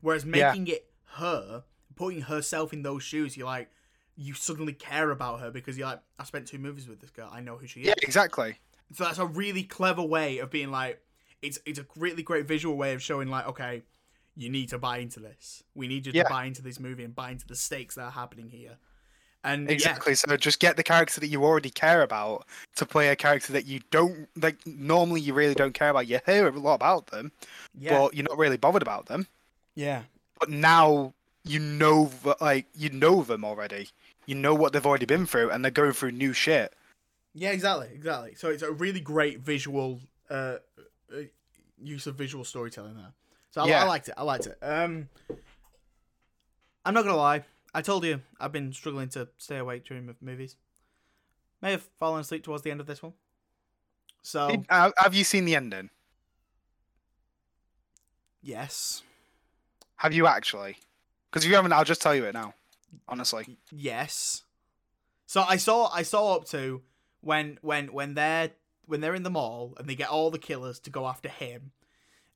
Whereas 0.00 0.24
Yeah. 0.24 0.48
making 0.50 0.66
it 0.68 0.90
her, 1.12 1.64
putting 1.96 2.22
herself 2.22 2.72
in 2.72 2.82
those 2.82 3.02
shoes, 3.02 3.36
you're 3.36 3.46
like, 3.46 3.70
you 4.16 4.34
suddenly 4.34 4.72
care 4.72 5.10
about 5.10 5.40
her 5.40 5.50
because 5.50 5.76
you're 5.76 5.88
like, 5.88 6.00
I 6.18 6.24
spent 6.24 6.46
two 6.46 6.58
movies 6.58 6.88
with 6.88 7.00
this 7.00 7.10
girl. 7.10 7.28
I 7.32 7.40
know 7.40 7.56
who 7.56 7.66
she 7.66 7.80
is. 7.80 7.86
Yeah, 7.88 7.94
exactly. 8.02 8.56
So 8.92 9.04
that's 9.04 9.18
a 9.18 9.26
really 9.26 9.64
clever 9.64 10.02
way 10.02 10.38
of 10.38 10.50
being 10.50 10.70
like, 10.70 11.00
it's 11.42 11.58
it's 11.66 11.78
a 11.78 11.86
really 11.96 12.22
great 12.22 12.46
visual 12.46 12.76
way 12.76 12.94
of 12.94 13.02
showing 13.02 13.28
like, 13.28 13.46
okay, 13.48 13.82
you 14.36 14.48
need 14.48 14.68
to 14.70 14.78
buy 14.78 14.98
into 14.98 15.20
this. 15.20 15.62
We 15.74 15.88
need 15.88 16.06
you 16.06 16.12
to 16.12 16.24
buy 16.28 16.44
into 16.44 16.62
this 16.62 16.80
movie 16.80 17.04
and 17.04 17.14
buy 17.14 17.30
into 17.30 17.46
the 17.46 17.56
stakes 17.56 17.96
that 17.96 18.02
are 18.02 18.10
happening 18.10 18.48
here. 18.48 18.78
And 19.44 19.70
Exactly. 19.70 20.14
So 20.14 20.36
just 20.38 20.58
get 20.58 20.76
the 20.76 20.82
character 20.82 21.20
that 21.20 21.26
you 21.26 21.44
already 21.44 21.68
care 21.70 22.02
about 22.02 22.46
to 22.76 22.86
play 22.86 23.08
a 23.08 23.16
character 23.16 23.52
that 23.52 23.66
you 23.66 23.80
don't 23.90 24.26
like. 24.36 24.56
Normally, 24.66 25.20
you 25.20 25.34
really 25.34 25.54
don't 25.54 25.74
care 25.74 25.90
about. 25.90 26.06
You 26.06 26.18
hear 26.24 26.48
a 26.48 26.58
lot 26.58 26.76
about 26.76 27.08
them, 27.08 27.30
yeah, 27.78 27.92
yeah, 27.92 27.98
but 27.98 28.14
you're 28.14 28.24
not 28.24 28.38
really 28.38 28.56
bothered 28.56 28.82
about 28.82 29.06
them. 29.06 29.26
yeah, 29.74 30.02
But 30.38 30.50
now 30.50 31.14
you 31.44 31.58
know, 31.58 32.10
like 32.40 32.66
you 32.74 32.90
know 32.90 33.22
them 33.22 33.44
already. 33.44 33.88
You 34.26 34.34
know 34.34 34.54
what 34.54 34.72
they've 34.72 34.86
already 34.86 35.06
been 35.06 35.26
through, 35.26 35.50
and 35.50 35.62
they're 35.62 35.70
going 35.70 35.92
through 35.92 36.12
new 36.12 36.32
shit. 36.32 36.74
yeah, 37.34 37.50
exactly, 37.50 37.88
exactly. 37.94 38.34
So 38.34 38.48
it's 38.48 38.62
a 38.62 38.72
really 38.72 39.00
great 39.00 39.40
visual 39.40 40.00
uh, 40.30 40.56
uh 41.12 41.16
use 41.82 42.06
of 42.06 42.14
visual 42.14 42.44
storytelling 42.44 42.96
there. 42.96 43.12
So 43.50 43.62
I, 43.62 43.68
Yeah. 43.68 43.84
I 43.84 43.86
liked 43.86 44.08
it. 44.08 44.14
I 44.16 44.22
liked 44.22 44.46
it. 44.46 44.58
Um, 44.62 45.08
I'm 46.84 46.94
not 46.94 47.04
gonna 47.04 47.16
lie. 47.16 47.44
I 47.74 47.82
told 47.82 48.04
you 48.04 48.22
I've 48.40 48.52
been 48.52 48.72
struggling 48.72 49.08
to 49.10 49.28
stay 49.36 49.58
awake 49.58 49.84
during 49.84 50.14
movies. 50.20 50.56
May 51.60 51.72
have 51.72 51.82
fallen 51.98 52.20
asleep 52.20 52.44
towards 52.44 52.62
the 52.62 52.70
end 52.70 52.80
of 52.80 52.86
this 52.86 53.02
one. 53.02 53.14
So 54.22 54.64
have 54.70 55.14
you 55.14 55.24
seen 55.24 55.44
the 55.44 55.54
ending? 55.56 55.90
yes, 58.42 59.02
Have 59.96 60.12
you 60.12 60.26
actually? 60.26 60.76
Because 61.30 61.44
if 61.44 61.50
you 61.50 61.56
haven't, 61.56 61.72
I'll 61.72 61.84
just 61.84 62.02
tell 62.02 62.14
you 62.14 62.24
it 62.24 62.34
now. 62.34 62.54
Honestly. 63.08 63.58
Yes. 63.72 64.42
So 65.26 65.42
I 65.42 65.56
saw 65.56 65.90
I 65.92 66.02
saw 66.02 66.36
up 66.36 66.44
to 66.50 66.82
when 67.20 67.58
when 67.62 67.88
when 67.88 68.14
they're 68.14 68.50
when 68.86 69.00
they're 69.00 69.14
in 69.14 69.22
the 69.22 69.30
mall 69.30 69.74
and 69.78 69.88
they 69.88 69.94
get 69.94 70.10
all 70.10 70.30
the 70.30 70.38
killers 70.38 70.78
to 70.80 70.90
go 70.90 71.06
after 71.06 71.28
him, 71.28 71.72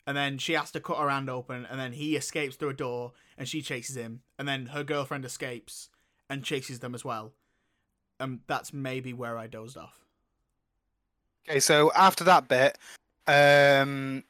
and 0.06 0.16
then 0.16 0.38
she 0.38 0.54
has 0.54 0.70
to 0.72 0.80
cut 0.80 0.98
her 0.98 1.10
hand 1.10 1.28
open, 1.30 1.66
and 1.70 1.78
then 1.78 1.92
he 1.92 2.16
escapes 2.16 2.56
through 2.56 2.70
a 2.70 2.74
door, 2.74 3.12
and 3.36 3.48
she 3.48 3.62
chases 3.62 3.96
him, 3.96 4.22
and 4.38 4.48
then 4.48 4.66
her 4.66 4.82
girlfriend 4.82 5.24
escapes 5.24 5.90
and 6.28 6.42
chases 6.42 6.80
them 6.80 6.94
as 6.94 7.04
well. 7.04 7.32
And 8.18 8.40
that's 8.46 8.72
maybe 8.72 9.12
where 9.12 9.38
I 9.38 9.46
dozed 9.46 9.76
off. 9.76 10.00
Okay, 11.48 11.60
so 11.60 11.92
after 11.94 12.24
that 12.24 12.48
bit, 12.48 12.78
um, 13.26 14.24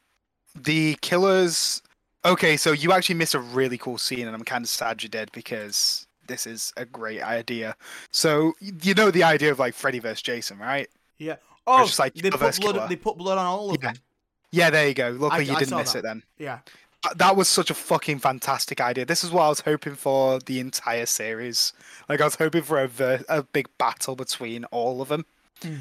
the 0.54 0.96
killers. 1.00 1.82
Okay, 2.24 2.56
so 2.56 2.72
you 2.72 2.92
actually 2.92 3.14
missed 3.14 3.34
a 3.34 3.40
really 3.40 3.78
cool 3.78 3.96
scene, 3.98 4.26
and 4.26 4.34
I'm 4.34 4.42
kind 4.44 4.64
of 4.64 4.68
sad 4.68 5.02
you 5.02 5.08
did 5.08 5.30
because 5.32 6.06
this 6.26 6.46
is 6.46 6.72
a 6.76 6.84
great 6.84 7.22
idea. 7.22 7.76
So 8.10 8.52
you 8.60 8.94
know 8.94 9.10
the 9.10 9.22
idea 9.24 9.50
of 9.52 9.58
like 9.58 9.74
Freddy 9.74 9.98
versus 9.98 10.22
Jason, 10.22 10.58
right? 10.58 10.88
Yeah. 11.18 11.36
Oh, 11.66 11.84
just 11.84 11.98
like 11.98 12.14
they 12.14 12.30
put 12.30 12.60
blood. 12.60 12.88
They 12.90 12.96
put 12.96 13.16
blood 13.18 13.38
on 13.38 13.46
all 13.46 13.70
of 13.70 13.76
Yeah. 13.82 13.92
them. 13.92 14.02
Yeah, 14.50 14.70
there 14.70 14.88
you 14.88 14.94
go. 14.94 15.10
Luckily, 15.18 15.44
you 15.44 15.56
didn't 15.56 15.76
miss 15.76 15.92
that. 15.92 15.98
it 16.00 16.02
then. 16.02 16.22
Yeah. 16.38 16.60
That 17.16 17.36
was 17.36 17.48
such 17.48 17.70
a 17.70 17.74
fucking 17.74 18.18
fantastic 18.18 18.80
idea. 18.80 19.04
This 19.04 19.22
is 19.22 19.30
what 19.30 19.42
I 19.44 19.48
was 19.48 19.60
hoping 19.60 19.94
for 19.94 20.40
the 20.40 20.58
entire 20.58 21.06
series. 21.06 21.72
Like 22.08 22.20
I 22.20 22.24
was 22.24 22.34
hoping 22.34 22.62
for 22.62 22.80
a 22.82 22.88
ver- 22.88 23.24
a 23.28 23.42
big 23.44 23.68
battle 23.78 24.16
between 24.16 24.64
all 24.66 25.00
of 25.00 25.08
them, 25.08 25.24
Hmm. 25.62 25.76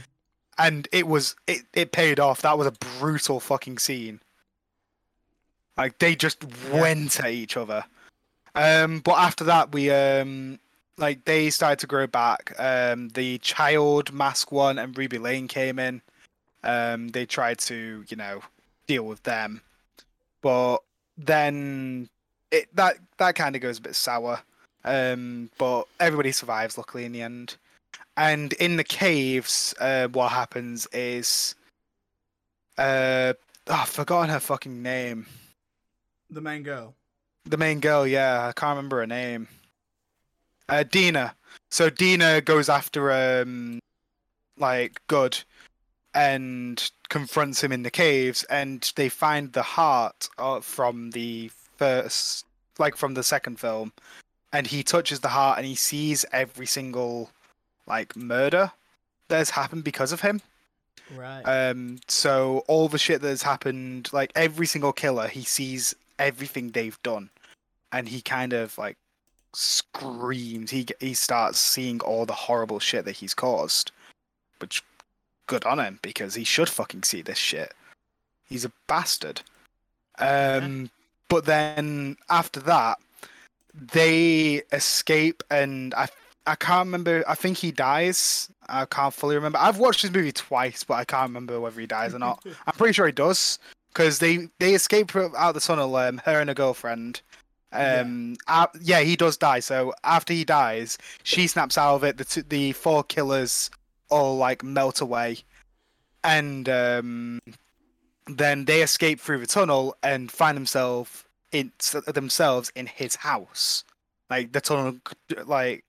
and 0.57 0.87
it 0.91 1.07
was 1.07 1.35
it 1.47 1.63
it 1.73 1.91
paid 1.91 2.19
off. 2.19 2.41
That 2.43 2.57
was 2.57 2.67
a 2.67 2.71
brutal 2.71 3.39
fucking 3.39 3.79
scene. 3.79 4.21
Like 5.77 5.99
they 5.99 6.15
just 6.15 6.43
went 6.71 7.19
at 7.19 7.31
each 7.31 7.57
other. 7.57 7.83
Um, 8.55 8.99
but 8.99 9.17
after 9.17 9.43
that, 9.43 9.71
we 9.71 9.91
um 9.91 10.59
like 10.97 11.25
they 11.25 11.49
started 11.49 11.79
to 11.79 11.87
grow 11.87 12.07
back. 12.07 12.53
Um, 12.57 13.09
the 13.09 13.37
child 13.39 14.11
mask 14.11 14.51
one 14.51 14.79
and 14.79 14.97
Ruby 14.97 15.19
Lane 15.19 15.47
came 15.47 15.77
in. 15.79 16.01
Um, 16.63 17.09
they 17.09 17.25
tried 17.25 17.59
to 17.59 18.03
you 18.07 18.17
know 18.17 18.41
deal 18.87 19.03
with 19.03 19.21
them 19.23 19.61
but 20.41 20.77
then 21.17 22.07
it 22.51 22.73
that 22.75 22.97
that 23.17 23.35
kind 23.35 23.55
of 23.55 23.61
goes 23.61 23.79
a 23.79 23.81
bit 23.81 23.95
sour. 23.95 24.39
Um, 24.85 25.49
but 25.57 25.83
everybody 25.99 26.31
survives 26.31 26.77
luckily 26.77 27.03
in 27.03 27.11
the 27.11 27.21
end. 27.21 27.57
And 28.15 28.53
in 28.53 28.77
the 28.77 28.83
caves, 28.85 29.75
uh, 29.79 30.07
what 30.07 30.31
happens 30.31 30.87
is, 30.93 31.55
uh, 32.77 33.33
oh, 33.67 33.73
I've 33.73 33.89
forgotten 33.89 34.29
her 34.29 34.39
fucking 34.39 34.81
name. 34.81 35.25
The 36.29 36.41
main 36.41 36.63
girl. 36.63 36.93
The 37.45 37.57
main 37.57 37.79
girl, 37.79 38.05
yeah, 38.05 38.47
I 38.47 38.51
can't 38.51 38.75
remember 38.75 38.99
her 38.99 39.07
name. 39.07 39.47
Uh, 40.67 40.83
Deena. 40.83 41.35
So 41.71 41.89
Deena 41.89 42.41
goes 42.41 42.67
after 42.69 43.11
um, 43.11 43.79
like 44.57 44.99
Goode, 45.07 45.43
and 46.13 46.89
confronts 47.09 47.63
him 47.63 47.71
in 47.71 47.83
the 47.83 47.91
caves, 47.91 48.43
and 48.45 48.91
they 48.95 49.07
find 49.07 49.53
the 49.53 49.61
heart 49.61 50.27
uh, 50.37 50.59
from 50.59 51.11
the 51.11 51.51
first, 51.77 52.45
like 52.79 52.97
from 52.97 53.13
the 53.13 53.23
second 53.23 53.59
film, 53.59 53.93
and 54.51 54.67
he 54.67 54.83
touches 54.83 55.19
the 55.19 55.29
heart, 55.29 55.57
and 55.57 55.67
he 55.67 55.75
sees 55.75 56.25
every 56.33 56.65
single 56.65 57.29
like 57.85 58.15
murder 58.15 58.71
that 59.29 59.37
has 59.37 59.51
happened 59.51 59.83
because 59.83 60.11
of 60.11 60.21
him. 60.21 60.41
Right. 61.15 61.43
Um, 61.43 61.99
so 62.07 62.63
all 62.67 62.89
the 62.89 62.97
shit 62.97 63.21
that 63.21 63.29
has 63.29 63.43
happened, 63.43 64.09
like 64.11 64.31
every 64.35 64.65
single 64.65 64.91
killer, 64.91 65.27
he 65.27 65.43
sees 65.43 65.95
everything 66.19 66.69
they've 66.69 67.01
done, 67.03 67.29
and 67.91 68.07
he 68.07 68.21
kind 68.21 68.53
of 68.53 68.77
like 68.77 68.97
screams. 69.53 70.71
He 70.71 70.85
he 70.99 71.13
starts 71.13 71.59
seeing 71.59 72.01
all 72.01 72.25
the 72.25 72.33
horrible 72.33 72.79
shit 72.79 73.05
that 73.05 73.17
he's 73.17 73.33
caused, 73.33 73.91
which 74.59 74.83
good 75.47 75.65
on 75.65 75.79
him 75.79 75.99
because 76.01 76.35
he 76.35 76.43
should 76.43 76.69
fucking 76.69 77.03
see 77.03 77.21
this 77.21 77.37
shit. 77.37 77.73
He's 78.47 78.65
a 78.65 78.71
bastard. 78.87 79.41
Um, 80.19 80.89
but 81.29 81.45
then 81.45 82.17
after 82.29 82.59
that, 82.61 82.99
they 83.73 84.61
escape, 84.71 85.43
and 85.49 85.93
I 85.93 86.07
I 86.45 86.55
can't 86.55 86.87
remember. 86.87 87.23
I 87.27 87.35
think 87.35 87.57
he 87.57 87.71
dies. 87.71 88.49
I 88.69 88.85
can't 88.85 89.13
fully 89.13 89.35
remember. 89.35 89.59
I've 89.59 89.79
watched 89.79 90.01
this 90.01 90.11
movie 90.11 90.31
twice, 90.31 90.83
but 90.83 90.95
I 90.95 91.05
can't 91.05 91.29
remember 91.29 91.59
whether 91.59 91.79
he 91.79 91.87
dies 91.87 92.13
or 92.13 92.19
not. 92.19 92.43
I'm 92.67 92.73
pretty 92.73 92.93
sure 92.93 93.05
he 93.05 93.11
does 93.11 93.59
because 93.89 94.19
they 94.19 94.49
they 94.59 94.73
escape 94.73 95.15
out 95.15 95.35
of 95.35 95.53
the 95.53 95.59
tunnel. 95.59 95.95
Um, 95.95 96.21
her 96.25 96.39
and 96.39 96.49
her 96.49 96.53
girlfriend. 96.53 97.21
Um, 97.73 98.37
yeah. 98.47 98.65
yeah, 98.81 98.99
he 99.01 99.15
does 99.15 99.37
die. 99.37 99.59
So 99.59 99.93
after 100.03 100.33
he 100.33 100.45
dies, 100.45 100.97
she 101.23 101.47
snaps 101.47 101.77
out 101.77 101.95
of 101.95 102.03
it. 102.03 102.17
The 102.17 102.25
two, 102.25 102.41
the 102.43 102.71
four 102.71 103.03
killers 103.03 103.69
all 104.09 104.37
like 104.37 104.63
melt 104.63 105.01
away, 105.01 105.39
and 106.23 106.69
um, 106.69 107.39
then 108.27 108.65
they 108.65 108.81
escape 108.81 109.19
through 109.19 109.39
the 109.39 109.47
tunnel 109.47 109.95
and 110.03 110.31
find 110.31 110.55
themselves 110.55 111.25
in 111.51 111.71
themselves 112.07 112.71
in 112.75 112.87
his 112.87 113.15
house. 113.15 113.83
Like 114.29 114.51
the 114.51 114.61
tunnel, 114.61 114.97
like 115.45 115.83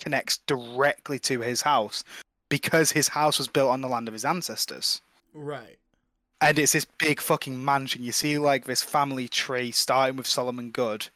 connects 0.00 0.38
directly 0.46 1.18
to 1.20 1.40
his 1.40 1.62
house 1.62 2.04
because 2.48 2.92
his 2.92 3.08
house 3.08 3.38
was 3.38 3.48
built 3.48 3.70
on 3.70 3.80
the 3.80 3.88
land 3.88 4.08
of 4.08 4.14
his 4.14 4.24
ancestors. 4.24 5.00
right. 5.34 5.78
And 6.40 6.58
it's 6.58 6.72
this 6.72 6.84
big 6.84 7.20
fucking 7.20 7.64
mansion. 7.64 8.02
You 8.02 8.12
see, 8.12 8.38
like 8.38 8.64
this 8.64 8.82
family 8.82 9.28
tree 9.28 9.70
starting 9.70 10.16
with 10.16 10.26
Solomon 10.26 10.70
Goode, 10.70 11.08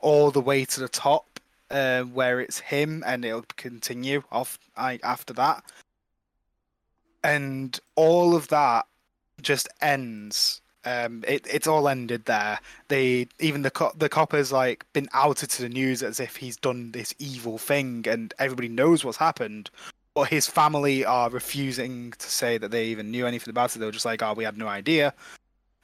all 0.00 0.30
the 0.30 0.40
way 0.40 0.64
to 0.66 0.80
the 0.80 0.88
top, 0.88 1.40
uh, 1.70 2.02
where 2.02 2.40
it's 2.40 2.60
him, 2.60 3.02
and 3.06 3.24
it'll 3.24 3.44
continue 3.56 4.22
off 4.30 4.58
I, 4.76 5.00
after 5.02 5.32
that. 5.34 5.64
And 7.24 7.78
all 7.94 8.36
of 8.36 8.48
that 8.48 8.86
just 9.40 9.68
ends. 9.80 10.60
Um, 10.84 11.24
it 11.26 11.44
it's 11.50 11.66
all 11.66 11.88
ended 11.88 12.26
there. 12.26 12.60
They 12.88 13.26
even 13.40 13.62
the 13.62 13.72
co- 13.72 13.92
the 13.96 14.08
copper's 14.08 14.52
like 14.52 14.86
been 14.92 15.08
outed 15.12 15.50
to 15.50 15.62
the 15.62 15.68
news 15.68 16.02
as 16.02 16.20
if 16.20 16.36
he's 16.36 16.56
done 16.56 16.92
this 16.92 17.12
evil 17.18 17.58
thing, 17.58 18.06
and 18.08 18.32
everybody 18.38 18.68
knows 18.68 19.04
what's 19.04 19.18
happened. 19.18 19.70
But 20.16 20.30
his 20.30 20.46
family 20.46 21.04
are 21.04 21.28
refusing 21.28 22.12
to 22.12 22.30
say 22.30 22.56
that 22.56 22.70
they 22.70 22.86
even 22.86 23.10
knew 23.10 23.26
anything 23.26 23.50
about 23.50 23.76
it. 23.76 23.80
They 23.80 23.84
were 23.84 23.92
just 23.92 24.06
like, 24.06 24.22
"Oh, 24.22 24.32
we 24.32 24.44
had 24.44 24.56
no 24.56 24.66
idea." 24.66 25.12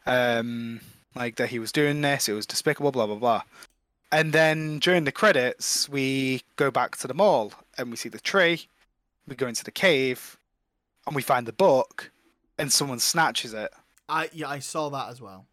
Um, 0.07 0.81
like 1.15 1.37
that 1.37 1.51
he 1.51 1.59
was 1.59 1.71
doing 1.71 2.01
this. 2.01 2.31
It 2.31 2.33
was 2.33 2.47
despicable. 2.47 2.93
Blah 2.93 3.09
blah 3.09 3.17
blah. 3.17 3.43
And 4.11 4.33
then 4.33 4.79
during 4.79 5.05
the 5.05 5.13
credits, 5.13 5.87
we 5.87 6.43
go 6.57 6.71
back 6.71 6.97
to 6.97 7.07
the 7.07 7.13
mall 7.13 7.53
and 7.77 7.91
we 7.91 7.99
see 7.99 8.09
the 8.09 8.19
tree. 8.19 8.69
We 9.29 9.37
go 9.37 9.47
into 9.47 9.65
the 9.65 9.71
cave, 9.71 10.39
and 11.07 11.15
we 11.15 11.21
find 11.21 11.47
the 11.47 11.53
book, 11.53 12.11
and 12.57 12.73
someone 12.73 13.01
snatches 13.01 13.53
it. 13.53 13.71
I 14.09 14.31
yeah 14.33 14.49
I 14.49 14.61
saw 14.61 14.89
that 14.89 15.11
as 15.11 15.21
well. 15.21 15.45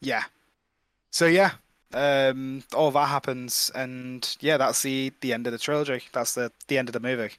Yeah. 0.00 0.22
So 1.10 1.26
yeah, 1.26 1.54
um, 1.92 2.62
all 2.74 2.92
that 2.92 3.08
happens, 3.08 3.72
and 3.74 4.36
yeah, 4.38 4.56
that's 4.56 4.82
the 4.82 5.12
the 5.20 5.32
end 5.32 5.48
of 5.48 5.52
the 5.52 5.58
trilogy. 5.58 6.04
That's 6.12 6.34
the 6.34 6.52
the 6.68 6.78
end 6.78 6.88
of 6.88 6.92
the 6.92 7.00
movie. 7.00 7.32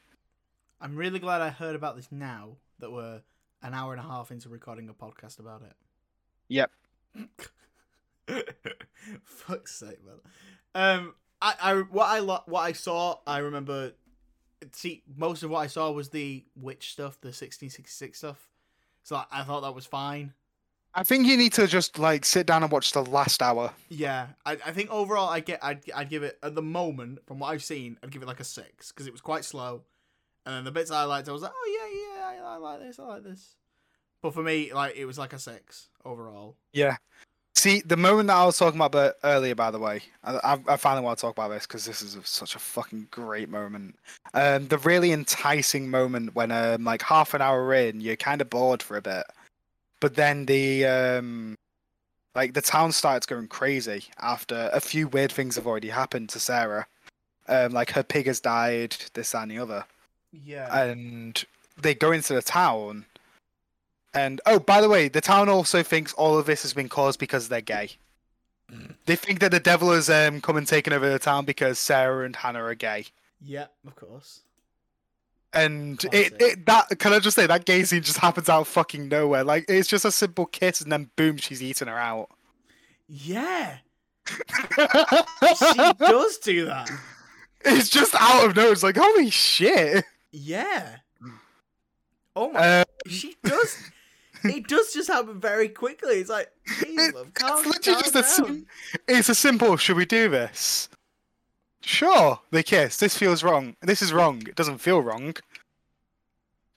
I'm 0.81 0.95
really 0.95 1.19
glad 1.19 1.41
I 1.41 1.49
heard 1.49 1.75
about 1.75 1.95
this 1.95 2.07
now 2.11 2.57
that 2.79 2.91
we're 2.91 3.21
an 3.61 3.73
hour 3.75 3.93
and 3.93 3.99
a 3.99 4.03
half 4.03 4.31
into 4.31 4.49
recording 4.49 4.89
a 4.89 4.93
podcast 4.93 5.39
about 5.39 5.61
it. 5.61 5.73
Yep. 6.47 6.71
Fuck's 9.23 9.75
sake, 9.75 9.99
man. 10.03 10.15
Um, 10.73 11.13
I, 11.39 11.53
I, 11.61 11.73
what 11.75 12.05
I, 12.05 12.19
lo- 12.19 12.43
what 12.47 12.61
I 12.61 12.71
saw, 12.71 13.19
I 13.27 13.37
remember. 13.39 13.91
See, 14.71 15.03
most 15.15 15.43
of 15.43 15.51
what 15.51 15.59
I 15.59 15.67
saw 15.67 15.91
was 15.91 16.09
the 16.09 16.45
witch 16.55 16.93
stuff, 16.93 17.21
the 17.21 17.27
1666 17.27 18.17
stuff. 18.17 18.49
So 19.03 19.15
I, 19.17 19.25
I 19.31 19.43
thought 19.43 19.61
that 19.61 19.75
was 19.75 19.85
fine. 19.85 20.33
I 20.93 21.03
think 21.03 21.25
you 21.27 21.37
need 21.37 21.53
to 21.53 21.67
just 21.67 21.99
like 21.99 22.25
sit 22.25 22.45
down 22.47 22.63
and 22.63 22.71
watch 22.71 22.91
the 22.91 23.03
last 23.03 23.41
hour. 23.41 23.71
Yeah, 23.87 24.27
I, 24.45 24.53
I 24.53 24.71
think 24.71 24.89
overall 24.89 25.29
I 25.29 25.39
get 25.39 25.63
I'd, 25.63 25.89
I'd 25.95 26.09
give 26.09 26.23
it 26.23 26.37
at 26.43 26.53
the 26.53 26.61
moment 26.61 27.19
from 27.25 27.39
what 27.39 27.47
I've 27.47 27.63
seen 27.63 27.97
I'd 28.03 28.11
give 28.11 28.21
it 28.21 28.27
like 28.27 28.41
a 28.41 28.43
six 28.43 28.91
because 28.91 29.07
it 29.07 29.13
was 29.13 29.21
quite 29.21 29.45
slow, 29.45 29.83
and 30.45 30.55
then 30.55 30.63
the 30.63 30.71
bits 30.71 30.91
I 30.91 31.03
liked 31.03 31.29
I 31.29 31.31
was 31.31 31.41
like 31.41 31.53
oh 31.55 31.79
yeah 31.79 32.35
yeah 32.37 32.45
I, 32.45 32.53
I 32.53 32.57
like 32.57 32.79
this 32.81 32.99
I 32.99 33.03
like 33.03 33.23
this, 33.23 33.55
but 34.21 34.33
for 34.33 34.43
me 34.43 34.73
like 34.73 34.95
it 34.95 35.05
was 35.05 35.17
like 35.17 35.33
a 35.33 35.39
six 35.39 35.89
overall. 36.05 36.57
Yeah. 36.73 36.97
See, 37.53 37.81
the 37.81 37.97
moment 37.97 38.27
that 38.27 38.37
I 38.37 38.45
was 38.45 38.57
talking 38.57 38.79
about 38.79 39.15
earlier, 39.23 39.53
by 39.53 39.71
the 39.71 39.77
way, 39.77 40.01
I, 40.23 40.57
I, 40.67 40.77
finally 40.77 41.03
want 41.03 41.19
to 41.19 41.21
talk 41.21 41.35
about 41.35 41.49
this 41.49 41.67
because 41.67 41.85
this 41.85 42.01
is 42.01 42.15
a, 42.15 42.23
such 42.23 42.55
a 42.55 42.59
fucking 42.59 43.09
great 43.11 43.49
moment. 43.49 43.97
Um, 44.33 44.67
the 44.69 44.77
really 44.79 45.11
enticing 45.11 45.89
moment 45.89 46.33
when, 46.33 46.49
um, 46.51 46.85
like 46.85 47.01
half 47.01 47.33
an 47.33 47.41
hour 47.41 47.73
in, 47.73 47.99
you're 47.99 48.15
kind 48.15 48.41
of 48.41 48.49
bored 48.49 48.81
for 48.81 48.95
a 48.95 49.01
bit, 49.01 49.25
but 49.99 50.15
then 50.15 50.45
the 50.45 50.85
um, 50.85 51.55
like 52.35 52.53
the 52.53 52.61
town 52.61 52.91
starts 52.91 53.25
going 53.25 53.47
crazy 53.47 54.05
after 54.19 54.69
a 54.73 54.79
few 54.79 55.07
weird 55.09 55.31
things 55.31 55.55
have 55.55 55.67
already 55.67 55.89
happened 55.89 56.29
to 56.29 56.39
Sarah. 56.39 56.87
Um, 57.47 57.73
like 57.73 57.91
her 57.91 58.03
pig 58.03 58.27
has 58.27 58.39
died, 58.39 58.95
this 59.13 59.31
that, 59.31 59.43
and 59.43 59.51
the 59.51 59.59
other 59.59 59.85
Yeah. 60.31 60.83
and 60.83 61.43
they 61.81 61.93
go 61.93 62.11
into 62.11 62.33
the 62.33 62.41
town. 62.41 63.05
And 64.13 64.41
oh, 64.45 64.59
by 64.59 64.81
the 64.81 64.89
way, 64.89 65.07
the 65.07 65.21
town 65.21 65.47
also 65.49 65.83
thinks 65.83 66.13
all 66.13 66.37
of 66.37 66.45
this 66.45 66.63
has 66.63 66.73
been 66.73 66.89
caused 66.89 67.19
because 67.19 67.47
they're 67.49 67.61
gay. 67.61 67.91
They 69.05 69.17
think 69.17 69.39
that 69.41 69.51
the 69.51 69.59
devil 69.59 69.91
has 69.91 70.09
um, 70.09 70.39
come 70.39 70.55
and 70.55 70.65
taken 70.65 70.93
over 70.93 71.09
the 71.09 71.19
town 71.19 71.43
because 71.43 71.77
Sarah 71.77 72.25
and 72.25 72.33
Hannah 72.35 72.63
are 72.63 72.75
gay. 72.75 73.05
yeah, 73.41 73.65
of 73.85 73.95
course. 73.95 74.41
And 75.53 76.01
it, 76.13 76.33
it 76.39 76.65
that 76.65 76.97
can 76.97 77.11
I 77.11 77.19
just 77.19 77.35
say 77.35 77.45
that 77.45 77.65
gay 77.65 77.83
scene 77.83 78.01
just 78.03 78.17
happens 78.25 78.47
out 78.47 78.61
of 78.61 78.67
fucking 78.69 79.09
nowhere. 79.09 79.43
Like 79.43 79.65
it's 79.67 79.89
just 79.89 80.05
a 80.05 80.11
simple 80.11 80.45
kiss 80.45 80.79
and 80.79 80.89
then 80.89 81.09
boom, 81.17 81.35
she's 81.35 81.61
eating 81.61 81.89
her 81.89 81.97
out. 81.97 82.29
Yeah, 83.09 83.79
she 84.27 85.93
does 85.99 86.37
do 86.37 86.65
that. 86.67 86.89
it's 87.65 87.89
just 87.89 88.15
out 88.17 88.45
of 88.45 88.55
nowhere. 88.55 88.71
It's 88.71 88.83
like 88.83 88.95
holy 88.95 89.29
shit. 89.29 90.05
Yeah. 90.31 90.97
Oh 92.35 92.51
my, 92.51 92.59
Uh, 92.59 92.83
she 93.07 93.35
does. 93.43 93.77
It 94.43 94.67
does 94.67 94.93
just 94.93 95.09
happen 95.09 95.39
very 95.39 95.69
quickly. 95.69 96.15
It's 96.19 96.29
like, 96.29 96.49
It- 96.81 97.13
love, 97.15 97.27
it's 97.35 97.65
literally 97.65 97.79
calm 97.81 98.01
just 98.01 98.15
a 98.15 98.21
down. 98.21 98.23
sim- 98.47 98.67
it's 99.07 99.29
a 99.29 99.35
simple. 99.35 99.75
Should 99.77 99.97
we 99.97 100.05
do 100.05 100.29
this? 100.29 100.89
Sure. 101.81 102.39
They 102.51 102.63
kiss. 102.63 102.97
This 102.97 103.17
feels 103.17 103.43
wrong. 103.43 103.75
This 103.81 104.01
is 104.01 104.13
wrong. 104.13 104.41
It 104.47 104.55
doesn't 104.55 104.77
feel 104.79 105.01
wrong. 105.01 105.35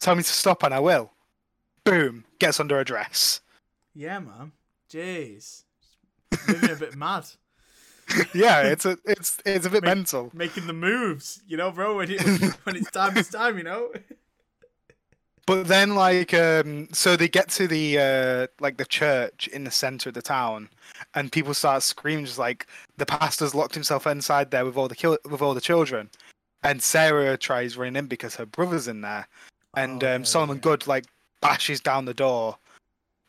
Tell 0.00 0.14
me 0.16 0.22
to 0.22 0.28
stop, 0.32 0.62
and 0.62 0.74
I 0.74 0.80
will. 0.80 1.12
Boom. 1.84 2.24
Gets 2.38 2.58
under 2.60 2.78
a 2.80 2.84
dress. 2.84 3.40
Yeah, 3.94 4.18
man. 4.18 4.52
Jeez. 4.90 5.62
Living 6.48 6.70
a 6.70 6.76
bit 6.76 6.94
mad. 6.96 7.26
Yeah, 8.34 8.62
it's 8.62 8.84
a 8.84 8.98
it's 9.04 9.38
it's 9.46 9.66
a 9.66 9.70
bit 9.70 9.82
Make- 9.82 9.96
mental. 9.96 10.30
Making 10.34 10.66
the 10.66 10.72
moves, 10.72 11.40
you 11.46 11.56
know, 11.56 11.70
bro. 11.70 11.96
When, 11.96 12.10
it, 12.10 12.20
when 12.64 12.76
it's 12.76 12.90
time, 12.90 13.16
it's 13.16 13.30
time, 13.30 13.58
you 13.58 13.64
know. 13.64 13.92
But 15.46 15.68
then, 15.68 15.94
like, 15.94 16.32
um, 16.32 16.88
so 16.92 17.16
they 17.16 17.28
get 17.28 17.50
to 17.50 17.68
the 17.68 17.98
uh, 17.98 18.46
like 18.60 18.78
the 18.78 18.86
church 18.86 19.46
in 19.48 19.64
the 19.64 19.70
center 19.70 20.08
of 20.08 20.14
the 20.14 20.22
town, 20.22 20.70
and 21.14 21.30
people 21.30 21.52
start 21.52 21.82
screaming, 21.82 22.24
just 22.24 22.38
like 22.38 22.66
the 22.96 23.04
pastor's 23.04 23.54
locked 23.54 23.74
himself 23.74 24.06
inside 24.06 24.50
there 24.50 24.64
with 24.64 24.78
all 24.78 24.88
the 24.88 25.18
with 25.28 25.42
all 25.42 25.52
the 25.52 25.60
children, 25.60 26.08
and 26.62 26.82
Sarah 26.82 27.36
tries 27.36 27.76
running 27.76 27.96
in 27.96 28.06
because 28.06 28.34
her 28.36 28.46
brother's 28.46 28.88
in 28.88 29.02
there, 29.02 29.28
and 29.76 30.02
Oh, 30.02 30.16
um, 30.16 30.24
Solomon 30.24 30.56
yeah. 30.56 30.62
Goode 30.62 30.86
like 30.86 31.04
bashes 31.42 31.78
down 31.82 32.06
the 32.06 32.14
door, 32.14 32.56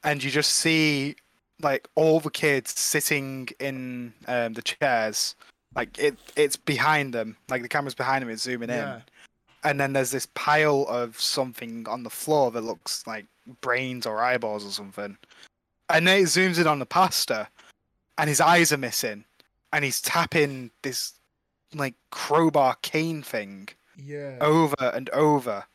and 0.06 0.23
you 0.23 0.31
just 0.31 0.53
see 0.53 1.18
like 1.61 1.88
all 1.95 2.19
the 2.19 2.30
kids 2.32 2.77
sitting 2.80 3.49
in 3.60 4.14
um, 4.27 4.53
the 4.53 4.61
chairs, 4.61 5.36
like 5.76 5.98
it 5.98 6.15
it's 6.36 6.56
behind 6.57 7.14
them, 7.14 7.38
like 7.49 7.61
the 7.61 7.69
camera's 7.69 7.95
behind 7.95 8.22
them, 8.22 8.30
it's 8.30 8.44
zooming 8.44 8.69
Yeah. 8.69 8.95
in 8.98 9.02
and 9.64 9.80
then 9.80 9.94
there's 9.94 10.11
this 10.11 10.27
pile 10.36 10.86
of 10.90 11.19
something 11.19 11.88
on 11.90 12.03
the 12.03 12.10
floor 12.10 12.52
that 12.52 12.61
looks 12.61 13.06
like 13.07 13.26
brains 13.61 14.06
or 14.06 14.22
eyeballs 14.22 14.64
or 14.64 14.69
something. 14.69 15.18
And 15.90 16.07
then 16.07 16.19
it 16.19 16.26
zooms 16.26 16.60
in 16.60 16.68
on 16.68 16.77
the 16.77 16.86
pastor, 16.86 17.48
and 18.19 18.30
his 18.30 18.40
eyes 18.40 18.72
are 18.72 18.77
missing, 18.77 19.26
and 19.73 19.84
he's 19.84 20.02
tapping 20.02 20.69
this 20.84 21.14
like 21.73 21.95
crowbar 22.11 22.76
cane 22.84 23.23
thing 23.23 23.69
Yeah. 23.98 24.38
over 24.40 24.76
and 24.94 25.10
over. 25.10 25.65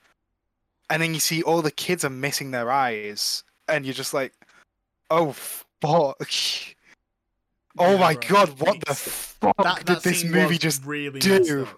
And 0.88 1.02
then 1.02 1.12
you 1.14 1.20
see 1.20 1.42
all 1.42 1.62
the 1.62 1.70
kids 1.72 2.04
are 2.04 2.10
missing 2.10 2.52
their 2.52 2.70
eyes, 2.70 3.42
and 3.66 3.84
you're 3.84 3.94
just 3.94 4.14
like, 4.14 4.32
oh 5.10 5.34
fuck. 5.80 6.28
Oh 7.78 7.92
Yeah, 7.92 7.98
my 7.98 8.14
god, 8.14 8.58
what 8.60 8.84
the 8.84 8.94
fuck 8.94 9.56
that, 9.58 9.78
did 9.78 9.86
that 9.86 10.02
this 10.02 10.24
movie 10.24 10.58
just 10.58 10.84
really 10.84 11.20
do? 11.20 11.68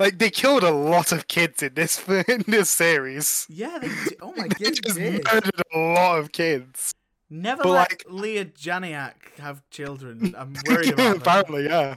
like 0.00 0.18
they 0.18 0.30
killed 0.30 0.64
a 0.64 0.70
lot 0.72 1.12
of 1.12 1.28
kids 1.28 1.62
in 1.62 1.74
this 1.74 2.06
in 2.28 2.44
this 2.46 2.70
series. 2.70 3.46
Yeah, 3.48 3.78
they 3.80 3.88
did. 3.88 4.16
Oh 4.20 4.32
my 4.36 4.48
they 4.58 4.64
god, 4.64 4.74
just 4.82 4.96
did. 4.98 5.24
murdered 5.32 5.62
a 5.74 5.78
lot 5.78 6.18
of 6.18 6.32
kids. 6.32 6.92
Never 7.28 7.62
but, 7.64 7.68
let 7.70 7.90
like- 7.90 8.04
Leigh 8.08 8.44
Janiak 8.46 9.14
have 9.38 9.68
children. 9.70 10.34
I'm 10.38 10.54
worried 10.66 10.92
about 10.92 10.96
them. 11.12 11.16
Apparently, 11.20 11.64
yeah. 11.66 11.96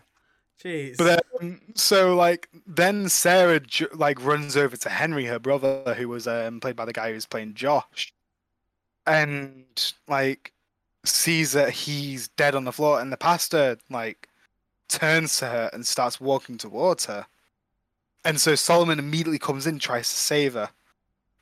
Jeez. 0.63 0.97
But 0.97 1.23
um, 1.39 1.61
so 1.75 2.15
like 2.15 2.49
then 2.67 3.07
Sarah 3.07 3.61
like 3.93 4.23
runs 4.23 4.57
over 4.57 4.75
to 4.75 4.89
Henry, 4.89 5.25
her 5.25 5.39
brother, 5.39 5.95
who 5.97 6.09
was 6.09 6.27
um, 6.27 6.59
played 6.59 6.75
by 6.75 6.83
the 6.83 6.91
guy 6.93 7.13
who's 7.13 7.25
playing 7.25 7.53
Josh, 7.53 8.13
and 9.07 9.63
like 10.07 10.51
sees 11.03 11.53
that 11.53 11.71
he's 11.71 12.27
dead 12.29 12.55
on 12.55 12.65
the 12.65 12.71
floor, 12.71 12.99
and 12.99 13.11
the 13.11 13.17
pastor 13.17 13.77
like 13.89 14.27
turns 14.87 15.37
to 15.39 15.45
her 15.45 15.69
and 15.73 15.85
starts 15.85 16.19
walking 16.19 16.57
towards 16.57 17.05
her, 17.05 17.25
and 18.25 18.39
so 18.39 18.55
Solomon 18.55 18.99
immediately 18.99 19.39
comes 19.39 19.65
in, 19.65 19.79
tries 19.79 20.09
to 20.09 20.15
save 20.15 20.53
her, 20.53 20.69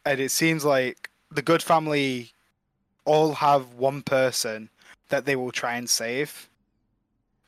and 0.06 0.20
it 0.20 0.32
seems 0.32 0.64
like 0.64 1.10
the 1.32 1.42
good 1.42 1.64
family 1.64 2.32
all 3.06 3.34
have 3.34 3.74
one 3.74 4.02
person 4.02 4.70
that 5.10 5.26
they 5.26 5.36
will 5.36 5.52
try 5.52 5.76
and 5.76 5.90
save. 5.90 6.50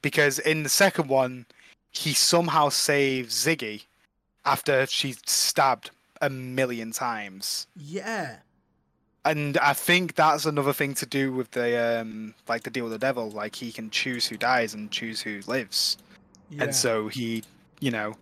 Because 0.02 0.40
in 0.40 0.64
the 0.64 0.70
second 0.70 1.10
one, 1.10 1.46
he 1.92 2.14
somehow 2.14 2.70
saves 2.70 3.36
Ziggy 3.46 3.84
after 4.46 4.86
she's 4.86 5.20
stabbed 5.26 5.92
a 6.22 6.30
million 6.30 6.92
times. 6.92 7.68
yeah. 7.76 8.38
And 9.26 9.58
I 9.58 9.74
think 9.74 10.16
that's 10.16 10.46
another 10.46 10.74
thing 10.74 10.94
to 10.96 11.06
do 11.06 11.34
with 11.34 11.52
the 11.52 12.00
um 12.02 12.34
like 12.48 12.64
the 12.64 12.70
deal 12.70 12.86
with 12.86 12.94
the 12.94 13.00
devil. 13.00 13.30
Like 13.30 13.56
he 13.56 13.72
can 13.72 13.90
choose 13.90 14.28
who 14.28 14.38
dies 14.38 14.74
and 14.74 14.90
choose 14.92 15.22
who 15.22 15.42
lives. 15.48 15.98
Yeah. 16.50 16.64
And 16.64 16.76
so 16.76 17.10
he, 17.10 17.44
you 17.80 17.92
know, 17.92 18.16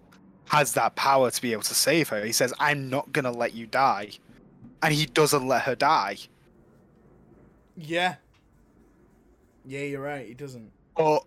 has 0.45 0.73
that 0.73 0.95
power 0.95 1.29
to 1.31 1.41
be 1.41 1.51
able 1.53 1.63
to 1.63 1.75
save 1.75 2.09
her. 2.09 2.23
He 2.25 2.31
says, 2.31 2.53
I'm 2.59 2.89
not 2.89 3.11
gonna 3.11 3.31
let 3.31 3.53
you 3.53 3.67
die. 3.67 4.11
And 4.81 4.93
he 4.93 5.05
doesn't 5.05 5.47
let 5.47 5.63
her 5.63 5.75
die. 5.75 6.17
yeah. 7.75 8.15
Yeah, 9.65 9.81
you're 9.81 10.01
right. 10.01 10.25
He 10.25 10.33
doesn't. 10.33 10.71
But 10.95 11.23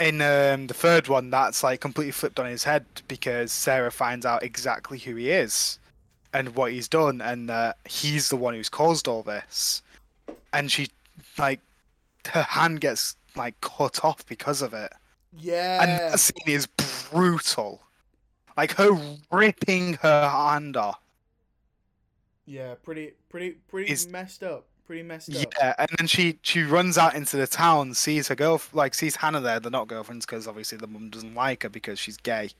in 0.00 0.22
um, 0.22 0.66
the 0.66 0.74
third 0.74 1.08
one, 1.08 1.28
that's 1.30 1.62
like 1.62 1.80
completely 1.80 2.12
flipped 2.12 2.40
on 2.40 2.46
his 2.46 2.64
head 2.64 2.86
because 3.06 3.52
Sarah 3.52 3.92
finds 3.92 4.24
out 4.24 4.42
exactly 4.42 4.98
who 4.98 5.14
he 5.14 5.30
is 5.30 5.78
and 6.34 6.54
what 6.54 6.72
he's 6.72 6.88
done, 6.88 7.20
and 7.20 7.50
uh, 7.50 7.74
he's 7.88 8.28
the 8.28 8.36
one 8.36 8.54
who's 8.54 8.68
caused 8.68 9.06
all 9.08 9.22
this. 9.22 9.82
And 10.52 10.70
she, 10.70 10.88
like, 11.38 11.60
her 12.28 12.42
hand 12.42 12.80
gets 12.80 13.16
like 13.34 13.58
cut 13.60 14.04
off 14.04 14.24
because 14.26 14.60
of 14.62 14.74
it, 14.74 14.92
Yeah. 15.38 15.82
and 15.82 15.90
Yeah. 15.90 16.08
that 16.10 16.20
scene 16.20 16.36
is 16.46 16.66
brutal. 17.10 17.80
Like 18.56 18.72
her 18.72 18.90
ripping 19.30 19.94
her 19.94 20.28
hand 20.28 20.76
off. 20.76 21.00
Yeah, 22.44 22.74
pretty, 22.82 23.12
pretty, 23.30 23.52
pretty 23.68 23.90
Is- 23.90 24.06
messed 24.08 24.42
up. 24.42 24.66
Pretty 24.86 25.02
messed 25.04 25.34
up. 25.34 25.54
Yeah, 25.58 25.74
and 25.78 25.88
then 25.96 26.06
she 26.08 26.38
she 26.42 26.64
runs 26.64 26.98
out 26.98 27.14
into 27.14 27.36
the 27.36 27.46
town, 27.46 27.94
sees 27.94 28.28
her 28.28 28.34
girl, 28.34 28.60
like 28.72 28.94
sees 28.94 29.16
Hannah 29.16 29.40
there. 29.40 29.60
They're 29.60 29.70
not 29.70 29.86
girlfriends 29.88 30.26
because 30.26 30.46
obviously 30.48 30.76
the 30.76 30.88
mum 30.88 31.08
doesn't 31.08 31.34
like 31.34 31.62
her 31.62 31.68
because 31.70 31.98
she's 32.00 32.16
gay. 32.18 32.50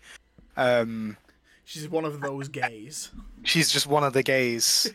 Um, 0.56 1.16
She's 1.64 1.88
one 1.88 2.04
of 2.04 2.20
those 2.20 2.48
gays. 2.48 3.10
she's 3.44 3.70
just 3.70 3.86
one 3.86 4.04
of 4.04 4.12
the 4.12 4.22
gays. 4.22 4.92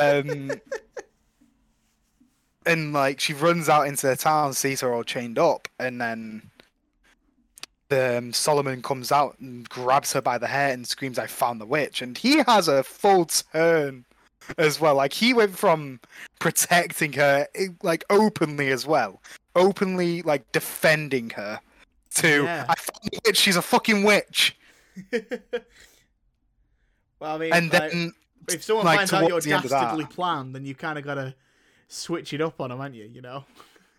um, 0.00 0.50
and 2.66 2.92
like 2.92 3.20
she 3.20 3.32
runs 3.32 3.68
out 3.68 3.86
into 3.86 4.06
the 4.06 4.16
town, 4.16 4.52
sees 4.52 4.80
her 4.80 4.92
all 4.92 5.04
chained 5.04 5.38
up, 5.38 5.68
and 5.78 6.00
then 6.00 6.50
um, 7.90 8.32
Solomon 8.32 8.82
comes 8.82 9.10
out 9.10 9.38
and 9.40 9.68
grabs 9.68 10.12
her 10.12 10.20
by 10.20 10.38
the 10.38 10.46
hair 10.46 10.72
and 10.72 10.86
screams, 10.86 11.18
"I 11.18 11.26
found 11.26 11.60
the 11.60 11.66
witch!" 11.66 12.02
And 12.02 12.16
he 12.16 12.42
has 12.46 12.68
a 12.68 12.82
full 12.82 13.24
turn 13.24 14.04
as 14.58 14.80
well. 14.80 14.94
Like 14.94 15.12
he 15.14 15.32
went 15.32 15.56
from 15.56 16.00
protecting 16.38 17.12
her 17.14 17.46
like 17.82 18.04
openly 18.10 18.70
as 18.70 18.86
well, 18.86 19.22
openly 19.56 20.22
like 20.22 20.50
defending 20.52 21.30
her, 21.30 21.60
to 22.16 22.44
Yeah. 22.44 22.66
I 22.68 22.74
found 22.74 23.10
the 23.10 23.20
witch. 23.24 23.38
She's 23.38 23.56
a 23.56 23.62
fucking 23.62 24.04
witch. 24.04 24.57
well, 27.20 27.36
I 27.36 27.38
mean, 27.38 27.52
And 27.52 27.72
like, 27.72 27.90
then 27.90 28.12
if 28.50 28.62
someone 28.64 28.86
like, 28.86 28.98
finds 28.98 29.12
out 29.12 29.20
you're 29.22 29.30
towards 29.30 29.44
the 29.46 29.52
end 29.52 29.64
of 29.64 29.70
that- 29.70 29.80
dastardly 29.82 30.06
planned, 30.06 30.54
then 30.54 30.64
you 30.64 30.74
kind 30.74 30.98
of 30.98 31.04
got 31.04 31.14
to 31.14 31.34
switch 31.88 32.32
it 32.32 32.40
up 32.40 32.60
on 32.60 32.70
them, 32.70 32.78
haven't 32.78 32.94
you? 32.94 33.04
You 33.12 33.22
know? 33.22 33.44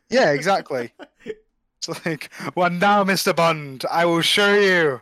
yeah, 0.09 0.31
exactly. 0.31 0.91
it's 1.25 2.05
like, 2.05 2.29
well 2.55 2.69
now, 2.69 3.03
Mister 3.03 3.33
Bond, 3.33 3.85
I 3.91 4.05
will 4.05 4.21
show 4.21 4.53
you. 4.53 5.01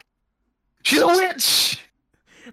She's 0.83 1.01
a 1.01 1.07
witch. 1.07 1.79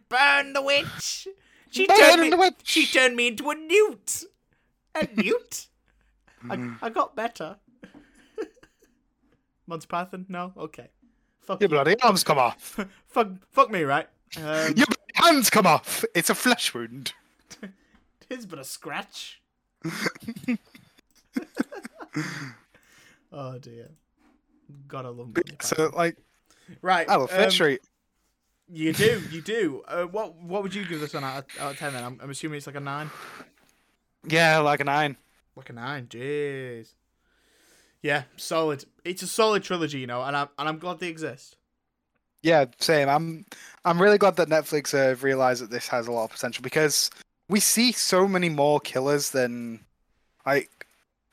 Burn 0.08 0.52
the 0.54 0.62
witch! 0.62 1.28
She 1.70 1.86
Burn 1.86 1.96
turned 1.98 2.30
me. 2.30 2.36
witch. 2.36 2.54
She 2.64 2.84
turned 2.86 3.14
me 3.16 3.28
into 3.28 3.48
a 3.50 3.54
newt. 3.54 4.24
A 4.94 5.06
newt. 5.16 5.66
I, 6.50 6.56
Mm. 6.56 6.78
I 6.82 6.90
got 6.90 7.16
better. 7.16 7.56
Monty 9.66 9.86
Python? 9.86 10.26
No. 10.28 10.52
Okay. 10.58 10.90
Fuck 11.46 11.60
Your 11.60 11.68
you. 11.68 11.74
bloody 11.74 12.00
arms 12.00 12.24
come 12.24 12.38
off. 12.38 12.78
fuck. 13.08 13.28
Fuck 13.52 13.70
me, 13.70 13.82
right? 13.82 14.08
Um, 14.38 14.74
Your 14.76 14.86
hands 15.14 15.50
come 15.50 15.66
off. 15.66 16.04
It's 16.14 16.30
a 16.30 16.34
flesh 16.34 16.72
wound. 16.74 17.12
Tis 18.28 18.46
but 18.46 18.58
a 18.58 18.64
scratch. 18.64 19.40
oh 23.32 23.58
dear. 23.58 23.90
Gotta 24.88 25.10
love 25.10 25.28
Monty 25.34 25.56
So 25.60 25.76
Python. 25.76 25.92
like, 25.94 26.16
Right. 26.80 27.06
oh, 27.08 27.22
um, 27.22 27.28
Fish 27.28 27.54
Street. 27.54 27.80
You 28.72 28.92
do, 28.94 29.22
you 29.30 29.42
do. 29.42 29.82
Uh, 29.86 30.04
what 30.04 30.36
what 30.36 30.62
would 30.62 30.74
you 30.74 30.86
give 30.86 31.00
this 31.00 31.12
one 31.12 31.22
out 31.22 31.38
of, 31.44 31.44
out 31.60 31.72
of 31.72 31.78
ten? 31.78 31.92
Then 31.92 32.02
I'm, 32.02 32.18
I'm 32.22 32.30
assuming 32.30 32.56
it's 32.56 32.66
like 32.66 32.76
a 32.76 32.80
nine. 32.80 33.10
Yeah, 34.26 34.58
like 34.60 34.80
a 34.80 34.84
nine. 34.84 35.18
Like 35.54 35.68
a 35.68 35.74
nine. 35.74 36.06
Jeez. 36.06 36.94
Yeah, 38.04 38.24
solid. 38.36 38.84
It's 39.02 39.22
a 39.22 39.26
solid 39.26 39.62
trilogy, 39.62 39.98
you 39.98 40.06
know, 40.06 40.22
and 40.22 40.36
I'm 40.36 40.48
and 40.58 40.68
I'm 40.68 40.78
glad 40.78 40.98
they 41.00 41.08
exist. 41.08 41.56
Yeah, 42.42 42.66
same. 42.78 43.08
I'm 43.08 43.46
I'm 43.86 44.00
really 44.00 44.18
glad 44.18 44.36
that 44.36 44.48
Netflix 44.48 44.92
have 44.92 45.22
realized 45.22 45.62
that 45.62 45.70
this 45.70 45.88
has 45.88 46.06
a 46.06 46.12
lot 46.12 46.24
of 46.24 46.30
potential 46.32 46.60
because 46.62 47.10
we 47.48 47.60
see 47.60 47.92
so 47.92 48.28
many 48.28 48.50
more 48.50 48.78
killers 48.78 49.30
than 49.30 49.80
like 50.44 50.68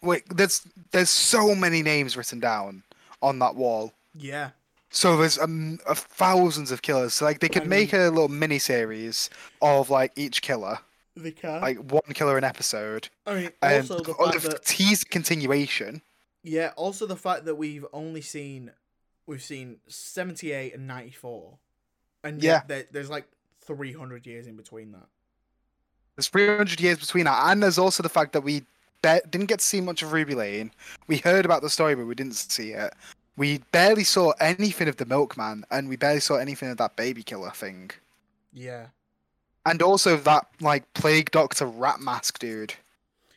wait, 0.02 0.24
there's 0.34 0.66
there's 0.92 1.10
so 1.10 1.54
many 1.54 1.84
names 1.84 2.16
written 2.16 2.40
down 2.40 2.84
on 3.22 3.40
that 3.40 3.56
wall. 3.56 3.92
Yeah. 4.16 4.52
So 4.92 5.18
there's 5.18 5.38
um, 5.40 5.78
thousands 5.94 6.72
of 6.72 6.84
killers. 6.84 7.16
So 7.16 7.26
like 7.26 7.42
they 7.42 7.50
could 7.50 7.64
I 7.64 7.66
make 7.66 7.92
a 7.92 8.08
little 8.10 8.30
mini 8.30 8.60
series 8.60 9.30
of 9.62 9.90
like 9.90 10.14
each 10.16 10.42
killer, 10.42 10.80
They 11.18 11.32
can. 11.32 11.60
like 11.62 11.80
one 11.92 12.14
killer 12.14 12.38
an 12.38 12.46
episode, 12.46 13.10
I 13.28 13.36
mean, 13.36 13.50
also 13.62 14.00
the 14.00 14.14
or 14.14 14.32
fact 14.32 14.44
that 14.46 14.66
tease 14.66 15.04
continuation. 15.04 16.02
Yeah, 16.44 16.72
also 16.76 17.06
the 17.06 17.16
fact 17.16 17.46
that 17.46 17.56
we've 17.56 17.86
only 17.94 18.22
seen 18.22 18.72
we've 19.28 19.42
seen 19.44 19.78
seventy 19.88 20.52
eight 20.52 20.74
and 20.74 20.88
ninety 20.88 21.12
four, 21.12 21.58
and 22.24 22.42
Yeah. 22.42 22.64
there, 22.68 22.86
there's 22.92 23.10
like 23.10 23.28
three 23.62 23.94
hundred 23.94 24.26
years 24.26 24.48
in 24.48 24.56
between 24.56 24.92
that. 24.94 25.08
There's 26.18 26.28
300 26.28 26.82
years 26.82 27.00
between 27.00 27.24
that, 27.26 27.50
and 27.52 27.64
there's 27.64 27.78
also 27.78 28.04
the 28.04 28.10
fact 28.10 28.34
that 28.34 28.42
we 28.42 28.66
be- 29.02 29.22
didn't 29.30 29.48
get 29.48 29.60
to 29.60 29.66
see 29.66 29.80
much 29.80 30.04
of 30.04 30.12
Ruby 30.12 30.36
Lane. 30.36 30.72
We 31.08 31.18
heard 31.18 31.46
about 31.46 31.62
the 31.62 31.70
story, 31.70 31.96
but 31.96 32.06
we 32.06 32.14
didn't 32.16 32.36
see 32.36 32.72
it. 32.72 32.94
We 33.38 33.60
barely 33.72 34.04
saw 34.04 34.32
anything 34.40 34.90
of 34.90 34.98
the 34.98 35.06
Milkman, 35.06 35.64
and 35.72 35.88
we 35.88 35.96
barely 35.96 36.20
saw 36.20 36.36
anything 36.36 36.70
of 36.70 36.78
that 36.78 36.98
baby 36.98 37.24
killer 37.24 37.50
thing. 37.52 37.92
Yeah. 38.52 38.88
And 39.66 39.82
also 39.82 40.18
that 40.18 40.48
like 40.60 40.92
plague 40.94 41.32
doctor 41.32 41.66
rat 41.66 42.02
mask 42.02 42.40
dude 42.40 42.74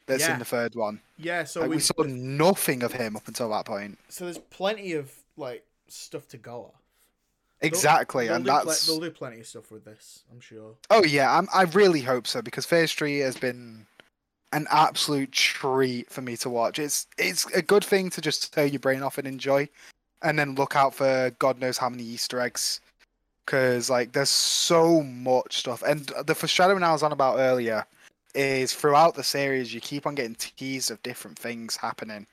that's 0.07 0.23
Yeah. 0.23 0.35
in 0.35 0.39
the 0.39 0.45
third 0.45 0.75
one. 0.75 1.01
Yeah. 1.17 1.45
So 1.45 1.61
Like, 1.61 1.71
we 1.71 1.77
we 1.77 1.83
saw 1.83 2.03
nothing 2.03 2.83
of 2.83 2.93
him 2.93 3.17
up 3.17 3.27
until 3.29 3.49
that 3.51 3.65
point. 3.67 3.99
so 4.09 4.25
there's 4.25 4.39
plenty 4.39 4.93
of 4.93 5.11
like 5.37 5.65
stuff 5.89 6.29
to 6.29 6.37
go 6.39 6.67
off. 6.67 6.81
They'll- 7.61 7.69
Exactly, 7.69 8.27
they'll 8.27 8.37
and 8.37 8.45
do 8.45 8.51
pl- 8.51 8.65
that's 8.67 8.87
they'll 8.87 9.01
do 9.01 9.11
plenty 9.11 9.41
of 9.41 9.47
stuff 9.47 9.71
with 9.71 9.85
this. 9.85 10.23
I'm 10.31 10.41
sure. 10.41 10.75
oh 10.91 11.05
yeah, 11.05 11.37
I'm, 11.39 11.49
I 11.55 11.63
really 11.63 12.01
hope 12.03 12.27
so 12.27 12.43
because 12.43 12.67
Phase 12.67 12.93
Three 12.93 13.19
has 13.19 13.37
been 13.37 13.87
an 14.53 14.67
absolute 14.71 15.33
treat 15.33 16.11
for 16.11 16.21
me 16.21 16.37
to 16.39 16.51
watch. 16.51 16.79
It's 16.79 17.07
it's 17.19 17.47
a 17.47 17.63
good 17.63 17.85
thing 17.85 18.11
to 18.11 18.21
just 18.21 18.53
turn 18.53 18.69
your 18.71 18.81
brain 18.81 19.03
off 19.03 19.17
and 19.19 19.27
enjoy, 19.27 19.69
and 20.23 20.39
then 20.39 20.55
look 20.57 20.77
out 20.77 20.95
for 20.95 21.31
God 21.39 21.59
knows 21.59 21.79
how 21.79 21.89
many 21.89 22.03
Easter 22.03 22.39
eggs, 22.41 22.81
because 23.47 23.89
like 23.89 24.13
there's 24.13 24.29
so 24.29 25.03
much 25.03 25.57
stuff. 25.59 25.83
And 25.83 26.07
the 26.27 26.35
foreshadowing 26.35 26.83
I 26.83 26.93
was 26.93 27.03
on 27.03 27.13
about 27.13 27.39
earlier 27.39 27.87
is 28.35 28.75
throughout 28.75 29.15
the 29.15 29.23
series 29.25 29.73
you 29.73 29.81
keep 29.81 30.07
on 30.07 30.15
getting 30.15 30.35
teased 30.35 30.91
of 30.91 31.03
different 31.03 31.39
things 31.39 31.77
happening, 31.77 32.27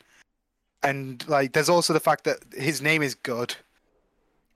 and 0.84 1.28
like 1.28 1.54
there's 1.54 1.70
also 1.70 1.94
the 1.94 2.00
fact 2.00 2.24
that 2.26 2.40
his 2.54 2.82
name 2.82 3.02
is 3.02 3.16
Goode. 3.16 3.56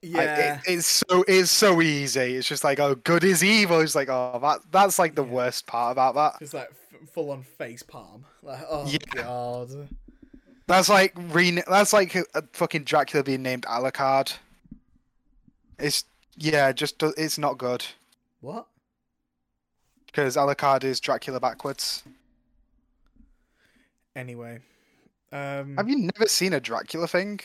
Like, 0.03 0.27
it- 0.27 0.37
Yeah. 0.39 0.61
it's 0.67 1.03
so 1.09 1.23
it's 1.27 1.51
so 1.51 1.81
easy. 1.81 2.35
It's 2.35 2.47
just 2.47 2.63
like 2.63 2.79
oh, 2.79 2.95
good 2.95 3.23
is 3.23 3.43
evil. 3.43 3.79
It's 3.79 3.95
like 3.95 4.09
oh, 4.09 4.37
that 4.41 4.59
that's 4.71 4.99
like 4.99 5.15
the 5.15 5.25
Yeah. 5.25 5.31
worst 5.31 5.65
part 5.67 5.91
about 5.91 6.15
that. 6.15 6.35
It's 6.41 6.53
like 6.53 6.69
f- 6.69 7.09
full 7.09 7.31
on 7.31 7.43
face 7.43 7.81
palm. 7.83 8.25
Like 8.43 8.61
oh 8.69 8.85
Yeah. 8.87 8.97
god. 9.23 9.89
That's 10.67 10.89
like 10.89 11.13
re- 11.15 11.61
That's 11.67 11.93
like 11.93 12.15
a, 12.15 12.23
a 12.33 12.39
uh, 12.39 12.41
fucking 12.53 12.83
Dracula 12.85 13.23
being 13.23 13.43
named 13.43 13.63
Alucard. 13.63 14.33
It's 15.79 16.05
yeah, 16.37 16.71
just 16.71 17.01
it's 17.01 17.37
not 17.37 17.57
good 17.57 17.85
What? 18.41 18.67
Because 20.15 20.37
Alucard 20.37 20.85
is 20.85 21.01
Dracula 21.01 21.41
backwards. 21.41 22.03
Anyway. 24.15 24.59
Um 25.33 25.75
Have 25.75 25.89
you 25.89 25.97
never 25.97 26.27
seen 26.27 26.53
a 26.53 26.59
Dracula 26.61 27.07
thing? 27.07 27.41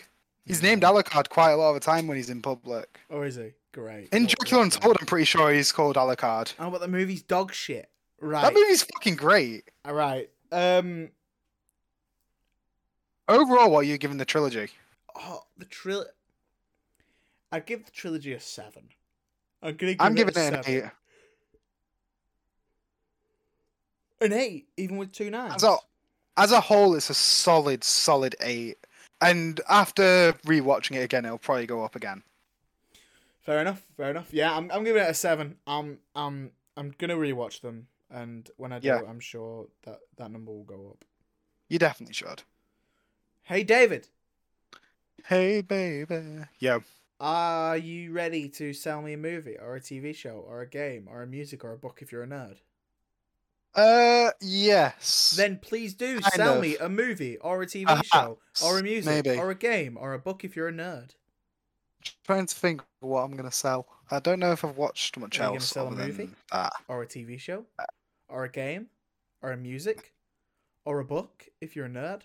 He's 0.46 0.62
named 0.62 0.82
Alucard 0.82 1.28
quite 1.28 1.50
a 1.50 1.56
lot 1.56 1.70
of 1.70 1.74
the 1.74 1.80
time 1.80 2.06
when 2.06 2.16
he's 2.16 2.30
in 2.30 2.40
public. 2.40 3.00
Or 3.08 3.26
is 3.26 3.36
he? 3.36 3.52
Great. 3.72 4.08
In 4.12 4.22
Well, 4.22 4.34
Dracula 4.38 4.62
Untold, 4.62 4.96
I'm 5.00 5.06
pretty 5.06 5.24
sure 5.24 5.52
he's 5.52 5.72
called 5.72 5.96
Alucard. 5.96 6.54
Oh, 6.58 6.70
but 6.70 6.80
the 6.80 6.88
movie's 6.88 7.22
dog 7.22 7.52
shit. 7.52 7.88
Right. 8.20 8.42
That 8.42 8.54
movie's 8.54 8.82
fucking 8.82 9.16
great. 9.16 9.64
All 9.84 9.94
right. 9.94 10.28
Um. 10.52 11.08
Overall, 13.28 13.70
what 13.70 13.80
are 13.80 13.82
you 13.84 13.96
giving 13.96 14.18
the 14.18 14.24
trilogy? 14.24 14.68
Oh, 15.16 15.42
the 15.56 15.64
trill. 15.64 16.04
I'd 17.52 17.64
give 17.66 17.84
the 17.84 17.92
trilogy 17.92 18.32
a 18.32 18.40
seven. 18.40 18.88
I'm 19.62 19.76
give 19.76 19.96
I'm 20.00 20.12
it 20.12 20.16
giving 20.16 20.36
a 20.36 20.40
it 20.40 20.52
an 20.54 20.62
seven. 20.64 20.84
eight. 20.84 20.90
An 24.20 24.32
eight, 24.32 24.68
even 24.76 24.96
with 24.98 25.12
two 25.12 25.30
nines. 25.30 25.54
As 25.56 25.64
a 25.64 25.76
as 26.36 26.52
a 26.52 26.60
whole, 26.60 26.94
it's 26.94 27.10
a 27.10 27.14
solid, 27.14 27.82
solid 27.84 28.36
eight. 28.40 28.78
And 29.20 29.60
after 29.68 30.32
rewatching 30.46 30.96
it 30.96 31.02
again, 31.04 31.24
it'll 31.24 31.38
probably 31.38 31.66
go 31.66 31.84
up 31.84 31.94
again. 31.96 32.22
Fair 33.40 33.60
enough. 33.60 33.82
Fair 33.96 34.10
enough. 34.10 34.28
Yeah, 34.32 34.54
I'm. 34.56 34.70
I'm 34.70 34.84
giving 34.84 35.02
it 35.02 35.08
a 35.08 35.14
seven. 35.14 35.56
I'm. 35.66 35.98
I'm. 36.14 36.52
I'm 36.76 36.94
gonna 36.98 37.16
rewatch 37.16 37.60
them, 37.60 37.88
and 38.10 38.48
when 38.56 38.72
I 38.72 38.78
do, 38.78 38.88
Yeah. 38.88 39.00
I'm 39.08 39.20
sure 39.20 39.66
that 39.82 40.00
that 40.16 40.30
number 40.30 40.52
will 40.52 40.64
go 40.64 40.90
up. 40.90 41.04
You 41.68 41.78
definitely 41.78 42.14
should. 42.14 42.42
Hey, 43.42 43.64
David, 43.64 44.08
Hey, 45.26 45.60
baby. 45.60 46.22
Yo. 46.58 46.82
are 47.18 47.76
you 47.76 48.12
ready 48.12 48.48
to 48.48 48.72
sell 48.72 49.02
me 49.02 49.12
a 49.14 49.18
movie 49.18 49.56
or 49.58 49.76
a 49.76 49.80
TV 49.80 50.14
show 50.14 50.44
or 50.46 50.60
a 50.62 50.66
game 50.68 51.08
or 51.10 51.22
a 51.22 51.26
music 51.26 51.64
or 51.64 51.72
a 51.72 51.76
book 51.76 51.98
if 52.00 52.12
you're 52.12 52.22
a 52.22 52.26
nerd? 52.28 52.58
Uh, 53.74 54.30
yes. 54.40 55.34
Then 55.36 55.58
please 55.58 55.94
do 55.94 56.20
Kind 56.20 56.32
sell 56.34 56.54
of. 56.56 56.60
me 56.62 56.76
a 56.78 56.88
movie 56.88 57.36
or 57.38 57.62
a 57.62 57.66
TV 57.66 57.84
Uh, 57.88 58.02
show 58.02 58.38
or 58.64 58.78
a 58.78 58.82
music 58.82 59.24
maybe. 59.24 59.38
or 59.38 59.50
a 59.50 59.54
game 59.54 59.96
or 60.00 60.12
a 60.14 60.18
book 60.18 60.44
if 60.44 60.56
you're 60.56 60.68
a 60.68 60.72
nerd. 60.72 61.10
trying 62.26 62.46
to 62.46 62.54
think 62.54 62.82
what 63.00 63.20
I'm 63.22 63.36
gonna 63.36 63.52
sell. 63.52 63.86
I 64.10 64.18
don't 64.20 64.40
know 64.40 64.52
if 64.52 64.64
I've 64.64 64.76
watched 64.76 65.16
much 65.18 65.38
else. 65.38 65.40
Are 65.40 65.44
you 65.44 65.48
gonna 65.48 65.56
else 65.56 65.68
sell 65.68 65.86
a 65.88 65.90
movie? 65.90 66.30
or 66.88 67.02
a 67.02 67.06
TV 67.06 67.38
show, 67.38 67.64
or 68.28 68.44
a 68.44 68.48
game, 68.50 68.88
or 69.42 69.52
a 69.52 69.56
music, 69.56 70.12
or 70.84 70.98
a 71.00 71.04
book 71.04 71.46
if 71.60 71.76
you're 71.76 71.86
a 71.86 71.90
nerd. 71.90 72.22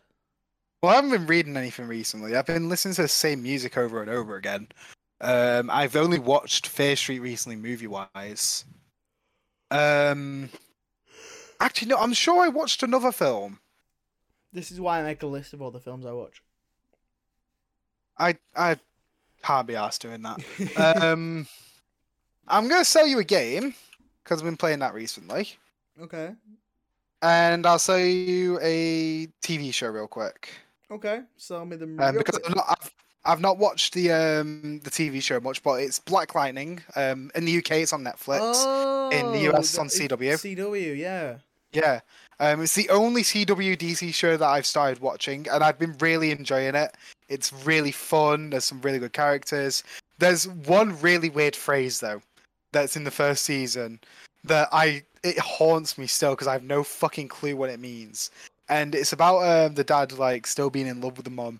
Well, 0.81 0.93
I 0.93 0.95
haven't 0.95 1.11
been 1.11 1.27
reading 1.27 1.57
anything 1.57 1.87
recently. 1.87 2.35
I've 2.35 2.45
been 2.45 2.69
listening 2.69 2.95
to 2.95 3.01
the 3.03 3.07
same 3.07 3.43
music 3.43 3.77
over 3.77 4.01
and 4.01 4.09
over 4.09 4.35
again. 4.35 4.67
Um, 5.21 5.69
I've 5.69 5.95
only 5.95 6.19
watched 6.19 6.67
Fear 6.67 6.95
Street 6.95 7.19
recently, 7.19 7.55
movie 7.55 7.87
wise. 7.87 8.65
Um, 9.71 10.49
actually, 11.59 11.89
no. 11.89 11.97
I'm 11.97 12.13
sure 12.13 12.41
I 12.43 12.47
watched 12.47 12.83
another 12.83 13.11
film. 13.11 13.59
This 14.53 14.71
is 14.71 14.79
why 14.79 14.99
I 14.99 15.03
make 15.03 15.21
a 15.23 15.27
list 15.27 15.53
of 15.53 15.61
all 15.61 15.71
the 15.71 15.79
films 15.79 16.05
I 16.05 16.11
watch. 16.13 16.41
I 18.17 18.37
I 18.55 18.77
can't 19.43 19.67
be 19.67 19.75
asked 19.75 20.01
doing 20.01 20.21
that. 20.23 20.39
um, 21.03 21.47
I'm 22.47 22.67
gonna 22.67 22.85
sell 22.85 23.05
you 23.07 23.19
a 23.19 23.23
game 23.23 23.73
because 24.23 24.39
I've 24.39 24.45
been 24.45 24.57
playing 24.57 24.79
that 24.79 24.93
recently, 24.93 25.49
okay, 26.01 26.31
and 27.21 27.65
I'll 27.65 27.79
sell 27.79 27.99
you 27.99 28.59
a 28.61 29.27
TV 29.41 29.73
show 29.73 29.87
real 29.87 30.07
quick. 30.07 30.49
okay. 30.89 31.21
Sell 31.37 31.65
me 31.65 31.75
the 31.75 31.85
Um, 31.85 32.17
because. 32.17 32.39
I've 32.45 32.55
not, 32.55 32.65
I've, 32.69 32.91
I've 33.27 33.41
not 33.41 33.57
watched 33.57 33.93
the 33.95 34.11
um 34.11 34.79
the 34.83 34.91
TV 34.91 35.21
show 35.21 35.39
much, 35.39 35.63
but 35.63 35.81
it's 35.81 35.99
Black 35.99 36.35
Lightning. 36.35 36.81
Um, 36.95 37.31
in 37.35 37.45
the 37.45 37.57
UK, 37.57 37.71
it's 37.71 37.91
on 37.91 38.03
Netflix. 38.03 38.39
Oh, 38.41 39.09
in 39.11 39.31
the 39.31 39.51
US 39.51 39.65
it's 39.65 39.77
on 39.79 39.87
CW. 39.87 40.33
CW, 40.33 40.95
yeah. 40.97 41.37
Yeah. 41.75 41.99
Um, 42.39 42.61
it's 42.61 42.75
the 42.75 42.89
only 42.89 43.21
CWDC 43.21 44.13
show 44.13 44.35
that 44.37 44.45
I've 44.45 44.65
started 44.65 44.99
watching, 44.99 45.47
and 45.49 45.63
I've 45.63 45.79
been 45.79 45.95
really 45.99 46.31
enjoying 46.31 46.75
it. 46.75 46.95
It's 47.29 47.53
really 47.65 47.91
fun. 47.91 48.49
There's 48.49 48.65
some 48.65 48.81
really 48.81 48.99
good 48.99 49.13
characters. 49.13 49.83
There's 50.19 50.47
one 50.47 50.99
really 51.01 51.29
weird 51.29 51.55
phrase 51.55 51.99
though, 51.99 52.21
that's 52.71 52.95
in 52.95 53.03
the 53.03 53.11
first 53.11 53.43
season 53.45 53.99
that 54.43 54.69
I 54.71 55.03
it 55.23 55.39
haunts 55.39 55.97
me 55.97 56.07
still 56.07 56.31
because 56.31 56.47
I 56.47 56.53
have 56.53 56.63
no 56.63 56.83
fucking 56.83 57.29
clue 57.29 57.55
what 57.55 57.69
it 57.69 57.79
means. 57.79 58.29
And 58.69 58.93
it's 58.95 59.13
about 59.13 59.39
um, 59.39 59.75
the 59.75 59.83
dad 59.83 60.11
like 60.13 60.45
still 60.45 60.69
being 60.69 60.87
in 60.87 61.01
love 61.01 61.17
with 61.17 61.25
the 61.25 61.31
mom, 61.31 61.59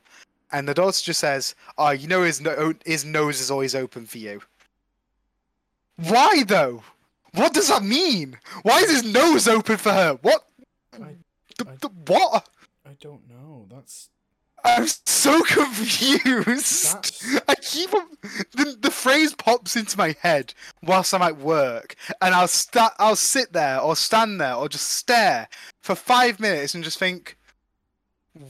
and 0.52 0.68
the 0.68 0.74
daughter 0.74 1.02
just 1.02 1.20
says, 1.20 1.56
"Oh, 1.78 1.92
you 1.92 2.08
know 2.08 2.24
his 2.24 2.42
no- 2.42 2.74
his 2.86 3.06
nose 3.06 3.42
is 3.42 3.52
always 3.52 3.76
open 3.76 4.06
for 4.06 4.18
you." 4.18 4.42
Why 5.98 6.44
though? 6.44 6.84
What 7.36 7.54
does 7.54 7.68
that 7.70 7.84
mean? 7.84 8.38
Why 8.64 8.80
is 8.80 8.90
his 8.92 9.04
nose 9.14 9.48
open 9.48 9.78
for 9.78 9.92
her? 9.92 10.18
What? 10.22 10.48
I- 10.94 11.16
The, 11.58 11.70
I- 11.70 11.76
the, 11.82 11.90
what? 12.08 12.50
I 12.86 12.92
don't 13.00 13.28
know. 13.30 13.68
That's 13.70 14.10
I'm 14.64 14.88
so 14.88 15.44
confused. 15.44 16.94
That's- 16.96 17.42
I 17.48 17.56
keep 17.56 17.94
on 17.94 18.08
the, 18.54 18.78
the 18.82 18.90
phrase 18.92 19.34
pops 19.36 19.76
into 19.76 19.98
my 19.98 20.16
head 20.22 20.54
whilst 20.82 21.14
I'm 21.14 21.22
at 21.22 21.38
work, 21.38 21.96
and 22.22 22.34
I'll 22.34 22.48
sta- 22.48 22.96
I'll 22.98 23.16
sit 23.16 23.54
there 23.54 23.80
or 23.80 23.96
stand 23.96 24.42
there 24.42 24.56
or 24.56 24.68
just 24.68 24.88
stare 24.88 25.48
for 25.82 25.94
five 25.96 26.40
minutes 26.40 26.74
and 26.74 26.84
just 26.84 26.98
think, 26.98 27.38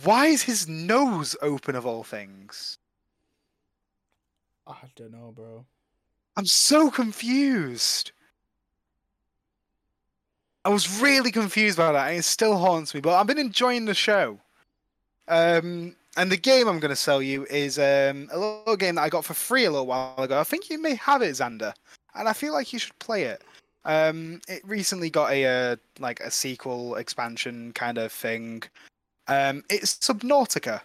why 0.04 0.28
is 0.28 0.44
his 0.44 0.68
nose 0.70 1.36
open 1.42 1.76
of 1.76 1.86
all 1.86 2.04
things? 2.04 2.78
I 4.68 4.76
don't 4.96 5.12
know, 5.12 5.32
bro. 5.36 5.66
I'm 6.38 6.46
so 6.46 6.90
confused. 6.90 8.12
I 10.66 10.70
was 10.70 11.00
really 11.00 11.32
confused 11.32 11.78
about 11.78 11.94
that, 11.94 12.10
and 12.10 12.18
it 12.18 12.24
still 12.24 12.58
haunts 12.58 12.94
me. 12.96 13.00
But 13.00 13.14
I've 13.14 13.28
been 13.28 13.38
enjoying 13.38 13.86
the 13.86 13.94
show. 13.94 14.40
Um, 15.28 15.96
and 16.18 16.32
the 16.32 16.38
game 16.38 16.68
I'm 16.68 16.80
going 16.80 16.90
to 16.90 16.96
sell 16.96 17.22
you 17.22 17.46
is 17.50 17.78
um, 17.78 18.30
a 18.32 18.38
little 18.40 18.76
game 18.76 18.96
that 18.96 19.04
I 19.04 19.10
got 19.10 19.26
for 19.26 19.36
free 19.36 19.66
a 19.66 19.72
little 19.72 19.86
while 19.86 20.16
ago. 20.18 20.40
I 20.40 20.44
think 20.44 20.70
you 20.70 20.82
may 20.82 20.96
have 20.96 21.22
it, 21.22 21.32
Xander, 21.32 21.74
and 22.16 22.28
I 22.28 22.34
feel 22.34 22.52
like 22.52 22.74
you 22.74 22.80
should 22.80 22.98
play 22.98 23.24
it. 23.24 23.44
Um, 23.86 24.42
it 24.48 24.62
recently 24.66 25.12
got 25.12 25.32
a 25.32 25.46
uh, 25.46 25.76
like 26.00 26.20
a 26.20 26.32
sequel 26.32 26.96
expansion 26.96 27.72
kind 27.74 28.00
of 28.00 28.12
thing. 28.12 28.64
Um, 29.28 29.64
it's 29.70 29.96
Subnautica. 29.98 30.82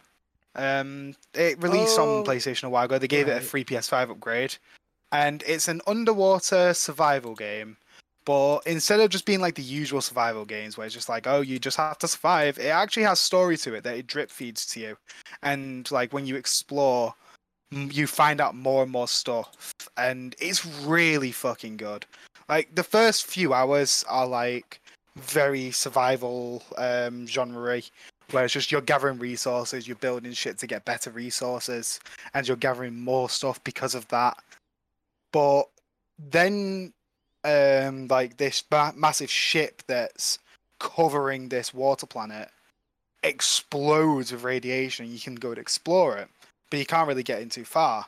Um, 0.57 1.15
it 1.33 1.63
released 1.63 1.99
Oh, 1.99 2.19
on 2.19 2.27
PlayStation 2.27 2.65
a 2.65 2.69
while 2.69 2.85
ago. 2.85 2.99
They 2.99 3.09
gave 3.09 3.29
it 3.29 3.39
a 3.39 3.41
free 3.41 3.65
PS5 3.65 4.11
upgrade, 4.11 4.57
and 5.13 5.43
it's 5.47 5.69
an 5.69 5.81
underwater 5.87 6.75
survival 6.75 7.35
game. 7.35 7.79
But 8.31 8.61
instead 8.65 9.01
of 9.01 9.11
just 9.11 9.27
being 9.27 9.41
like 9.41 9.57
the 9.57 9.63
usual 9.63 10.01
survival 10.01 10.45
games 10.45 10.79
where 10.79 10.87
it's 10.87 10.95
just 10.95 11.09
like, 11.09 11.27
oh, 11.27 11.41
you 11.41 11.59
just 11.59 11.77
have 11.79 11.99
to 11.99 12.07
survive, 12.07 12.61
it 12.61 12.69
actually 12.69 13.03
has 13.03 13.19
story 13.19 13.57
to 13.57 13.75
it 13.75 13.83
that 13.83 13.97
it 13.97 14.07
drip 14.07 14.31
feeds 14.31 14.65
to 14.67 14.79
you. 14.79 14.97
And 15.43 15.91
like 15.91 16.13
when 16.13 16.27
you 16.27 16.37
explore, 16.37 17.13
you 17.73 18.07
find 18.07 18.41
out 18.41 18.55
more 18.55 18.85
and 18.85 18.93
more 18.93 19.09
stuff. 19.09 19.75
And 19.97 20.37
it's 20.39 20.65
really 20.65 21.33
fucking 21.33 21.77
good. 21.77 22.07
Like 22.49 22.73
the 22.73 22.85
first 22.85 23.27
few 23.27 23.53
hours 23.53 24.05
are 24.09 24.29
like 24.29 24.81
very 25.17 25.73
survival 25.73 26.63
um 26.79 27.27
genre 27.27 27.83
where 28.31 28.45
it's 28.45 28.55
just 28.55 28.71
you're 28.71 28.81
gathering 28.81 29.19
resources, 29.19 29.89
you're 29.89 29.97
building 29.97 30.35
shit 30.35 30.57
to 30.59 30.69
get 30.69 30.85
better 30.85 31.11
resources, 31.11 31.99
and 32.35 32.47
you're 32.47 32.57
gathering 32.57 32.95
more 33.01 33.29
stuff 33.29 33.59
because 33.65 33.97
of 33.97 34.07
that. 34.07 34.39
But 35.33 35.65
then 36.31 36.93
um 37.45 38.09
like 38.09 38.37
this 38.37 38.63
ma- 38.71 38.93
massive 38.95 39.31
ship 39.31 39.83
that's 39.87 40.39
covering 40.79 41.49
this 41.49 41.73
water 41.75 42.07
planet 42.07 42.51
explodes 43.23 44.33
with 44.33 44.45
radiation. 44.45 45.11
You 45.11 45.21
can 45.21 45.35
go 45.35 45.51
and 45.51 45.59
explore 45.59 46.17
it 46.19 46.29
but 46.71 46.79
you 46.79 46.87
can't 46.87 47.09
really 47.09 47.25
get 47.25 47.43
in 47.43 47.49
too 47.49 47.65
far. 47.65 48.07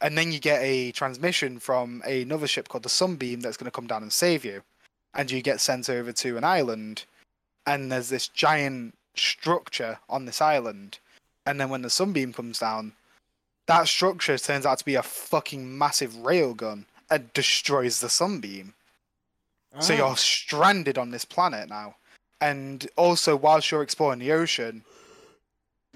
And 0.00 0.16
then 0.16 0.32
you 0.32 0.40
get 0.40 0.62
a 0.62 0.92
transmission 0.92 1.58
from 1.58 2.02
another 2.06 2.46
ship 2.46 2.68
called 2.68 2.84
the 2.84 2.88
sunbeam 2.88 3.40
that's 3.40 3.58
going 3.58 3.66
to 3.66 3.70
come 3.70 3.86
down 3.86 4.02
and 4.02 4.12
save 4.12 4.44
you. 4.44 4.62
And 5.12 5.30
you 5.30 5.42
get 5.42 5.60
sent 5.60 5.90
over 5.90 6.10
to 6.12 6.38
an 6.38 6.44
island 6.44 7.04
and 7.66 7.92
there's 7.92 8.08
this 8.08 8.28
giant 8.28 8.94
structure 9.14 9.98
on 10.08 10.24
this 10.24 10.40
island. 10.40 10.98
And 11.44 11.60
then 11.60 11.68
when 11.68 11.82
the 11.82 11.90
sunbeam 11.90 12.32
comes 12.32 12.58
down 12.58 12.92
that 13.66 13.86
structure 13.86 14.36
turns 14.36 14.66
out 14.66 14.78
to 14.78 14.84
be 14.84 14.96
a 14.96 15.02
fucking 15.02 15.78
massive 15.78 16.14
railgun 16.14 16.84
and 17.10 17.32
destroys 17.32 18.00
the 18.00 18.08
sunbeam. 18.08 18.74
So 19.80 19.94
Ah, 19.94 19.96
you're 19.96 20.16
stranded 20.16 20.98
on 20.98 21.10
this 21.10 21.24
planet 21.24 21.68
now. 21.68 21.96
And 22.40 22.88
also, 22.96 23.36
whilst 23.36 23.70
you're 23.70 23.82
exploring 23.82 24.18
the 24.18 24.32
ocean, 24.32 24.82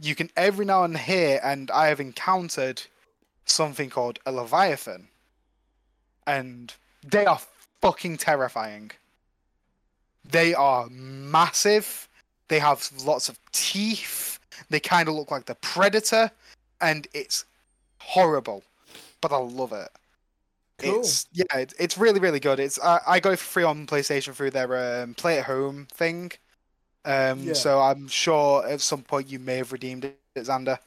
you 0.01 0.15
can 0.15 0.31
every 0.37 0.65
now 0.65 0.85
and 0.85 0.97
here, 0.97 1.41
and 1.43 1.71
I 1.71 1.87
have 1.89 2.01
encountered 2.01 2.83
something 3.47 3.91
called 3.91 4.19
a 4.27 4.33
leviathan, 4.33 5.09
and 6.27 6.75
they 7.03 7.25
are 7.27 7.41
fucking 7.81 8.19
terrifying. 8.19 8.91
They 10.25 10.55
are 10.55 10.89
massive. 10.89 12.09
They 12.49 12.59
have 12.59 12.91
lots 13.05 13.29
of 13.29 13.39
teeth. 13.53 14.39
They 14.71 14.81
kind 14.81 15.09
of 15.09 15.15
look 15.15 15.31
like 15.31 15.47
the 15.47 15.55
predator, 15.57 16.31
and 16.81 17.07
it's 17.13 17.45
horrible, 17.99 18.63
but 19.21 19.33
I 19.33 19.39
love 19.39 19.73
it. 19.73 19.89
Cool. 20.85 21.01
It's 21.01 21.27
yeah, 21.33 21.45
it's, 21.55 21.75
it's 21.79 21.99
really 21.99 22.21
really 22.21 22.41
good. 22.41 22.61
It's 22.61 22.79
I, 22.81 23.01
I 23.07 23.21
go 23.21 23.37
for 23.37 23.45
free 23.45 23.63
on 23.65 23.87
PlayStation 23.87 24.35
through 24.35 24.51
their 24.51 25.03
um, 25.03 25.15
play 25.15 25.39
at 25.39 25.45
home 25.47 25.87
thing. 25.93 26.33
Um, 27.05 27.41
Yeah. 27.41 27.53
so 27.55 27.81
I'm 27.81 28.09
sure 28.09 28.67
at 28.67 28.81
some 28.81 29.03
point 29.03 29.29
you 29.29 29.39
may 29.39 29.57
have 29.59 29.73
redeemed 29.73 30.05
it, 30.05 30.19
Xander. 30.37 30.79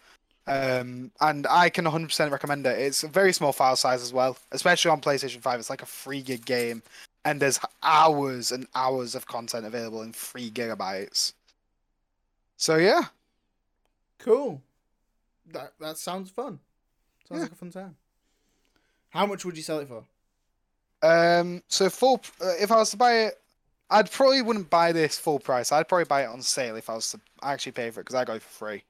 Um, 0.48 1.12
and 1.20 1.46
I 1.48 1.70
can 1.70 1.84
100% 1.86 2.32
recommend 2.32 2.66
it. 2.66 2.80
It's 2.80 3.04
a 3.04 3.08
very 3.10 3.34
small 3.34 3.52
file 3.52 3.76
size 3.76 4.02
as 4.02 4.14
well, 4.14 4.38
especially 4.54 4.92
on 4.92 5.02
PlayStation 5.02 5.42
5. 5.42 5.60
It's 5.60 5.70
like 5.70 5.82
a 5.82 5.86
three 5.86 6.22
gig 6.22 6.46
game, 6.46 6.82
and 7.26 7.42
there's 7.42 7.60
hours 7.84 8.52
and 8.54 8.66
hours 8.74 9.14
of 9.14 9.28
content 9.28 9.66
available 9.66 10.04
in 10.04 10.14
three 10.14 10.50
gigabytes. 10.50 11.34
So 12.56 12.78
yeah, 12.78 13.04
cool. 14.20 14.62
That 15.52 15.74
that 15.80 15.98
sounds 15.98 16.30
fun. 16.30 16.60
Sounds 17.28 17.40
Yeah. 17.40 17.44
like 17.44 17.52
a 17.52 17.56
fun 17.56 17.72
time. 17.72 17.96
How 19.10 19.26
much 19.26 19.46
would 19.46 19.58
you 19.58 19.64
sell 19.64 19.80
it 19.80 19.88
for? 19.88 20.04
Um, 21.02 21.64
so 21.68 21.90
full. 21.90 22.22
Uh, 22.42 22.54
if 22.60 22.72
I 22.72 22.78
was 22.78 22.92
to 22.92 22.98
buy 22.98 23.14
it, 23.14 23.40
I'd 23.90 24.12
probably 24.12 24.42
wouldn't 24.42 24.70
buy 24.70 24.92
this 24.92 25.18
full 25.18 25.40
price. 25.40 25.72
I'd 25.72 25.88
probably 25.88 26.06
buy 26.06 26.24
it 26.24 26.28
on 26.28 26.42
sale 26.42 26.76
if 26.76 26.90
I 26.90 26.96
was 26.96 27.12
to 27.12 27.20
actually 27.42 27.72
pay 27.74 27.90
for 27.90 28.02
it 28.02 28.04
because 28.04 28.16
I 28.16 28.26
got 28.26 28.38
it 28.38 28.42
for 28.42 28.66
free. 28.66 28.84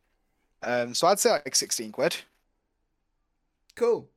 Um, 0.64 0.94
so 0.94 1.07
I'd 1.07 1.19
say 1.19 1.31
like 1.31 1.56
sixteen 1.56 1.91
quid. 1.91 2.15
Cool. 3.76 4.07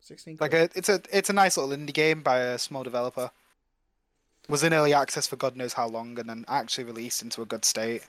Sixteen. 0.00 0.36
Like 0.40 0.54
a, 0.54 0.68
it's 0.74 0.88
a 0.88 1.00
it's 1.10 1.30
a 1.30 1.32
nice 1.32 1.56
little 1.56 1.76
indie 1.76 1.92
game 1.92 2.22
by 2.22 2.38
a 2.38 2.58
small 2.58 2.82
developer. 2.82 3.30
Was 4.48 4.62
in 4.62 4.74
early 4.74 4.92
access 4.92 5.26
for 5.26 5.36
God 5.36 5.56
knows 5.56 5.72
how 5.72 5.88
long, 5.88 6.18
and 6.18 6.28
then 6.28 6.44
actually 6.48 6.84
released 6.84 7.22
into 7.22 7.42
a 7.42 7.46
good 7.46 7.64
state. 7.64 8.06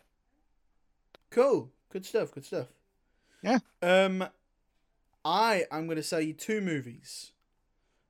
Cool. 1.30 1.70
Good 1.92 2.06
stuff. 2.06 2.32
Good 2.32 2.46
stuff. 2.46 2.68
Yeah. 3.44 3.60
Um, 3.82 4.28
I 5.26 5.66
am 5.72 5.86
going 5.88 5.98
to 5.98 6.04
sell 6.04 6.22
you 6.22 6.34
two 6.34 6.62
movies. 6.62 7.32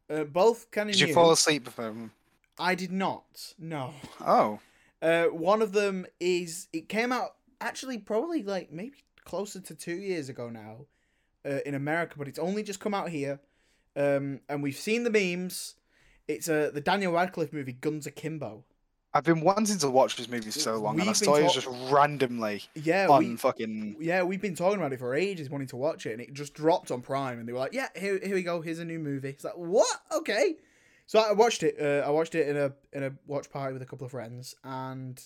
Uh, 0.10 0.24
both 0.24 0.70
kind 0.72 0.90
of 0.90 0.94
Did 0.94 1.02
you 1.02 1.08
new. 1.08 1.14
fall 1.14 1.32
asleep 1.32 1.64
before? 1.64 1.86
them? 1.86 2.12
I 2.60 2.76
did 2.76 2.92
not. 2.92 3.54
No. 3.58 3.94
Oh, 4.22 4.60
Uh, 5.02 5.26
one 5.26 5.62
of 5.62 5.74
them 5.74 6.06
is 6.20 6.68
it 6.72 6.88
came 6.88 7.12
out 7.12 7.36
actually 7.60 7.98
probably 7.98 8.42
like 8.44 8.72
maybe 8.72 9.04
closer 9.26 9.60
to 9.60 9.76
two 9.76 9.96
years 9.96 10.30
ago 10.30 10.50
now, 10.50 10.86
uh, 11.46 11.60
in 11.66 11.76
America, 11.76 12.16
but 12.18 12.28
it's 12.28 12.40
only 12.40 12.64
just 12.64 12.80
come 12.80 12.94
out 12.94 13.10
here. 13.10 13.40
Um, 13.96 14.40
and 14.50 14.64
we've 14.64 14.76
seen 14.78 15.04
the 15.04 15.10
memes. 15.10 15.76
It's 16.28 16.48
uh, 16.48 16.72
the 16.74 16.80
Daniel 16.82 17.14
Radcliffe 17.14 17.52
movie 17.54 17.74
Guns 17.74 18.08
Akimbo. 18.08 18.64
I've 19.16 19.24
been 19.24 19.42
wanting 19.42 19.78
to 19.78 19.90
watch 19.90 20.16
this 20.16 20.28
movie 20.28 20.50
so 20.52 20.78
long, 20.78 20.96
and 21.00 21.04
I 21.04 21.08
We've 21.12 21.18
saw 21.18 21.36
it 21.36 21.44
talk- 21.44 21.54
just 21.54 21.68
randomly 21.92 22.64
Yeah, 22.74 23.08
on 23.10 23.20
we, 23.20 23.36
fucking. 23.36 23.98
yeah, 24.00 24.24
we've 24.24 24.42
been 24.42 24.56
talking 24.56 24.80
about 24.80 24.92
it 24.92 24.98
for 25.00 25.14
ages, 25.14 25.50
wanting 25.52 25.68
to 25.68 25.76
watch 25.76 26.06
it, 26.08 26.14
and 26.14 26.22
it 26.22 26.34
just 26.34 26.54
dropped 26.56 26.90
on 26.90 27.02
Prime, 27.02 27.38
and 27.38 27.48
they 27.48 27.54
were 27.54 27.60
like, 27.60 27.74
"Yeah, 27.74 27.90
here, 27.96 28.20
here 28.24 28.34
we 28.36 28.42
go. 28.44 28.62
Here's 28.62 28.80
a 28.80 28.86
new 28.86 28.98
movie." 29.00 29.30
It's 29.30 29.44
like, 29.44 29.54
"What? 29.56 30.02
Okay." 30.12 30.56
So 31.06 31.20
I 31.20 31.32
watched 31.34 31.62
it. 31.64 31.76
Uh, 31.80 32.06
I 32.08 32.10
watched 32.10 32.34
it 32.34 32.48
in 32.48 32.58
a 32.58 32.74
in 32.92 33.04
a 33.04 33.14
watch 33.28 33.50
party 33.52 33.74
with 33.74 33.82
a 33.82 33.86
couple 33.86 34.06
of 34.06 34.12
friends, 34.12 34.56
and 34.64 35.22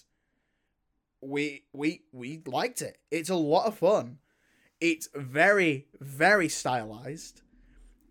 we 1.21 1.63
we 1.73 2.01
we 2.11 2.41
liked 2.45 2.81
it. 2.81 2.97
It's 3.11 3.29
a 3.29 3.35
lot 3.35 3.67
of 3.67 3.77
fun. 3.77 4.19
It's 4.81 5.07
very 5.15 5.87
very 6.01 6.49
stylized. 6.49 7.41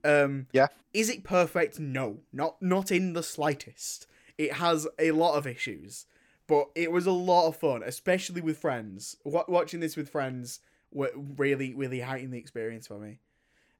Um, 0.05 0.47
Yeah. 0.53 0.69
Is 0.95 1.11
it 1.11 1.23
perfect? 1.25 1.79
No, 1.79 2.21
not 2.33 2.63
not 2.63 2.91
in 2.91 3.13
the 3.13 3.23
slightest. 3.23 4.07
It 4.39 4.53
has 4.55 4.87
a 4.99 5.13
lot 5.13 5.35
of 5.35 5.47
issues, 5.47 6.07
but 6.47 6.69
it 6.75 6.93
was 6.93 7.07
a 7.07 7.13
lot 7.13 7.49
of 7.49 7.57
fun, 7.57 7.83
especially 7.83 8.41
with 8.41 8.59
friends. 8.59 9.17
Wa 9.25 9.45
watching 9.49 9.81
this 9.81 9.97
with 9.97 10.09
friends 10.09 10.61
really 10.93 11.75
really 11.75 12.01
heightened 12.01 12.33
the 12.33 12.39
experience 12.39 12.87
for 12.87 12.99
me. 12.99 13.19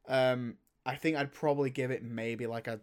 Um, 0.09 0.57
I 0.85 0.95
think 0.97 1.17
I'd 1.17 1.33
probably 1.33 1.71
give 1.71 1.91
it 1.91 2.03
maybe 2.03 2.47
like 2.47 2.69
a 2.69 2.81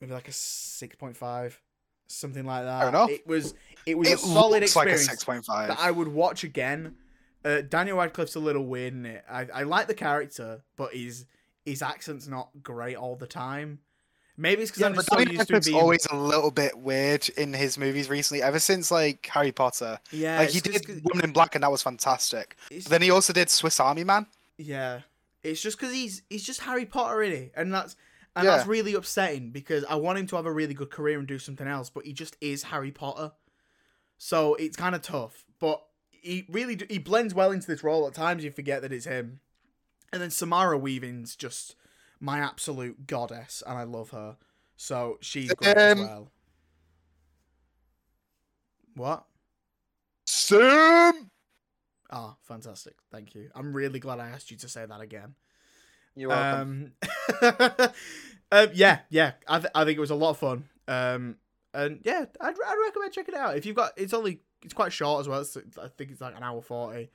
maybe 0.00 0.12
like 0.12 0.28
a 0.28 0.32
six 0.32 0.96
point 0.96 1.16
five, 1.16 1.60
something 2.06 2.44
like 2.44 2.64
that. 2.64 2.80
Fair 2.80 2.88
enough. 2.88 3.10
It 3.10 3.26
was 3.26 3.54
it 3.86 3.98
was 3.98 4.08
It 4.08 4.14
a 4.14 4.18
solid 4.18 4.62
looks 4.62 4.76
like 4.76 4.88
a 4.88 4.90
experience 4.92 5.10
six 5.10 5.24
point 5.24 5.44
five. 5.44 5.68
that 5.68 5.78
I 5.80 5.90
would 5.90 6.08
watch 6.08 6.44
again. 6.44 6.96
Uh, 7.44 7.60
Daniel 7.60 7.98
Radcliffe's 7.98 8.34
a 8.34 8.40
little 8.40 8.66
weird 8.66 8.94
in 8.94 9.06
it. 9.06 9.24
I, 9.30 9.46
I 9.54 9.62
like 9.62 9.86
the 9.86 9.94
character, 9.94 10.62
but 10.76 10.92
his 10.94 11.26
his 11.64 11.82
accent's 11.82 12.26
not 12.26 12.50
great 12.62 12.96
all 12.96 13.16
the 13.16 13.26
time. 13.26 13.80
Maybe 14.40 14.62
it's 14.62 14.70
because 14.70 14.80
Yeah, 14.82 14.86
I'm 14.86 14.94
just 14.94 15.08
so 15.10 15.18
used 15.18 15.48
to 15.48 15.60
being. 15.72 15.76
always 15.82 16.06
a 16.10 16.16
little 16.16 16.52
bit 16.52 16.78
weird 16.78 17.28
in 17.30 17.52
his 17.52 17.76
movies 17.76 18.08
recently, 18.08 18.40
ever 18.40 18.60
since 18.60 18.90
like 18.90 19.26
Harry 19.26 19.50
Potter. 19.52 19.98
yeah, 20.12 20.38
like 20.38 20.50
he 20.50 20.60
did 20.60 20.86
'cause- 20.86 21.00
Woman 21.02 21.24
in 21.24 21.32
Black, 21.32 21.56
and 21.56 21.64
that 21.64 21.70
was 21.72 21.82
fantastic. 21.82 22.56
Then 22.88 23.02
he 23.02 23.10
also 23.10 23.32
did 23.32 23.50
Swiss 23.50 23.80
Army 23.80 24.04
Man. 24.04 24.26
Yeah, 24.56 25.00
it's 25.42 25.60
just 25.60 25.76
because 25.76 25.92
he's 25.92 26.22
he's 26.30 26.44
just 26.44 26.60
Harry 26.60 26.86
Potter 26.86 27.20
in 27.22 27.32
it, 27.32 27.52
and 27.56 27.74
that's 27.74 27.96
and 28.36 28.44
Yeah. 28.44 28.56
that's 28.58 28.68
really 28.68 28.94
upsetting 28.94 29.50
because 29.50 29.84
I 29.88 29.96
want 29.96 30.18
him 30.20 30.28
to 30.28 30.36
have 30.36 30.46
a 30.46 30.52
really 30.52 30.74
good 30.74 30.90
career 30.90 31.18
and 31.18 31.26
do 31.26 31.40
something 31.40 31.66
else, 31.66 31.90
but 31.90 32.04
he 32.06 32.12
just 32.12 32.36
is 32.40 32.62
Harry 32.64 32.92
Potter, 32.92 33.32
so 34.18 34.54
it's 34.54 34.76
kind 34.76 34.94
of 34.94 35.02
tough. 35.02 35.44
But 35.58 35.82
he 36.10 36.46
really 36.48 36.76
do, 36.76 36.86
he 36.88 36.98
blends 36.98 37.34
well 37.34 37.50
into 37.50 37.66
this 37.66 37.82
role. 37.82 38.06
At 38.06 38.14
times 38.14 38.44
you 38.44 38.52
forget 38.52 38.82
that 38.82 38.92
it's 38.92 39.06
him, 39.06 39.40
and 40.12 40.22
then 40.22 40.30
Samara 40.30 40.78
Weaving's 40.78 41.34
just 41.34 41.74
my 42.20 42.38
absolute 42.40 43.06
goddess, 43.06 43.62
and 43.66 43.78
I 43.78 43.84
love 43.84 44.10
her. 44.10 44.36
So 44.76 45.18
she's 45.20 45.52
great 45.54 45.76
as 45.76 45.98
Um, 45.98 46.06
well. 46.06 46.30
What? 48.94 49.24
Sam. 50.26 51.30
Ah, 52.10 52.36
fantastic! 52.42 52.94
Thank 53.12 53.34
you. 53.34 53.50
I'm 53.54 53.72
really 53.72 53.98
glad 54.00 54.18
I 54.18 54.28
asked 54.28 54.50
you 54.50 54.56
to 54.58 54.68
say 54.68 54.84
that 54.86 55.00
again. 55.00 55.34
You're 56.16 56.30
welcome. 56.30 56.92
Um, 57.42 57.60
um, 58.52 58.70
yeah, 58.74 59.00
yeah. 59.10 59.32
I, 59.46 59.58
th- 59.60 59.70
I 59.74 59.84
think 59.84 59.98
it 59.98 60.00
was 60.00 60.10
a 60.10 60.16
lot 60.16 60.30
of 60.30 60.38
fun. 60.38 60.64
Um, 60.88 61.36
and 61.74 62.00
yeah, 62.02 62.24
I'd, 62.40 62.54
I'd 62.66 62.76
recommend 62.86 63.12
checking 63.12 63.34
it 63.34 63.38
out. 63.40 63.56
If 63.56 63.66
you've 63.66 63.76
got, 63.76 63.92
it's 63.96 64.12
only, 64.14 64.40
it's 64.64 64.74
quite 64.74 64.92
short 64.92 65.20
as 65.20 65.28
well. 65.28 65.40
It's, 65.40 65.56
I 65.56 65.86
think 65.96 66.10
it's 66.10 66.20
like 66.20 66.36
an 66.36 66.42
hour 66.42 66.60
40. 66.60 67.08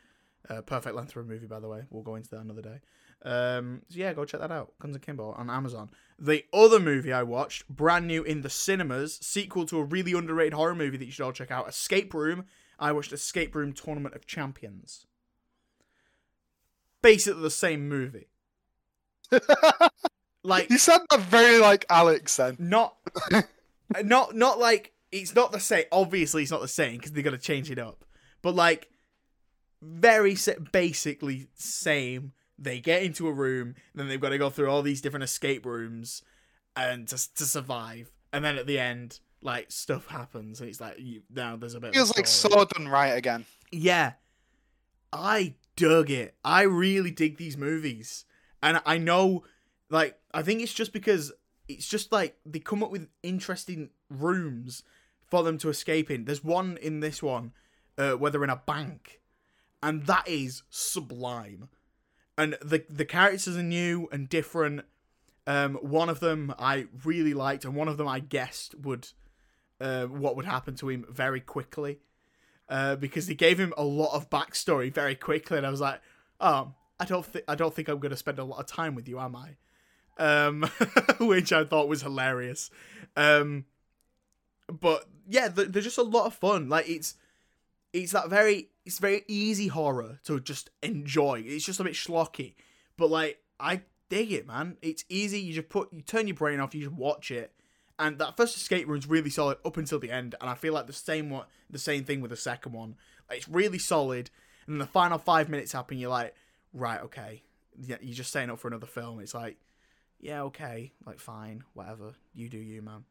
Uh, 0.50 0.62
perfect 0.62 0.96
length 0.96 1.12
for 1.12 1.20
a 1.20 1.26
movie, 1.26 1.48
by 1.48 1.60
the 1.60 1.68
way. 1.68 1.84
We'll 1.90 2.04
go 2.04 2.16
into 2.16 2.30
that 2.30 2.42
another 2.42 2.62
day. 2.62 2.80
Um, 3.24 3.82
so 3.90 4.00
yeah, 4.00 4.14
go 4.14 4.26
check 4.26 4.42
that 4.42 4.52
out. 4.52 4.74
Guns 4.80 4.96
Akimbo 4.96 5.32
on 5.32 5.50
Amazon. 5.50 5.90
The 6.20 6.44
other 6.54 6.80
movie 6.80 7.14
I 7.14 7.24
watched, 7.24 7.68
brand 7.70 8.08
new 8.08 8.24
in 8.24 8.42
the 8.42 8.50
cinemas, 8.50 9.18
sequel 9.22 9.66
to 9.68 9.80
a 9.80 9.84
really 9.84 10.14
underrated 10.14 10.54
horror 10.54 10.76
movie 10.76 10.98
that 10.98 11.06
you 11.06 11.12
should 11.12 11.24
all 11.24 11.32
check 11.32 11.52
out, 11.52 11.68
Escape 11.68 12.14
Room. 12.14 12.46
I 12.80 12.92
watched 12.92 13.14
Escape 13.14 13.56
Room 13.56 13.74
Tournament 13.74 14.16
of 14.16 14.28
Champions. 14.28 15.06
Basically 17.02 17.42
the 17.42 17.50
same 17.50 17.88
movie. 17.88 18.28
Like 20.44 20.70
you 20.70 20.78
said 20.78 21.00
that 21.10 21.22
very 21.22 21.58
like 21.60 21.86
Alex 21.90 22.36
then. 22.36 22.58
not 22.60 22.98
not 24.04 24.36
not 24.36 24.60
like 24.60 24.92
it's 25.12 25.34
not 25.34 25.52
the 25.52 25.60
same 25.60 25.86
obviously 25.92 26.42
it's 26.42 26.52
not 26.52 26.62
the 26.62 26.68
same 26.68 26.98
because 26.98 27.14
they're 27.14 27.24
gonna 27.24 27.38
change 27.38 27.72
it 27.72 27.80
up 27.80 28.04
but 28.42 28.54
like 28.54 28.90
very 29.82 30.36
basically 30.72 31.48
same 31.56 32.34
they 32.58 32.80
get 32.80 33.04
into 33.04 33.28
a 33.28 33.32
room 33.32 33.76
then 33.96 34.08
they've 34.08 34.22
got 34.22 34.30
to 34.30 34.38
go 34.38 34.50
through 34.50 34.70
all 34.70 34.82
these 34.82 35.02
different 35.02 35.24
escape 35.24 35.66
rooms 35.66 36.22
and 36.76 37.08
to, 37.08 37.16
to 37.36 37.46
survive 37.46 38.12
and 38.32 38.44
then 38.44 38.58
at 38.58 38.68
the 38.68 38.80
end 38.80 39.20
like 39.44 39.72
stuff 39.72 40.08
happens 40.08 40.60
and 40.60 40.70
it's 40.70 40.82
like 40.82 40.98
you 41.00 41.22
now 41.34 41.56
there's 41.56 41.76
a 41.76 41.80
bit 41.80 41.90
of 41.90 41.96
Feels 41.96 42.16
like 42.16 42.28
so 42.28 42.66
done 42.66 42.88
right 42.88 43.10
again. 43.10 43.46
Yeah. 43.72 44.14
I 45.12 45.56
dug 45.76 46.10
it. 46.10 46.36
I 46.44 46.64
really 46.64 47.12
dig 47.12 47.38
these 47.38 47.58
movies. 47.58 48.26
And 48.62 48.82
I 48.86 48.98
know, 48.98 49.44
like, 49.90 50.18
I 50.34 50.42
think 50.42 50.62
it's 50.62 50.74
just 50.74 50.94
because 50.94 51.32
it's 51.68 51.88
just 51.88 52.12
like 52.12 52.38
they 52.46 52.60
come 52.60 52.82
up 52.82 52.92
with 52.92 53.08
interesting 53.22 53.90
rooms 54.10 54.84
for 55.28 55.44
them 55.44 55.58
to 55.60 55.70
escape 55.70 56.10
in. 56.10 56.26
There's 56.26 56.44
one 56.44 56.78
in 56.82 57.02
this 57.02 57.22
one 57.22 57.52
uh, 57.98 58.14
where 58.14 58.32
they're 58.32 58.44
in 58.44 58.50
a 58.50 58.62
bank, 58.66 59.22
and 59.82 60.06
that 60.06 60.28
is 60.28 60.64
sublime. 60.70 61.70
And 62.38 62.58
the 62.62 62.84
the 62.90 63.06
characters 63.06 63.58
are 63.58 63.64
new 63.64 64.08
and 64.12 64.28
different. 64.28 64.86
Um, 65.46 65.76
one 65.76 66.10
of 66.10 66.20
them 66.20 66.54
I 66.58 66.88
really 67.04 67.34
liked, 67.34 67.66
and 67.66 67.76
one 67.76 67.88
of 67.88 67.98
them 67.98 68.08
I 68.08 68.20
guessed 68.20 68.76
would 68.80 69.10
uh, 69.80 70.06
what 70.06 70.36
would 70.36 70.46
happen 70.46 70.76
to 70.76 70.90
him 70.90 71.06
very 71.10 71.42
quickly 71.42 72.00
uh, 72.70 72.96
because 72.96 73.28
they 73.28 73.36
gave 73.36 73.60
him 73.60 73.74
a 73.78 73.84
lot 73.84 74.14
of 74.16 74.30
backstory 74.30 74.94
very 74.94 75.16
quickly, 75.16 75.58
and 75.58 75.68
I 75.68 75.70
was 75.70 75.82
like, 75.82 76.02
"Oh, 76.40 76.74
I 77.00 77.06
don't 77.06 77.26
think 77.26 77.46
I 77.48 77.56
don't 77.56 77.74
think 77.74 77.88
I'm 77.88 78.00
going 78.00 78.12
to 78.12 78.18
spend 78.18 78.40
a 78.40 78.44
lot 78.44 78.60
of 78.60 78.68
time 78.68 78.96
with 78.96 79.08
you, 79.08 79.20
am 79.20 79.36
I?" 79.36 79.56
Um, 80.18 80.64
which 81.20 81.52
I 81.52 81.66
thought 81.66 81.88
was 81.88 82.02
hilarious. 82.02 82.70
Um, 83.16 83.66
but 84.68 85.06
yeah, 85.28 85.50
they're, 85.50 85.66
they're 85.66 85.82
just 85.82 85.98
a 85.98 86.04
lot 86.04 86.26
of 86.26 86.34
fun. 86.34 86.70
Like 86.70 86.90
it's 86.90 87.16
it's 87.92 88.14
that 88.14 88.30
very 88.30 88.70
it's 88.86 89.00
very 89.00 89.24
easy 89.28 89.68
horror 89.68 90.20
to 90.26 90.40
just 90.40 90.70
enjoy. 90.82 91.44
It's 91.46 91.66
just 91.66 91.80
a 91.80 91.84
bit 91.84 91.94
schlocky, 91.94 92.56
but 92.98 93.10
like 93.10 93.40
I 93.60 93.82
dig 94.10 94.32
it, 94.32 94.48
man. 94.48 94.78
It's 94.82 95.06
easy. 95.10 95.40
You 95.40 95.54
just 95.54 95.70
put 95.70 95.92
you 95.94 96.02
turn 96.02 96.28
your 96.28 96.36
brain 96.36 96.60
off. 96.60 96.76
You 96.76 96.82
just 96.82 96.96
watch 96.96 97.32
it. 97.32 97.54
And 98.00 98.18
that 98.20 98.36
first 98.36 98.58
escape 98.58 98.88
room's 98.88 99.08
really 99.08 99.30
solid 99.30 99.60
up 99.64 99.78
until 99.78 100.00
the 100.00 100.12
end, 100.12 100.36
and 100.42 100.50
I 100.50 100.56
feel 100.56 100.74
like 100.74 100.88
the 100.88 100.94
same 100.94 101.30
one, 101.30 101.46
the 101.70 101.80
same 101.80 102.04
thing 102.04 102.22
with 102.22 102.32
the 102.32 102.38
second 102.38 102.74
one. 102.74 102.96
Like, 103.30 103.38
it's 103.38 103.48
really 103.48 103.78
solid, 103.78 104.32
and 104.68 104.82
the 104.82 104.88
final 104.88 105.20
five 105.20 105.48
minutes 105.48 105.72
happen. 105.74 106.00
You're 106.00 106.10
like, 106.10 106.36
right, 106.74 107.02
okay, 107.02 107.44
yeah, 107.80 107.98
you're 108.02 108.16
just 108.16 108.32
setting 108.32 108.50
up 108.50 108.60
for 108.60 108.68
another 108.68 108.88
film. 108.88 109.20
It's 109.20 109.36
like, 109.36 109.58
yeah, 110.20 110.42
okay, 110.44 110.92
like 111.06 111.20
fine, 111.20 111.64
whatever, 111.74 112.14
you 112.34 112.50
do 112.50 112.58
you, 112.58 112.82
man. 112.82 113.06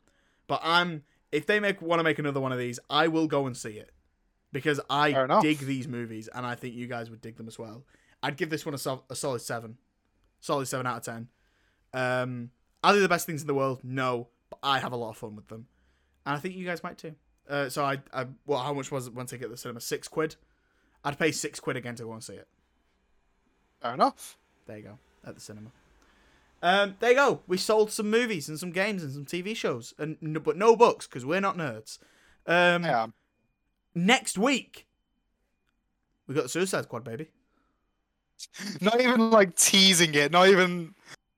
But 0.48 0.60
I'm 0.64 1.04
if 1.30 1.46
they 1.46 1.60
make 1.60 1.80
want 1.80 2.00
to 2.00 2.04
make 2.04 2.18
another 2.18 2.40
one 2.40 2.52
of 2.52 2.58
these, 2.58 2.80
I 2.90 3.08
will 3.08 3.28
go 3.28 3.46
and 3.46 3.56
see 3.56 3.78
it 3.78 3.92
because 4.52 4.80
I 4.90 5.10
dig 5.42 5.58
these 5.58 5.88
movies, 5.88 6.28
and 6.34 6.44
I 6.46 6.54
think 6.54 6.74
you 6.74 6.86
guys 6.86 7.10
would 7.10 7.20
dig 7.20 7.36
them 7.36 7.48
as 7.48 7.58
well. 7.58 7.84
I'd 8.22 8.36
give 8.36 8.50
this 8.50 8.64
one 8.64 8.74
a, 8.74 8.78
sol- 8.78 9.04
a 9.10 9.14
solid 9.16 9.40
seven, 9.40 9.76
solid 10.40 10.66
seven 10.66 10.86
out 10.86 10.98
of 10.98 11.02
ten. 11.04 11.28
Um, 11.94 12.50
are 12.84 12.92
they 12.94 13.00
the 13.00 13.08
best 13.08 13.26
things 13.26 13.40
in 13.40 13.46
the 13.46 13.54
world? 13.54 13.80
No, 13.82 14.28
but 14.50 14.58
I 14.62 14.78
have 14.78 14.92
a 14.92 14.96
lot 14.96 15.10
of 15.10 15.16
fun 15.16 15.34
with 15.36 15.48
them, 15.48 15.66
and 16.26 16.36
I 16.36 16.38
think 16.38 16.54
you 16.54 16.64
guys 16.66 16.82
might 16.82 16.98
too. 16.98 17.14
Uh, 17.48 17.68
so 17.68 17.84
I, 17.84 17.98
I, 18.12 18.26
well, 18.46 18.60
how 18.60 18.72
much 18.72 18.90
was 18.92 19.08
it 19.08 19.14
one 19.14 19.26
ticket 19.26 19.46
at 19.46 19.50
the 19.50 19.56
cinema? 19.56 19.80
Six 19.80 20.06
quid. 20.08 20.36
I'd 21.04 21.18
pay 21.18 21.32
six 21.32 21.58
quid 21.58 21.76
again 21.76 21.96
to 21.96 22.04
go 22.04 22.12
and 22.12 22.22
see 22.22 22.34
it. 22.34 22.46
Fair 23.80 23.94
enough. 23.94 24.38
There 24.66 24.76
you 24.76 24.84
go 24.84 24.98
at 25.26 25.34
the 25.34 25.40
cinema. 25.40 25.70
Um, 26.62 26.94
there 27.00 27.10
you 27.10 27.16
go. 27.16 27.40
We 27.48 27.56
sold 27.56 27.90
some 27.90 28.08
movies 28.08 28.48
and 28.48 28.58
some 28.58 28.70
games 28.70 29.02
and 29.02 29.12
some 29.12 29.24
TV 29.26 29.56
shows, 29.56 29.94
and 29.98 30.16
but 30.44 30.56
no 30.56 30.76
books 30.76 31.08
because 31.08 31.26
we're 31.26 31.40
not 31.40 31.56
nerds. 31.56 31.98
Um, 32.46 32.84
Yeah. 32.84 33.06
Next 33.94 34.38
week 34.38 34.86
we 36.26 36.34
got 36.34 36.42
the 36.44 36.48
Suicide 36.48 36.84
Squad, 36.84 37.04
baby. 37.04 37.28
Not 38.80 39.00
even 39.00 39.30
like 39.30 39.56
teasing 39.56 40.14
it. 40.14 40.32
Not 40.32 40.48
even. 40.48 40.94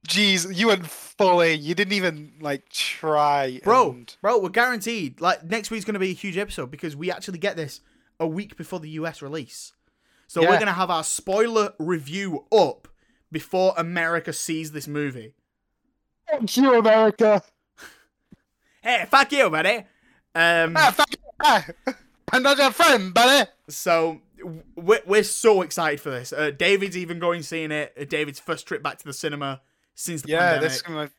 Jeez, 0.06 0.54
you 0.54 0.66
went 0.68 0.86
fully. 0.86 1.54
You 1.54 1.74
didn't 1.74 1.94
even 1.94 2.34
like 2.40 2.68
try. 2.68 3.60
bro, 3.64 3.90
and- 3.92 4.16
bro, 4.20 4.38
we're 4.38 4.50
guaranteed. 4.50 5.20
Like 5.20 5.42
next 5.44 5.70
week's 5.70 5.84
gonna 5.84 5.98
be 5.98 6.10
a 6.10 6.14
huge 6.14 6.36
episode 6.36 6.70
because 6.70 6.94
we 6.94 7.10
actually 7.10 7.38
get 7.38 7.56
this 7.56 7.80
a 8.20 8.26
week 8.26 8.56
before 8.56 8.80
the 8.80 8.90
US 8.90 9.22
release. 9.22 9.72
So 10.26 10.42
we're 10.42 10.58
gonna 10.58 10.72
have 10.72 10.90
our 10.90 11.04
spoiler 11.04 11.72
review 11.78 12.44
up 12.52 12.88
before 13.32 13.72
America 13.76 14.32
sees 14.32 14.72
this 14.72 14.86
movie. 14.86 15.32
Thank 16.30 16.56
you, 16.56 16.78
America. 16.78 17.42
Hey, 18.82 19.06
fuck 19.10 19.32
you, 19.32 19.48
buddy. 19.48 19.78
Um, 20.34 20.74
Ah, 20.76 20.90
fuck 20.94 21.08
you. 21.10 21.94
I'm 22.32 22.42
not 22.42 22.58
your 22.58 22.70
friend, 22.72 23.12
buddy. 23.14 23.48
so 23.68 24.20
we're, 24.76 25.00
we're 25.06 25.22
so 25.22 25.62
excited 25.62 26.00
for 26.00 26.10
this. 26.10 26.32
Uh, 26.32 26.50
David's 26.50 26.96
even 26.96 27.18
going 27.18 27.42
seeing 27.42 27.70
it. 27.70 27.92
Uh, 28.00 28.04
David's 28.04 28.40
first 28.40 28.66
trip 28.66 28.82
back 28.82 28.98
to 28.98 29.04
the 29.04 29.12
cinema 29.12 29.60
since 29.94 30.22
the 30.22 30.30
Yeah, 30.30 30.38
pandemic. 30.40 30.62
this 30.62 30.76
is 30.76 30.82
gonna 30.82 30.94
be 30.98 31.02
my, 31.04 31.10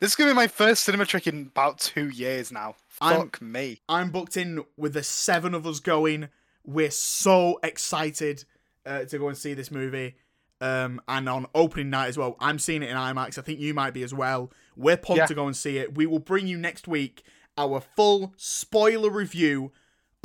this 0.00 0.10
is 0.10 0.16
gonna 0.16 0.30
be 0.30 0.34
my 0.36 0.46
first 0.46 0.84
cinema 0.84 1.04
trick 1.06 1.26
in 1.26 1.48
about 1.48 1.78
two 1.78 2.08
years 2.08 2.50
now. 2.52 2.76
I'm- 3.00 3.20
Fuck 3.22 3.42
me. 3.42 3.80
I'm 3.88 4.10
booked 4.10 4.36
in 4.36 4.64
with 4.76 4.94
the 4.94 5.02
seven 5.02 5.54
of 5.54 5.66
us 5.66 5.80
going. 5.80 6.28
We're 6.64 6.90
so 6.90 7.58
excited 7.62 8.44
uh, 8.86 9.04
to 9.04 9.18
go 9.18 9.28
and 9.28 9.36
see 9.36 9.54
this 9.54 9.70
movie. 9.70 10.16
Um, 10.60 11.00
and 11.06 11.28
on 11.28 11.46
opening 11.54 11.90
night 11.90 12.08
as 12.08 12.18
well, 12.18 12.36
I'm 12.40 12.58
seeing 12.58 12.82
it 12.82 12.90
in 12.90 12.96
IMAX. 12.96 13.38
I 13.38 13.42
think 13.42 13.60
you 13.60 13.74
might 13.74 13.94
be 13.94 14.02
as 14.02 14.12
well. 14.12 14.50
We're 14.76 14.96
pumped 14.96 15.18
Yeah. 15.18 15.26
to 15.26 15.34
go 15.34 15.46
and 15.46 15.56
see 15.56 15.78
it. 15.78 15.94
We 15.96 16.06
will 16.06 16.18
bring 16.18 16.48
you 16.48 16.58
next 16.58 16.88
week 16.88 17.22
our 17.56 17.80
full 17.80 18.32
spoiler 18.36 19.10
review 19.10 19.70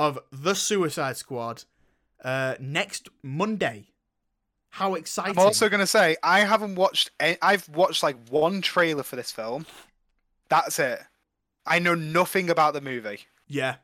of 0.07 0.19
The 0.31 0.53
Suicide 0.53 1.17
Squad 1.17 1.63
uh, 2.23 2.55
next 2.59 3.09
Monday. 3.21 3.88
How 4.69 4.95
exciting! 4.95 5.38
I'm 5.38 5.45
also 5.45 5.69
gonna 5.69 5.85
say 5.85 6.15
I 6.23 6.39
haven't 6.39 6.75
watched. 6.75 7.11
Any, 7.19 7.38
I've 7.41 7.69
watched 7.69 8.01
like 8.01 8.17
one 8.30 8.61
trailer 8.61 9.03
for 9.03 9.15
this 9.15 9.31
film. 9.31 9.65
That's 10.49 10.80
it. 10.80 10.99
I 11.65 11.80
know 11.80 11.95
nothing 11.95 12.49
about 12.49 12.73
the 12.73 12.81
movie 12.81 13.19
yeah. 13.47 13.75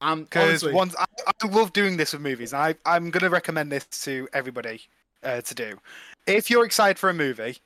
Um, 0.00 0.24
because 0.24 0.64
once 0.64 0.96
I, 0.98 1.04
I 1.26 1.46
love 1.46 1.72
doing 1.72 1.96
this 1.96 2.12
with 2.12 2.22
movies, 2.22 2.52
and 2.52 2.62
I 2.62 2.74
I'm 2.84 3.10
gonna 3.10 3.30
recommend 3.30 3.70
this 3.70 3.84
to 4.04 4.28
everybody 4.32 4.82
uh, 5.22 5.40
to 5.42 5.54
do 5.54 5.78
if 6.26 6.50
you're 6.50 6.64
excited 6.64 6.98
for 6.98 7.08
a 7.08 7.14
movie, 7.14 7.58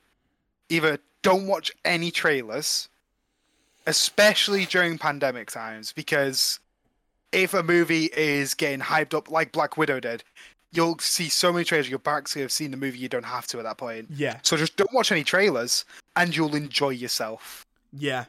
either 0.68 0.98
don't 1.22 1.46
watch 1.46 1.72
any 1.84 2.10
trailers, 2.10 2.88
especially 3.86 4.66
during 4.66 4.98
pandemic 4.98 5.50
times, 5.50 5.92
because 5.92 6.60
if 7.36 7.54
a 7.54 7.62
movie 7.62 8.06
is 8.16 8.54
getting 8.54 8.80
hyped 8.80 9.14
up 9.14 9.30
like 9.30 9.52
Black 9.52 9.76
Widow 9.76 10.00
did, 10.00 10.24
you'll 10.72 10.98
see 10.98 11.28
so 11.28 11.52
many 11.52 11.64
trailers. 11.64 11.88
You'll 11.88 12.00
actually 12.06 12.42
have 12.42 12.50
seen 12.52 12.70
the 12.70 12.76
movie. 12.76 12.98
You 12.98 13.08
don't 13.08 13.24
have 13.24 13.46
to 13.48 13.58
at 13.58 13.64
that 13.64 13.76
point. 13.78 14.08
Yeah, 14.10 14.40
So 14.42 14.56
just 14.56 14.76
don't 14.76 14.92
watch 14.92 15.12
any 15.12 15.22
trailers, 15.22 15.84
and 16.16 16.34
you'll 16.34 16.56
enjoy 16.56 16.90
yourself. 16.90 17.64
yeah, 17.92 18.24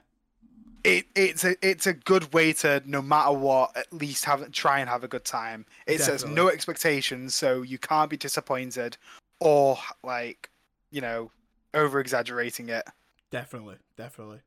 It 0.84 1.06
it's 1.16 1.44
a 1.44 1.56
it's 1.68 1.88
a 1.88 1.94
good 1.94 2.34
way 2.34 2.54
to 2.54 2.82
no 2.86 3.02
matter 3.02 3.32
what 3.32 3.76
at 3.76 3.92
least 3.94 4.26
have 4.26 4.52
try 4.52 4.80
and 4.80 4.90
have 4.90 5.04
a 5.04 5.08
good 5.08 5.26
time. 5.26 5.66
It 5.86 6.00
says 6.02 6.26
no 6.26 6.50
expectations, 6.50 7.34
so 7.34 7.62
you 7.62 7.78
can't 7.78 8.10
be 8.10 8.18
disappointed 8.18 8.98
or 9.40 9.78
like 10.04 10.50
you 10.92 11.02
know 11.02 11.32
over 11.74 12.00
exaggerating 12.00 12.70
it. 12.70 12.86
definitely, 13.32 13.76
definitely. 13.98 14.40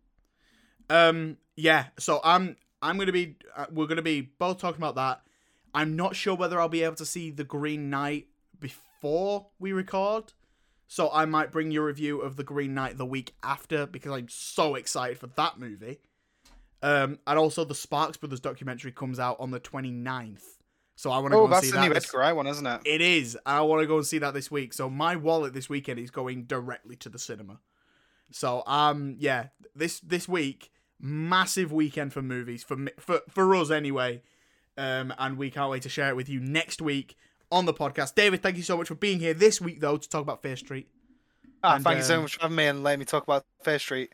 Um, 0.88 1.36
yeah. 1.56 1.86
So 1.98 2.20
I'm 2.24 2.56
I'm 2.82 2.98
gonna 2.98 3.12
be 3.12 3.36
uh, 3.56 3.66
we're 3.70 3.86
gonna 3.86 4.02
be 4.02 4.20
both 4.22 4.58
talking 4.58 4.80
about 4.80 4.94
that. 4.96 5.22
I'm 5.74 5.96
not 5.96 6.16
sure 6.16 6.34
whether 6.34 6.60
I'll 6.60 6.68
be 6.68 6.82
able 6.82 6.96
to 6.96 7.06
see 7.06 7.30
the 7.30 7.44
Green 7.44 7.90
Knight 7.90 8.26
before 8.58 9.46
we 9.58 9.72
record. 9.72 10.32
So 10.88 11.08
I 11.12 11.24
might 11.24 11.52
bring 11.52 11.70
you 11.70 11.82
a 11.82 11.84
review 11.86 12.20
of 12.20 12.34
the 12.36 12.42
Green 12.42 12.74
Knight 12.74 12.98
the 12.98 13.06
week 13.06 13.34
after 13.44 13.86
because 13.86 14.10
I'm 14.12 14.28
so 14.28 14.74
excited 14.74 15.18
for 15.18 15.28
that 15.36 15.58
movie. 15.58 16.00
Um, 16.82 17.18
and 17.26 17.38
also 17.38 17.64
the 17.64 17.74
Sparks 17.74 18.16
Brothers 18.16 18.40
documentary 18.40 18.90
comes 18.90 19.20
out 19.20 19.36
on 19.38 19.50
the 19.52 19.60
29th. 19.60 20.42
So 20.96 21.10
I 21.12 21.18
want 21.18 21.32
to 21.32 21.36
Oh, 21.36 21.40
go 21.40 21.44
and 21.44 21.52
that's 21.54 21.66
see 21.66 21.70
the 21.70 21.76
that. 21.78 21.88
new 21.88 21.94
this- 21.94 22.06
Edgar 22.06 22.18
Wright 22.18 22.34
one, 22.34 22.46
isn't 22.48 22.66
it? 22.66 22.80
It 22.84 23.00
is. 23.00 23.38
I 23.46 23.60
want 23.60 23.82
to 23.82 23.86
go 23.86 23.98
and 23.98 24.06
see 24.06 24.18
that 24.18 24.34
this 24.34 24.50
week. 24.50 24.72
So 24.72 24.90
my 24.90 25.14
wallet 25.16 25.54
this 25.54 25.68
weekend 25.68 25.98
is 26.00 26.10
going 26.10 26.44
directly 26.44 26.96
to 26.96 27.08
the 27.08 27.18
cinema. 27.18 27.60
So 28.32 28.62
um 28.66 29.14
yeah, 29.18 29.48
this 29.74 30.00
this 30.00 30.28
week 30.28 30.70
massive 31.00 31.72
weekend 31.72 32.12
for 32.12 32.22
movies 32.22 32.62
for 32.62 32.76
for 32.98 33.20
for 33.28 33.54
us 33.54 33.70
anyway. 33.70 34.22
Um 34.76 35.12
and 35.18 35.36
we 35.36 35.50
can't 35.50 35.70
wait 35.70 35.82
to 35.82 35.88
share 35.88 36.08
it 36.10 36.16
with 36.16 36.28
you 36.28 36.40
next 36.40 36.80
week 36.80 37.16
on 37.50 37.66
the 37.66 37.74
podcast. 37.74 38.14
David, 38.14 38.42
thank 38.42 38.56
you 38.56 38.62
so 38.62 38.76
much 38.76 38.88
for 38.88 38.94
being 38.94 39.18
here 39.18 39.34
this 39.34 39.60
week 39.60 39.80
though 39.80 39.96
to 39.96 40.08
talk 40.08 40.22
about 40.22 40.42
Fear 40.42 40.56
Street. 40.56 40.88
Ah, 41.62 41.74
And, 41.76 41.84
thank 41.84 41.98
you 41.98 42.04
so 42.04 42.16
um, 42.16 42.22
much 42.22 42.36
for 42.36 42.42
having 42.42 42.56
me 42.56 42.66
and 42.66 42.82
letting 42.82 43.00
me 43.00 43.04
talk 43.04 43.22
about 43.24 43.44
Fear 43.62 43.78
Street. 43.78 44.12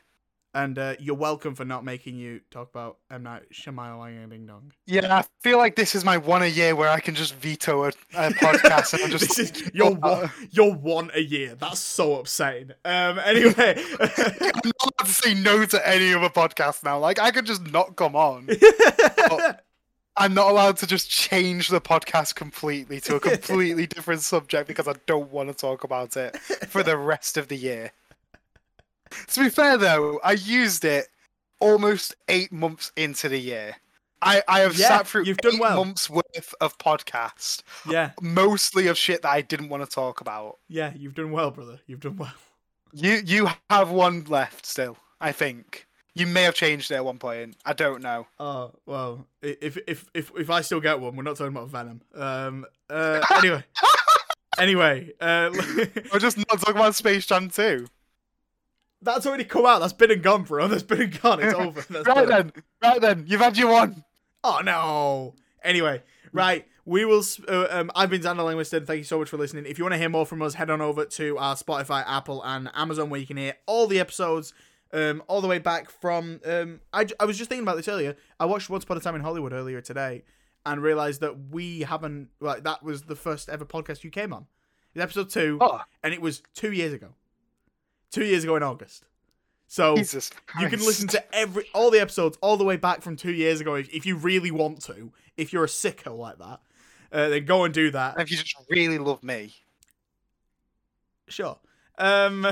And 0.57 0.79
uh, 0.79 0.95
you're 0.99 1.15
welcome 1.15 1.55
for 1.55 1.67
not 1.67 1.85
making 1.85 2.17
you 2.17 2.41
talk 2.51 2.71
about 2.71 2.97
M 3.11 3.25
Night 3.25 3.43
Shyamalan 3.53 4.31
Ding 4.31 4.47
Dong. 4.47 4.73
Yeah, 4.87 5.19
I 5.19 5.25
feel 5.43 5.59
like 5.59 5.77
this 5.77 5.95
is 5.95 6.03
my 6.03 6.17
one 6.17 6.43
a 6.43 6.47
year 6.47 6.75
where 6.75 6.89
I 6.89 6.99
can 6.99 7.15
just 7.15 7.35
veto 7.35 7.85
a, 7.85 7.89
a 8.15 8.31
podcast 8.31 8.95
and 8.95 9.03
I'm 9.03 9.11
just 9.19 9.37
this 9.37 9.39
is 9.39 9.71
your 9.75 9.95
one, 9.97 10.31
your 10.51 10.73
one 10.73 11.11
a 11.13 11.21
year. 11.21 11.57
That's 11.57 11.79
so 11.79 12.19
upsetting. 12.19 12.71
Um 12.87 13.19
anyway, 13.27 13.75
I'm 13.77 14.63
not 14.65 14.83
allowed 14.83 15.05
to 15.05 15.13
say 15.13 15.35
no 15.35 15.67
to 15.67 15.87
any 15.87 16.15
other 16.15 16.31
podcast 16.31 16.83
now. 16.83 17.01
Like 17.01 17.21
I 17.21 17.33
could 17.33 17.45
just 17.45 17.71
not 17.71 17.95
come 17.97 18.17
on. 18.17 18.49
I'm 20.17 20.33
not 20.33 20.51
allowed 20.51 20.79
to 20.79 20.87
just 20.87 21.11
change 21.11 21.69
the 21.69 21.83
podcast 21.83 22.35
completely 22.35 22.99
to 23.01 23.17
a 23.17 23.21
completely 23.21 23.87
different 23.87 24.23
subject 24.23 24.69
because 24.69 24.89
I 24.89 24.95
don't 25.05 25.31
want 25.31 25.51
to 25.51 25.55
talk 25.55 25.85
about 25.85 26.17
it 26.17 26.35
for 26.39 26.83
the 26.83 26.97
rest 26.97 27.37
of 27.37 27.49
the 27.49 27.57
year. 27.57 27.93
To 29.29 29.41
be 29.45 29.51
fair 29.51 29.77
though, 29.77 30.21
I 30.25 30.33
used 30.33 30.85
it 30.85 31.09
almost 31.61 32.15
eight 32.29 32.53
months 32.53 32.93
into 32.97 33.29
the 33.29 33.39
year. 33.39 33.77
I, 34.23 34.43
I 34.49 34.61
have 34.61 34.77
Yeah, 34.79 34.89
sat 34.89 35.07
through 35.07 35.25
you've 35.25 35.37
done 35.39 35.55
eight 35.57 35.61
well. 35.61 35.77
months 35.85 36.09
worth 36.09 36.55
of 36.61 36.77
podcast, 36.79 37.63
yeah, 37.89 38.13
mostly 38.21 38.87
of 38.89 38.97
shit 38.97 39.23
that 39.23 39.29
I 39.31 39.43
didn't 39.43 39.69
want 39.69 39.85
to 39.85 39.91
talk 39.91 40.21
about. 40.21 40.59
yeah, 40.69 40.93
you've 40.97 41.15
done 41.15 41.31
well, 41.33 41.51
brother. 41.51 41.81
You've 41.87 42.01
done 42.01 42.17
well. 42.17 42.33
You 42.93 43.21
you 43.25 43.49
have 43.69 43.91
one 43.91 44.25
left 44.25 44.65
still, 44.65 44.97
I 45.21 45.33
think. 45.33 45.87
You 46.15 46.27
may 46.27 46.45
have 46.45 46.55
changed 46.55 46.91
it 46.91 46.95
at 46.95 47.05
one 47.05 47.19
point. 47.19 47.57
I 47.67 47.75
don't 47.75 48.01
know. 48.03 48.27
Oh 48.41 48.73
well, 48.87 49.27
if 49.43 49.77
if 49.87 50.07
if 50.15 50.33
if 50.35 50.49
I 50.49 50.63
still 50.63 50.81
get 50.81 50.99
one, 50.99 51.15
we're 51.15 51.23
not 51.23 51.37
talking 51.37 51.55
about 51.55 51.69
Venom. 51.69 52.01
Um. 52.15 52.65
Uh. 52.89 53.21
Anyway. 53.35 53.65
anyway. 54.59 55.13
Uh. 55.21 55.51
We're 56.11 56.19
just 56.19 56.39
not 56.39 56.49
talking 56.59 56.77
about 56.77 56.95
Space 56.95 57.27
Jam 57.27 57.51
2. 57.51 57.87
That's 59.03 59.27
already 59.27 59.45
come 59.45 59.67
out. 59.67 59.81
That's 59.81 59.93
been 59.93 60.11
and 60.11 60.23
gone, 60.23 60.43
bro. 60.45 60.69
That's 60.69 60.83
been 60.83 61.03
and 61.03 61.21
gone. 61.23 61.43
It's 61.43 61.55
over. 61.55 61.85
That's 61.91 62.07
Right 62.07 62.27
then, 62.29 62.53
right 62.83 63.01
then, 63.01 63.25
you've 63.27 63.41
had 63.41 63.57
your 63.57 63.71
one. 63.73 64.05
Oh 64.43 64.61
no. 64.65 65.35
Anyway, 65.63 66.03
right. 66.33 66.67
We 66.85 67.05
will. 67.05 67.23
Uh, 67.49 67.67
um, 67.71 67.91
I've 67.97 68.11
been 68.11 68.23
Xander 68.23 68.39
Langwiston. 68.45 68.87
Thank 68.87 68.99
you 68.99 69.05
so 69.05 69.19
much 69.19 69.29
for 69.29 69.37
listening. 69.37 69.67
If 69.67 69.77
you 69.79 69.85
want 69.85 69.95
to 69.95 69.99
hear 69.99 70.09
more 70.09 70.25
from 70.25 70.41
us, 70.43 70.55
head 70.55 70.71
on 70.71 70.81
over 70.81 71.05
to 71.05 71.37
our 71.39 71.57
Spotify, 71.57 72.05
Apple, 72.07 72.43
and 72.45 72.71
Amazon, 72.75 73.11
where 73.11 73.21
you 73.21 73.27
can 73.27 73.37
hear 73.37 73.55
all 73.67 73.87
the 73.87 73.99
episodes. 73.99 74.53
Um, 74.93 75.21
all 75.27 75.41
the 75.41 75.49
way 75.49 75.59
back 75.59 75.91
from. 75.91 76.41
Um, 76.47 76.81
I, 76.93 77.07
I 77.19 77.25
was 77.25 77.37
just 77.37 77.49
thinking 77.49 77.65
about 77.65 77.77
this 77.77 77.89
earlier. 77.89 78.17
I 78.39 78.47
watched 78.47 78.71
Once 78.71 78.85
Upon 78.85 78.97
a 78.97 79.01
Time 79.01 79.17
in 79.17 79.21
Hollywood 79.21 79.53
earlier 79.53 79.81
today, 79.81 80.23
and 80.65 80.81
realized 80.81 81.21
that 81.23 81.49
we 81.51 81.81
haven't. 81.81 82.29
Like 82.39 82.63
that 82.63 82.85
was 82.85 83.03
the 83.03 83.17
first 83.17 83.49
ever 83.49 83.65
podcast 83.65 84.05
you 84.05 84.11
came 84.11 84.33
on. 84.33 84.47
It's 84.95 85.03
episode 85.03 85.29
two, 85.29 85.59
Oh, 85.61 85.81
and 86.05 86.15
it 86.15 86.21
was 86.23 86.41
two 86.55 86.71
years 86.71 86.93
ago. 86.93 87.09
Two 88.17 88.25
years 88.25 88.45
ago 88.45 88.57
in 88.57 88.63
August. 88.63 89.05
So 89.67 89.95
you 89.95 90.69
can 90.71 90.79
listen 90.79 91.07
to 91.09 91.35
every 91.35 91.67
all 91.75 91.91
the 91.91 92.01
episodes 92.01 92.39
all 92.41 92.57
the 92.57 92.65
way 92.65 92.79
back 92.79 93.03
from 93.03 93.15
two 93.15 93.35
years 93.35 93.61
ago 93.61 93.75
if, 93.75 93.93
if 93.93 94.07
you 94.07 94.17
really 94.17 94.51
want 94.51 94.81
to. 94.85 95.13
If 95.37 95.53
you're 95.53 95.65
a 95.65 95.69
sicko 95.69 96.17
like 96.17 96.39
that, 96.39 96.61
uh, 97.13 97.29
then 97.29 97.45
go 97.45 97.65
and 97.65 97.75
do 97.75 97.91
that. 97.91 98.19
If 98.19 98.31
you 98.31 98.39
just 98.39 98.57
really 98.71 98.97
love 98.97 99.23
me. 99.23 99.53
Sure. 101.29 101.59
Um, 101.99 102.47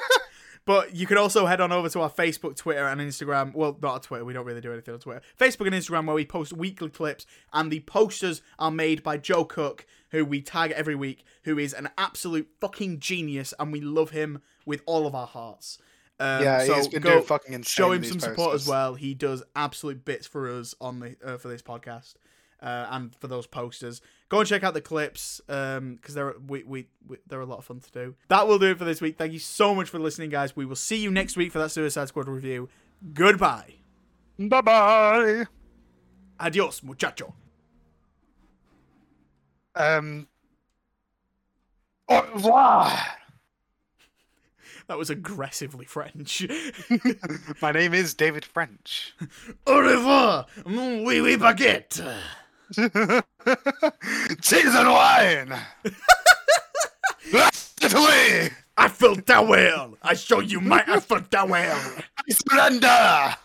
but 0.64 0.96
you 0.96 1.06
can 1.06 1.18
also 1.18 1.44
head 1.44 1.60
on 1.60 1.70
over 1.70 1.90
to 1.90 2.00
our 2.00 2.10
Facebook, 2.10 2.56
Twitter, 2.56 2.88
and 2.88 2.98
Instagram. 2.98 3.54
Well, 3.54 3.76
not 3.82 3.92
on 3.92 4.00
Twitter. 4.00 4.24
We 4.24 4.32
don't 4.32 4.46
really 4.46 4.62
do 4.62 4.72
anything 4.72 4.94
on 4.94 5.00
Twitter. 5.00 5.20
Facebook 5.38 5.66
and 5.66 5.74
Instagram, 5.74 6.06
where 6.06 6.16
we 6.16 6.24
post 6.24 6.54
weekly 6.54 6.88
clips, 6.88 7.26
and 7.52 7.70
the 7.70 7.80
posters 7.80 8.40
are 8.58 8.70
made 8.70 9.02
by 9.02 9.18
Joe 9.18 9.44
Cook, 9.44 9.84
who 10.12 10.24
we 10.24 10.40
tag 10.40 10.70
every 10.70 10.94
week, 10.94 11.26
who 11.42 11.58
is 11.58 11.74
an 11.74 11.90
absolute 11.98 12.48
fucking 12.58 13.00
genius, 13.00 13.52
and 13.58 13.70
we 13.70 13.82
love 13.82 14.08
him 14.08 14.40
with 14.66 14.82
all 14.86 15.06
of 15.06 15.14
our 15.14 15.26
hearts. 15.26 15.78
Um, 16.20 16.42
yeah, 16.44 16.64
so 16.64 16.74
he's 16.74 16.88
been 16.88 17.02
go 17.02 17.10
doing 17.10 17.24
fucking 17.24 17.54
insane. 17.54 17.64
show 17.64 17.92
him 17.92 18.04
some 18.04 18.20
support 18.20 18.54
as 18.54 18.68
well. 18.68 18.94
He 18.94 19.14
does 19.14 19.42
absolute 19.56 20.04
bits 20.04 20.26
for 20.26 20.48
us 20.48 20.74
on 20.80 21.00
the 21.00 21.16
uh, 21.24 21.38
for 21.38 21.48
this 21.48 21.62
podcast 21.62 22.14
uh, 22.62 22.86
and 22.90 23.14
for 23.16 23.26
those 23.28 23.46
posters. 23.46 24.00
Go 24.28 24.40
and 24.40 24.48
check 24.48 24.64
out 24.64 24.74
the 24.74 24.80
clips 24.80 25.40
because 25.46 26.14
they're 26.14 26.34
we, 26.46 26.62
we, 26.64 26.86
we 27.06 27.18
they're 27.26 27.40
a 27.40 27.46
lot 27.46 27.58
of 27.58 27.64
fun 27.64 27.80
to 27.80 27.90
do. 27.90 28.14
That 28.28 28.48
will 28.48 28.58
do 28.58 28.70
it 28.70 28.78
for 28.78 28.84
this 28.84 29.00
week. 29.00 29.18
Thank 29.18 29.32
you 29.32 29.38
so 29.38 29.74
much 29.74 29.88
for 29.88 29.98
listening, 29.98 30.30
guys. 30.30 30.56
We 30.56 30.64
will 30.64 30.76
see 30.76 30.96
you 30.96 31.10
next 31.10 31.36
week 31.36 31.52
for 31.52 31.58
that 31.58 31.70
Suicide 31.70 32.08
Squad 32.08 32.28
review. 32.28 32.68
Goodbye. 33.12 33.74
Bye 34.38 34.60
bye. 34.62 35.44
Adios, 36.40 36.82
muchacho. 36.82 37.34
Um. 39.76 40.28
Au 42.08 42.22
revoir. 42.32 42.90
That 44.86 44.98
was 44.98 45.08
aggressively 45.10 45.86
French. 45.86 46.46
My 47.62 47.72
name 47.72 47.94
is 47.94 48.14
David 48.14 48.44
French. 48.44 49.14
Au 49.66 49.80
revoir, 49.80 50.46
mon 50.66 51.04
oui 51.04 51.20
oui 51.20 51.36
baguette. 51.36 52.00
Cheese 54.42 54.74
and 54.74 54.88
wine. 54.88 55.54
It 57.82 57.94
away. 57.94 58.50
Eiffel 58.76 59.16
Tower. 59.16 59.90
I 60.02 60.14
show 60.14 60.40
you 60.40 60.60
my 60.60 60.82
Eiffel 60.86 61.20
Tower. 61.22 61.54
I 61.54 62.04
surrender. 62.28 63.36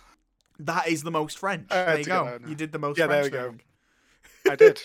That 0.59 0.87
is 0.87 1.03
the 1.03 1.11
most 1.11 1.37
French. 1.37 1.67
Uh, 1.69 1.85
there 1.85 1.93
you 1.93 1.99
it's 1.99 2.07
a 2.07 2.11
good 2.11 2.41
go. 2.41 2.49
You 2.49 2.55
did 2.55 2.71
the 2.71 2.79
most 2.79 2.97
French. 2.97 3.09
Yeah, 3.09 3.21
there 3.21 3.29
French 3.29 3.63
we 4.43 4.49
go. 4.49 4.51
I 4.51 4.55
did. 4.55 4.81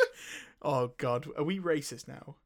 Oh 0.62 0.92
God, 0.98 1.26
are 1.36 1.44
we 1.44 1.58
racist 1.58 2.06
now? 2.06 2.36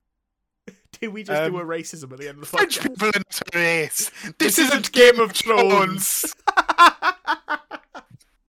Did 1.01 1.09
we 1.09 1.23
just 1.23 1.51
do 1.51 1.57
Um, 1.59 1.63
a 1.63 1.65
racism 1.65 2.13
at 2.13 2.19
the 2.19 2.29
end 2.29 2.39
of 2.39 2.41
the 2.41 2.47
French 2.47 2.79
podcast? 2.79 2.83
people 2.83 3.09
are 3.09 3.13
not 3.15 3.41
race. 3.55 4.11
This, 4.39 4.57
This 4.57 4.59
isn't 4.59 4.93
Game 4.93 5.21
of. 5.21 5.33
Thrones. 5.33 6.35